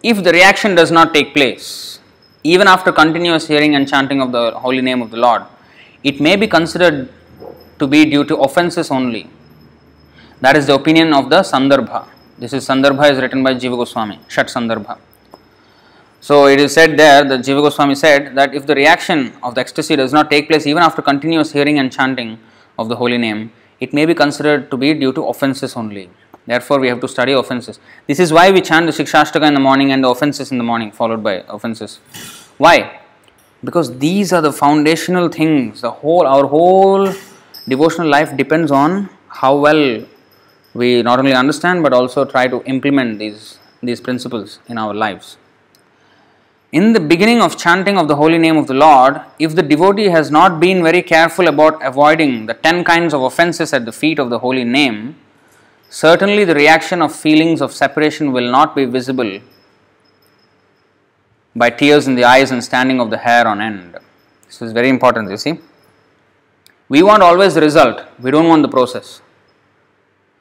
If 0.02 0.24
the 0.24 0.32
reaction 0.32 0.76
does 0.76 0.90
not 0.90 1.14
take 1.14 1.34
place, 1.34 2.00
even 2.44 2.66
after 2.66 2.94
continuous 2.94 3.48
hearing 3.48 3.76
and 3.76 3.90
chanting 3.90 4.22
of 4.22 4.32
the 4.32 4.52
holy 4.52 4.82
name 4.82 5.02
of 5.02 5.12
the 5.12 5.18
Lord, 5.18 5.44
it 6.02 6.22
may 6.22 6.38
be 6.38 6.48
considered 6.48 7.10
to 7.78 7.88
be 7.88 8.06
due 8.06 8.24
to 8.24 8.38
offenses 8.38 8.90
only. 8.90 9.30
That 10.40 10.56
is 10.56 10.68
the 10.68 10.76
opinion 10.76 11.14
of 11.14 11.30
the 11.30 11.42
Sandarbha. 11.42 12.15
This 12.38 12.52
is 12.52 12.68
Sandarbha 12.68 13.12
is 13.12 13.22
written 13.22 13.44
by 13.44 13.54
Jiva 13.54 13.78
Goswami, 13.78 14.20
Shat 14.28 14.48
Sandarbha. 14.48 14.98
So 16.20 16.48
it 16.48 16.60
is 16.60 16.74
said 16.74 17.00
there 17.00 17.24
that 17.24 17.40
Jiva 17.40 17.62
Goswami 17.62 17.96
said 17.96 18.36
that 18.36 18.54
if 18.54 18.66
the 18.66 18.76
reaction 18.76 19.32
of 19.42 19.56
the 19.56 19.62
ecstasy 19.62 19.96
does 19.96 20.12
not 20.12 20.30
take 20.30 20.50
place 20.50 20.68
even 20.68 20.84
after 20.84 21.02
continuous 21.02 21.54
hearing 21.54 21.80
and 21.80 21.94
chanting 21.94 22.38
of 22.78 22.90
the 22.90 22.98
holy 22.98 23.18
name, 23.18 23.54
it 23.80 23.94
may 23.94 24.06
be 24.06 24.14
considered 24.14 24.70
to 24.70 24.76
be 24.76 24.94
due 24.94 25.14
to 25.14 25.24
offenses 25.28 25.78
only. 25.78 26.10
Therefore, 26.46 26.82
we 26.82 26.90
have 26.90 27.00
to 27.00 27.08
study 27.08 27.32
offenses. 27.32 27.80
This 28.06 28.20
is 28.20 28.34
why 28.34 28.52
we 28.52 28.60
chant 28.60 28.86
the 28.86 28.92
Shikshashtaka 28.92 29.48
in 29.48 29.54
the 29.54 29.62
morning 29.62 29.94
and 29.94 30.04
the 30.04 30.10
offenses 30.10 30.52
in 30.52 30.58
the 30.58 30.64
morning, 30.66 30.92
followed 30.92 31.24
by 31.24 31.46
offenses. 31.48 32.00
Why? 32.58 33.00
Because 33.64 33.98
these 33.98 34.34
are 34.34 34.42
the 34.42 34.52
foundational 34.52 35.30
things. 35.30 35.80
The 35.80 35.92
whole, 35.92 36.28
our 36.28 36.46
whole 36.48 37.14
devotional 37.66 38.10
life 38.10 38.36
depends 38.36 38.72
on 38.72 39.10
how 39.30 39.56
well 39.58 40.06
we 40.80 41.02
not 41.02 41.18
only 41.20 41.34
understand 41.34 41.82
but 41.86 41.94
also 41.94 42.24
try 42.34 42.46
to 42.54 42.62
implement 42.74 43.18
these 43.24 43.44
these 43.88 44.02
principles 44.08 44.60
in 44.68 44.78
our 44.78 44.94
lives. 44.94 45.38
In 46.72 46.86
the 46.94 47.00
beginning 47.00 47.42
of 47.42 47.58
chanting 47.58 47.98
of 47.98 48.08
the 48.10 48.18
holy 48.22 48.38
name 48.38 48.58
of 48.58 48.68
the 48.68 48.74
Lord, 48.74 49.22
if 49.40 49.56
the 49.56 49.64
devotee 49.64 50.10
has 50.10 50.30
not 50.30 50.60
been 50.60 50.84
very 50.84 51.02
careful 51.02 51.48
about 51.48 51.86
avoiding 51.92 52.48
the 52.48 52.54
ten 52.54 52.84
kinds 52.84 53.14
of 53.14 53.22
offenses 53.22 53.72
at 53.78 53.86
the 53.86 53.94
feet 53.94 54.20
of 54.20 54.30
the 54.30 54.40
holy 54.40 54.66
name, 54.66 55.16
certainly 55.90 56.44
the 56.44 56.56
reaction 56.56 57.02
of 57.02 57.16
feelings 57.16 57.62
of 57.62 57.72
separation 57.72 58.34
will 58.34 58.50
not 58.52 58.76
be 58.76 58.86
visible 58.86 59.40
by 61.56 61.70
tears 61.70 62.08
in 62.10 62.16
the 62.16 62.26
eyes 62.26 62.52
and 62.52 62.62
standing 62.62 63.00
of 63.00 63.10
the 63.10 63.18
hair 63.18 63.48
on 63.48 63.62
end. 63.62 63.98
This 64.48 64.62
is 64.62 64.74
very 64.74 64.90
important, 64.90 65.30
you 65.30 65.38
see. 65.38 65.60
We 66.90 67.02
want 67.04 67.24
always 67.24 67.54
the 67.54 67.62
result, 67.62 68.04
we 68.20 68.32
don't 68.32 68.50
want 68.50 68.64
the 68.64 68.74
process. 68.78 69.22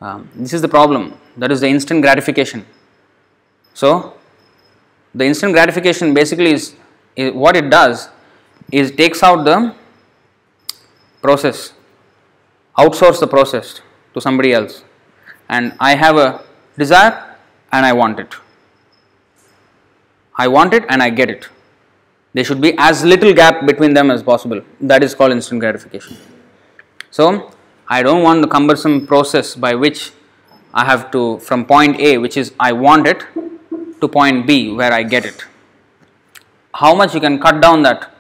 Um, 0.05 0.29
this 0.35 0.53
is 0.53 0.61
the 0.61 0.69
problem, 0.69 1.15
that 1.39 1.51
is 1.51 1.63
the 1.63 1.67
instant 1.67 2.03
gratification. 2.03 2.67
So, 3.73 4.13
the 5.15 5.25
instant 5.25 5.55
gratification 5.55 6.13
basically 6.13 6.53
is, 6.53 6.75
is 7.17 7.33
what 7.33 7.57
it 7.57 7.71
does 7.71 8.11
is 8.71 8.91
takes 8.91 9.23
out 9.23 9.47
the 9.47 9.75
process, 11.23 11.73
outsource 12.77 13.19
the 13.19 13.27
process 13.27 13.81
to 14.13 14.21
somebody 14.21 14.53
else, 14.53 14.85
and 15.49 15.73
I 15.81 15.95
have 15.95 16.19
a 16.19 16.45
desire 16.77 17.37
and 17.73 17.87
I 17.87 17.95
want 17.95 18.21
it. 18.21 18.35
I 20.37 20.49
want 20.49 20.75
it 20.75 20.85
and 20.91 21.03
I 21.03 21.09
get 21.09 21.31
it. 21.31 21.49
There 22.35 22.45
should 22.45 22.61
be 22.61 22.75
as 22.77 23.05
little 23.05 23.33
gap 23.33 23.65
between 23.65 23.95
them 23.95 24.11
as 24.11 24.23
possible. 24.23 24.61
That 24.83 25.03
is 25.03 25.15
called 25.15 25.33
instant 25.33 25.61
gratification. 25.61 26.19
So, 27.11 27.54
I 27.89 28.03
don't 28.03 28.23
want 28.23 28.43
the 28.43 28.49
cumbersome 28.49 29.07
process 29.07 29.55
by 29.55 29.75
which 29.75 30.13
I 30.73 30.85
have 30.85 31.11
to 31.13 31.39
from 31.39 31.65
point 31.65 32.01
A, 32.01 32.19
which 32.19 32.37
is 32.37 32.53
I 32.59 32.73
want 32.73 33.07
it, 33.07 33.25
to 34.01 34.09
point 34.09 34.47
B 34.47 34.73
where 34.73 34.93
I 34.93 35.03
get 35.03 35.25
it. 35.25 35.45
How 36.75 36.95
much 36.95 37.15
you 37.15 37.21
can 37.21 37.39
cut 37.41 37.61
down 37.61 37.83
that 37.83 38.11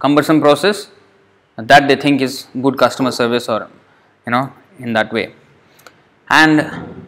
cumbersome 0.00 0.40
process 0.40 0.88
that 1.56 1.88
they 1.88 1.96
think 1.96 2.20
is 2.20 2.46
good 2.60 2.76
customer 2.76 3.12
service 3.12 3.48
or 3.48 3.68
you 4.26 4.32
know 4.32 4.52
in 4.78 4.92
that 4.92 5.12
way. 5.12 5.34
And 6.28 7.06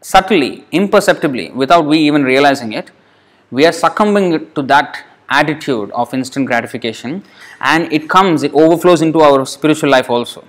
subtly, 0.00 0.64
imperceptibly, 0.72 1.50
without 1.50 1.86
we 1.86 1.98
even 1.98 2.24
realizing 2.24 2.72
it, 2.72 2.90
we 3.50 3.64
are 3.64 3.72
succumbing 3.72 4.52
to 4.54 4.62
that 4.62 5.04
attitude 5.28 5.90
of 5.92 6.12
instant 6.14 6.46
gratification 6.46 7.24
and 7.60 7.92
it 7.92 8.08
comes, 8.08 8.42
it 8.42 8.52
overflows 8.54 9.02
into 9.02 9.20
our 9.20 9.46
spiritual 9.46 9.90
life 9.90 10.10
also. 10.10 10.44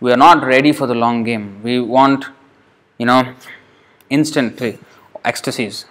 We 0.00 0.12
are 0.12 0.16
not 0.16 0.44
ready 0.44 0.72
for 0.72 0.86
the 0.86 0.94
long 0.94 1.24
game. 1.24 1.62
We 1.62 1.80
want, 1.80 2.26
you 2.98 3.06
know, 3.06 3.34
instant 4.10 4.60
ecstasies. 5.24 5.86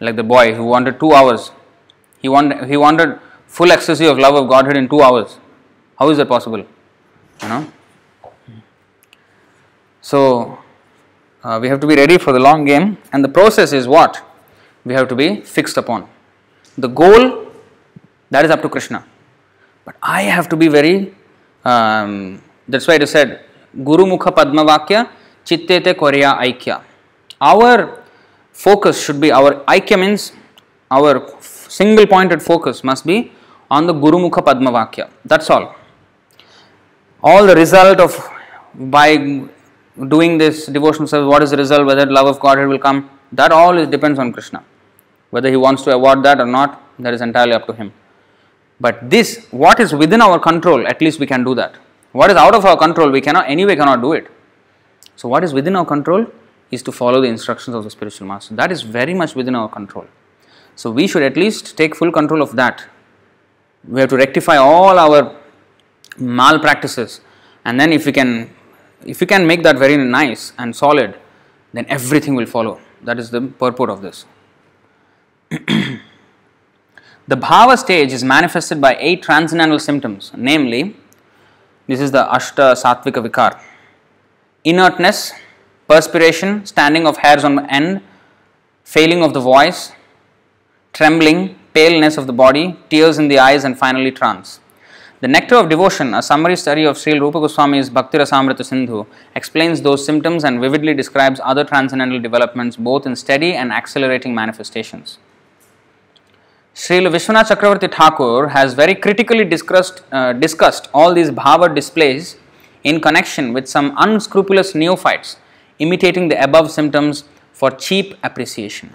Like 0.00 0.16
the 0.16 0.24
boy 0.24 0.54
who 0.54 0.64
wanted 0.64 0.98
two 0.98 1.12
hours. 1.12 1.52
He 2.20 2.28
wanted, 2.28 2.68
he 2.68 2.76
wanted 2.76 3.20
full 3.46 3.70
ecstasy 3.70 4.06
of 4.06 4.18
love 4.18 4.34
of 4.34 4.48
Godhead 4.48 4.76
in 4.76 4.88
two 4.88 5.00
hours. 5.00 5.38
How 5.98 6.10
is 6.10 6.18
that 6.18 6.28
possible? 6.28 6.64
You 7.42 7.48
know? 7.48 7.72
So, 10.00 10.58
uh, 11.44 11.58
we 11.62 11.68
have 11.68 11.80
to 11.80 11.86
be 11.86 11.94
ready 11.94 12.18
for 12.18 12.32
the 12.32 12.40
long 12.40 12.64
game, 12.64 12.98
and 13.12 13.24
the 13.24 13.28
process 13.28 13.72
is 13.72 13.86
what 13.86 14.20
we 14.84 14.94
have 14.94 15.08
to 15.08 15.14
be 15.14 15.40
fixed 15.40 15.76
upon. 15.76 16.08
The 16.76 16.88
goal 16.88 17.46
that 18.30 18.44
is 18.44 18.50
up 18.50 18.62
to 18.62 18.68
Krishna, 18.68 19.04
but 19.84 19.96
I 20.02 20.22
have 20.22 20.48
to 20.48 20.56
be 20.56 20.68
very. 20.68 21.14
Um, 21.64 22.42
that's 22.68 22.88
why 22.88 22.94
it 22.94 23.02
is 23.02 23.10
said, 23.10 23.44
Guru 23.74 24.04
Mukha 24.04 24.34
Padma 24.34 24.64
Vakya 24.64 25.08
Chittete 25.44 25.94
Korya 25.94 26.38
Aikya. 26.38 26.82
Our 27.40 28.02
focus 28.52 29.02
should 29.02 29.20
be 29.20 29.32
our 29.32 29.64
Aikya 29.64 29.98
means 29.98 30.32
our 30.90 31.26
single 31.40 32.06
pointed 32.06 32.42
focus 32.42 32.84
must 32.84 33.06
be 33.06 33.32
on 33.70 33.86
the 33.86 33.92
Guru 33.92 34.18
Mukha 34.18 34.44
Padma 34.44 34.70
Vakya. 34.70 35.10
That's 35.24 35.48
all. 35.50 35.74
All 37.22 37.46
the 37.46 37.54
result 37.54 38.00
of 38.00 38.28
by 38.74 39.16
doing 40.08 40.38
this 40.38 40.66
devotional 40.66 41.06
service, 41.06 41.28
what 41.28 41.42
is 41.42 41.50
the 41.50 41.56
result, 41.56 41.86
whether 41.86 42.06
love 42.06 42.26
of 42.26 42.40
Godhead 42.40 42.68
will 42.68 42.78
come, 42.78 43.10
that 43.32 43.52
all 43.52 43.78
is 43.78 43.88
depends 43.88 44.18
on 44.18 44.32
Krishna. 44.32 44.64
Whether 45.30 45.48
he 45.48 45.56
wants 45.56 45.82
to 45.84 45.92
award 45.92 46.22
that 46.24 46.40
or 46.40 46.46
not, 46.46 46.82
that 46.98 47.14
is 47.14 47.20
entirely 47.20 47.52
up 47.52 47.66
to 47.66 47.72
him. 47.72 47.92
But 48.80 49.08
this, 49.08 49.46
what 49.50 49.80
is 49.80 49.94
within 49.94 50.20
our 50.20 50.38
control, 50.38 50.86
at 50.86 51.00
least 51.00 51.20
we 51.20 51.26
can 51.26 51.44
do 51.44 51.54
that. 51.54 51.76
What 52.12 52.30
is 52.30 52.36
out 52.36 52.54
of 52.54 52.64
our 52.64 52.76
control, 52.76 53.10
we 53.10 53.20
cannot 53.20 53.48
anyway 53.48 53.74
cannot 53.74 54.02
do 54.02 54.12
it. 54.12 54.28
So 55.16 55.28
what 55.28 55.44
is 55.44 55.52
within 55.54 55.76
our 55.76 55.86
control 55.86 56.26
is 56.70 56.82
to 56.82 56.92
follow 56.92 57.20
the 57.20 57.28
instructions 57.28 57.74
of 57.74 57.84
the 57.84 57.90
spiritual 57.90 58.26
master. 58.26 58.54
That 58.54 58.70
is 58.70 58.82
very 58.82 59.14
much 59.14 59.34
within 59.34 59.54
our 59.54 59.68
control. 59.68 60.06
So 60.74 60.90
we 60.90 61.06
should 61.06 61.22
at 61.22 61.36
least 61.36 61.76
take 61.76 61.94
full 61.94 62.12
control 62.12 62.42
of 62.42 62.56
that. 62.56 62.86
We 63.86 64.00
have 64.00 64.10
to 64.10 64.16
rectify 64.16 64.56
all 64.56 64.98
our 64.98 65.36
malpractices, 66.16 67.20
and 67.64 67.80
then 67.80 67.92
if 67.92 68.06
we 68.06 68.12
can 68.12 68.50
if 69.04 69.20
we 69.20 69.26
can 69.26 69.46
make 69.46 69.62
that 69.64 69.78
very 69.78 69.96
nice 69.96 70.52
and 70.58 70.74
solid, 70.76 71.18
then 71.72 71.86
everything 71.88 72.34
will 72.34 72.46
follow. 72.46 72.80
That 73.02 73.18
is 73.18 73.30
the 73.30 73.40
purport 73.40 73.90
of 73.90 74.00
this. 74.02 74.24
the 75.50 75.98
bhava 77.28 77.76
stage 77.76 78.12
is 78.12 78.22
manifested 78.22 78.80
by 78.80 78.96
eight 79.00 79.22
transcendental 79.22 79.80
symptoms, 79.80 80.30
namely, 80.36 80.96
this 81.92 82.00
is 82.00 82.10
the 82.10 82.24
Ashta 82.36 82.66
Sattvika 82.82 83.20
Vikar 83.26 83.60
inertness, 84.64 85.32
perspiration, 85.88 86.64
standing 86.64 87.06
of 87.06 87.18
hairs 87.18 87.44
on 87.44 87.68
end, 87.68 88.00
failing 88.84 89.22
of 89.22 89.34
the 89.34 89.40
voice, 89.40 89.92
trembling, 90.92 91.58
paleness 91.74 92.16
of 92.16 92.26
the 92.26 92.32
body, 92.32 92.78
tears 92.88 93.18
in 93.18 93.28
the 93.28 93.38
eyes, 93.38 93.64
and 93.64 93.78
finally 93.78 94.10
trance. 94.10 94.60
The 95.20 95.28
Nectar 95.28 95.56
of 95.56 95.68
Devotion, 95.68 96.14
a 96.14 96.22
summary 96.22 96.56
study 96.56 96.84
of 96.84 96.96
Sri 96.96 97.18
Rupa 97.18 97.40
Goswami's 97.40 97.90
Bhakti 97.90 98.18
Rasamrita 98.18 98.64
Sindhu, 98.64 99.04
explains 99.34 99.82
those 99.82 100.06
symptoms 100.06 100.44
and 100.44 100.60
vividly 100.60 100.94
describes 100.94 101.40
other 101.44 101.64
transcendental 101.64 102.20
developments 102.20 102.76
both 102.76 103.04
in 103.04 103.16
steady 103.16 103.52
and 103.54 103.70
accelerating 103.72 104.34
manifestations. 104.34 105.18
Sri 106.74 107.00
Vishwanath 107.00 107.48
Chakravarti 107.48 107.92
Thakur 107.92 108.48
has 108.48 108.72
very 108.72 108.94
critically 108.94 109.44
discussed, 109.44 110.02
uh, 110.10 110.32
discussed 110.32 110.88
all 110.94 111.12
these 111.12 111.30
bhava 111.30 111.74
displays 111.74 112.36
in 112.82 112.98
connection 112.98 113.52
with 113.52 113.68
some 113.68 113.94
unscrupulous 113.98 114.74
neophytes 114.74 115.36
imitating 115.78 116.28
the 116.28 116.42
above 116.42 116.70
symptoms 116.70 117.24
for 117.52 117.70
cheap 117.70 118.16
appreciation. 118.22 118.90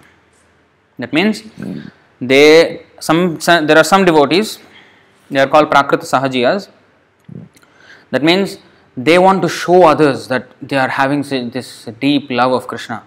That 0.98 1.12
means 1.12 1.44
they 2.20 2.84
some 2.98 3.38
there 3.38 3.78
are 3.78 3.84
some 3.84 4.04
devotees 4.04 4.58
they 5.30 5.38
are 5.38 5.46
called 5.46 5.70
Prakrita 5.70 6.02
Sahajiyas. 6.02 6.68
That 8.10 8.24
means 8.24 8.58
they 8.96 9.18
want 9.18 9.40
to 9.42 9.48
show 9.48 9.84
others 9.84 10.26
that 10.28 10.48
they 10.60 10.76
are 10.76 10.88
having 10.88 11.22
this 11.22 11.88
deep 12.00 12.30
love 12.30 12.52
of 12.52 12.66
Krishna. 12.66 13.04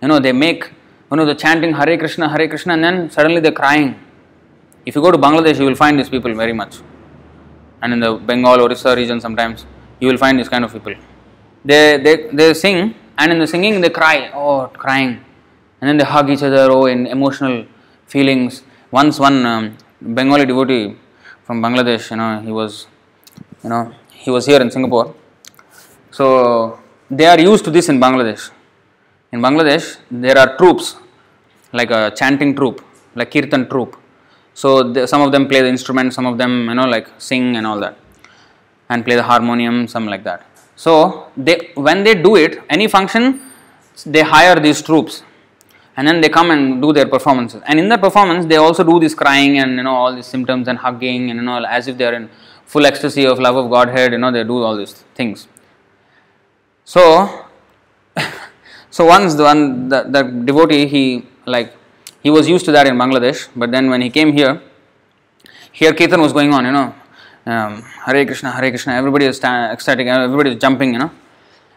You 0.00 0.08
know, 0.08 0.20
they 0.20 0.32
make, 0.32 0.70
you 1.10 1.16
know, 1.16 1.24
the 1.24 1.34
chanting 1.34 1.72
Hare 1.72 1.96
Krishna, 1.96 2.28
Hare 2.28 2.46
Krishna, 2.46 2.74
and 2.74 2.84
then 2.84 3.10
suddenly 3.10 3.40
they're 3.40 3.52
crying. 3.52 3.98
If 4.84 4.94
you 4.96 5.02
go 5.02 5.10
to 5.10 5.18
Bangladesh, 5.18 5.58
you 5.58 5.66
will 5.66 5.74
find 5.74 5.98
these 5.98 6.08
people 6.08 6.34
very 6.34 6.52
much. 6.52 6.78
And 7.80 7.92
in 7.92 8.00
the 8.00 8.14
Bengal, 8.14 8.60
Orissa 8.60 8.94
region, 8.96 9.20
sometimes 9.20 9.66
you 10.00 10.08
will 10.08 10.18
find 10.18 10.38
these 10.38 10.48
kind 10.48 10.64
of 10.64 10.72
people. 10.72 10.94
They, 11.64 11.98
they, 11.98 12.28
they 12.32 12.54
sing, 12.54 12.94
and 13.18 13.32
in 13.32 13.38
the 13.38 13.46
singing, 13.46 13.80
they 13.80 13.90
cry, 13.90 14.30
oh, 14.34 14.68
crying. 14.68 15.24
And 15.80 15.88
then 15.88 15.96
they 15.96 16.04
hug 16.04 16.30
each 16.30 16.42
other, 16.42 16.70
oh, 16.70 16.86
in 16.86 17.06
emotional 17.06 17.66
feelings. 18.06 18.62
Once 18.90 19.18
one 19.18 19.46
um, 19.46 19.76
Bengali 20.00 20.46
devotee 20.46 20.96
from 21.44 21.62
Bangladesh. 21.62 22.10
You 22.10 22.16
know, 22.16 22.40
he 22.40 22.52
was, 22.52 22.86
you 23.62 23.70
know, 23.70 23.94
he 24.10 24.30
was 24.30 24.46
here 24.46 24.60
in 24.60 24.70
Singapore. 24.70 25.14
So 26.10 26.80
they 27.10 27.26
are 27.26 27.40
used 27.40 27.64
to 27.64 27.70
this 27.70 27.88
in 27.88 28.00
Bangladesh. 28.00 28.50
In 29.32 29.40
Bangladesh, 29.40 29.98
there 30.10 30.38
are 30.38 30.56
troops, 30.56 30.96
like 31.72 31.90
a 31.90 32.12
chanting 32.14 32.54
troop, 32.54 32.84
like 33.14 33.30
kirtan 33.30 33.68
troop. 33.68 33.96
So 34.54 35.06
some 35.06 35.22
of 35.22 35.32
them 35.32 35.48
play 35.48 35.62
the 35.62 35.68
instrument, 35.68 36.12
some 36.12 36.26
of 36.26 36.38
them, 36.38 36.68
you 36.68 36.74
know, 36.74 36.86
like 36.86 37.08
sing 37.18 37.56
and 37.56 37.66
all 37.66 37.80
that, 37.80 37.96
and 38.88 39.04
play 39.04 39.16
the 39.16 39.22
harmonium, 39.22 39.88
some 39.88 40.06
like 40.06 40.24
that. 40.24 40.46
So 40.76 41.28
they, 41.36 41.70
when 41.74 42.04
they 42.04 42.14
do 42.14 42.36
it, 42.36 42.62
any 42.68 42.88
function, 42.88 43.40
they 44.06 44.22
hire 44.22 44.58
these 44.58 44.82
troops. 44.82 45.22
And 45.96 46.08
then 46.08 46.20
they 46.20 46.28
come 46.28 46.50
and 46.50 46.80
do 46.80 46.92
their 46.92 47.06
performances. 47.06 47.62
And 47.66 47.78
in 47.78 47.88
the 47.88 47.98
performance 47.98 48.46
they 48.46 48.56
also 48.56 48.82
do 48.82 48.98
this 48.98 49.14
crying 49.14 49.58
and 49.58 49.76
you 49.76 49.82
know 49.82 49.94
all 49.94 50.14
these 50.14 50.26
symptoms 50.26 50.68
and 50.68 50.78
hugging 50.78 51.30
and 51.30 51.38
you 51.38 51.44
know 51.44 51.62
as 51.64 51.86
if 51.86 51.98
they 51.98 52.06
are 52.06 52.14
in 52.14 52.30
full 52.64 52.86
ecstasy 52.86 53.26
of 53.26 53.38
love 53.38 53.56
of 53.56 53.68
godhead 53.70 54.12
you 54.12 54.18
know 54.18 54.32
they 54.32 54.42
do 54.42 54.62
all 54.62 54.76
these 54.76 54.94
things. 55.14 55.48
So 56.84 57.46
so 58.90 59.04
once 59.04 59.34
the 59.34 59.44
one 59.44 59.88
the, 59.90 60.04
the 60.04 60.22
devotee 60.22 60.86
he 60.86 61.26
like 61.44 61.76
he 62.22 62.30
was 62.30 62.48
used 62.48 62.64
to 62.64 62.72
that 62.72 62.86
in 62.86 62.96
bangladesh 63.02 63.48
but 63.56 63.70
then 63.70 63.90
when 63.90 64.02
he 64.06 64.10
came 64.18 64.32
here 64.32 64.54
here 65.80 65.92
kirtan 65.92 66.20
was 66.20 66.32
going 66.32 66.52
on 66.52 66.64
you 66.64 66.74
know 66.78 66.88
um, 67.46 67.82
hare 68.04 68.24
krishna 68.30 68.50
hare 68.52 68.70
krishna 68.70 68.94
everybody 68.94 69.26
is 69.32 69.42
ecstatic 69.74 70.06
everybody 70.06 70.50
is 70.54 70.58
jumping 70.66 70.92
you 70.94 71.00
know 71.04 71.12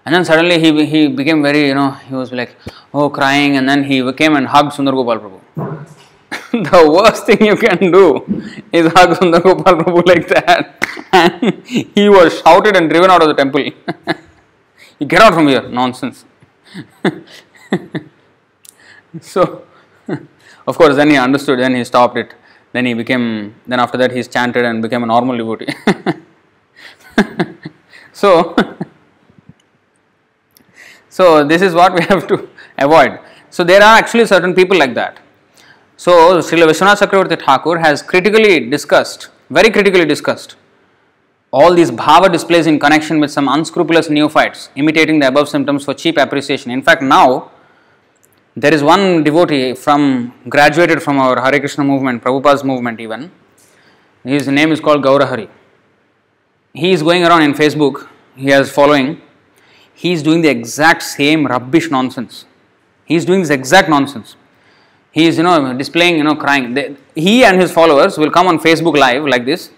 and 0.06 0.14
then 0.14 0.24
suddenly 0.24 0.60
he, 0.60 0.86
he 0.86 1.08
became 1.08 1.42
very, 1.42 1.68
you 1.68 1.74
know, 1.74 1.92
he 1.92 2.14
was 2.14 2.32
like, 2.32 2.56
oh, 2.94 3.10
crying. 3.10 3.58
And 3.58 3.68
then 3.68 3.84
he 3.84 4.14
came 4.14 4.36
and 4.36 4.46
hugged 4.46 4.74
Sundar 4.74 4.92
Gopal 4.92 5.18
Prabhu. 5.20 5.42
the 6.52 6.92
worst 6.92 7.26
thing 7.26 7.44
you 7.44 7.56
can 7.56 7.92
do 7.92 8.24
is 8.72 8.86
hug 8.94 9.18
Sundar 9.18 9.42
Gopal 9.42 9.74
Prabhu 9.80 10.06
like 10.06 10.28
that. 10.28 10.86
And 11.12 11.66
he 11.66 12.08
was 12.08 12.40
shouted 12.40 12.76
and 12.76 12.88
driven 12.88 13.10
out 13.10 13.24
of 13.24 13.30
the 13.30 13.34
temple. 13.34 13.62
you 15.00 15.08
get 15.08 15.22
out 15.22 15.34
from 15.34 15.48
here, 15.48 15.68
nonsense. 15.68 16.24
so, 19.22 19.66
of 20.68 20.78
course, 20.78 20.96
then 20.96 21.10
he 21.10 21.18
understood, 21.18 21.60
then 21.60 21.76
he 21.76 21.84
stopped 21.84 22.18
it. 22.18 22.34
Then 22.74 22.86
he 22.86 22.94
became, 22.94 23.56
then 23.68 23.80
after 23.80 23.98
that, 23.98 24.12
he's 24.12 24.28
chanted 24.28 24.66
and 24.66 24.82
became 24.82 25.04
a 25.04 25.06
normal 25.06 25.38
devotee. 25.38 25.74
so, 28.12 28.56
so, 31.10 31.46
this 31.46 31.62
is 31.62 31.74
what 31.74 31.94
we 31.94 32.04
have 32.04 32.28
to 32.28 32.50
avoid. 32.78 33.20
So, 33.50 33.64
there 33.64 33.82
are 33.82 33.98
actually 33.98 34.26
certain 34.26 34.54
people 34.54 34.78
like 34.78 34.94
that. 34.96 35.20
So, 35.96 36.40
Srila 36.40 36.68
Vishwanath 36.68 37.00
Chakravarti 37.02 37.42
Thakur 37.42 37.78
has 37.78 38.02
critically 38.02 38.70
discussed 38.70 39.30
very 39.50 39.70
critically 39.70 40.06
discussed. 40.06 40.56
All 41.52 41.74
these 41.74 41.92
bhava 41.92 42.32
displays 42.32 42.68
in 42.68 42.80
connection 42.80 43.20
with 43.20 43.32
some 43.32 43.48
unscrupulous 43.48 44.10
neophytes, 44.10 44.70
imitating 44.76 45.20
the 45.20 45.28
above 45.28 45.48
symptoms 45.48 45.86
for 45.86 45.94
cheap 45.94 46.18
appreciation. 46.18 46.72
In 46.72 46.82
fact, 46.82 47.02
now 47.02 47.52
there 48.56 48.74
is 48.74 48.82
one 48.82 49.24
devotee 49.24 49.74
from 49.74 50.34
graduated 50.48 51.04
from 51.04 51.20
our 51.20 51.42
Hare 51.42 51.60
Krishna 51.60 51.84
movement, 51.84 52.24
Prabhupada's 52.24 52.64
movement 52.64 53.00
even. 53.00 53.32
His 54.24 54.48
name 54.48 54.72
is 54.72 54.80
called 54.80 55.04
Gaurahari. 55.04 55.50
He 56.74 56.92
is 56.92 57.04
going 57.04 57.24
around 57.24 57.44
in 57.44 57.54
Facebook, 57.54 58.08
he 58.36 58.48
has 58.50 58.72
following. 58.72 59.22
He 59.94 60.12
is 60.12 60.24
doing 60.24 60.42
the 60.42 60.50
exact 60.50 61.04
same 61.04 61.46
rubbish 61.46 61.90
nonsense. 61.90 62.46
He 63.06 63.16
is 63.16 63.26
doing 63.26 63.42
this 63.42 63.50
exact 63.50 63.90
nonsense. 63.90 64.36
He 65.12 65.28
is, 65.28 65.38
you 65.38 65.44
know, 65.44 65.74
displaying, 65.78 66.18
you 66.18 66.24
know, 66.24 66.36
crying. 66.36 66.74
They, 66.74 66.96
he 67.14 67.46
and 67.46 67.60
his 67.60 67.72
followers 67.72 68.18
will 68.18 68.32
come 68.32 68.48
on 68.48 68.60
Facebook 68.60 68.98
Live 68.98 69.26
like 69.26 69.46
this, 69.46 69.70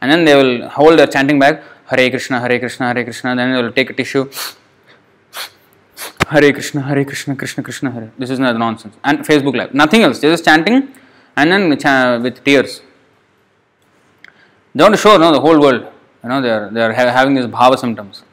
and 0.00 0.12
then 0.12 0.24
they 0.26 0.34
will 0.34 0.68
hold 0.68 0.98
their 0.98 1.06
chanting 1.06 1.38
bag, 1.38 1.60
Hare 1.86 2.10
Krishna, 2.10 2.40
Hare 2.40 2.58
Krishna, 2.58 2.92
Hare 2.92 3.04
Krishna. 3.04 3.34
Then 3.34 3.52
they 3.52 3.62
will 3.62 3.72
take 3.72 3.88
a 3.88 3.94
tissue, 3.94 4.30
Hare 6.34 6.52
Krishna, 6.52 6.82
Hare 6.82 7.04
Krishna, 7.04 7.36
Krishna 7.36 7.62
Krishna, 7.62 7.90
Hare. 7.92 8.10
This 8.18 8.30
is 8.30 8.40
nonsense. 8.40 8.96
And 9.04 9.20
Facebook 9.20 9.56
Live, 9.56 9.72
nothing 9.72 10.02
else. 10.02 10.20
Just 10.20 10.44
chanting, 10.44 10.88
and 11.36 11.52
then 11.52 11.78
cha- 11.78 12.18
with 12.18 12.42
tears. 12.44 12.82
They 14.74 14.82
want 14.82 14.94
to 14.94 15.00
show, 15.00 15.16
no, 15.16 15.32
the 15.32 15.40
whole 15.40 15.60
world. 15.60 15.86
You 16.22 16.28
know, 16.28 16.40
they 16.40 16.50
are 16.50 16.70
they 16.70 16.82
are 16.82 16.92
ha- 16.92 17.12
having 17.18 17.34
these 17.34 17.46
bhava 17.46 17.78
symptoms, 17.78 18.24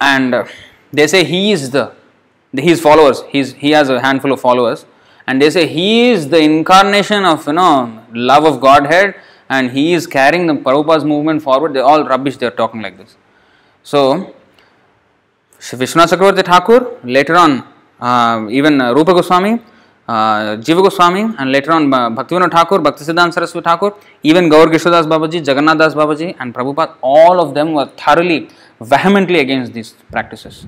and 0.00 0.34
uh, 0.34 0.44
they 0.92 1.06
say 1.06 1.22
he 1.24 1.52
is 1.52 1.70
the 1.70 1.84
his 2.52 2.80
followers. 2.80 3.22
He's 3.28 3.52
he 3.64 3.70
has 3.70 3.88
a 3.88 4.00
handful 4.00 4.32
of 4.32 4.40
followers, 4.40 4.84
and 5.26 5.40
they 5.40 5.50
say 5.50 5.66
he 5.68 6.08
is 6.10 6.28
the 6.28 6.40
incarnation 6.40 7.24
of 7.24 7.46
you 7.46 7.52
know 7.52 8.02
love 8.32 8.48
of 8.52 8.60
Godhead, 8.60 9.14
and 9.48 9.70
he 9.70 9.92
is 9.92 10.08
carrying 10.16 10.48
the 10.48 10.54
Prabhupada's 10.54 11.04
movement 11.04 11.42
forward. 11.42 11.74
They're 11.74 11.90
all 11.92 12.04
rubbish. 12.14 12.38
They're 12.38 12.58
talking 12.62 12.82
like 12.88 12.98
this. 12.98 13.16
So 13.84 14.34
Vishwanath 15.58 16.12
Chakravarti 16.12 16.44
Thakur, 16.44 16.98
later 17.04 17.36
on, 17.36 17.64
uh, 18.00 18.46
even 18.50 18.80
uh, 18.80 18.92
Rupa 18.92 19.12
Goswami, 19.14 19.60
uh, 20.06 20.56
Jiva 20.56 20.82
Goswami, 20.82 21.34
and 21.38 21.50
later 21.50 21.72
on 21.72 21.92
uh, 21.92 22.10
Bhaktivinoda 22.10 22.50
Thakur, 22.50 22.78
Bhaktisiddhanta 22.78 23.32
Saraswati 23.32 23.64
Thakur, 23.64 23.94
even 24.22 24.48
Gaur 24.48 24.66
Babaji, 24.66 25.46
Jagannath 25.46 25.78
Das 25.78 25.94
Babaji, 25.94 26.36
and 26.38 26.54
Prabhupada, 26.54 26.94
all 27.00 27.40
of 27.40 27.54
them 27.54 27.72
were 27.72 27.86
thoroughly, 27.96 28.48
vehemently 28.80 29.40
against 29.40 29.72
these 29.72 29.94
practices. 30.10 30.66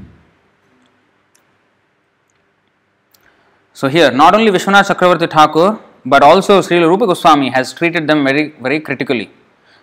So 3.75 3.89
here, 3.89 4.11
not 4.11 4.35
only 4.35 4.51
Vishwanath 4.51 4.89
Chakravarti 4.89 5.31
Thakur, 5.31 5.79
but 6.05 6.23
also 6.23 6.63
Sri 6.63 6.79
Rupa 6.79 7.07
Goswami 7.07 7.51
has 7.51 7.73
treated 7.75 8.07
them 8.07 8.25
very, 8.25 8.51
very 8.61 8.81
critically. 8.81 9.31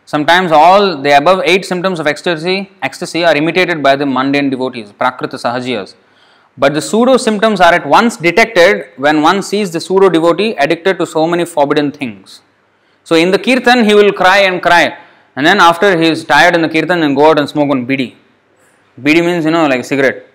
Sometimes 0.05 0.51
all 0.51 1.01
the 1.01 1.17
above 1.17 1.41
eight 1.45 1.65
symptoms 1.65 1.99
of 1.99 2.05
ecstasy, 2.05 2.69
ecstasy 2.83 3.25
are 3.25 3.35
imitated 3.35 3.81
by 3.81 3.95
the 3.95 4.05
mundane 4.05 4.49
devotees, 4.51 4.91
Prakrita 4.91 5.37
Sahajiyas. 5.45 5.95
But 6.57 6.73
the 6.73 6.81
pseudo 6.81 7.17
symptoms 7.17 7.59
are 7.59 7.73
at 7.73 7.85
once 7.85 8.15
detected 8.15 8.91
when 8.97 9.21
one 9.21 9.41
sees 9.41 9.71
the 9.71 9.81
pseudo 9.81 10.09
devotee 10.09 10.55
addicted 10.57 10.99
to 10.99 11.05
so 11.05 11.25
many 11.27 11.43
forbidden 11.43 11.91
things. 11.91 12.41
So 13.03 13.15
in 13.15 13.31
the 13.31 13.39
kirtan, 13.39 13.83
he 13.83 13.93
will 13.93 14.13
cry 14.13 14.39
and 14.49 14.61
cry, 14.61 14.97
and 15.35 15.45
then 15.45 15.59
after 15.59 15.97
he 15.99 16.07
is 16.07 16.23
tired 16.23 16.55
in 16.55 16.61
the 16.61 16.69
kirtan, 16.69 17.03
and 17.03 17.15
go 17.15 17.31
out 17.31 17.39
and 17.39 17.49
smoke 17.49 17.67
one 17.67 17.85
bidi. 17.85 18.15
Bidi 19.01 19.25
means 19.25 19.43
you 19.45 19.51
know 19.51 19.67
like 19.67 19.83
cigarette. 19.83 20.27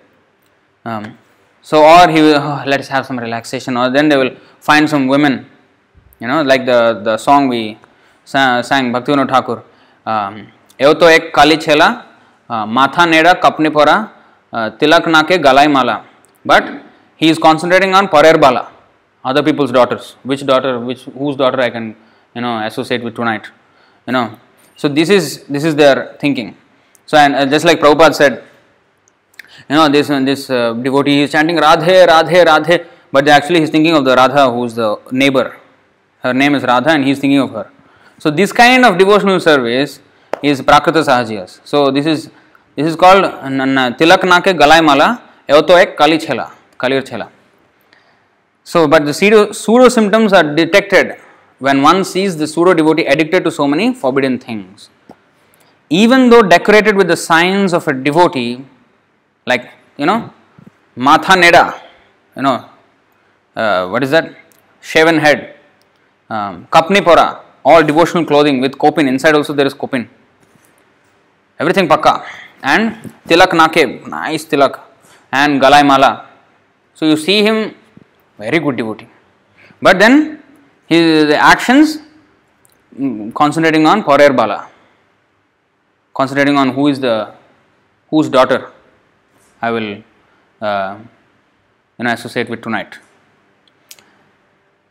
Um, 0.84 1.16
so 1.62 1.84
or 1.84 2.09
he 2.09 2.20
will 2.20 2.36
oh, 2.36 2.62
let's 2.66 2.88
have 2.88 3.06
some 3.06 3.18
relaxation, 3.18 3.76
or 3.76 3.88
then 3.90 4.09
they 4.09 4.16
will 4.16 4.34
find 4.60 4.90
some 4.90 5.06
women, 5.06 5.47
you 6.18 6.28
know 6.28 6.42
like 6.42 6.66
the 6.66 7.01
the 7.02 7.16
song 7.16 7.48
we 7.48 7.78
sang 8.26 8.91
Bhaktivinoda 8.91 9.30
Thakur. 9.35 9.59
એવો 10.80 10.93
તો 11.01 11.09
એક 11.17 11.23
કાલી 11.38 11.57
છેલા 11.65 11.88
માથા 12.77 13.05
નેડા 13.13 13.34
કપની 13.45 13.69
પોરા 13.77 13.95
તિલક 14.80 15.07
નાકે 15.15 15.38
ગલાઈ 15.47 15.67
માલા 15.77 15.95
but 16.51 16.65
he 17.22 17.27
is 17.34 17.38
concentrating 17.45 17.93
on 17.99 18.07
parer 18.15 18.38
bala 18.45 18.63
other 19.26 19.43
people's 19.47 19.72
daughters 19.77 20.05
which 20.30 20.41
daughter 20.49 20.73
which 20.88 21.03
whose 21.19 21.35
daughter 21.41 21.59
i 21.67 21.69
can 21.76 21.85
you 22.35 22.41
know 22.45 22.53
associate 22.69 23.03
with 23.07 23.15
tonight 23.19 23.45
you 24.07 24.13
know 24.15 24.26
so 24.81 24.88
this 24.97 25.09
is 25.17 25.26
this 25.55 25.63
is 25.69 25.76
their 25.81 25.97
thinking 26.23 26.49
so 27.09 27.15
and 27.17 27.34
uh, 27.35 27.45
just 27.53 27.65
like 27.69 27.80
prabhupada 27.84 28.15
said 28.22 28.34
you 29.69 29.76
know 29.77 29.88
this 29.95 30.09
uh, 30.09 30.19
this 30.30 30.43
uh, 30.49 30.73
devotee 30.85 31.17
is 31.23 31.31
chanting 31.35 31.59
radhe 31.67 31.95
radhe 32.13 32.39
radhe 32.51 32.76
but 33.15 33.27
actually 33.38 33.61
he's 33.63 33.73
thinking 33.76 33.95
of 33.99 34.03
the 34.09 34.15
radha 34.22 34.43
who's 34.55 34.76
the 34.81 34.89
neighbor 35.23 35.47
her 36.23 36.34
name 36.43 36.53
is 36.59 36.65
radha 36.73 36.91
and 36.97 37.05
he's 37.09 37.22
thinking 37.23 37.43
of 37.47 37.51
her 37.57 37.67
so 38.22 38.30
this 38.30 38.52
kind 38.52 38.84
of 38.84 38.98
devotional 39.02 39.40
service 39.48 39.92
is 40.42 40.60
prakrita 40.70 41.02
sahajiyas. 41.10 41.60
So 41.64 41.90
this 41.90 42.06
is 42.06 42.30
this 42.76 42.86
is 42.90 42.97
called 43.02 43.24
tilak 44.01 44.24
nake 44.32 44.52
galai 44.62 44.80
mala 44.92 45.09
evo 45.48 45.76
ek 45.84 45.97
kali 46.01 46.18
chela 46.24 46.47
kalir 46.82 47.02
chela 47.10 47.28
so 48.72 48.86
but 48.86 49.05
the 49.05 49.14
pseudo, 49.18 49.52
pseudo 49.52 49.88
symptoms 49.88 50.32
are 50.32 50.47
detected 50.60 51.16
when 51.59 51.82
one 51.82 52.05
sees 52.05 52.36
the 52.36 52.47
pseudo 52.47 52.72
devotee 52.80 53.06
addicted 53.12 53.42
to 53.44 53.51
so 53.51 53.66
many 53.66 53.92
forbidden 54.02 54.38
things. 54.38 54.88
Even 55.88 56.30
though 56.30 56.42
decorated 56.42 56.94
with 56.97 57.09
the 57.09 57.16
signs 57.16 57.72
of 57.72 57.88
a 57.88 57.92
devotee 57.92 58.64
like 59.47 59.64
you 59.97 60.06
know 60.06 60.18
matha 60.94 61.34
neda 61.42 61.64
you 62.36 62.42
know 62.42 62.56
uh, 63.56 63.88
what 63.88 64.02
is 64.05 64.10
that? 64.10 64.36
Shaven 64.80 65.18
head 65.18 65.56
um, 66.28 66.68
kapni 66.70 67.01
pora 67.09 67.26
all 67.64 67.82
devotional 67.82 68.24
clothing 68.24 68.60
with 68.60 68.72
kopin 68.72 69.08
inside 69.08 69.34
also 69.34 69.52
there 69.52 69.66
is 69.66 69.74
kopin 69.74 70.08
everything 71.60 71.86
pakka. 71.94 72.12
And 72.62 73.12
tilak 73.28 73.52
nake 73.60 73.82
nice 74.08 74.44
tilak. 74.52 74.80
And 75.32 75.60
galai 75.60 75.82
mala. 75.86 76.10
So 76.94 77.06
you 77.06 77.16
see 77.16 77.42
him 77.42 77.74
very 78.38 78.58
good 78.58 78.76
devotee. 78.76 79.08
But 79.80 79.98
then 79.98 80.42
his 80.86 81.30
actions 81.30 81.98
mm, 82.98 83.32
concentrating 83.34 83.86
on 83.86 84.02
parer 84.04 84.32
bala. 84.32 84.68
Concentrating 86.14 86.56
on 86.56 86.70
who 86.70 86.88
is 86.88 86.98
the 87.00 87.16
whose 88.10 88.28
daughter 88.28 88.60
I 89.62 89.70
will 89.70 90.02
uh, 90.60 90.98
you 91.98 92.04
know, 92.04 92.12
associate 92.12 92.48
with 92.48 92.62
tonight. 92.62 92.98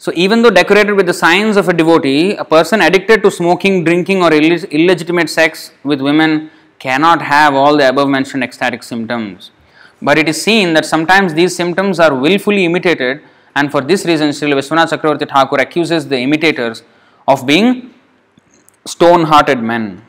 So, 0.03 0.13
even 0.15 0.41
though 0.41 0.49
decorated 0.49 0.93
with 0.93 1.07
the 1.07 1.13
signs 1.13 1.57
of 1.57 1.67
a 1.67 1.73
devotee, 1.73 2.33
a 2.35 2.45
person 2.45 2.79
addicted 2.79 3.21
to 3.23 3.29
smoking, 3.29 3.83
drinking, 3.83 4.23
or 4.23 4.31
Ill- 4.33 4.63
illegitimate 4.77 5.29
sex 5.29 5.73
with 5.83 5.99
women 5.99 6.49
cannot 6.79 7.21
have 7.21 7.53
all 7.53 7.75
the 7.75 7.89
above 7.89 8.07
mentioned 8.07 8.41
ecstatic 8.41 8.81
symptoms. 8.81 9.51
But 10.01 10.17
it 10.17 10.29
is 10.29 10.41
seen 10.41 10.71
that 10.75 10.85
sometimes 10.85 11.33
these 11.33 11.53
symptoms 11.53 11.99
are 11.99 12.15
willfully 12.15 12.63
imitated, 12.63 13.21
and 13.57 13.69
for 13.69 13.81
this 13.81 14.05
reason, 14.05 14.31
Sri 14.31 14.49
Vishwanath 14.51 14.91
Chakravarti 14.93 15.27
Thakur 15.27 15.57
accuses 15.57 16.07
the 16.07 16.17
imitators 16.17 16.81
of 17.27 17.45
being 17.45 17.93
stone 18.85 19.25
hearted 19.25 19.61
men. 19.61 20.01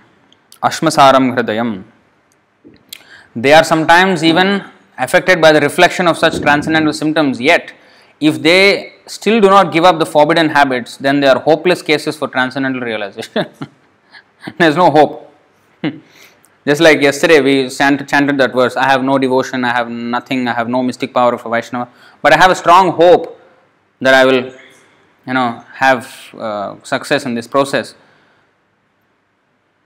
Ashmasaram 0.62 1.34
Hridayam. 1.34 1.82
They 3.34 3.52
are 3.52 3.64
sometimes 3.64 4.22
even 4.22 4.64
affected 4.96 5.40
by 5.40 5.50
the 5.50 5.60
reflection 5.60 6.06
of 6.06 6.16
such 6.16 6.40
transcendental 6.40 6.92
symptoms, 6.92 7.40
yet, 7.40 7.72
if 8.20 8.40
they 8.42 8.92
still 9.06 9.40
do 9.40 9.48
not 9.48 9.72
give 9.72 9.84
up 9.84 9.98
the 9.98 10.06
forbidden 10.06 10.50
habits, 10.50 10.96
then 10.96 11.20
they 11.20 11.26
are 11.26 11.40
hopeless 11.40 11.82
cases 11.82 12.16
for 12.16 12.28
transcendental 12.28 12.80
realization. 12.80 13.46
there 14.58 14.68
is 14.68 14.76
no 14.76 14.90
hope. 14.90 15.34
Just 16.66 16.82
like 16.82 17.00
yesterday, 17.00 17.40
we 17.40 17.70
chanted 17.70 18.36
that 18.38 18.52
verse 18.52 18.76
I 18.76 18.84
have 18.84 19.02
no 19.02 19.18
devotion, 19.18 19.64
I 19.64 19.72
have 19.72 19.90
nothing, 19.90 20.46
I 20.46 20.52
have 20.52 20.68
no 20.68 20.82
mystic 20.82 21.14
power 21.14 21.32
of 21.34 21.42
Vaishnava, 21.42 21.88
but 22.20 22.34
I 22.34 22.36
have 22.36 22.50
a 22.50 22.54
strong 22.54 22.92
hope 22.92 23.40
that 24.00 24.12
I 24.12 24.26
will, 24.26 24.52
you 25.26 25.34
know, 25.34 25.64
have 25.72 26.34
uh, 26.38 26.76
success 26.82 27.24
in 27.24 27.34
this 27.34 27.48
process. 27.48 27.94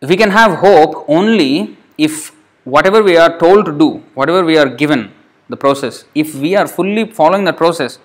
We 0.03 0.17
can 0.17 0.31
have 0.31 0.59
hope 0.59 1.05
only 1.09 1.79
if 1.97 2.35
whatever 2.65 3.03
we 3.03 3.17
are 3.17 3.39
told 3.39 3.67
to 3.67 3.73
do, 3.73 4.03
whatever 4.15 4.45
we 4.45 4.59
are 4.59 4.69
given, 4.69 5.13
the 5.49 5.57
process, 5.57 6.05
if 6.15 6.35
we 6.35 6.57
are 6.57 6.67
fully 6.67 7.11
following 7.11 7.45
that 7.45 7.57
process, 7.57 7.99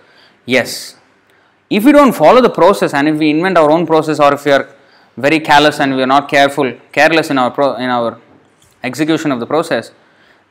yes. 0.56 0.96
If 1.70 1.86
we 1.86 1.92
don't 1.92 2.14
follow 2.14 2.42
the 2.42 2.50
process 2.50 2.94
and 2.94 3.08
if 3.08 3.18
we 3.18 3.30
invent 3.30 3.58
our 3.58 3.70
own 3.70 3.86
process 3.86 4.20
or 4.20 4.34
if 4.34 4.46
we 4.46 4.52
are 4.52 4.68
very 5.18 5.40
careless 5.40 5.80
and 5.80 5.96
we 5.96 6.02
are 6.02 6.12
not 6.16 6.30
careful, 6.30 6.72
careless 6.92 7.30
in 7.30 7.38
our 7.38 7.52
pro, 7.52 7.76
in 7.76 7.90
our 7.90 8.20
execution 8.84 9.32
of 9.32 9.40
the 9.40 9.46
process, 9.46 9.92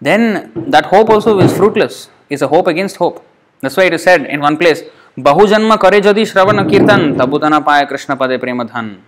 then 0.00 0.52
that 0.70 0.86
hope 0.86 1.10
also 1.10 1.38
is 1.40 1.56
fruitless. 1.56 2.08
It's 2.30 2.42
a 2.42 2.48
hope 2.48 2.66
against 2.68 2.96
hope. 2.96 3.24
That's 3.60 3.76
why 3.76 3.84
it 3.84 3.94
is 3.94 4.04
said 4.04 4.26
in 4.26 4.40
one 4.40 4.56
place, 4.56 4.82
Bahujanma 5.16 5.80
kare 5.80 6.00
jadi 6.00 6.22
shravana 6.22 6.68
kirtan 6.70 7.16
tabutana 7.16 7.64
paya 7.64 7.88
krishna 7.88 8.16
pade 8.16 8.38
premadhan. 8.38 9.00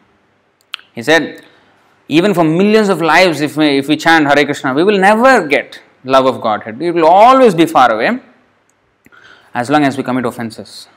He 0.92 1.02
said, 1.02 1.44
even 2.08 2.34
for 2.34 2.42
millions 2.42 2.88
of 2.88 3.00
lives, 3.00 3.40
if 3.40 3.56
we, 3.56 3.78
if 3.78 3.86
we 3.86 3.96
chant 3.96 4.26
Hare 4.26 4.44
Krishna, 4.44 4.74
we 4.74 4.82
will 4.82 4.98
never 4.98 5.46
get 5.46 5.80
love 6.02 6.26
of 6.26 6.40
Godhead. 6.40 6.76
We 6.76 6.90
will 6.90 7.06
always 7.06 7.54
be 7.54 7.66
far 7.66 7.92
away 7.92 8.18
as 9.54 9.70
long 9.70 9.84
as 9.84 9.96
we 9.96 10.02
commit 10.02 10.24
offenses. 10.24 10.88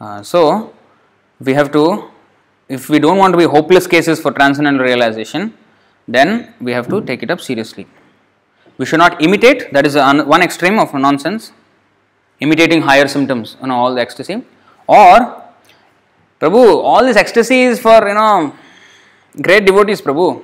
Uh, 0.00 0.22
so, 0.22 0.74
we 1.40 1.54
have 1.54 1.72
to 1.72 2.10
if 2.68 2.88
we 2.90 2.98
don't 2.98 3.16
want 3.16 3.32
to 3.32 3.38
be 3.38 3.44
hopeless 3.44 3.86
cases 3.86 4.20
for 4.20 4.30
transcendental 4.30 4.84
realization, 4.84 5.54
then 6.06 6.54
we 6.60 6.72
have 6.72 6.88
to 6.88 7.00
take 7.00 7.22
it 7.22 7.30
up 7.30 7.40
seriously. 7.40 7.86
We 8.76 8.86
should 8.86 8.98
not 8.98 9.22
imitate, 9.22 9.72
that 9.72 9.86
is 9.86 9.96
one 9.96 10.42
extreme 10.42 10.78
of 10.78 10.92
nonsense, 10.94 11.52
imitating 12.40 12.82
higher 12.82 13.08
symptoms, 13.08 13.56
you 13.60 13.68
know, 13.68 13.74
all 13.74 13.94
the 13.94 14.00
ecstasy. 14.00 14.42
Or, 14.86 15.42
Prabhu, 16.40 16.82
all 16.82 17.04
this 17.04 17.16
ecstasy 17.16 17.62
is 17.62 17.80
for, 17.80 18.06
you 18.06 18.14
know, 18.14 18.54
great 19.42 19.64
devotees, 19.64 20.00
Prabhu. 20.00 20.42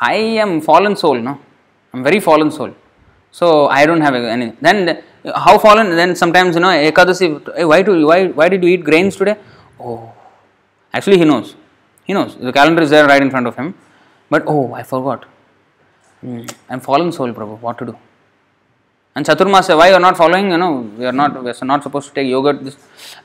I 0.00 0.14
am 0.14 0.60
fallen 0.60 0.96
soul, 0.96 1.20
no? 1.20 1.38
I'm 1.92 2.02
very 2.02 2.20
fallen 2.20 2.50
soul. 2.50 2.74
So 3.38 3.46
I 3.78 3.84
don't 3.88 4.00
have 4.06 4.14
any. 4.14 4.48
Then 4.66 5.02
how 5.44 5.58
fallen? 5.58 5.88
Then 6.00 6.14
sometimes 6.22 6.54
you 6.56 6.62
know 6.64 6.68
Ekadasi. 6.68 7.26
Hey, 7.56 7.64
why 7.70 7.82
do 7.86 7.92
why 8.10 8.18
why 8.38 8.48
did 8.48 8.62
you 8.62 8.70
eat 8.74 8.84
grains 8.88 9.16
today? 9.20 9.36
Oh, 9.80 10.12
actually 10.92 11.18
he 11.18 11.24
knows. 11.30 11.56
He 12.06 12.12
knows 12.16 12.36
the 12.36 12.52
calendar 12.58 12.82
is 12.82 12.90
there 12.90 13.06
right 13.12 13.22
in 13.26 13.30
front 13.34 13.48
of 13.50 13.56
him. 13.56 13.74
But 14.30 14.44
oh, 14.46 14.72
I 14.80 14.84
forgot. 14.84 15.24
Hmm, 16.20 16.42
I'm 16.70 16.80
fallen 16.80 17.10
soul, 17.10 17.32
Prabhu. 17.32 17.58
What 17.60 17.78
to 17.78 17.86
do? 17.86 17.96
And 19.16 19.26
Chaturmasya, 19.26 19.76
why 19.76 19.88
you 19.88 19.94
are 19.94 20.04
not 20.08 20.16
following? 20.16 20.50
You 20.52 20.58
know, 20.58 20.72
we 20.98 21.04
are 21.04 21.16
not 21.20 21.42
we 21.42 21.50
are 21.50 21.64
not 21.72 21.82
supposed 21.82 22.08
to 22.10 22.14
take 22.14 22.28
yogurt. 22.28 22.64
This, 22.64 22.76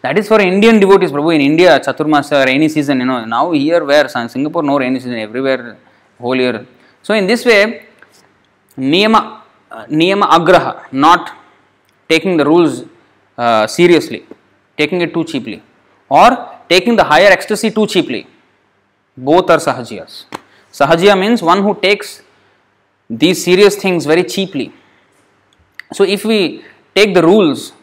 that 0.02 0.18
is 0.18 0.28
for 0.28 0.40
Indian 0.42 0.80
devotees, 0.80 1.12
Prabhu. 1.12 1.36
In 1.36 1.42
India, 1.42 1.80
Chaturmasya, 1.80 2.46
rainy 2.48 2.70
season. 2.70 3.00
You 3.00 3.06
know, 3.06 3.26
now 3.26 3.52
here 3.52 3.84
where 3.84 4.08
Singapore, 4.10 4.64
no 4.64 4.80
rainy 4.80 5.00
season. 5.00 5.20
Everywhere, 5.20 5.78
whole 6.20 6.36
year. 6.36 6.66
So 7.04 7.14
in 7.14 7.28
this 7.28 7.46
way, 7.46 7.86
niyama, 8.78 9.39
niyama 9.90 10.28
agraha, 10.30 10.92
not 10.92 11.36
taking 12.08 12.38
the 12.38 12.46
rules 12.46 12.86
uh, 13.38 13.68
seriously, 13.68 14.26
taking 14.78 15.02
it 15.02 15.14
too 15.14 15.24
cheaply, 15.24 15.62
or 16.10 16.50
taking 16.68 16.96
the 16.96 17.04
higher 17.04 17.28
ecstasy 17.28 17.72
too 17.72 17.88
cheaply. 17.88 18.28
Both 19.16 19.50
are 19.50 19.58
sahajiyas. 19.58 20.26
Sahajiya 20.72 21.20
means 21.20 21.42
one 21.42 21.64
who 21.64 21.76
takes 21.76 22.22
these 23.10 23.44
serious 23.44 23.76
things 23.76 24.06
very 24.06 24.24
cheaply. 24.24 24.72
So 25.94 26.04
if 26.04 26.24
we 26.24 26.64
take 26.96 27.14
the 27.14 27.24
rules, 27.24 27.74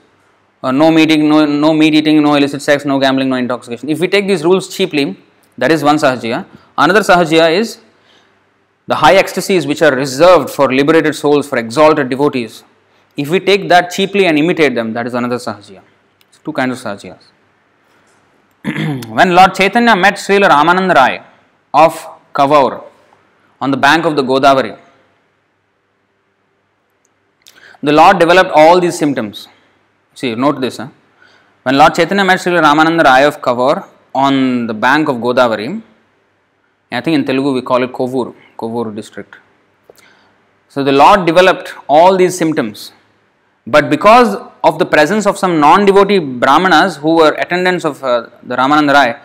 uh, 0.63 0.73
meeting, 0.73 1.29
no, 1.29 1.45
no 1.45 1.75
meat 1.75 1.95
eating, 1.95 2.23
no 2.23 2.35
illicit 2.35 2.63
sex, 2.63 2.85
no 2.85 2.99
gambling, 2.99 3.29
no 3.29 3.37
intoxication, 3.37 3.89
if 3.89 4.01
we 4.01 4.09
take 4.09 4.27
these 4.27 4.45
rules 4.45 4.75
cheaply, 4.75 5.17
that 5.59 5.73
is 5.73 5.83
one 5.83 5.97
sahajiya. 5.97 6.47
Another 6.79 7.01
sahajiya 7.01 7.57
is 7.59 7.79
the 8.87 8.97
high 8.97 9.15
ecstasies 9.17 9.67
which 9.67 9.83
are 9.83 9.95
reserved 9.95 10.49
for 10.51 10.73
liberated 10.73 11.15
souls, 11.15 11.49
for 11.49 11.59
exalted 11.59 12.09
devotees. 12.09 12.65
If 13.17 13.31
we 13.31 13.41
take 13.41 13.69
that 13.69 13.91
cheaply 13.91 14.27
and 14.27 14.39
imitate 14.39 14.75
them, 14.75 14.93
that 14.93 15.07
is 15.07 15.15
another 15.15 15.37
sahajiya. 15.37 15.83
It's 16.29 16.39
two 16.45 16.53
kinds 16.53 16.73
of 16.77 16.85
sahajiyas. 16.85 17.23
when 19.17 19.35
Lord 19.35 19.55
Chaitanya 19.55 19.97
met 19.97 20.15
Srila 20.15 20.49
Ramananda 20.51 20.95
Rai 20.95 21.23
of 21.75 21.95
Kavaur 22.33 22.85
on 23.61 23.71
the 23.71 23.77
bank 23.77 24.05
of 24.05 24.17
the 24.17 24.23
Godavari, 24.23 24.79
the 27.83 27.93
Lord 27.93 28.19
developed 28.19 28.51
all 28.55 28.81
these 28.81 28.99
symptoms. 28.99 29.49
See, 30.15 30.35
note 30.35 30.61
this. 30.61 30.77
Huh? 30.79 30.89
When 31.65 31.77
Lord 31.77 31.95
Chaitanya 31.95 32.25
met 32.25 32.39
Srila 32.39 32.63
Ramananda 32.63 33.05
Rai 33.05 33.25
of 33.25 33.41
Kavaur 33.41 33.89
on 34.15 34.67
the 34.67 34.75
bank 34.75 35.09
of 35.09 35.17
Godavari, 35.17 35.83
I 36.93 37.01
think 37.01 37.15
in 37.17 37.25
Telugu 37.25 37.53
we 37.53 37.63
call 37.63 37.83
it 37.83 37.93
Kovur, 37.93 38.35
Kovur 38.57 38.95
district. 38.95 39.37
So 40.69 40.85
the 40.85 40.93
Lord 40.93 41.27
developed 41.27 41.74
all 41.89 42.16
these 42.16 42.37
symptoms. 42.37 42.93
But 43.66 43.91
because 43.91 44.37
of 44.62 44.78
the 44.78 44.87
presence 44.87 45.27
of 45.27 45.37
some 45.37 45.59
non 45.59 45.85
devotee 45.85 46.19
Brahmanas 46.19 46.97
who 46.97 47.16
were 47.16 47.33
attendants 47.33 47.85
of 47.85 48.03
uh, 48.05 48.28
the 48.43 48.57
Ramananda 48.57 48.93
Rai, 48.93 49.16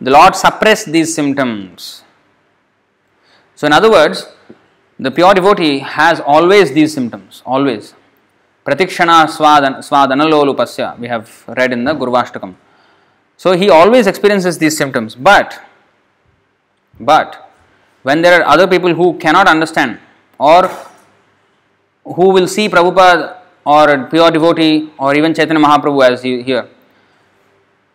the 0.00 0.10
Lord 0.10 0.36
suppressed 0.36 0.92
these 0.92 1.12
symptoms. 1.14 2.04
So, 3.56 3.66
in 3.66 3.72
other 3.72 3.90
words, 3.90 4.26
the 5.00 5.10
pure 5.10 5.34
devotee 5.34 5.80
has 5.80 6.20
always 6.20 6.72
these 6.72 6.94
symptoms, 6.94 7.42
always. 7.44 7.94
Pratikshana 8.64 9.26
svadan, 9.26 9.78
svadanalolupasya, 9.78 10.98
we 10.98 11.08
have 11.08 11.44
read 11.48 11.72
in 11.72 11.82
the 11.82 11.94
Gurvashtakam. 11.94 12.54
So, 13.36 13.56
he 13.56 13.70
always 13.70 14.06
experiences 14.06 14.58
these 14.58 14.76
symptoms, 14.76 15.16
but, 15.16 15.60
but, 17.00 17.47
when 18.02 18.22
there 18.22 18.40
are 18.40 18.46
other 18.46 18.66
people 18.66 18.94
who 18.94 19.18
cannot 19.18 19.48
understand 19.48 19.98
or 20.38 20.70
who 22.04 22.30
will 22.30 22.48
see 22.48 22.68
Prabhupada 22.68 23.38
or 23.64 24.06
pure 24.08 24.30
devotee 24.30 24.90
or 24.98 25.14
even 25.14 25.34
Chaitanya 25.34 25.62
Mahaprabhu 25.62 26.08
as 26.08 26.24
you 26.24 26.42
here, 26.42 26.68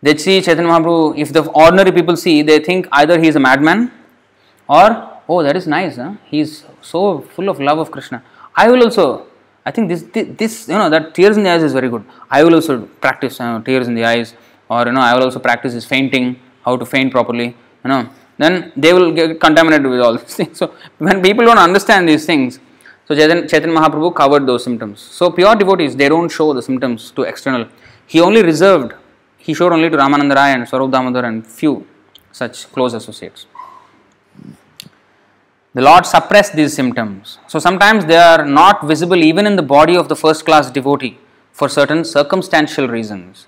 they 0.01 0.15
see 0.17 0.41
Chaitanya 0.41 0.69
Mahaprabhu, 0.69 1.17
if 1.17 1.31
the 1.31 1.43
ordinary 1.51 1.91
people 1.91 2.15
see, 2.17 2.41
they 2.41 2.59
think 2.59 2.87
either 2.91 3.19
he 3.19 3.27
is 3.27 3.35
a 3.35 3.39
madman 3.39 3.91
or, 4.67 5.09
oh, 5.27 5.41
that 5.43 5.55
is 5.55 5.67
nice, 5.67 5.95
huh? 5.95 6.13
he 6.25 6.41
is 6.41 6.65
so 6.81 7.21
full 7.21 7.49
of 7.49 7.59
love 7.59 7.79
of 7.79 7.89
Krishna. 7.89 8.21
I 8.55 8.69
will 8.69 8.83
also, 8.83 9.27
I 9.65 9.71
think 9.71 9.89
this, 9.89 10.03
this, 10.13 10.67
you 10.67 10.75
know, 10.75 10.89
that 10.89 11.15
tears 11.15 11.37
in 11.37 11.43
the 11.43 11.49
eyes 11.49 11.63
is 11.63 11.73
very 11.73 11.89
good. 11.89 12.03
I 12.29 12.43
will 12.43 12.53
also 12.55 12.81
practice 12.81 13.39
you 13.39 13.45
know, 13.45 13.61
tears 13.61 13.87
in 13.87 13.95
the 13.95 14.05
eyes, 14.05 14.33
or, 14.69 14.85
you 14.85 14.91
know, 14.91 15.01
I 15.01 15.15
will 15.15 15.23
also 15.23 15.39
practice 15.39 15.73
this 15.73 15.85
fainting, 15.85 16.39
how 16.63 16.75
to 16.77 16.85
faint 16.85 17.11
properly, 17.11 17.45
you 17.45 17.87
know. 17.87 18.09
Then 18.37 18.71
they 18.75 18.93
will 18.93 19.11
get 19.11 19.39
contaminated 19.39 19.85
with 19.85 20.01
all 20.01 20.17
these 20.17 20.35
things. 20.35 20.57
So, 20.57 20.73
when 20.97 21.21
people 21.21 21.45
don't 21.45 21.57
understand 21.57 22.09
these 22.09 22.25
things, 22.25 22.59
so 23.07 23.15
Chaitanya, 23.15 23.75
Mahaprabhu 23.77 24.15
covered 24.15 24.45
those 24.47 24.63
symptoms. 24.63 25.01
So, 25.01 25.29
pure 25.29 25.55
devotees, 25.55 25.95
they 25.95 26.09
don't 26.09 26.29
show 26.29 26.53
the 26.53 26.61
symptoms 26.61 27.11
to 27.11 27.23
external. 27.23 27.67
He 28.07 28.19
only 28.19 28.43
reserved 28.43 28.93
he 29.45 29.53
showed 29.53 29.73
only 29.73 29.89
to 29.89 29.97
Ramananda 29.97 30.35
Rai 30.35 30.53
and 30.53 30.67
Swarup 30.67 30.89
Damodar 30.91 31.25
and 31.25 31.45
few 31.45 31.85
such 32.31 32.71
close 32.71 32.93
associates. 32.93 33.45
The 35.73 35.81
Lord 35.81 36.05
suppressed 36.05 36.55
these 36.55 36.73
symptoms. 36.73 37.39
So 37.47 37.59
sometimes 37.59 38.05
they 38.05 38.15
are 38.15 38.45
not 38.45 38.85
visible 38.87 39.21
even 39.21 39.45
in 39.45 39.57
the 39.57 39.67
body 39.77 39.97
of 39.97 40.07
the 40.07 40.15
first 40.15 40.45
class 40.45 40.71
devotee 40.71 41.17
for 41.51 41.67
certain 41.67 42.05
circumstantial 42.05 42.87
reasons. 42.87 43.47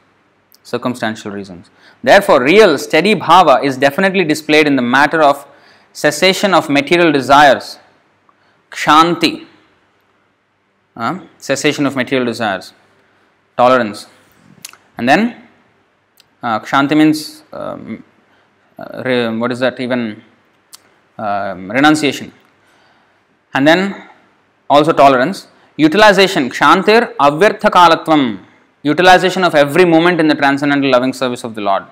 Circumstantial 0.71 1.31
reasons. 1.31 1.69
Therefore, 2.01 2.41
real 2.43 2.77
steady 2.77 3.13
bhava 3.15 3.63
is 3.63 3.77
definitely 3.77 4.23
displayed 4.23 4.65
in 4.65 4.75
the 4.75 4.81
matter 4.81 5.21
of 5.21 5.45
cessation 5.93 6.55
of 6.55 6.69
material 6.69 7.11
desires, 7.11 7.77
kshanti, 8.71 9.45
uh, 10.95 11.19
cessation 11.37 11.85
of 11.85 11.95
material 11.95 12.25
desires, 12.25 12.73
tolerance, 13.55 14.07
and 14.97 15.07
then 15.07 15.21
uh, 16.41 16.59
kshanti 16.59 16.97
means 16.97 17.43
um, 17.53 18.03
uh, 18.79 19.03
re, 19.05 19.29
what 19.37 19.51
is 19.51 19.59
that 19.59 19.79
even? 19.79 20.21
Um, 21.17 21.71
renunciation. 21.71 22.31
And 23.53 23.67
then 23.67 24.09
also 24.69 24.91
tolerance. 24.91 25.47
Utilization. 25.77 26.49
Kshantir 26.49 27.15
avyartha 27.27 27.69
kalatvam 27.77 28.45
utilization 28.91 29.43
of 29.43 29.53
every 29.63 29.85
moment 29.93 30.19
in 30.23 30.27
the 30.31 30.37
transcendental 30.41 30.89
loving 30.95 31.13
service 31.21 31.43
of 31.43 31.53
the 31.57 31.61
lord. 31.69 31.83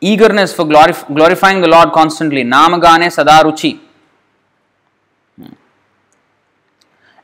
Eagerness 0.00 0.52
for 0.56 0.64
glorif- 0.72 1.06
glorifying 1.18 1.60
the 1.64 1.70
lord 1.76 1.90
constantly. 1.92 2.42
Namagane 2.44 3.08
sadaruchi 3.18 3.72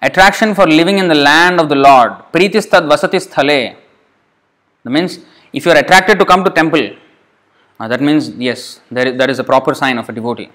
attraction 0.08 0.54
for 0.58 0.66
living 0.80 0.98
in 1.02 1.08
the 1.08 1.20
land 1.28 1.60
of 1.60 1.68
the 1.68 1.80
lord. 1.88 2.12
Pritistad 2.32 2.84
vasati 2.92 3.20
sthale. 3.26 3.76
That 4.84 4.90
means 4.90 5.18
if 5.52 5.64
you 5.64 5.72
are 5.72 5.78
attracted 5.78 6.18
to 6.18 6.24
come 6.24 6.44
to 6.44 6.50
temple 6.50 6.86
uh, 7.80 7.88
that 7.88 8.00
means 8.00 8.28
yes 8.48 8.80
there 8.90 9.08
is, 9.08 9.18
that 9.18 9.30
is 9.30 9.38
a 9.38 9.44
proper 9.44 9.74
sign 9.74 9.98
of 9.98 10.08
a 10.08 10.12
devotee. 10.12 10.50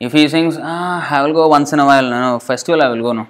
If 0.00 0.12
he 0.12 0.28
thinks 0.28 0.56
ah 0.60 1.06
i 1.16 1.22
will 1.22 1.34
go 1.40 1.48
once 1.48 1.72
in 1.72 1.80
a 1.80 1.86
while 1.90 2.08
no, 2.12 2.18
no 2.20 2.38
festival 2.38 2.82
i 2.82 2.88
will 2.88 3.02
go 3.02 3.12
no 3.12 3.26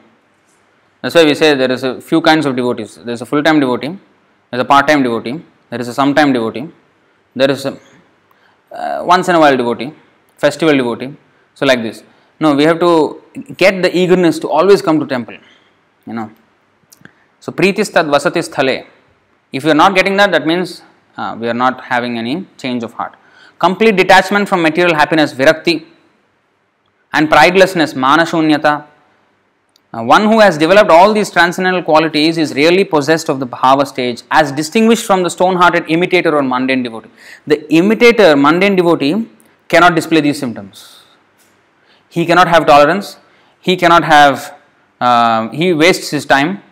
that's 1.00 1.14
why 1.16 1.24
we 1.30 1.34
say 1.40 1.48
there 1.62 1.72
is 1.76 1.84
a 1.90 2.00
few 2.10 2.20
kinds 2.28 2.44
of 2.48 2.54
devotees 2.60 2.92
there 3.06 3.16
is 3.18 3.22
a 3.26 3.28
full 3.30 3.42
time 3.46 3.60
devotee 3.64 3.92
there 4.50 4.58
is 4.60 4.64
a 4.66 4.70
part 4.72 4.86
time 4.90 5.02
devotee 5.06 5.36
there 5.70 5.80
is 5.84 5.88
a 5.92 5.96
sometime 6.00 6.32
devotee 6.36 6.66
there 7.40 7.50
is 7.56 7.64
a 7.70 7.72
uh, 8.78 8.98
once 9.14 9.28
in 9.30 9.34
a 9.38 9.40
while 9.44 9.56
devotee 9.62 9.90
festival 10.44 10.76
devotee 10.82 11.10
so 11.58 11.64
like 11.70 11.82
this 11.88 11.98
no 12.44 12.50
we 12.60 12.64
have 12.70 12.80
to 12.86 12.92
get 13.62 13.74
the 13.86 13.90
eagerness 14.00 14.38
to 14.44 14.48
always 14.58 14.82
come 14.88 14.98
to 15.02 15.06
temple 15.16 15.38
you 16.08 16.14
know 16.18 16.28
so 17.44 17.50
preetistad 17.58 18.06
vasati 18.14 18.42
sthale 18.50 18.78
if 19.50 19.64
you 19.64 19.70
are 19.70 19.80
not 19.82 19.94
getting 19.94 20.16
that, 20.16 20.30
that 20.32 20.46
means 20.46 20.82
uh, 21.16 21.36
we 21.38 21.48
are 21.48 21.54
not 21.54 21.82
having 21.84 22.18
any 22.18 22.46
change 22.58 22.82
of 22.82 22.92
heart. 22.92 23.14
Complete 23.58 23.96
detachment 23.96 24.48
from 24.48 24.62
material 24.62 24.94
happiness, 24.94 25.32
virakti, 25.32 25.86
and 27.12 27.28
pridelessness, 27.30 27.94
manashunyata. 27.94 28.84
Uh, 29.94 30.02
one 30.02 30.24
who 30.30 30.38
has 30.40 30.58
developed 30.58 30.90
all 30.90 31.14
these 31.14 31.30
transcendental 31.30 31.82
qualities 31.82 32.36
is 32.36 32.54
really 32.54 32.84
possessed 32.84 33.28
of 33.30 33.40
the 33.40 33.46
bhava 33.46 33.86
stage, 33.86 34.22
as 34.30 34.52
distinguished 34.52 35.04
from 35.04 35.22
the 35.22 35.30
stone 35.30 35.56
hearted 35.56 35.84
imitator 35.88 36.36
or 36.36 36.42
mundane 36.42 36.82
devotee. 36.82 37.10
The 37.46 37.58
imitator, 37.72 38.36
mundane 38.36 38.76
devotee, 38.76 39.26
cannot 39.68 39.94
display 39.94 40.20
these 40.20 40.38
symptoms. 40.38 41.02
He 42.10 42.26
cannot 42.26 42.48
have 42.48 42.66
tolerance, 42.66 43.18
he 43.60 43.76
cannot 43.76 44.04
have, 44.04 44.54
uh, 45.00 45.48
he 45.50 45.72
wastes 45.72 46.10
his 46.10 46.26
time 46.26 46.62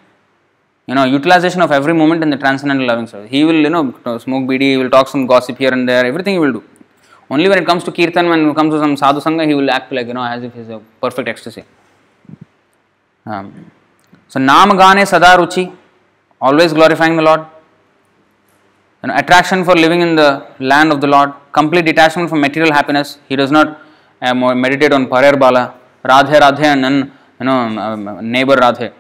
you 0.89 0.95
know 0.95 1.05
utilization 1.05 1.61
of 1.63 1.73
every 1.73 1.93
moment 1.93 2.23
in 2.23 2.31
the 2.31 2.37
transcendental 2.37 2.87
loving 2.87 3.09
service 3.09 3.29
he 3.29 3.43
will 3.43 3.61
you 3.67 3.69
know 3.69 3.83
smoke 4.19 4.45
bd 4.51 4.61
he 4.61 4.77
will 4.77 4.89
talk 4.89 5.09
some 5.09 5.27
gossip 5.27 5.59
here 5.59 5.73
and 5.73 5.89
there 5.89 6.07
everything 6.07 6.35
he 6.35 6.39
will 6.39 6.53
do 6.53 6.63
Only 7.29 7.49
when 7.49 7.59
it 7.59 7.67
comes 7.67 7.83
to 7.85 7.93
kirtan, 7.93 8.29
when 8.29 8.49
it 8.49 8.55
comes 8.55 8.73
to 8.73 8.79
some 8.79 8.97
sadhu 8.97 9.21
sangha, 9.21 9.47
he 9.47 9.55
will 9.55 9.71
act 9.77 9.91
like 9.93 10.07
you 10.07 10.15
know 10.15 10.23
as 10.23 10.43
if 10.43 10.55
he's 10.55 10.69
a 10.69 10.81
perfect 11.01 11.29
ecstasy. 11.29 11.65
So 13.27 14.39
नाम 14.41 14.73
गाने 14.79 15.05
सदा 15.07 15.35
रुचि 15.35 15.67
always 16.41 16.73
glorifying 16.75 17.19
the 17.19 17.23
lord 17.23 17.45
attraction 19.05 19.65
for 19.65 19.77
living 19.79 20.03
in 20.03 20.15
the 20.17 20.21
land 20.63 20.93
of 20.93 21.01
the 21.01 21.05
lord 21.05 21.33
complete 21.55 21.85
detachment 21.85 22.29
for 22.31 22.39
material 22.39 22.73
happiness 22.73 23.19
he 23.31 23.37
does 23.37 23.53
not 23.53 23.75
meditate 24.57 24.93
on 24.93 25.05
परेर 25.07 25.37
बाला 25.37 25.65
Radhe 26.05 26.39
Radhe 26.39 26.67
and 26.67 26.85
no 27.43 27.57
neighbour 28.29 28.59
Radhe 28.59 28.91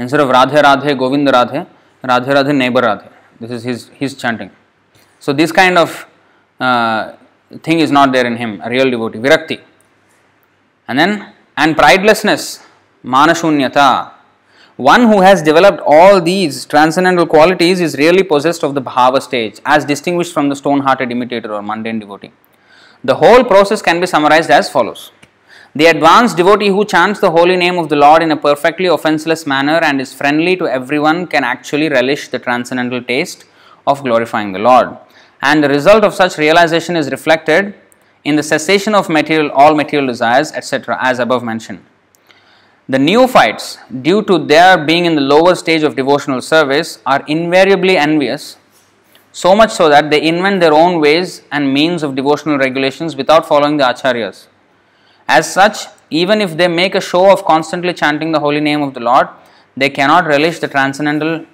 इंसर 0.00 0.20
of 0.20 0.30
Radhe 0.32 0.62
Radhe 0.62 0.94
Govind 0.94 1.28
Radhe 1.28 1.62
Radhe 2.04 2.34
Radhe 2.34 2.52
neighbour 2.54 2.84
Radhe 2.84 3.46
this 3.46 3.66
is 3.66 3.86
his 4.00 4.16
chanting 4.20 4.50
so 5.22 5.32
this 5.32 5.52
kind 5.52 5.78
of 5.78 6.02
thing 7.66 7.80
is 7.80 7.92
not 7.92 8.08
there 8.08 8.26
in 8.26 8.36
him 8.36 8.58
real 8.66 8.90
devotee 8.90 9.18
विरक्ति 9.18 9.58
and 10.88 10.98
then 10.98 11.20
and 11.56 11.76
pridelessness, 11.76 12.64
manashunyata. 13.04 14.12
One 14.76 15.02
who 15.02 15.20
has 15.20 15.42
developed 15.42 15.80
all 15.84 16.20
these 16.20 16.64
transcendental 16.64 17.26
qualities 17.26 17.80
is 17.80 17.96
really 17.96 18.22
possessed 18.22 18.62
of 18.64 18.74
the 18.74 18.80
bhava 18.80 19.20
stage, 19.20 19.60
as 19.66 19.84
distinguished 19.84 20.32
from 20.32 20.48
the 20.48 20.56
stone 20.56 20.80
hearted 20.80 21.10
imitator 21.10 21.52
or 21.52 21.62
mundane 21.62 21.98
devotee. 21.98 22.32
The 23.04 23.16
whole 23.16 23.44
process 23.44 23.82
can 23.82 24.00
be 24.00 24.06
summarized 24.06 24.50
as 24.50 24.70
follows. 24.70 25.12
The 25.74 25.86
advanced 25.86 26.36
devotee 26.36 26.68
who 26.68 26.84
chants 26.84 27.20
the 27.20 27.30
holy 27.30 27.56
name 27.56 27.78
of 27.78 27.88
the 27.88 27.96
Lord 27.96 28.22
in 28.22 28.30
a 28.30 28.36
perfectly 28.36 28.86
offenseless 28.86 29.46
manner 29.46 29.78
and 29.82 30.00
is 30.00 30.12
friendly 30.12 30.56
to 30.56 30.66
everyone 30.66 31.26
can 31.26 31.44
actually 31.44 31.88
relish 31.88 32.28
the 32.28 32.38
transcendental 32.38 33.02
taste 33.02 33.44
of 33.86 34.02
glorifying 34.02 34.52
the 34.52 34.58
Lord. 34.58 34.96
And 35.42 35.62
the 35.62 35.68
result 35.68 36.04
of 36.04 36.14
such 36.14 36.38
realization 36.38 36.94
is 36.96 37.10
reflected 37.10 37.74
in 38.24 38.36
the 38.36 38.42
cessation 38.42 38.94
of 38.94 39.08
material, 39.08 39.50
all 39.52 39.74
material 39.74 40.06
desires, 40.06 40.52
etc., 40.52 40.98
as 41.00 41.18
above 41.18 41.42
mentioned. 41.42 41.84
The 42.88 42.98
neophytes, 42.98 43.78
due 44.02 44.22
to 44.24 44.38
their 44.38 44.84
being 44.84 45.04
in 45.04 45.14
the 45.14 45.20
lower 45.20 45.54
stage 45.54 45.82
of 45.82 45.96
devotional 45.96 46.40
service, 46.40 46.98
are 47.06 47.24
invariably 47.26 47.96
envious, 47.96 48.56
so 49.32 49.54
much 49.56 49.70
so 49.70 49.88
that 49.88 50.10
they 50.10 50.22
invent 50.22 50.60
their 50.60 50.74
own 50.74 51.00
ways 51.00 51.42
and 51.50 51.72
means 51.72 52.02
of 52.02 52.14
devotional 52.14 52.58
regulations 52.58 53.16
without 53.16 53.46
following 53.46 53.76
the 53.76 53.84
acharyas. 53.84 54.46
As 55.26 55.52
such, 55.52 55.86
even 56.10 56.40
if 56.40 56.56
they 56.56 56.68
make 56.68 56.94
a 56.94 57.00
show 57.00 57.32
of 57.32 57.44
constantly 57.44 57.94
chanting 57.94 58.32
the 58.32 58.40
holy 58.40 58.60
name 58.60 58.82
of 58.82 58.92
the 58.92 59.00
Lord, 59.00 59.28
they 59.76 59.88
cannot 59.88 60.26
relish 60.26 60.58
the 60.58 60.68
transcendental 60.68 61.46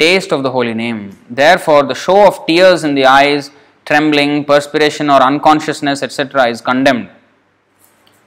taste 0.00 0.32
of 0.32 0.42
the 0.42 0.50
holy 0.50 0.74
name. 0.74 1.16
Therefore, 1.30 1.84
the 1.84 1.94
show 1.94 2.26
of 2.26 2.44
tears 2.46 2.82
in 2.82 2.96
the 2.96 3.06
eyes, 3.06 3.50
trembling, 3.84 4.44
perspiration, 4.44 5.10
or 5.10 5.22
unconsciousness, 5.22 6.02
etc., 6.02 6.48
is 6.48 6.60
condemned. 6.60 7.08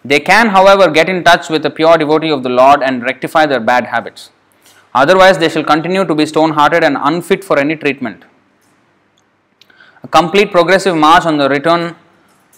They 0.03 0.19
can, 0.19 0.49
however, 0.49 0.91
get 0.91 1.09
in 1.09 1.23
touch 1.23 1.49
with 1.49 1.65
a 1.65 1.69
pure 1.69 1.97
devotee 1.97 2.29
of 2.29 2.43
the 2.43 2.49
Lord 2.49 2.83
and 2.83 3.01
rectify 3.01 3.45
their 3.47 3.59
bad 3.59 3.85
habits. 3.85 4.29
Otherwise, 4.93 5.39
they 5.39 5.49
shall 5.49 5.63
continue 5.63 6.05
to 6.05 6.15
be 6.15 6.25
stone 6.25 6.51
hearted 6.51 6.83
and 6.83 6.97
unfit 6.99 7.43
for 7.43 7.57
any 7.59 7.75
treatment. 7.75 8.23
A 10.03 10.07
complete 10.07 10.51
progressive 10.51 10.95
march 10.95 11.25
on 11.25 11.37
the 11.37 11.49
return 11.49 11.95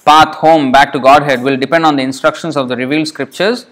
path 0.04 0.36
home 0.36 0.72
back 0.72 0.92
to 0.94 1.00
Godhead 1.00 1.42
will 1.42 1.58
depend 1.58 1.86
on 1.86 1.96
the 1.96 2.04
instructions 2.04 2.56
of 2.56 2.68
the 2.68 2.76
revealed 2.76 3.08
scriptures 3.08 3.66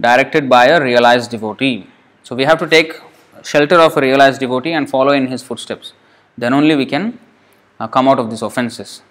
directed 0.00 0.48
by 0.48 0.66
a 0.66 0.82
realized 0.82 1.30
devotee. 1.30 1.86
So, 2.22 2.36
we 2.36 2.44
have 2.44 2.58
to 2.58 2.66
take 2.66 2.94
shelter 3.42 3.76
of 3.76 3.96
a 3.96 4.00
realized 4.00 4.40
devotee 4.40 4.72
and 4.72 4.88
follow 4.88 5.12
in 5.12 5.26
his 5.26 5.42
footsteps. 5.42 5.92
Then 6.36 6.52
only 6.52 6.76
we 6.76 6.86
can 6.86 7.18
come 7.88 8.08
out 8.08 8.18
of 8.18 8.30
these 8.30 8.42
offenses. 8.42 9.02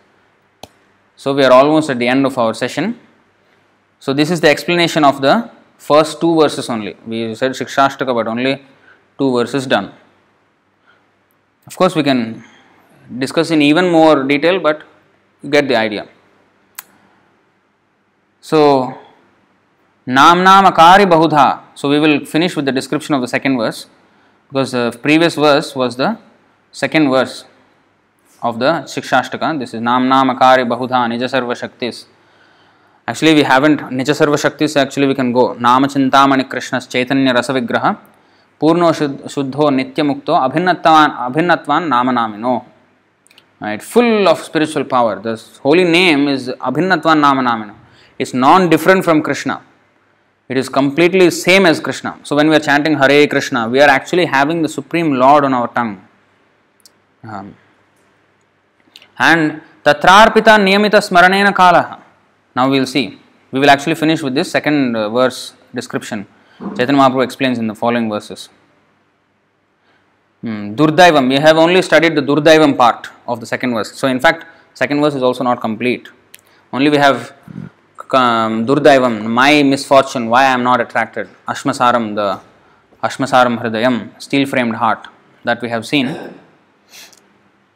So, 1.16 1.34
we 1.34 1.44
are 1.44 1.52
almost 1.52 1.90
at 1.90 2.00
the 2.00 2.08
end 2.08 2.26
of 2.26 2.38
our 2.38 2.54
session. 2.54 3.00
So, 4.00 4.14
this 4.14 4.32
is 4.32 4.42
the 4.42 4.50
explanation 4.50 5.04
of 5.04 5.22
the 5.22 5.50
first 5.78 6.20
two 6.20 6.36
verses 6.40 6.70
only. 6.70 6.96
We 7.06 7.36
said 7.36 7.52
Shikshashtaka, 7.52 8.14
but 8.14 8.28
only 8.28 8.64
two 9.18 9.32
verses 9.32 9.68
done. 9.68 9.92
Of 11.68 11.78
course, 11.78 11.96
we 11.96 12.04
can 12.04 12.44
discuss 13.20 13.52
in 13.52 13.62
even 13.62 13.90
more 13.90 14.24
detail, 14.24 14.60
but 14.60 14.84
you 15.44 15.50
get 15.50 15.68
the 15.68 15.76
idea. 15.76 16.08
So, 18.40 18.98
Nam 20.06 20.40
Namakari 20.40 21.06
Bahudha. 21.06 21.62
So, 21.76 21.90
we 21.90 22.00
will 22.00 22.26
finish 22.26 22.56
with 22.56 22.66
the 22.66 22.72
description 22.72 23.14
of 23.14 23.22
the 23.22 23.28
second 23.28 23.58
verse 23.58 23.88
because 24.48 24.72
the 24.72 24.98
previous 25.02 25.36
verse 25.36 25.76
was 25.76 25.96
the 25.96 26.18
second 26.72 27.10
verse 27.10 27.46
of 28.42 28.60
the 28.60 28.72
Shikshashtaka. 28.92 29.60
This 29.60 29.74
is 29.74 29.82
Nam 29.82 30.10
Namakari 30.10 30.68
Bahudha 30.68 31.08
Nija 31.08 31.30
Shaktis. 31.30 32.06
Actually, 33.08 33.36
we 33.36 33.44
haven't 33.44 33.80
Nija 33.80 34.16
Sarva 34.20 34.36
Shaktis, 34.36 34.76
actually, 34.76 35.08
we 35.08 35.16
can 35.16 35.32
go 35.32 35.54
Nama 35.54 35.88
Chintamani 35.88 36.50
Krishna's 36.50 36.88
Chaitanya 36.88 37.34
Rasa 37.34 37.54
Vigraha 37.54 37.98
Purno 38.60 38.92
Shuddho 38.92 39.70
Nitya 39.70 40.04
Mukto 40.04 40.34
Abhinnatvan 40.50 41.18
Abhinnatvan 41.18 41.88
Nama 41.88 42.12
Namino. 42.12 42.66
Right, 43.60 43.82
full 43.82 44.28
of 44.28 44.40
spiritual 44.40 44.86
power. 44.86 45.20
The 45.20 45.42
holy 45.62 45.84
name 45.84 46.28
is 46.28 46.50
Abhinnatvan 46.50 47.20
Nama 47.20 47.42
Namino. 47.42 47.76
It's 48.18 48.34
non 48.34 48.70
different 48.70 49.04
from 49.04 49.22
Krishna. 49.22 49.62
It 50.50 50.58
is 50.58 50.68
completely 50.68 51.30
same 51.32 51.66
as 51.66 51.80
Krishna. 51.80 52.20
So 52.24 52.36
when 52.36 52.50
we 52.50 52.56
are 52.56 52.60
chanting 52.60 52.98
Hare 52.98 53.28
Krishna, 53.28 53.70
we 53.70 53.80
are 53.80 53.88
actually 53.88 54.26
having 54.26 54.62
the 54.64 54.68
Supreme 54.68 55.14
Lord 55.14 55.46
on 55.46 55.54
our 55.54 55.68
tongue. 55.70 56.06
Um, 57.24 57.56
and 59.18 59.62
Tatrarpita 59.84 60.58
Niyamita 60.60 61.00
Smaranena 61.02 61.54
Kalaha. 61.54 62.00
Now 62.56 62.70
we 62.70 62.80
will 62.80 62.86
see. 62.86 63.20
We 63.52 63.60
will 63.60 63.70
actually 63.70 63.96
finish 63.96 64.22
with 64.22 64.36
this 64.36 64.52
second 64.52 64.96
uh, 64.96 65.10
verse 65.10 65.54
description. 65.74 66.28
Chaitanya 66.78 67.02
Mahaprabhu 67.02 67.24
explains 67.24 67.58
in 67.58 67.68
the 67.68 67.76
following 67.76 68.10
verses. 68.10 68.50
Hmm. 70.42 70.74
Durdaivam. 70.76 71.28
We 71.30 71.36
have 71.36 71.58
only 71.58 71.82
studied 71.82 72.16
the 72.16 72.22
Durdaivam 72.22 72.78
part 72.78 73.10
of 73.28 73.40
the 73.40 73.46
second 73.46 73.74
verse. 73.74 73.94
So 73.94 74.08
in 74.08 74.20
fact, 74.20 74.46
second 74.74 75.02
verse 75.02 75.16
is 75.16 75.24
also 75.24 75.44
not 75.44 75.62
complete. 75.62 76.10
Only 76.74 76.90
we 76.90 76.98
have 76.98 77.34
um, 78.14 78.66
Durdaivam, 78.66 79.26
my 79.26 79.64
misfortune, 79.64 80.30
why 80.30 80.44
I 80.44 80.54
am 80.54 80.64
not 80.64 80.82
attracted. 80.82 81.28
Ashmasaram, 81.48 82.16
the 82.16 82.40
Ashmasaram 83.04 83.60
Hridayam, 83.62 84.22
steel 84.22 84.48
framed 84.48 84.76
heart 84.76 85.08
that 85.44 85.62
we 85.62 85.70
have 85.70 85.86
seen. 85.86 86.34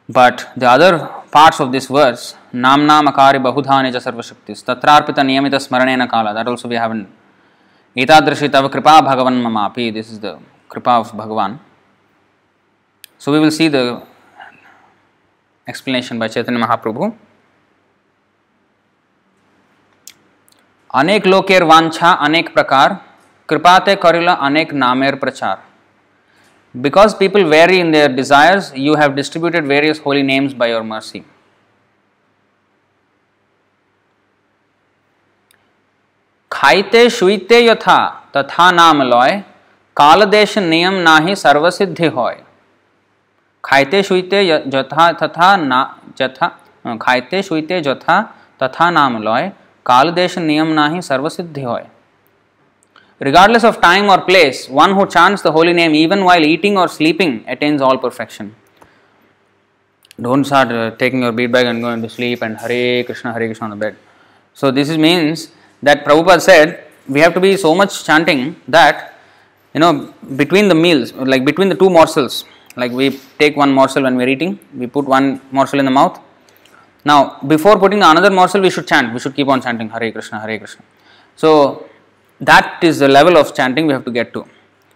But 0.08 0.48
the 0.56 0.68
other 0.68 1.10
parts 1.36 1.60
of 1.60 1.70
this 1.70 1.86
verse, 1.88 2.34
Namna 2.54 3.02
Makari 3.06 3.38
Bahudhani 3.46 3.92
Ja 3.92 4.00
Sarvashaktis, 4.00 4.64
Tatrarpita 4.64 5.22
Niyamita 5.28 5.58
Smaranena 5.66 6.08
Kala, 6.08 6.32
that 6.32 6.48
also 6.48 6.68
we 6.68 6.76
haven't. 6.76 7.08
Etadrashi 7.96 8.50
Tava 8.50 8.70
Kripa 8.70 9.02
Bhagavan 9.08 9.42
Mamapi, 9.42 9.92
this 9.92 10.10
is 10.10 10.18
the 10.20 10.38
Kripa 10.68 10.92
of 10.92 11.12
Bhagavan. 11.12 11.58
So 13.18 13.32
we 13.32 13.40
will 13.40 13.50
see 13.50 13.68
the 13.68 14.02
explanation 15.66 16.18
by 16.18 16.28
Chaitanya 16.28 16.66
Mahaprabhu. 16.66 17.14
अनेक 20.94 21.26
लोकेर 21.26 21.62
वांछा 21.68 22.10
अनेक 22.26 22.52
प्रकार 22.54 22.92
कृपाते 23.48 23.94
करिला 24.02 24.32
अनेक 24.46 24.72
नामेर 24.82 25.14
प्रचार 25.24 25.56
Because 26.80 27.14
people 27.14 27.48
vary 27.48 27.80
in 27.80 27.90
their 27.90 28.08
desires, 28.08 28.72
you 28.74 28.94
have 28.96 29.16
distributed 29.16 29.64
various 29.64 29.98
holy 29.98 30.22
names 30.22 30.52
by 30.54 30.68
your 30.68 30.84
mercy. 30.84 31.24
खाइते 36.50 37.08
शुईते 37.10 37.58
यथा 37.64 37.96
तथा 38.36 38.70
नाम 38.72 39.02
लॉय 39.02 39.32
कालदेश 39.96 40.56
नियम 40.58 40.94
ना 41.06 41.16
ही 41.26 41.34
सर्वसिद्धि 41.36 42.06
होय 42.14 42.36
खाइते 43.64 44.02
शुईते 44.02 44.40
यथा 44.48 45.10
तथा 45.22 45.54
ना 45.56 45.80
जथा 46.18 46.48
खाइते 47.02 47.42
शुईते 47.48 47.78
यथा 47.86 48.20
तथा 48.62 48.90
नाम 48.90 49.22
लॉय 49.22 49.50
कालदेश 49.86 50.38
नियम 50.38 50.72
ना 50.78 50.88
ही 50.94 51.02
सर्वसिद्धि 51.02 51.62
होय 51.62 51.84
Regardless 53.18 53.64
of 53.64 53.80
time 53.80 54.10
or 54.10 54.20
place, 54.20 54.68
one 54.68 54.94
who 54.94 55.06
chants 55.06 55.42
the 55.42 55.52
holy 55.52 55.72
name 55.72 55.94
even 55.94 56.24
while 56.24 56.44
eating 56.44 56.76
or 56.76 56.88
sleeping 56.88 57.44
attains 57.46 57.80
all 57.80 57.96
perfection. 57.98 58.54
Don't 60.20 60.44
start 60.44 60.70
uh, 60.70 60.90
taking 60.96 61.22
your 61.22 61.32
bead 61.32 61.52
bag 61.52 61.66
and 61.66 61.80
going 61.80 62.02
to 62.02 62.08
sleep 62.08 62.42
and 62.42 62.56
Hare 62.58 63.04
Krishna, 63.04 63.32
Hare 63.32 63.46
Krishna 63.46 63.64
on 63.64 63.70
the 63.70 63.76
bed. 63.76 63.96
So, 64.54 64.70
this 64.70 64.88
is 64.88 64.98
means 64.98 65.50
that 65.82 66.04
Prabhupada 66.04 66.40
said 66.40 66.84
we 67.08 67.20
have 67.20 67.34
to 67.34 67.40
be 67.40 67.56
so 67.56 67.74
much 67.74 68.04
chanting 68.04 68.56
that 68.68 69.14
you 69.74 69.80
know 69.80 70.14
between 70.36 70.68
the 70.68 70.74
meals, 70.74 71.12
like 71.12 71.44
between 71.44 71.68
the 71.68 71.74
two 71.74 71.90
morsels, 71.90 72.44
like 72.76 72.92
we 72.92 73.18
take 73.38 73.56
one 73.56 73.72
morsel 73.72 74.02
when 74.02 74.16
we 74.16 74.24
are 74.24 74.28
eating, 74.28 74.58
we 74.74 74.86
put 74.86 75.04
one 75.04 75.40
morsel 75.52 75.78
in 75.78 75.84
the 75.84 75.90
mouth, 75.90 76.18
now, 77.06 77.38
before 77.46 77.78
putting 77.78 78.02
another 78.02 78.32
morsel, 78.32 78.60
we 78.60 78.68
should 78.68 78.88
chant. 78.88 79.14
We 79.14 79.20
should 79.20 79.36
keep 79.36 79.46
on 79.46 79.62
chanting 79.62 79.88
Hare 79.88 80.10
Krishna, 80.10 80.40
Hare 80.40 80.58
Krishna. 80.58 80.82
So, 81.36 81.88
that 82.40 82.82
is 82.82 82.98
the 82.98 83.08
level 83.08 83.36
of 83.36 83.54
chanting 83.54 83.86
we 83.86 83.92
have 83.92 84.04
to 84.04 84.10
get 84.10 84.32
to. 84.34 84.46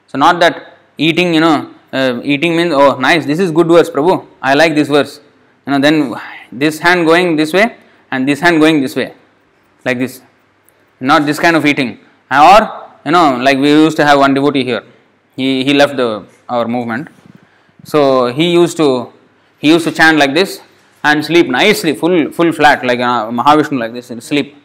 So, 0.06 0.18
not 0.18 0.40
that 0.40 0.76
eating, 0.98 1.34
you 1.34 1.40
know, 1.40 1.74
uh, 1.92 2.20
eating 2.22 2.56
means, 2.56 2.72
oh, 2.72 2.96
nice, 2.98 3.26
this 3.26 3.38
is 3.38 3.50
good 3.50 3.66
verse, 3.66 3.90
Prabhu. 3.90 4.26
I 4.42 4.54
like 4.54 4.74
this 4.74 4.88
verse. 4.88 5.20
You 5.66 5.72
know, 5.72 5.78
then 5.78 6.14
this 6.52 6.78
hand 6.78 7.06
going 7.06 7.36
this 7.36 7.52
way 7.52 7.76
and 8.10 8.26
this 8.28 8.40
hand 8.40 8.60
going 8.60 8.80
this 8.80 8.96
way, 8.96 9.14
like 9.84 9.98
this. 9.98 10.22
Not 11.00 11.26
this 11.26 11.38
kind 11.38 11.56
of 11.56 11.64
eating. 11.64 11.98
Or, 12.30 12.90
you 13.04 13.12
know, 13.12 13.36
like 13.36 13.58
we 13.58 13.70
used 13.70 13.96
to 13.96 14.04
have 14.04 14.18
one 14.18 14.34
devotee 14.34 14.64
here. 14.64 14.84
He, 15.36 15.64
he 15.64 15.72
left 15.72 15.96
the 15.96 16.26
our 16.48 16.66
movement. 16.68 17.08
So 17.84 18.26
he 18.26 18.52
used 18.52 18.76
to 18.76 19.12
he 19.58 19.68
used 19.68 19.86
to 19.86 19.92
chant 19.92 20.18
like 20.18 20.34
this 20.34 20.60
and 21.02 21.24
sleep 21.24 21.46
nicely, 21.48 21.94
full 21.94 22.30
full 22.32 22.52
flat, 22.52 22.84
like 22.84 23.00
uh, 23.00 23.30
Mahavishnu 23.30 23.78
like 23.78 23.92
this, 23.92 24.10
and 24.10 24.22
sleep. 24.22 24.56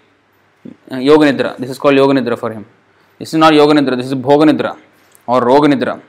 Uh, 0.92 0.98
yoga 0.98 1.32
Nidra. 1.32 1.58
This 1.58 1.70
is 1.70 1.78
called 1.80 1.96
Yoga 1.96 2.14
Nidra 2.14 2.38
for 2.38 2.52
him. 2.52 2.66
This 3.20 3.34
is 3.34 3.40
not 3.40 3.54
Yoga 3.54 3.74
Nidra, 3.74 3.98
this 3.98 4.08
is 4.08 4.14
Bhoga 4.14 4.50
Nidra 4.50 4.78
or 5.28 5.42
Roga 5.42 5.68
Nidra. 5.74 6.02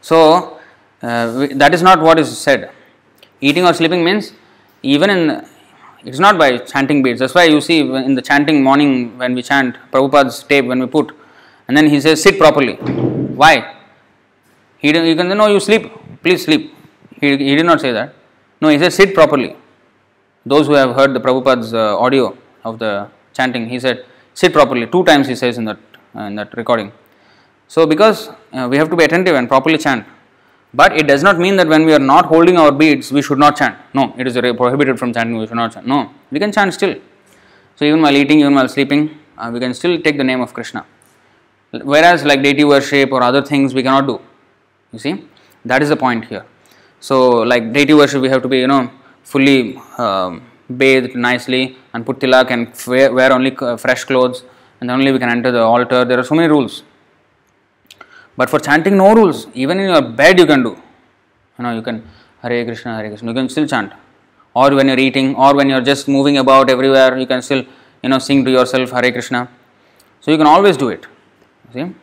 So, 0.00 0.58
uh, 1.02 1.46
that 1.54 1.74
is 1.74 1.82
not 1.82 2.00
what 2.00 2.18
is 2.18 2.36
said. 2.36 2.70
Eating 3.40 3.64
or 3.64 3.74
sleeping 3.74 4.04
means 4.04 4.32
even 4.82 5.10
in 5.10 5.46
it's 6.04 6.20
not 6.20 6.38
by 6.38 6.58
chanting 6.58 7.02
beads. 7.02 7.18
That's 7.18 7.34
why 7.34 7.44
you 7.44 7.60
see 7.60 7.80
in 7.80 8.14
the 8.14 8.22
chanting 8.22 8.62
morning 8.62 9.18
when 9.18 9.34
we 9.34 9.42
chant 9.42 9.76
Prabhupada's 9.92 10.42
tape 10.44 10.66
when 10.66 10.78
we 10.78 10.86
put, 10.86 11.14
and 11.66 11.76
then 11.76 11.88
he 11.88 12.00
says 12.00 12.22
sit 12.22 12.38
properly. 12.38 12.74
Why? 12.74 13.74
He 14.78 14.92
didn't, 14.92 15.08
you 15.08 15.16
can 15.16 15.28
say 15.28 15.34
no, 15.34 15.48
you 15.48 15.58
sleep. 15.58 15.90
Please 16.22 16.44
sleep. 16.44 16.72
He, 17.20 17.30
he 17.36 17.56
did 17.56 17.66
not 17.66 17.80
say 17.80 17.92
that. 17.92 18.14
No, 18.60 18.68
he 18.68 18.78
said 18.78 18.92
sit 18.92 19.14
properly. 19.14 19.56
Those 20.44 20.68
who 20.68 20.74
have 20.74 20.94
heard 20.94 21.12
the 21.12 21.20
Prabhupada's 21.20 21.74
uh, 21.74 21.98
audio 21.98 22.38
of 22.68 22.78
the 22.82 22.92
chanting, 23.38 23.64
he 23.74 23.78
said 23.86 24.04
sit 24.34 24.52
properly. 24.58 24.86
Two 24.94 25.04
times 25.10 25.26
he 25.32 25.36
says 25.42 25.58
in 25.60 25.64
that 25.70 25.80
uh, 26.16 26.28
in 26.30 26.34
that 26.40 26.50
recording. 26.60 26.90
So 27.74 27.86
because 27.86 28.28
uh, 28.52 28.68
we 28.70 28.76
have 28.80 28.90
to 28.90 28.96
be 29.00 29.04
attentive 29.08 29.34
and 29.40 29.48
properly 29.54 29.78
chant. 29.86 30.06
But 30.80 30.96
it 31.00 31.06
does 31.10 31.22
not 31.22 31.38
mean 31.38 31.56
that 31.56 31.68
when 31.72 31.84
we 31.88 31.92
are 31.98 32.04
not 32.14 32.26
holding 32.26 32.56
our 32.62 32.72
beads, 32.80 33.10
we 33.16 33.22
should 33.26 33.38
not 33.38 33.56
chant. 33.56 33.76
No, 33.98 34.14
it 34.18 34.26
is 34.26 34.34
prohibited 34.62 34.98
from 34.98 35.12
chanting, 35.12 35.38
we 35.38 35.46
should 35.46 35.56
not 35.56 35.72
chant. 35.74 35.86
No, 35.86 36.10
we 36.30 36.38
can 36.38 36.52
chant 36.52 36.74
still. 36.74 36.94
So, 37.76 37.84
even 37.84 38.02
while 38.02 38.16
eating, 38.22 38.40
even 38.40 38.54
while 38.54 38.68
sleeping, 38.68 39.02
uh, 39.38 39.50
we 39.52 39.60
can 39.60 39.72
still 39.74 40.00
take 40.00 40.18
the 40.18 40.24
name 40.24 40.40
of 40.40 40.52
Krishna. 40.52 40.84
Whereas, 41.92 42.24
like 42.24 42.42
deity 42.42 42.64
worship 42.64 43.12
or 43.12 43.22
other 43.22 43.42
things, 43.42 43.74
we 43.74 43.82
cannot 43.82 44.06
do. 44.06 44.20
You 44.92 44.98
see, 44.98 45.24
that 45.64 45.82
is 45.82 45.88
the 45.88 45.96
point 45.96 46.26
here. 46.26 46.44
So, 47.00 47.20
like 47.52 47.72
deity 47.72 47.94
worship, 47.94 48.20
we 48.20 48.28
have 48.28 48.42
to 48.42 48.48
be, 48.48 48.58
you 48.58 48.66
know, 48.66 48.90
fully 49.22 49.76
um, 49.98 50.42
bathed 50.77 51.15
nicely 51.15 51.77
and 51.93 52.05
put 52.05 52.19
tilak 52.19 52.51
and 52.51 52.73
wear, 52.87 53.11
wear 53.13 53.31
only 53.33 53.55
uh, 53.57 53.77
fresh 53.77 54.03
clothes, 54.03 54.43
and 54.79 54.89
then 54.89 54.97
only 54.97 55.11
we 55.11 55.19
can 55.19 55.29
enter 55.29 55.51
the 55.51 55.61
altar. 55.61 56.05
There 56.05 56.19
are 56.19 56.23
so 56.23 56.35
many 56.35 56.47
rules. 56.47 56.83
But 58.37 58.49
for 58.49 58.59
chanting, 58.59 58.97
no 58.97 59.13
rules. 59.13 59.47
Even 59.53 59.79
in 59.79 59.89
your 59.89 60.01
bed, 60.01 60.39
you 60.39 60.45
can 60.45 60.63
do. 60.63 60.81
You 61.57 61.63
know, 61.63 61.73
you 61.75 61.81
can 61.81 62.07
Hare 62.41 62.65
Krishna, 62.65 62.95
Hare 62.95 63.09
Krishna. 63.09 63.29
You 63.29 63.35
can 63.35 63.49
still 63.49 63.67
chant. 63.67 63.93
Or 64.53 64.73
when 64.73 64.87
you're 64.87 64.99
eating, 64.99 65.35
or 65.35 65.55
when 65.55 65.69
you're 65.69 65.81
just 65.81 66.07
moving 66.07 66.37
about 66.37 66.69
everywhere, 66.69 67.17
you 67.17 67.27
can 67.27 67.41
still, 67.41 67.63
you 68.01 68.09
know, 68.09 68.19
sing 68.19 68.43
to 68.45 68.51
yourself 68.51 68.91
Hare 68.91 69.11
Krishna. 69.11 69.49
So 70.21 70.31
you 70.31 70.37
can 70.37 70.47
always 70.47 70.77
do 70.77 70.89
it. 70.89 71.05
See? 71.73 71.93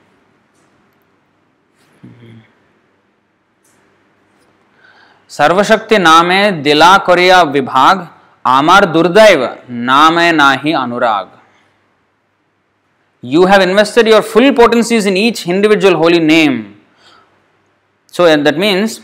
सर्वशक्ति 5.28 5.98
नामे 5.98 6.50
दिला 6.64 6.96
करिया 7.06 7.42
विभाग 7.56 8.06
आमार 8.45 8.85
दुर्दैव 8.85 9.43
नाम 9.69 10.19
नाही 10.35 10.71
अनुराग। 10.73 11.27
You 13.23 13.45
have 13.45 13.61
invested 13.61 14.07
your 14.07 14.21
full 14.21 14.49
potencies 14.51 15.07
in 15.07 15.17
each 15.17 15.43
individual 15.47 15.93
holy 15.95 16.19
name 16.19 16.63
so 18.13 18.25
that 18.43 18.57
means 18.57 18.99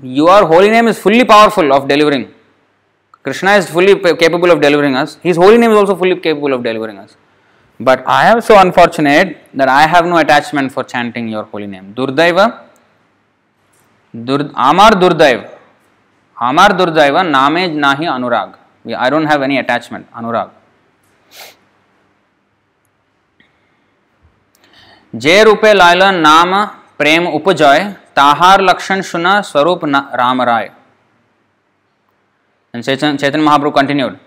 your 0.00 0.42
holy 0.52 0.70
name 0.70 0.88
is 0.88 1.00
fully 1.00 1.24
powerful 1.24 1.72
of 1.72 1.86
delivering 1.86 2.24
Krishna 3.24 3.54
is 3.54 3.66
fully 3.72 3.94
capable 4.04 4.50
of 4.50 4.58
delivering 4.58 4.96
us 4.96 5.18
his 5.24 5.38
holy 5.38 5.58
name 5.58 5.70
is 5.70 5.78
also 5.78 5.94
fully 5.94 6.14
capable 6.16 6.52
of 6.52 6.62
delivering 6.62 6.98
us 6.98 7.16
but 7.80 8.04
I 8.08 8.26
have 8.26 8.40
so 8.40 8.54
unfortunate 8.54 9.36
that 9.56 9.68
I 9.68 9.86
have 9.94 10.06
no 10.06 10.16
attachment 10.16 10.70
for 10.72 10.84
chanting 10.84 11.32
your 11.32 11.48
holy 11.54 11.66
name 11.66 11.92
दुर्दैव 11.94 12.40
आमार 14.68 14.94
दुर्दैव 14.94 15.44
आमार 16.36 16.72
दुर्दैव 16.72 17.20
नामे 17.20 17.66
ना 17.68 17.92
अनुराग 18.14 18.54
I 18.96 19.10
don't 19.10 19.26
have 19.26 19.42
any 19.42 19.58
attachment, 19.58 20.10
anurag. 20.12 20.50
J 25.14 25.44
rupe 25.44 25.74
laila 25.74 26.12
nama 26.12 26.80
prem 26.96 27.26
upajay, 27.26 27.96
tahar 28.14 28.58
lakshan 28.58 29.02
सुना 29.02 29.40
स्वरूप 29.42 29.84
राम 30.16 30.42
राय 30.42 30.70
And 32.72 32.84
Chaitanya 32.84 33.44
Mahaprabhu 33.44 33.74
continued, 33.74 34.18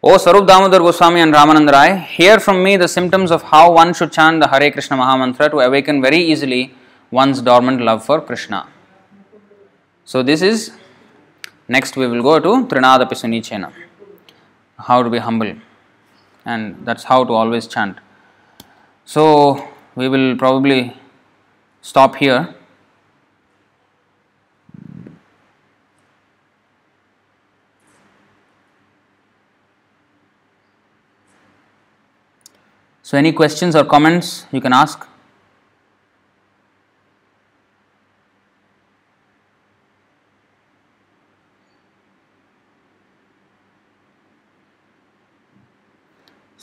O 0.00 0.16
Swarup 0.16 0.46
Damodar 0.46 0.78
Goswami 0.78 1.20
and 1.20 1.34
Ramananda 1.34 1.72
Rai, 1.72 1.98
hear 1.98 2.38
from 2.38 2.62
me 2.62 2.76
the 2.76 2.86
symptoms 2.86 3.32
of 3.32 3.42
how 3.42 3.72
one 3.72 3.92
should 3.94 4.12
chant 4.12 4.40
the 4.40 4.46
Hare 4.46 4.70
Krishna 4.70 4.96
Mahamantra 4.96 5.50
to 5.50 5.58
awaken 5.58 6.00
very 6.00 6.18
easily 6.18 6.74
one's 7.10 7.42
dormant 7.42 7.80
love 7.80 8.04
for 8.04 8.20
Krishna. 8.20 8.68
So, 10.04 10.22
this 10.22 10.40
is 10.40 10.70
next 11.74 11.96
we 11.96 12.06
will 12.12 12.22
go 12.28 12.38
to 12.46 12.50
Trinadapi 12.70 13.16
Sunichena, 13.20 13.72
how 14.88 15.02
to 15.02 15.10
be 15.10 15.18
humble, 15.18 15.52
and 16.44 16.86
that's 16.86 17.04
how 17.04 17.24
to 17.24 17.32
always 17.32 17.66
chant. 17.66 17.98
So, 19.04 19.22
we 19.94 20.08
will 20.08 20.36
probably 20.36 20.96
stop 21.80 22.16
here. 22.16 22.54
So, 33.02 33.18
any 33.18 33.32
questions 33.32 33.74
or 33.76 33.84
comments 33.84 34.46
you 34.52 34.60
can 34.60 34.72
ask? 34.72 35.11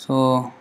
So, 0.10 0.52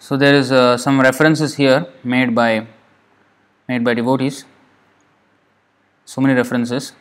So 0.00 0.16
there 0.16 0.34
is 0.34 0.50
uh, 0.50 0.78
some 0.78 1.02
references 1.02 1.56
here 1.56 1.86
made 2.02 2.34
by 2.34 2.66
made 3.68 3.84
by 3.84 3.92
devotees. 3.92 4.46
So 6.06 6.22
many 6.22 6.32
references. 6.32 6.92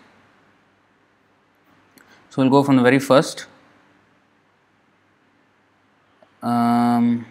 So 2.30 2.41
we'll 2.41 2.49
go 2.49 2.64
from 2.64 2.76
the 2.76 2.84
very 2.84 2.99
first. 2.99 3.47
Um, 6.41 7.26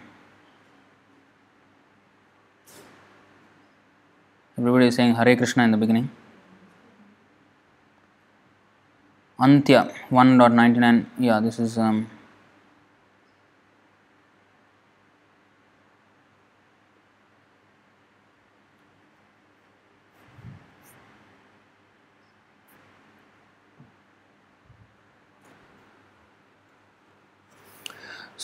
everybody 4.57 4.87
is 4.87 4.95
saying 4.95 5.15
Hare 5.15 5.35
Krishna 5.35 5.63
in 5.63 5.71
the 5.71 5.77
beginning. 5.77 6.09
Antya 9.39 9.93
1.99. 10.09 11.05
Yeah, 11.19 11.39
this 11.39 11.59
is. 11.59 11.77
Um, 11.77 12.09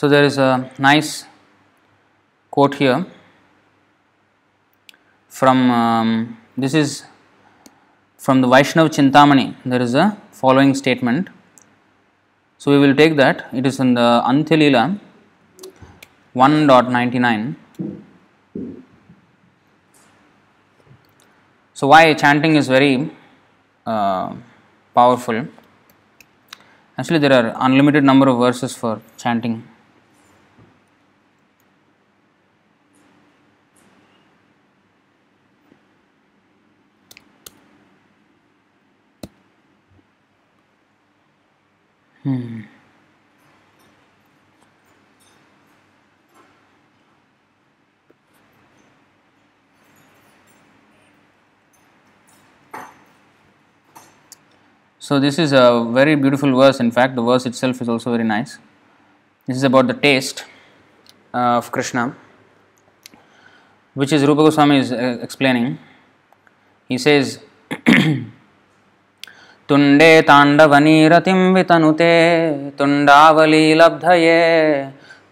So, 0.04 0.10
there 0.10 0.26
is 0.26 0.38
a 0.38 0.70
nice 0.78 1.24
quote 2.52 2.76
here 2.76 3.06
from 5.30 5.72
um, 5.72 6.38
this 6.58 6.74
is 6.74 7.06
from 8.18 8.42
the 8.42 8.50
Vaishnav 8.50 8.90
Chintamani. 8.96 9.56
There 9.64 9.82
is 9.82 9.96
a 9.96 10.18
following 10.32 10.76
statement. 10.76 11.30
So, 12.58 12.70
we 12.72 12.80
will 12.80 12.94
take 12.94 13.16
that. 13.16 13.48
It 13.54 13.66
is 13.66 13.80
in 13.80 13.94
the 13.94 14.22
Antyalila 14.28 15.00
1.99. 16.36 17.56
So, 21.74 21.88
why 21.88 22.14
chanting 22.14 22.58
is 22.58 22.68
very 22.68 23.10
uh, 23.86 24.36
powerful? 24.94 25.48
Actually, 26.98 27.20
there 27.20 27.32
are 27.32 27.56
unlimited 27.62 28.04
number 28.04 28.28
of 28.28 28.38
verses 28.38 28.76
for 28.76 29.02
chanting. 29.16 29.64
So, 42.26 42.32
this 55.20 55.38
is 55.38 55.52
a 55.52 55.86
very 55.92 56.16
beautiful 56.16 56.58
verse. 56.58 56.80
In 56.80 56.90
fact, 56.90 57.16
the 57.16 57.22
verse 57.22 57.46
itself 57.46 57.82
is 57.82 57.90
also 57.90 58.12
very 58.12 58.24
nice. 58.24 58.58
This 59.46 59.58
is 59.58 59.64
about 59.64 59.88
the 59.88 59.94
taste 59.94 60.46
uh, 61.34 61.58
of 61.58 61.74
Krishna, 61.74 62.16
which 63.96 64.14
is 64.14 64.24
Rupa 64.24 64.44
Goswami 64.44 64.78
is 64.78 64.94
uh, 64.94 65.20
explaining. 65.22 65.78
He 66.88 66.98
says, 66.98 67.40
तुण्डे 69.74 70.22
ताण्डवनीरतिं 70.22 71.54
वितनुते 71.54 72.16
तुण्डावलीलब्धये, 72.80 74.42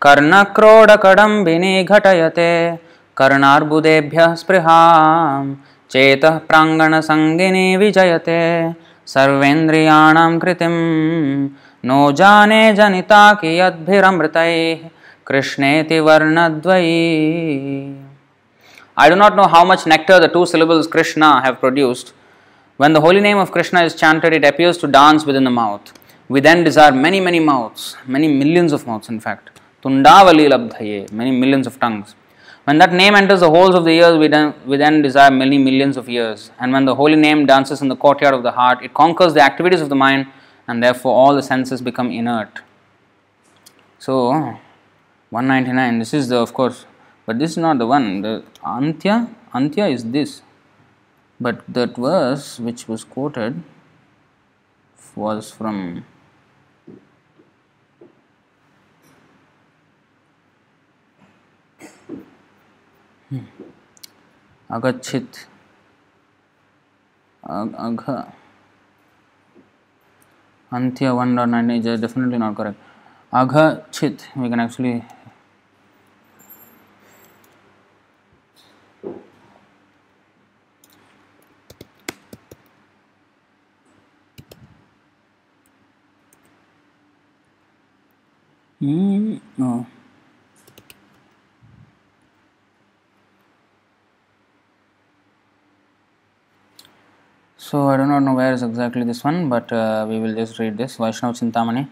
कर्णक्रोडकडम्बिनी 0.02 1.84
घटयते, 1.84 2.76
कर्णार्बुदेभ्यः 3.18 4.34
स्पृहां 4.36 5.54
चेतः 5.92 6.38
प्राङ्गणसङ्गिनी 6.38 7.78
विजयते, 7.78 8.72
सर्वेन्द्रियाणां 9.08 10.40
कृतिं 10.40 10.76
no 11.86 12.12
जाने 12.12 12.74
जनिता 12.74 13.34
कियद्भिरमृतैः, 13.34 14.88
कृष्णेति 15.28 16.00
वर्णद्वयी 16.00 16.98
I 18.98 19.10
do 19.10 19.16
not 19.16 19.36
know 19.36 19.48
how 19.48 19.64
much 19.64 19.86
nectar 19.86 20.20
the 20.20 20.28
two 20.28 20.46
syllables 20.46 20.88
Krishna 20.88 21.42
have 21.42 21.60
produced. 21.60 22.14
When 22.82 22.94
the 22.94 23.02
holy 23.02 23.22
name 23.22 23.38
of 23.38 23.52
Krishna 23.52 23.84
is 23.84 23.94
chanted, 23.94 24.34
it 24.34 24.44
appears 24.44 24.76
to 24.80 24.88
dance 24.88 25.24
within 25.24 25.44
the 25.44 25.52
mouth. 25.52 25.94
We 26.30 26.40
then 26.40 26.64
desire 26.64 26.92
many, 26.92 27.20
many 27.20 27.40
mouths, 27.40 27.96
many 28.08 28.28
millions 28.28 28.72
of 28.72 28.88
mouths, 28.88 29.08
in 29.08 29.20
fact. 29.20 29.62
Tundavali 29.84 30.46
labdhaye, 30.54 31.12
many 31.12 31.30
millions 31.30 31.68
of 31.68 31.80
tongues. 31.80 32.16
When 32.64 32.80
that 32.80 32.92
name 32.92 33.14
enters 33.14 33.42
the 33.42 33.52
holes 33.52 33.76
of 33.76 33.84
the 33.84 33.92
ears, 33.92 34.18
we 34.18 34.28
then, 34.28 34.56
we 34.66 34.78
then 34.78 35.04
desire 35.04 35.30
many 35.30 35.60
millions 35.60 35.96
of 35.96 36.10
ears. 36.10 36.50
And 36.60 36.74
when 36.74 36.86
the 36.86 36.96
holy 36.96 37.18
name 37.28 37.46
dances 37.46 37.84
in 37.84 37.88
the 37.88 37.96
courtyard 37.96 38.34
of 38.34 38.42
the 38.42 38.54
heart, 38.54 38.84
it 38.84 38.96
conquers 38.96 39.36
the 39.36 39.42
activities 39.42 39.82
of 39.82 39.90
the 39.90 40.00
mind, 40.08 40.26
and 40.68 40.82
therefore 40.82 41.14
all 41.14 41.36
the 41.36 41.44
senses 41.44 41.84
become 41.84 42.10
inert. 42.10 42.62
So, 44.00 44.32
199, 45.30 46.00
this 46.00 46.16
is 46.16 46.30
the, 46.30 46.38
of 46.38 46.56
course, 46.56 46.88
but 47.28 47.38
this 47.38 47.52
is 47.52 47.58
not 47.58 47.78
the 47.78 47.86
one. 47.86 48.22
The 48.22 48.44
Antya, 48.64 49.30
Antya 49.54 49.94
is 49.94 50.04
this. 50.06 50.42
But 51.42 51.64
that 51.68 51.98
verse 51.98 52.60
which 52.60 52.88
was 52.88 53.04
quoted 53.04 53.64
was 55.16 55.52
from. 55.52 56.06
Agachit. 64.70 65.46
Ag- 67.44 67.76
Agha. 67.78 68.34
Antya 70.72 71.12
1.9 71.16 71.86
is 71.86 72.00
definitely 72.00 72.38
not 72.38 72.56
correct. 72.56 72.78
Agha 73.34 73.86
Chit, 73.92 74.28
we 74.36 74.50
can 74.50 74.60
actually 74.60 75.04
Mm, 88.82 89.40
no. 89.58 89.86
So 97.71 97.89
I 97.89 97.97
do 97.97 98.07
not 98.07 98.21
know 98.21 98.35
where 98.35 98.53
is 98.53 98.63
exactly 98.63 99.05
this 99.05 99.25
one, 99.25 99.49
but 99.49 99.73
uh, 99.73 100.07
we 100.09 100.21
will 100.21 100.35
just 100.35 100.59
read 100.59 100.77
this. 100.77 100.97
Vaishnav 100.97 101.39
Chintamani. 101.41 101.87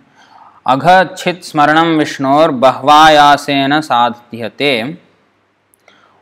अघच्छित 0.72 1.42
स्मरणं 1.44 1.96
विष्णोर 1.98 2.50
बह्वायासेन 2.60 3.80
साध्यते 3.80 4.70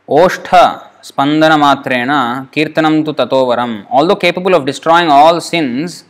ओष्ठ 0.07 0.49
स्पंदन 1.09 1.51
मात्रेण 1.59 2.11
कीर्तनं 2.53 3.01
तु 3.07 3.11
ततो 3.19 3.43
वरम 3.49 3.75
although 3.89 4.17
capable 4.23 4.57
of 4.57 4.65
destroying 4.65 5.11
all 5.17 5.39
sins 5.39 6.03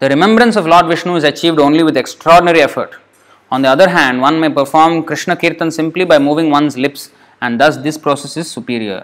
the 0.00 0.08
remembrance 0.14 0.56
of 0.56 0.66
lord 0.66 0.88
vishnu 0.92 1.16
is 1.16 1.24
achieved 1.24 1.60
only 1.66 1.82
with 1.88 1.98
extraordinary 2.04 2.62
effort 2.68 2.96
on 3.52 3.60
the 3.60 3.68
other 3.68 3.90
hand 3.90 4.22
one 4.22 4.40
may 4.40 4.50
perform 4.60 5.02
krishna 5.02 5.36
kirtan 5.36 5.70
simply 5.70 6.06
by 6.06 6.18
moving 6.18 6.50
one's 6.50 6.78
lips 6.86 7.10
and 7.42 7.60
thus 7.60 7.76
this 7.88 7.98
process 7.98 8.38
is 8.38 8.50
superior 8.50 9.02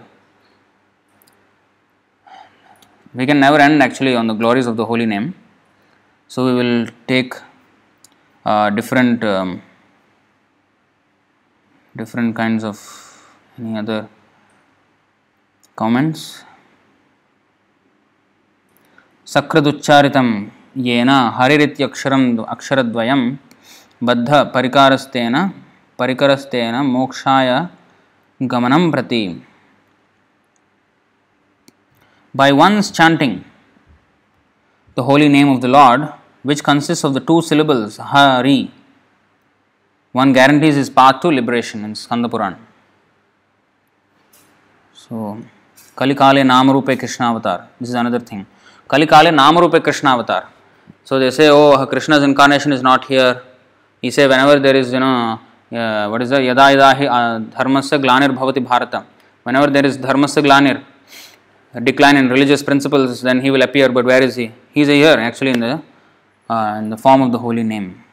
we 3.15 3.27
can 3.27 3.41
never 3.41 3.59
end 3.59 3.83
actually 3.83 4.15
on 4.15 4.27
the 4.27 4.35
glories 4.35 4.67
of 4.67 4.77
the 4.77 4.87
holy 4.91 5.07
name 5.15 5.35
so 6.31 6.45
we 6.47 6.55
will 6.61 6.87
take 7.07 7.35
uh, 8.47 8.71
different 8.71 9.23
um, 9.25 9.51
different 11.95 12.35
kinds 12.35 12.65
of 12.65 12.79
any 13.59 13.77
other 13.83 14.01
comments 15.77 16.23
सकृदुच्चारितं 19.27 20.29
येन 20.87 21.11
हरिरित्यक्षरं 21.37 22.23
अक्षरद्वयं 22.55 23.21
बद्ध 24.07 24.31
परिकारस्तेन 24.55 25.37
परिकरस्तेन 25.99 26.75
मोक्षाय 26.95 27.51
गमनं 28.41 28.91
प्रति 28.91 29.23
by 32.40 32.50
one's 32.64 32.88
chanting 32.98 33.34
the 34.98 35.04
holy 35.10 35.30
name 35.36 35.50
of 35.54 35.60
the 35.62 35.72
Lord, 35.78 36.02
which 36.50 36.62
consists 36.70 37.04
of 37.08 37.14
the 37.18 37.24
two 37.30 37.40
syllables 37.50 37.98
Hari, 37.98 38.72
one 40.12 40.32
guarantees 40.38 40.76
his 40.82 40.90
path 40.90 41.22
to 41.22 41.30
liberation 41.40 41.84
in 41.86 41.94
Skanda 41.96 42.30
Puran. 42.34 42.56
So, 44.94 45.40
Kalikale 45.96 46.42
Namarupe 46.52 46.98
Krishna 47.00 47.26
Avatar. 47.32 47.68
This 47.80 47.90
is 47.90 47.96
another 47.96 48.20
thing. 48.20 48.46
Kalikale 48.88 49.32
Namarupe 49.42 49.84
Krishna 49.84 50.12
Avatar. 50.12 50.44
So 51.04 51.20
they 51.20 51.32
say, 51.32 51.50
oh, 51.50 51.86
Krishna's 51.88 52.24
incarnation 52.24 52.72
is 52.72 52.84
not 52.84 53.06
here. 53.06 53.42
He 54.02 54.12
say 54.12 54.28
whenever 54.28 54.60
there 54.60 54.76
is, 54.76 54.94
you 54.94 55.00
know, 55.00 55.40
uh, 55.72 56.08
what 56.10 56.22
is 56.22 56.30
the 56.30 56.42
Yada 56.42 56.72
Yada 56.72 56.90
uh, 57.12 57.40
Dharmasya 57.40 58.02
Glanir 58.04 58.30
Bhavati 58.38 58.64
Bharata. 58.64 59.06
Whenever 59.44 59.68
there 59.68 59.86
is 59.86 59.98
Dharmasya 59.98 60.44
Glanir, 60.44 60.84
decline 61.82 62.18
in 62.18 62.30
religious 62.30 62.64
principles, 62.64 63.22
then 63.22 63.42
he 63.42 63.52
will 63.52 63.62
appear. 63.62 63.90
But 63.90 64.06
where 64.06 64.24
is 64.24 64.36
he? 64.36 64.52
He 64.74 64.82
is 64.82 64.88
here, 64.88 65.18
actually, 65.18 65.52
in 65.52 65.60
the 65.60 65.82
uh, 66.50 66.76
in 66.80 66.90
the 66.90 66.98
form 66.98 67.22
of 67.22 67.32
the 67.32 67.40
holy 67.40 67.64
name. 67.64 68.04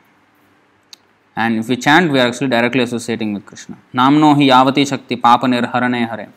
And 1.36 1.58
if 1.58 1.68
we 1.68 1.76
chant, 1.76 2.12
we 2.12 2.20
are 2.20 2.28
actually 2.28 2.48
directly 2.48 2.82
associating 2.82 3.34
with 3.34 3.44
Krishna. 3.44 3.76
Namno 3.92 4.34
hi 4.36 4.48
yavati 4.48 4.86
shakti 4.86 5.16
papa 5.16 5.46
nirharane 5.46 6.08
hare. 6.08 6.28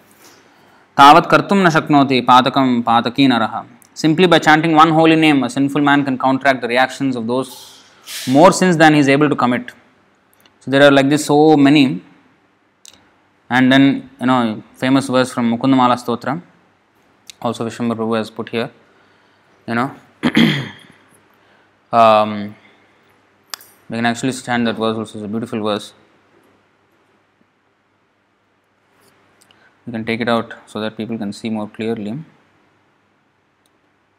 Tavat 0.97 1.27
kartum 1.27 1.63
na 1.63 1.69
shaknoti 1.69 2.25
patakam 2.25 2.83
pataki 2.83 3.27
naraha. 3.27 3.65
Simply 3.93 4.27
by 4.27 4.39
chanting 4.39 4.73
one 4.73 4.89
holy 4.89 5.15
name, 5.15 5.43
a 5.43 5.49
sinful 5.49 5.81
man 5.81 6.03
can 6.03 6.17
counteract 6.17 6.61
the 6.61 6.67
reactions 6.67 7.15
of 7.15 7.27
those 7.27 7.83
more 8.27 8.51
sins 8.51 8.77
than 8.77 8.93
he 8.93 8.99
is 8.99 9.09
able 9.09 9.29
to 9.29 9.35
commit. 9.35 9.71
So 10.61 10.71
there 10.71 10.83
are 10.83 10.91
like 10.91 11.09
this 11.09 11.25
so 11.25 11.57
many. 11.57 12.03
And 13.49 13.71
then, 13.71 14.09
you 14.19 14.25
know, 14.25 14.63
famous 14.75 15.07
verse 15.07 15.31
from 15.31 15.57
Mukundamala 15.57 15.97
Stotra, 16.03 16.41
also 17.41 17.67
Vishwambar 17.67 17.95
Prabhu 17.95 18.17
has 18.17 18.29
put 18.29 18.49
here, 18.49 18.71
you 19.67 19.75
know. 19.75 19.91
um, 21.91 22.55
we 23.89 23.97
can 23.97 24.05
actually 24.05 24.31
stand 24.31 24.67
that 24.67 24.75
verse 24.75 24.97
also, 24.97 25.19
it's 25.19 25.25
a 25.25 25.27
beautiful 25.27 25.63
verse. 25.63 25.93
We 29.85 29.93
can 29.93 30.03
take 30.03 30.19
it 30.19 30.27
out 30.27 30.53
so 30.65 30.81
that 30.81 30.97
people 30.97 31.17
can 31.17 31.31
see 31.31 31.49
more 31.49 31.69
clearly. 31.69 32.19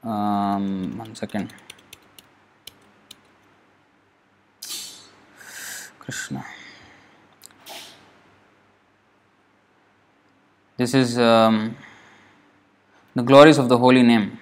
Um, 0.02 0.96
one 0.96 1.14
second. 1.14 1.52
Krishna. 5.98 6.42
This 10.78 10.94
is 10.94 11.18
um, 11.18 11.76
the 13.18 13.24
glories 13.24 13.58
of 13.58 13.68
the 13.68 13.76
holy 13.78 14.02
name. 14.04 14.38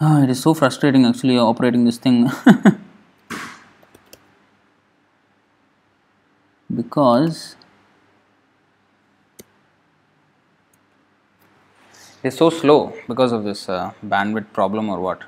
Ah, 0.00 0.24
it 0.24 0.28
is 0.28 0.42
so 0.42 0.54
frustrating 0.54 1.06
actually 1.06 1.38
operating 1.38 1.84
this 1.84 1.98
thing 1.98 2.28
because 6.74 7.54
it's 12.24 12.38
so 12.38 12.48
slow 12.48 12.94
because 13.06 13.32
of 13.32 13.44
this 13.44 13.68
uh, 13.68 13.92
bandwidth 14.12 14.50
problem 14.52 14.88
or 14.88 14.98
what. 14.98 15.20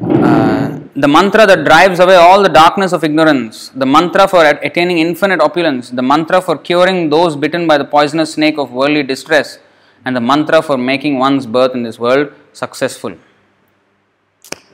uh, 0.00 0.80
the 0.96 1.08
mantra 1.16 1.46
that 1.46 1.64
drives 1.64 2.00
away 2.00 2.16
all 2.16 2.42
the 2.42 2.48
darkness 2.48 2.92
of 2.92 3.04
ignorance, 3.04 3.68
the 3.82 3.84
mantra 3.84 4.26
for 4.26 4.42
attaining 4.68 4.98
infinite 4.98 5.40
opulence, 5.40 5.90
the 5.90 6.02
mantra 6.02 6.40
for 6.40 6.56
curing 6.56 7.10
those 7.10 7.36
bitten 7.36 7.66
by 7.66 7.76
the 7.76 7.84
poisonous 7.84 8.32
snake 8.34 8.56
of 8.56 8.72
worldly 8.72 9.02
distress, 9.02 9.58
and 10.04 10.16
the 10.16 10.20
mantra 10.20 10.62
for 10.62 10.78
making 10.78 11.18
one's 11.18 11.46
birth 11.46 11.74
in 11.74 11.82
this 11.82 11.98
world 11.98 12.32
successful. 12.54 13.14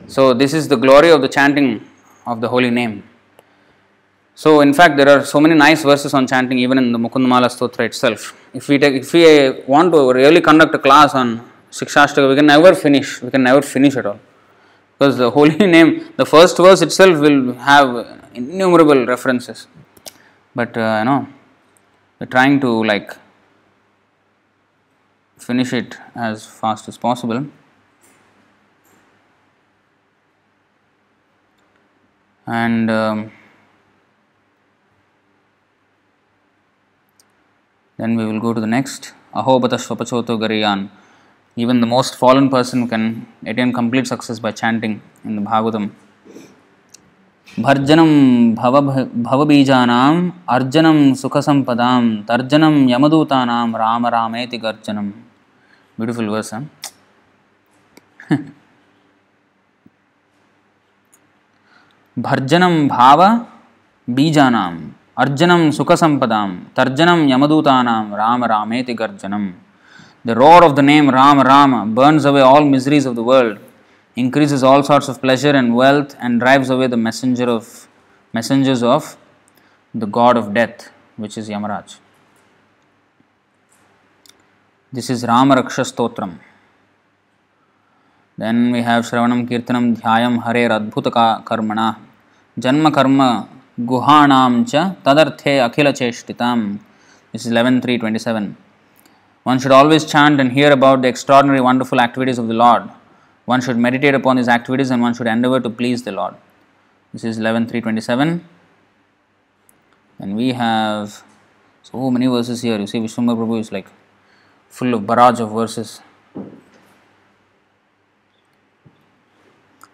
So, 0.06 0.32
this 0.32 0.54
is 0.54 0.68
the 0.68 0.76
glory 0.76 1.10
of 1.10 1.20
the 1.20 1.28
chanting 1.28 1.84
of 2.26 2.40
the 2.40 2.48
holy 2.48 2.70
name. 2.70 3.02
So, 4.36 4.60
in 4.60 4.72
fact, 4.72 4.96
there 4.96 5.08
are 5.08 5.24
so 5.24 5.40
many 5.40 5.56
nice 5.56 5.82
verses 5.82 6.14
on 6.14 6.28
chanting 6.28 6.58
even 6.60 6.78
in 6.78 6.92
the 6.92 6.98
Mukundamala 6.98 7.48
Stotra 7.54 7.86
itself. 7.86 8.36
If 8.54 8.68
we 8.68 8.78
take, 8.78 8.94
if 8.94 9.12
we 9.12 9.62
want 9.66 9.92
to 9.92 10.12
really 10.12 10.40
conduct 10.40 10.74
a 10.76 10.78
class 10.78 11.16
on 11.16 11.47
Shikshashtaka, 11.70 12.28
we 12.28 12.36
can 12.36 12.46
never 12.46 12.74
finish. 12.74 13.22
We 13.22 13.30
can 13.30 13.42
never 13.42 13.62
finish 13.62 13.96
at 13.96 14.06
all 14.06 14.18
because 14.98 15.16
the 15.16 15.30
holy 15.38 15.56
name, 15.56 16.12
the 16.16 16.26
first 16.26 16.56
verse 16.56 16.82
itself 16.82 17.18
will 17.20 17.54
have 17.54 18.20
innumerable 18.34 19.06
references. 19.06 19.66
But 20.54 20.76
uh, 20.76 20.96
you 21.00 21.04
know, 21.04 21.28
we're 22.18 22.26
trying 22.26 22.60
to 22.60 22.84
like 22.84 23.14
finish 25.36 25.72
it 25.72 25.96
as 26.14 26.46
fast 26.46 26.88
as 26.88 26.98
possible. 26.98 27.46
And 32.46 32.90
um, 32.90 33.30
then 37.98 38.16
we 38.16 38.24
will 38.24 38.40
go 38.40 38.54
to 38.54 38.60
the 38.60 38.66
next 38.66 39.12
Ahobata 39.34 39.78
Swapachoto 39.78 40.38
Gariyan 40.40 40.88
even 41.57 41.79
the 41.79 41.87
most 41.87 42.15
fallen 42.15 42.49
person 42.49 42.87
can 42.87 43.03
attain 43.45 43.71
complete 43.73 44.07
success 44.07 44.39
by 44.39 44.51
chanting 44.51 45.01
in 45.25 45.35
the 45.35 45.41
Bhagavatam. 45.41 45.85
भर्जनं 47.59 48.11
भव 48.55 48.75
भवबीजानाम् 49.23 50.19
अर्जनं 50.49 50.99
सुखसम्पदां 51.21 52.03
तर्जनं 52.29 52.75
यमदूतानां 52.89 53.67
राम 53.81 54.07
रामेति 54.15 54.57
गर्जनं 54.63 55.09
beautiful 55.97 56.29
verse 56.35 56.53
भर्जनं 62.17 62.75
भाव 62.87 63.21
बीजानाम् 64.07 64.79
अर्जनं 65.23 65.69
सुखसम्पदां 65.77 66.49
तर्जनं 66.77 67.19
यमदूतानां 67.33 68.03
राम 68.21 68.45
रामेति 68.53 68.93
गर्जनम् 69.03 69.47
the 70.28 70.34
roar 70.34 70.62
of 70.62 70.72
the 70.76 70.82
name 70.82 71.08
Ram 71.08 71.38
Rama 71.40 71.86
burns 71.98 72.24
away 72.26 72.42
all 72.42 72.62
miseries 72.62 73.06
of 73.06 73.14
the 73.18 73.22
world, 73.22 73.56
increases 74.14 74.62
all 74.62 74.82
sorts 74.82 75.08
of 75.08 75.22
pleasure 75.22 75.54
and 75.60 75.74
wealth, 75.74 76.10
and 76.20 76.38
drives 76.38 76.68
away 76.74 76.86
the 76.86 76.98
messenger 76.98 77.46
of 77.54 77.88
messengers 78.34 78.82
of 78.82 79.16
the 79.94 80.08
god 80.18 80.36
of 80.36 80.52
death, 80.52 80.90
which 81.16 81.38
is 81.38 81.48
Yamaraj. 81.48 81.96
This 84.92 85.08
is 85.08 85.24
Rama 85.24 85.56
Raksha 85.62 85.86
Stotram. 85.92 86.38
Then 88.36 88.70
we 88.70 88.82
have 88.82 89.04
Shravanam 89.04 89.48
Kirtanam 89.48 89.96
Dhyayam 89.96 90.44
Hare 90.44 90.68
Radbhuta 90.68 91.42
Karmana 91.42 91.96
Janma 92.60 92.92
Karma 92.92 93.48
Guhanam 93.80 94.70
Cha 94.70 94.94
Tadarthe 95.02 95.52
Akhila 95.66 95.92
Cheshtitam. 96.00 96.80
This 97.32 97.46
is 97.46 97.52
11.3.27. 97.52 98.67
One 99.48 99.58
should 99.58 99.72
always 99.72 100.04
chant 100.04 100.40
and 100.42 100.52
hear 100.52 100.70
about 100.70 101.00
the 101.00 101.08
extraordinary, 101.08 101.62
wonderful 101.62 102.02
activities 102.02 102.36
of 102.36 102.48
the 102.48 102.54
Lord. 102.54 102.82
One 103.46 103.62
should 103.62 103.78
meditate 103.78 104.14
upon 104.14 104.36
these 104.36 104.46
activities 104.46 104.90
and 104.90 105.00
one 105.00 105.14
should 105.14 105.26
endeavor 105.26 105.58
to 105.58 105.70
please 105.70 106.02
the 106.02 106.12
Lord. 106.12 106.34
This 107.14 107.24
is 107.24 107.38
11.327. 107.38 108.42
And 110.18 110.36
we 110.36 110.52
have 110.52 111.22
so 111.82 112.10
many 112.10 112.26
verses 112.26 112.60
here. 112.60 112.78
You 112.78 112.86
see, 112.86 112.98
Vishwambar 112.98 113.38
Prabhu 113.38 113.58
is 113.58 113.72
like 113.72 113.86
full 114.68 114.92
of 114.92 115.06
barrage 115.06 115.40
of 115.40 115.50
verses. 115.50 116.02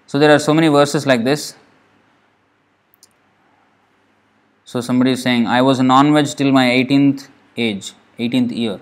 So 0.09 0.19
there 0.19 0.35
are 0.35 0.41
so 0.41 0.53
many 0.53 0.67
verses 0.67 1.07
like 1.07 1.23
this. 1.23 1.55
So 4.65 4.81
somebody 4.81 5.13
is 5.13 5.23
saying, 5.23 5.47
I 5.47 5.63
was 5.63 5.79
a 5.79 5.85
non-veg 5.85 6.27
till 6.43 6.51
my 6.51 6.67
18th 6.71 7.29
age, 7.57 7.93
18th 8.19 8.57
year 8.57 8.81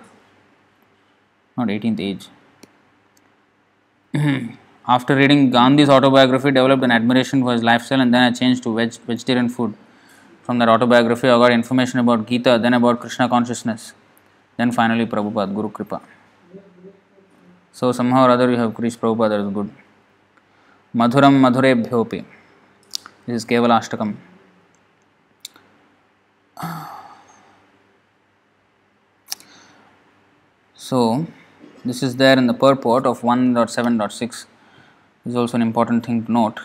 not 1.62 1.68
18th 1.74 2.00
age. 2.08 2.28
After 4.94 5.14
reading 5.16 5.50
Gandhi's 5.50 5.88
autobiography, 5.88 6.50
developed 6.50 6.82
an 6.82 6.90
admiration 6.90 7.42
for 7.42 7.52
his 7.52 7.62
lifestyle, 7.62 8.00
and 8.00 8.12
then 8.12 8.22
I 8.22 8.30
changed 8.32 8.62
to 8.64 8.74
veg- 8.74 9.00
vegetarian 9.10 9.48
food. 9.48 9.74
From 10.42 10.58
that 10.58 10.68
autobiography, 10.68 11.28
I 11.28 11.38
got 11.38 11.52
information 11.52 12.00
about 12.00 12.26
Gita, 12.26 12.58
then 12.60 12.74
about 12.74 12.98
Krishna 13.00 13.28
consciousness, 13.28 13.92
then 14.56 14.72
finally 14.72 15.06
Prabhupada, 15.06 15.54
Guru 15.54 15.70
Kripa. 15.70 16.00
So 17.70 17.92
somehow 17.92 18.26
or 18.26 18.30
other 18.30 18.50
you 18.50 18.56
have 18.56 18.76
reached 18.78 19.00
Prabhupada, 19.00 19.30
that 19.30 19.40
is 19.46 19.54
good. 19.54 19.70
Madhuram 20.94 21.40
Madhurebhyopi. 21.46 22.24
This 23.26 23.36
is 23.36 23.44
Kevalashtakam. 23.46 24.16
So, 30.74 31.26
this 31.84 32.02
is 32.02 32.16
there 32.16 32.38
in 32.38 32.46
the 32.46 32.54
purport 32.54 33.06
of 33.06 33.22
1.7.6 33.22 34.46
is 35.26 35.36
also 35.36 35.56
an 35.56 35.62
important 35.62 36.04
thing 36.06 36.24
to 36.24 36.32
note. 36.32 36.60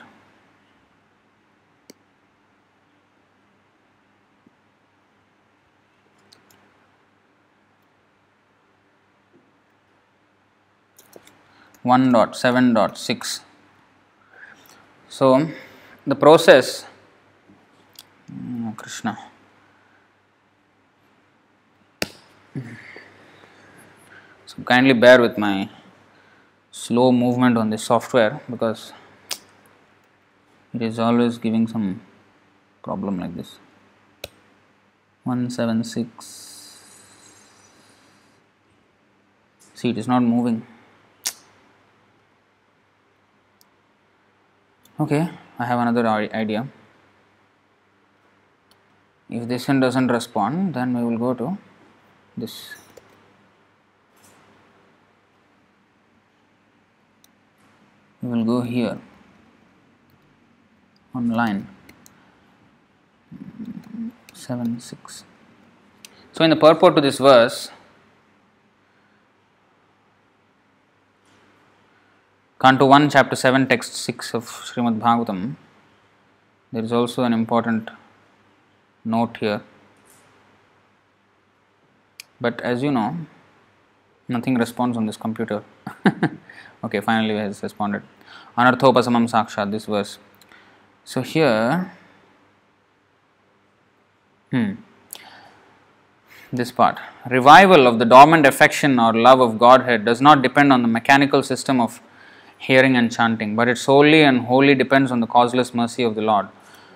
One 11.84 12.12
dot 12.12 12.36
seven 12.36 12.74
dot 12.74 12.98
six. 12.98 13.40
So 15.08 15.48
the 16.06 16.16
process, 16.16 16.86
oh 18.30 18.74
Krishna. 18.76 19.18
Kindly 24.66 24.94
bear 24.94 25.22
with 25.22 25.38
my 25.38 25.70
slow 26.72 27.12
movement 27.12 27.58
on 27.58 27.70
this 27.70 27.84
software 27.84 28.42
because 28.50 28.94
it 30.74 30.82
is 30.82 31.00
always 31.00 31.38
giving 31.38 31.68
some 31.68 32.02
problem 32.84 33.20
like 33.20 33.36
this. 33.36 33.60
176 35.24 36.48
see 39.76 39.90
it 39.90 39.98
is 39.98 40.08
not 40.08 40.24
moving 40.24 40.66
Okay, 45.00 45.30
I 45.60 45.66
have 45.66 45.78
another 45.78 46.08
idea. 46.08 46.68
If 49.30 49.48
this 49.48 49.68
one 49.68 49.80
doesn't 49.80 50.08
respond, 50.08 50.74
then 50.74 50.98
we 50.98 51.04
will 51.04 51.20
go 51.20 51.36
to 51.36 51.56
this. 52.36 52.74
We 58.28 58.34
will 58.34 58.44
go 58.44 58.60
here 58.60 59.00
on 61.16 61.30
line 61.30 61.66
7 64.34 64.82
6. 64.82 65.24
So, 66.34 66.44
in 66.44 66.50
the 66.50 66.58
purport 66.58 66.98
to 66.98 67.02
this 67.02 67.20
verse, 67.20 67.70
Canto 72.60 72.86
1, 72.88 73.10
chapter 73.12 73.38
7, 73.38 73.66
text 73.68 73.94
6 73.94 74.34
of 74.34 74.44
Srimad 74.44 75.00
Bhagavatam, 75.00 75.56
there 76.74 76.84
is 76.84 76.92
also 76.92 77.24
an 77.24 77.32
important 77.32 77.90
note 79.06 79.38
here. 79.38 79.62
But 82.42 82.60
as 82.60 82.84
you 82.84 82.92
know, 82.92 83.16
nothing 84.28 84.56
responds 84.56 84.98
on 84.98 85.06
this 85.06 85.16
computer. 85.16 85.64
okay, 86.84 87.00
finally 87.00 87.38
has 87.38 87.64
responded. 87.64 88.04
Anarthopasamam 88.58 89.30
sakshat, 89.30 89.72
this 89.72 89.86
verse. 89.86 90.18
So 91.04 91.22
here, 91.22 91.92
hmm, 94.52 94.74
this 96.52 96.72
part 96.72 97.00
revival 97.30 97.88
of 97.88 98.00
the 98.00 98.06
dormant 98.06 98.46
affection 98.46 99.00
or 99.00 99.14
love 99.14 99.42
of 99.42 99.60
Godhead 99.60 100.06
does 100.06 100.22
not 100.22 100.42
depend 100.42 100.72
on 100.72 100.82
the 100.82 100.88
mechanical 100.88 101.44
system 101.44 101.82
of 101.82 102.02
hearing 102.58 102.96
and 102.96 103.12
chanting, 103.12 103.56
but 103.56 103.68
it 103.68 103.78
solely 103.78 104.24
and 104.24 104.42
wholly 104.42 104.74
depends 104.74 105.12
on 105.12 105.20
the 105.20 105.28
causeless 105.28 105.74
mercy 105.74 106.04
of 106.04 106.16
the 106.16 106.22
Lord. 106.22 106.48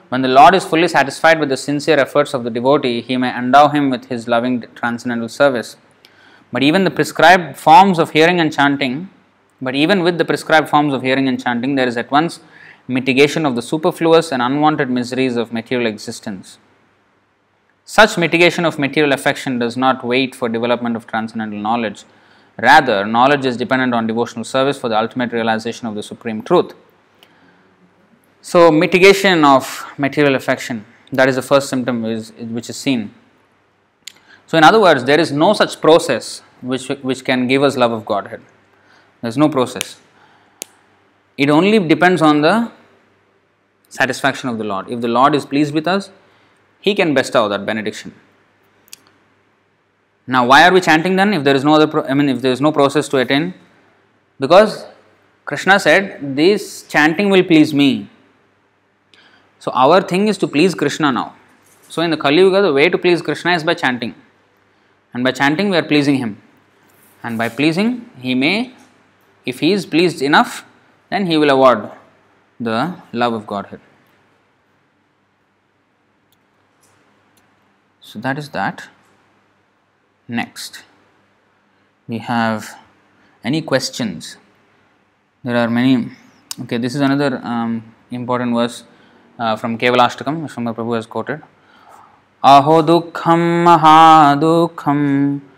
When 0.10 0.22
the 0.22 0.28
Lord 0.28 0.56
is 0.56 0.66
fully 0.66 0.88
satisfied 0.88 1.40
with 1.40 1.50
the 1.50 1.58
sincere 1.58 2.00
efforts 2.00 2.34
of 2.34 2.44
the 2.44 2.50
devotee, 2.50 3.02
he 3.02 3.18
may 3.18 3.36
endow 3.38 3.70
him 3.70 3.90
with 3.90 4.06
his 4.06 4.28
loving 4.28 4.66
transcendental 4.76 5.30
service. 5.30 5.78
But 6.52 6.64
even 6.64 6.84
the 6.84 6.92
prescribed 6.92 7.58
forms 7.58 7.98
of 7.98 8.12
hearing 8.12 8.40
and 8.40 8.52
chanting, 8.52 9.10
but 9.62 9.76
even 9.76 10.04
with 10.04 10.18
the 10.18 10.26
prescribed 10.26 10.70
forms 10.70 10.94
of 10.94 11.02
hearing 11.02 11.28
and 11.28 11.42
chanting, 11.42 11.76
there 11.76 11.88
is 11.88 11.98
at 11.98 12.12
once 12.12 12.40
mitigation 12.88 13.46
of 13.46 13.56
the 13.56 13.62
superfluous 13.62 14.32
and 14.32 14.42
unwanted 14.42 14.90
miseries 14.90 15.36
of 15.36 15.54
material 15.54 15.88
existence. 15.88 16.58
Such 17.86 18.18
mitigation 18.18 18.66
of 18.66 18.80
material 18.80 19.14
affection 19.14 19.60
does 19.60 19.78
not 19.78 20.04
wait 20.04 20.34
for 20.36 20.50
development 20.50 20.96
of 20.96 21.08
transcendental 21.08 21.60
knowledge. 21.60 22.04
Rather, 22.58 23.06
knowledge 23.06 23.46
is 23.46 23.58
dependent 23.58 23.94
on 23.94 24.08
devotional 24.08 24.44
service 24.44 24.80
for 24.80 24.90
the 24.90 24.98
ultimate 24.98 25.32
realization 25.32 25.88
of 25.88 25.96
the 25.96 26.04
supreme 26.04 26.42
truth. 26.42 26.74
So, 28.42 28.72
mitigation 28.72 29.46
of 29.46 29.86
material 29.98 30.36
affection 30.36 30.86
that 31.12 31.28
is 31.28 31.36
the 31.36 31.42
first 31.42 31.70
symptom 31.70 32.06
is, 32.06 32.32
which 32.40 32.70
is 32.70 32.78
seen. 32.78 33.14
So, 34.48 34.58
in 34.58 34.64
other 34.64 34.80
words, 34.80 35.04
there 35.04 35.20
is 35.20 35.32
no 35.32 35.54
such 35.54 35.80
process 35.82 36.42
which, 36.62 36.88
which 36.88 37.24
can 37.24 37.48
give 37.48 37.64
us 37.64 37.78
love 37.78 37.92
of 37.92 38.06
Godhead. 38.06 38.42
There 39.22 39.30
is 39.30 39.38
no 39.38 39.50
process. 39.50 40.00
It 41.38 41.50
only 41.50 41.80
depends 41.80 42.22
on 42.22 42.42
the 42.42 42.72
satisfaction 43.90 44.50
of 44.50 44.58
the 44.58 44.64
Lord. 44.64 44.90
If 44.90 45.02
the 45.02 45.08
Lord 45.08 45.36
is 45.36 45.46
pleased 45.46 45.74
with 45.74 45.88
us, 45.88 46.12
He 46.80 46.96
can 46.96 47.14
bestow 47.14 47.48
that 47.50 47.66
benediction. 47.66 48.14
Now, 50.28 50.46
why 50.46 50.68
are 50.68 50.72
we 50.72 50.82
chanting 50.82 51.16
then 51.16 51.34
if 51.34 51.44
there 51.44 51.56
is 51.56 51.64
no 51.64 51.74
other, 51.76 51.88
pro- 51.88 52.04
I 52.04 52.14
mean, 52.14 52.30
if 52.30 52.42
there 52.42 52.52
is 52.52 52.62
no 52.62 52.72
process 52.72 53.08
to 53.10 53.18
attain? 53.18 53.54
Because 54.40 54.86
Krishna 55.46 55.80
said, 55.80 56.36
This 56.36 56.84
chanting 56.88 57.30
will 57.30 57.44
please 57.44 57.74
me. 57.74 58.10
So, 59.60 59.72
our 59.72 60.02
thing 60.02 60.28
is 60.28 60.38
to 60.40 60.48
please 60.48 60.74
Krishna 60.74 61.12
now. 61.12 61.36
So, 61.90 62.02
in 62.02 62.10
the 62.10 62.18
Kali 62.18 62.38
Yuga, 62.38 62.62
the 62.62 62.74
way 62.74 62.90
to 62.90 62.98
please 62.98 63.22
Krishna 63.22 63.54
is 63.54 63.64
by 63.64 63.74
chanting. 63.74 64.16
And 65.14 65.24
by 65.24 65.32
chanting, 65.32 65.70
we 65.70 65.78
are 65.78 65.84
pleasing 65.84 66.16
Him. 66.16 66.42
And 67.24 67.38
by 67.38 67.50
pleasing, 67.50 68.10
He 68.20 68.34
may, 68.34 68.74
if 69.46 69.60
He 69.60 69.72
is 69.72 69.86
pleased 69.86 70.22
enough, 70.22 70.66
then 71.10 71.26
He 71.28 71.38
will 71.38 71.50
award 71.50 71.92
the 72.60 72.96
love 73.12 73.34
of 73.34 73.48
Godhead. 73.48 73.80
So, 78.02 78.20
that 78.20 78.38
is 78.38 78.50
that. 78.50 78.90
Next, 80.28 80.84
we 82.08 82.20
have 82.20 82.78
any 83.44 83.62
questions? 83.62 84.38
There 85.44 85.58
are 85.58 85.70
many. 85.70 86.12
Okay, 86.62 86.78
this 86.78 86.96
is 86.96 87.02
another 87.02 87.42
um, 87.44 87.94
important 88.12 88.54
verse 88.54 88.84
uh, 89.40 89.56
from 89.56 89.78
Kevalashtakam, 89.78 90.48
Srimad 90.48 90.76
Prabhu 90.76 90.96
has 90.96 91.06
quoted. 91.06 91.42
Aho 92.44 92.82
dukham 92.82 93.66
mahadukkham 93.66 95.40
dukha 95.40 95.51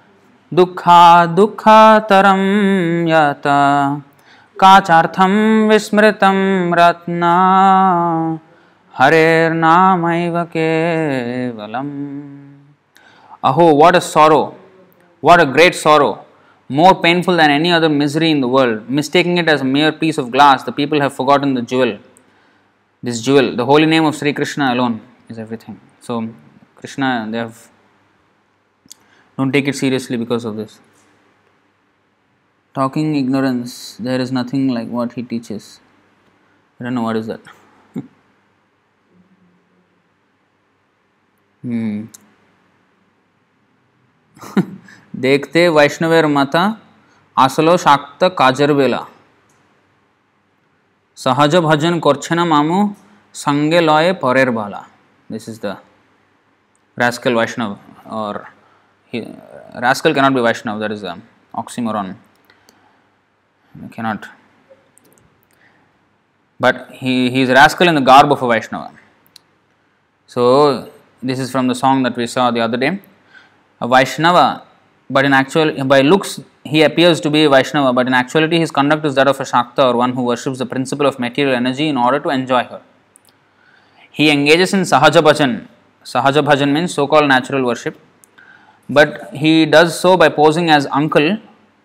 दुखा 0.55 1.25
दुखतर 1.35 2.25
यत। 3.09 3.43
काचार्थम 4.57 5.31
विस्मृत 5.69 6.23
रत्न। 6.79 7.23
हरेर्नाम 8.95 10.03
केवलम। 10.55 11.89
अहो 13.43 13.65
what 13.81 13.95
a 13.95 13.99
sorrow 13.99 14.41
a 15.23 15.43
great 15.55 15.73
sorrow 15.75 16.11
more 16.69 16.93
painful 17.03 17.37
than 17.37 17.51
any 17.51 17.69
other 17.71 17.89
misery 18.01 18.29
in 18.31 18.41
the 18.41 18.45
world 18.53 18.81
mistaking 18.97 19.39
it 19.39 19.49
as 19.49 19.61
mere 19.73 19.91
piece 19.99 20.19
of 20.19 20.27
glass 20.31 20.65
the 20.69 20.73
people 20.73 21.01
have 21.01 21.09
forgotten 21.17 21.53
the 21.55 21.65
jewel 21.69 21.97
this 23.03 23.23
jewel 23.25 23.55
the 23.57 23.61
holy 23.69 23.85
name 23.85 24.05
of 24.07 24.15
Shri 24.15 24.33
Krishna 24.33 24.69
alone 24.69 24.99
is 25.31 25.39
everything 25.41 25.75
so 26.07 26.19
Krishna 26.81 27.03
they 27.31 27.37
have 27.37 27.51
Don't 29.38 29.52
take 29.52 29.68
it 29.68 29.76
seriously 29.76 30.16
because 30.16 30.44
of 30.44 30.56
this. 30.56 30.80
Talking 32.74 33.14
ignorance, 33.16 33.96
there 33.98 34.20
is 34.20 34.32
nothing 34.32 34.68
like 34.68 34.88
what 34.88 35.12
he 35.12 35.22
teaches. 35.22 35.80
I 36.80 36.84
don't 36.84 36.94
know 36.94 37.02
what 37.02 37.16
is 37.16 37.26
that. 37.26 37.40
hmm. 41.62 41.96
দেখতে 45.24 45.60
বৈষ্ণবের 45.76 46.26
মাতা 46.36 46.62
আসলো 47.36 47.72
শাক্ত 47.84 48.20
কাজের 48.40 48.70
বেলা 48.78 49.02
সহজ 51.18 51.52
ভজন 51.68 51.94
করছে 52.06 52.32
না 52.38 52.44
মামু 52.52 52.78
সঙ্গে 53.44 53.78
লয়ে 53.88 54.12
পরের 54.22 54.48
বালা 54.58 54.80
this 55.30 55.44
is 55.50 55.56
the 55.64 55.72
rascal 56.96 57.32
Vaishnav 57.32 57.78
or 58.10 58.48
he, 59.13 59.27
rascal 59.87 60.13
cannot 60.13 60.33
be 60.33 60.41
Vaishnav, 60.41 60.79
that 60.79 60.91
is 60.91 61.01
the 61.01 61.15
oxymoron. 61.53 62.15
You 63.81 63.89
cannot. 63.89 64.27
But 66.59 66.91
he, 66.91 67.29
he 67.29 67.41
is 67.41 67.49
rascal 67.49 67.87
in 67.87 67.95
the 67.95 68.01
garb 68.01 68.31
of 68.31 68.41
a 68.41 68.47
Vaishnava. 68.47 68.91
So, 70.27 70.91
this 71.21 71.39
is 71.39 71.51
from 71.51 71.67
the 71.67 71.75
song 71.75 72.03
that 72.03 72.15
we 72.17 72.25
saw 72.25 72.49
the 72.51 72.61
other 72.61 72.77
day 72.77 72.99
a 73.79 73.87
Vaishnava, 73.87 74.63
but 75.09 75.25
in 75.25 75.33
actual 75.33 75.83
by 75.83 76.01
looks 76.01 76.39
he 76.63 76.81
appears 76.81 77.19
to 77.21 77.29
be 77.29 77.43
a 77.43 77.49
Vaishnava, 77.49 77.91
but 77.93 78.07
in 78.07 78.13
actuality 78.13 78.57
his 78.57 78.71
conduct 78.71 79.05
is 79.05 79.15
that 79.15 79.27
of 79.27 79.39
a 79.39 79.43
Shakta 79.43 79.83
or 79.89 79.97
one 79.97 80.13
who 80.13 80.23
worships 80.23 80.57
the 80.57 80.65
principle 80.65 81.05
of 81.05 81.19
material 81.19 81.55
energy 81.55 81.87
in 81.89 81.97
order 81.97 82.19
to 82.19 82.29
enjoy 82.29 82.63
her. 82.63 82.81
He 84.09 84.29
engages 84.31 84.73
in 84.73 84.81
Sahaja 84.81 85.21
Bhajan. 85.27 85.67
Sahaja 86.03 86.45
Bhajan 86.47 86.71
means 86.71 86.93
so 86.93 87.07
called 87.07 87.27
natural 87.27 87.65
worship, 87.65 87.99
but 88.93 89.29
he 89.33 89.65
does 89.65 89.99
so 89.99 90.15
by 90.17 90.29
posing 90.29 90.69
as 90.69 90.87
uncle 90.91 91.37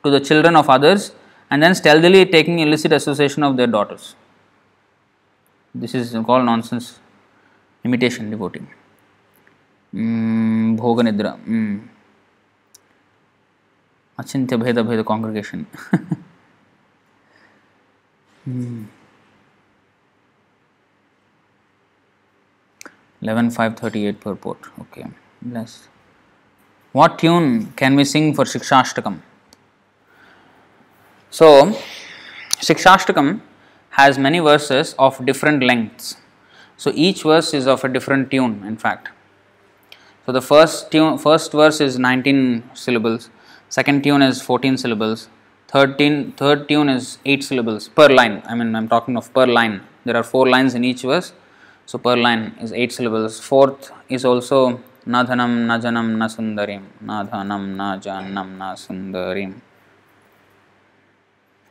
to 0.05 0.10
the 0.10 0.20
children 0.20 0.56
of 0.56 0.68
others 0.68 1.12
and 1.51 1.62
then 1.62 1.74
stealthily 1.74 2.24
taking 2.26 2.59
illicit 2.59 2.93
association 2.93 3.43
of 3.43 3.56
their 3.56 3.66
daughters. 3.66 4.14
This 5.74 5.94
is 5.94 6.12
called 6.26 6.44
nonsense 6.44 6.98
imitation 7.85 8.30
devoting. 8.30 8.68
Mm, 9.94 10.78
Mm. 10.78 11.89
Achintya 14.18 14.59
Bheda 14.62 14.85
Bheda 14.85 15.05
congregation. 15.05 15.66
mm. 18.48 18.86
11538 23.20 24.20
purport. 24.20 24.59
Okay. 24.80 25.06
Blessed. 25.43 25.89
What 26.93 27.19
tune 27.19 27.73
can 27.73 27.97
we 27.97 28.05
sing 28.05 28.35
for 28.35 28.44
Shikshashtakam? 28.44 29.20
So, 31.31 31.77
Shikshashtakam 32.56 33.40
has 33.90 34.19
many 34.19 34.39
verses 34.39 34.94
of 34.98 35.24
different 35.24 35.62
lengths. 35.62 36.16
So 36.77 36.93
each 36.94 37.23
verse 37.23 37.52
is 37.55 37.66
of 37.66 37.85
a 37.85 37.89
different 37.89 38.31
tune. 38.31 38.62
In 38.65 38.77
fact, 38.77 39.09
so 40.24 40.32
the 40.32 40.43
first 40.43 40.90
tune, 40.90 41.19
first 41.19 41.52
verse 41.52 41.81
is 41.81 41.98
19 41.98 42.70
syllables, 42.74 43.31
second 43.69 44.05
tune 44.05 44.23
is 44.23 44.40
14 44.40 44.77
syllables, 44.77 45.28
Third 45.73 45.98
tune, 45.98 46.32
third 46.32 46.66
tune 46.66 46.89
is 46.89 47.19
eight 47.27 47.44
syllables 47.44 47.89
per 47.89 48.09
line. 48.09 48.43
I 48.47 48.55
mean, 48.55 48.74
I'm 48.74 48.89
talking 48.89 49.19
of 49.19 49.31
per 49.35 49.47
line. 49.47 49.82
There 50.06 50.16
are 50.16 50.23
four 50.23 50.48
lines 50.48 50.74
in 50.74 50.82
each 50.82 51.02
verse, 51.02 51.35
so 51.85 51.98
per 51.98 52.16
line 52.16 52.55
is 52.59 52.73
eight 52.73 52.90
syllables. 52.90 53.39
Fourth 53.39 53.93
is 54.09 54.24
also 54.24 54.81
Nadhanam 55.09 55.64
Najanam 55.66 56.16
Na 56.18 56.26
Sundarim. 56.26 56.82
Nadhanam 57.02 57.76
Najanam 57.76 58.59
Na 58.59 58.74
Sundarim. 58.74 59.55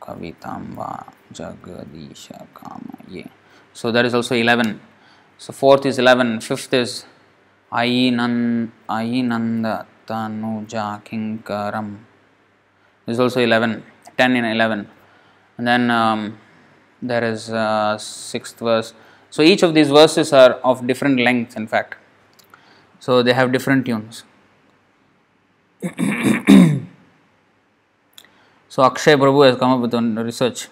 Kavitamba 0.01 1.05
Jagadisha 1.31 2.47
Kama. 2.55 2.97
Yeah. 3.07 3.27
So 3.73 3.91
that 3.91 4.05
is 4.07 4.15
also 4.15 4.33
11. 4.33 4.79
So 5.37 5.53
fourth 5.53 5.85
is 5.85 5.99
11. 5.99 6.41
Fifth 6.41 6.73
is 6.73 7.05
Ainan 7.71 8.71
Ainanda 8.89 9.85
Tanuja 10.07 11.03
Kinkaram. 11.03 11.97
This 13.05 13.13
is 13.13 13.19
also 13.19 13.39
11. 13.39 13.83
10 14.17 14.35
in 14.35 14.45
11. 14.45 14.89
And 15.59 15.67
then 15.67 15.91
um, 15.91 16.39
there 17.03 17.23
is 17.23 17.51
uh, 17.51 17.99
sixth 17.99 18.57
verse. 18.57 18.95
So 19.29 19.43
each 19.43 19.61
of 19.61 19.75
these 19.75 19.89
verses 19.89 20.33
are 20.33 20.53
of 20.63 20.87
different 20.87 21.19
lengths, 21.19 21.55
in 21.55 21.67
fact. 21.67 21.97
So 22.99 23.23
they 23.23 23.33
have 23.33 23.51
different 23.51 23.85
tunes. 23.85 24.23
so 28.69 28.83
Akshay 28.83 29.15
Prabhu 29.15 29.45
has 29.45 29.57
come 29.57 29.71
up 29.71 29.79
with 29.81 29.93
a 29.93 30.01
research. 30.23 30.67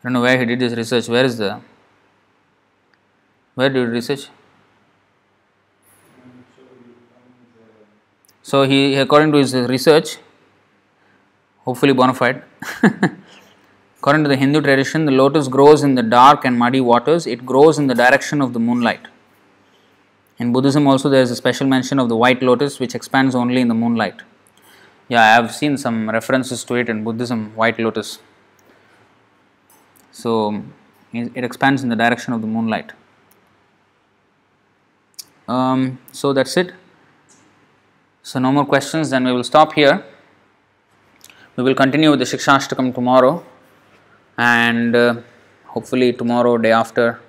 I 0.00 0.04
don't 0.04 0.14
know 0.14 0.22
where 0.22 0.38
he 0.38 0.44
did 0.44 0.58
this 0.60 0.74
research. 0.74 1.08
Where 1.08 1.24
is 1.24 1.38
the 1.38 1.60
where 3.54 3.68
did 3.68 3.88
research? 3.88 4.28
So 8.42 8.64
he, 8.64 8.96
according 8.96 9.32
to 9.32 9.38
his 9.38 9.54
research, 9.54 10.18
hopefully 11.64 11.92
bona 11.92 12.14
fide. 12.14 12.42
according 14.04 14.22
to 14.22 14.28
the 14.28 14.36
Hindu 14.36 14.60
tradition, 14.60 15.06
the 15.06 15.12
lotus 15.12 15.48
grows 15.48 15.82
in 15.82 15.94
the 15.94 16.02
dark 16.02 16.44
and 16.44 16.58
muddy 16.58 16.78
waters. 16.78 17.26
It 17.26 17.46
grows 17.46 17.78
in 17.78 17.86
the 17.86 17.94
direction 17.94 18.42
of 18.42 18.52
the 18.52 18.58
moonlight. 18.60 19.06
In 20.38 20.52
Buddhism, 20.52 20.86
also 20.86 21.08
there 21.08 21.22
is 21.22 21.30
a 21.30 21.36
special 21.36 21.66
mention 21.66 21.98
of 21.98 22.10
the 22.10 22.16
white 22.22 22.42
lotus, 22.42 22.78
which 22.78 22.94
expands 22.94 23.34
only 23.34 23.62
in 23.62 23.68
the 23.68 23.74
moonlight. 23.74 24.20
Yeah, 25.08 25.22
I 25.22 25.28
have 25.28 25.54
seen 25.54 25.78
some 25.78 26.10
references 26.10 26.64
to 26.64 26.74
it 26.74 26.90
in 26.90 27.02
Buddhism, 27.02 27.56
white 27.56 27.78
lotus. 27.78 28.18
So 30.12 30.62
it 31.14 31.42
expands 31.42 31.82
in 31.82 31.88
the 31.88 31.96
direction 31.96 32.34
of 32.34 32.42
the 32.42 32.46
moonlight. 32.46 32.92
Um, 35.48 35.98
so 36.12 36.34
that's 36.34 36.58
it. 36.58 36.74
So 38.22 38.38
no 38.38 38.52
more 38.52 38.66
questions. 38.66 39.08
Then 39.08 39.24
we 39.24 39.32
will 39.32 39.44
stop 39.44 39.72
here. 39.72 40.04
We 41.56 41.64
will 41.64 41.74
continue 41.74 42.10
with 42.10 42.18
the 42.18 42.26
Shikshashtakam 42.26 42.94
tomorrow, 42.94 43.42
and 44.38 44.96
uh, 44.96 45.14
hopefully 45.66 46.12
tomorrow, 46.12 46.58
day 46.58 46.72
after, 46.72 47.20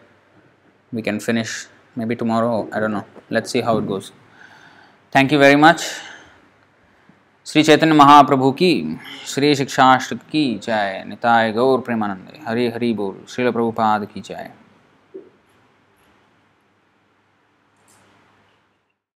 we 0.92 1.02
can 1.02 1.20
finish. 1.20 1.68
Maybe 1.96 2.16
tomorrow. 2.16 2.68
I 2.74 2.80
don't 2.80 2.92
know. 2.92 3.06
Let's 3.30 3.52
see 3.52 3.62
how 3.62 3.78
it 3.78 3.88
goes. 3.88 4.12
Thank 5.12 5.32
you 5.32 5.40
very 5.40 5.56
much. 5.56 5.82
Shri 7.48 7.62
Chaitanya 7.64 7.94
Mahaprabhu 7.94 8.52
की 8.52 9.00
श्री 9.28 9.54
शिक्षाष्ट 9.56 10.14
की 10.14 10.44
जय 10.64 11.04
निताय 11.08 11.52
गौर 11.52 11.82
प्रेमानंद 11.82 12.32
हरि 12.48 12.68
हरि 12.68 12.92
बोल 12.94 13.26
श्रील 13.30 13.52
प्रभुपाद 13.52 14.06
की 14.14 14.22
जय 14.22 14.50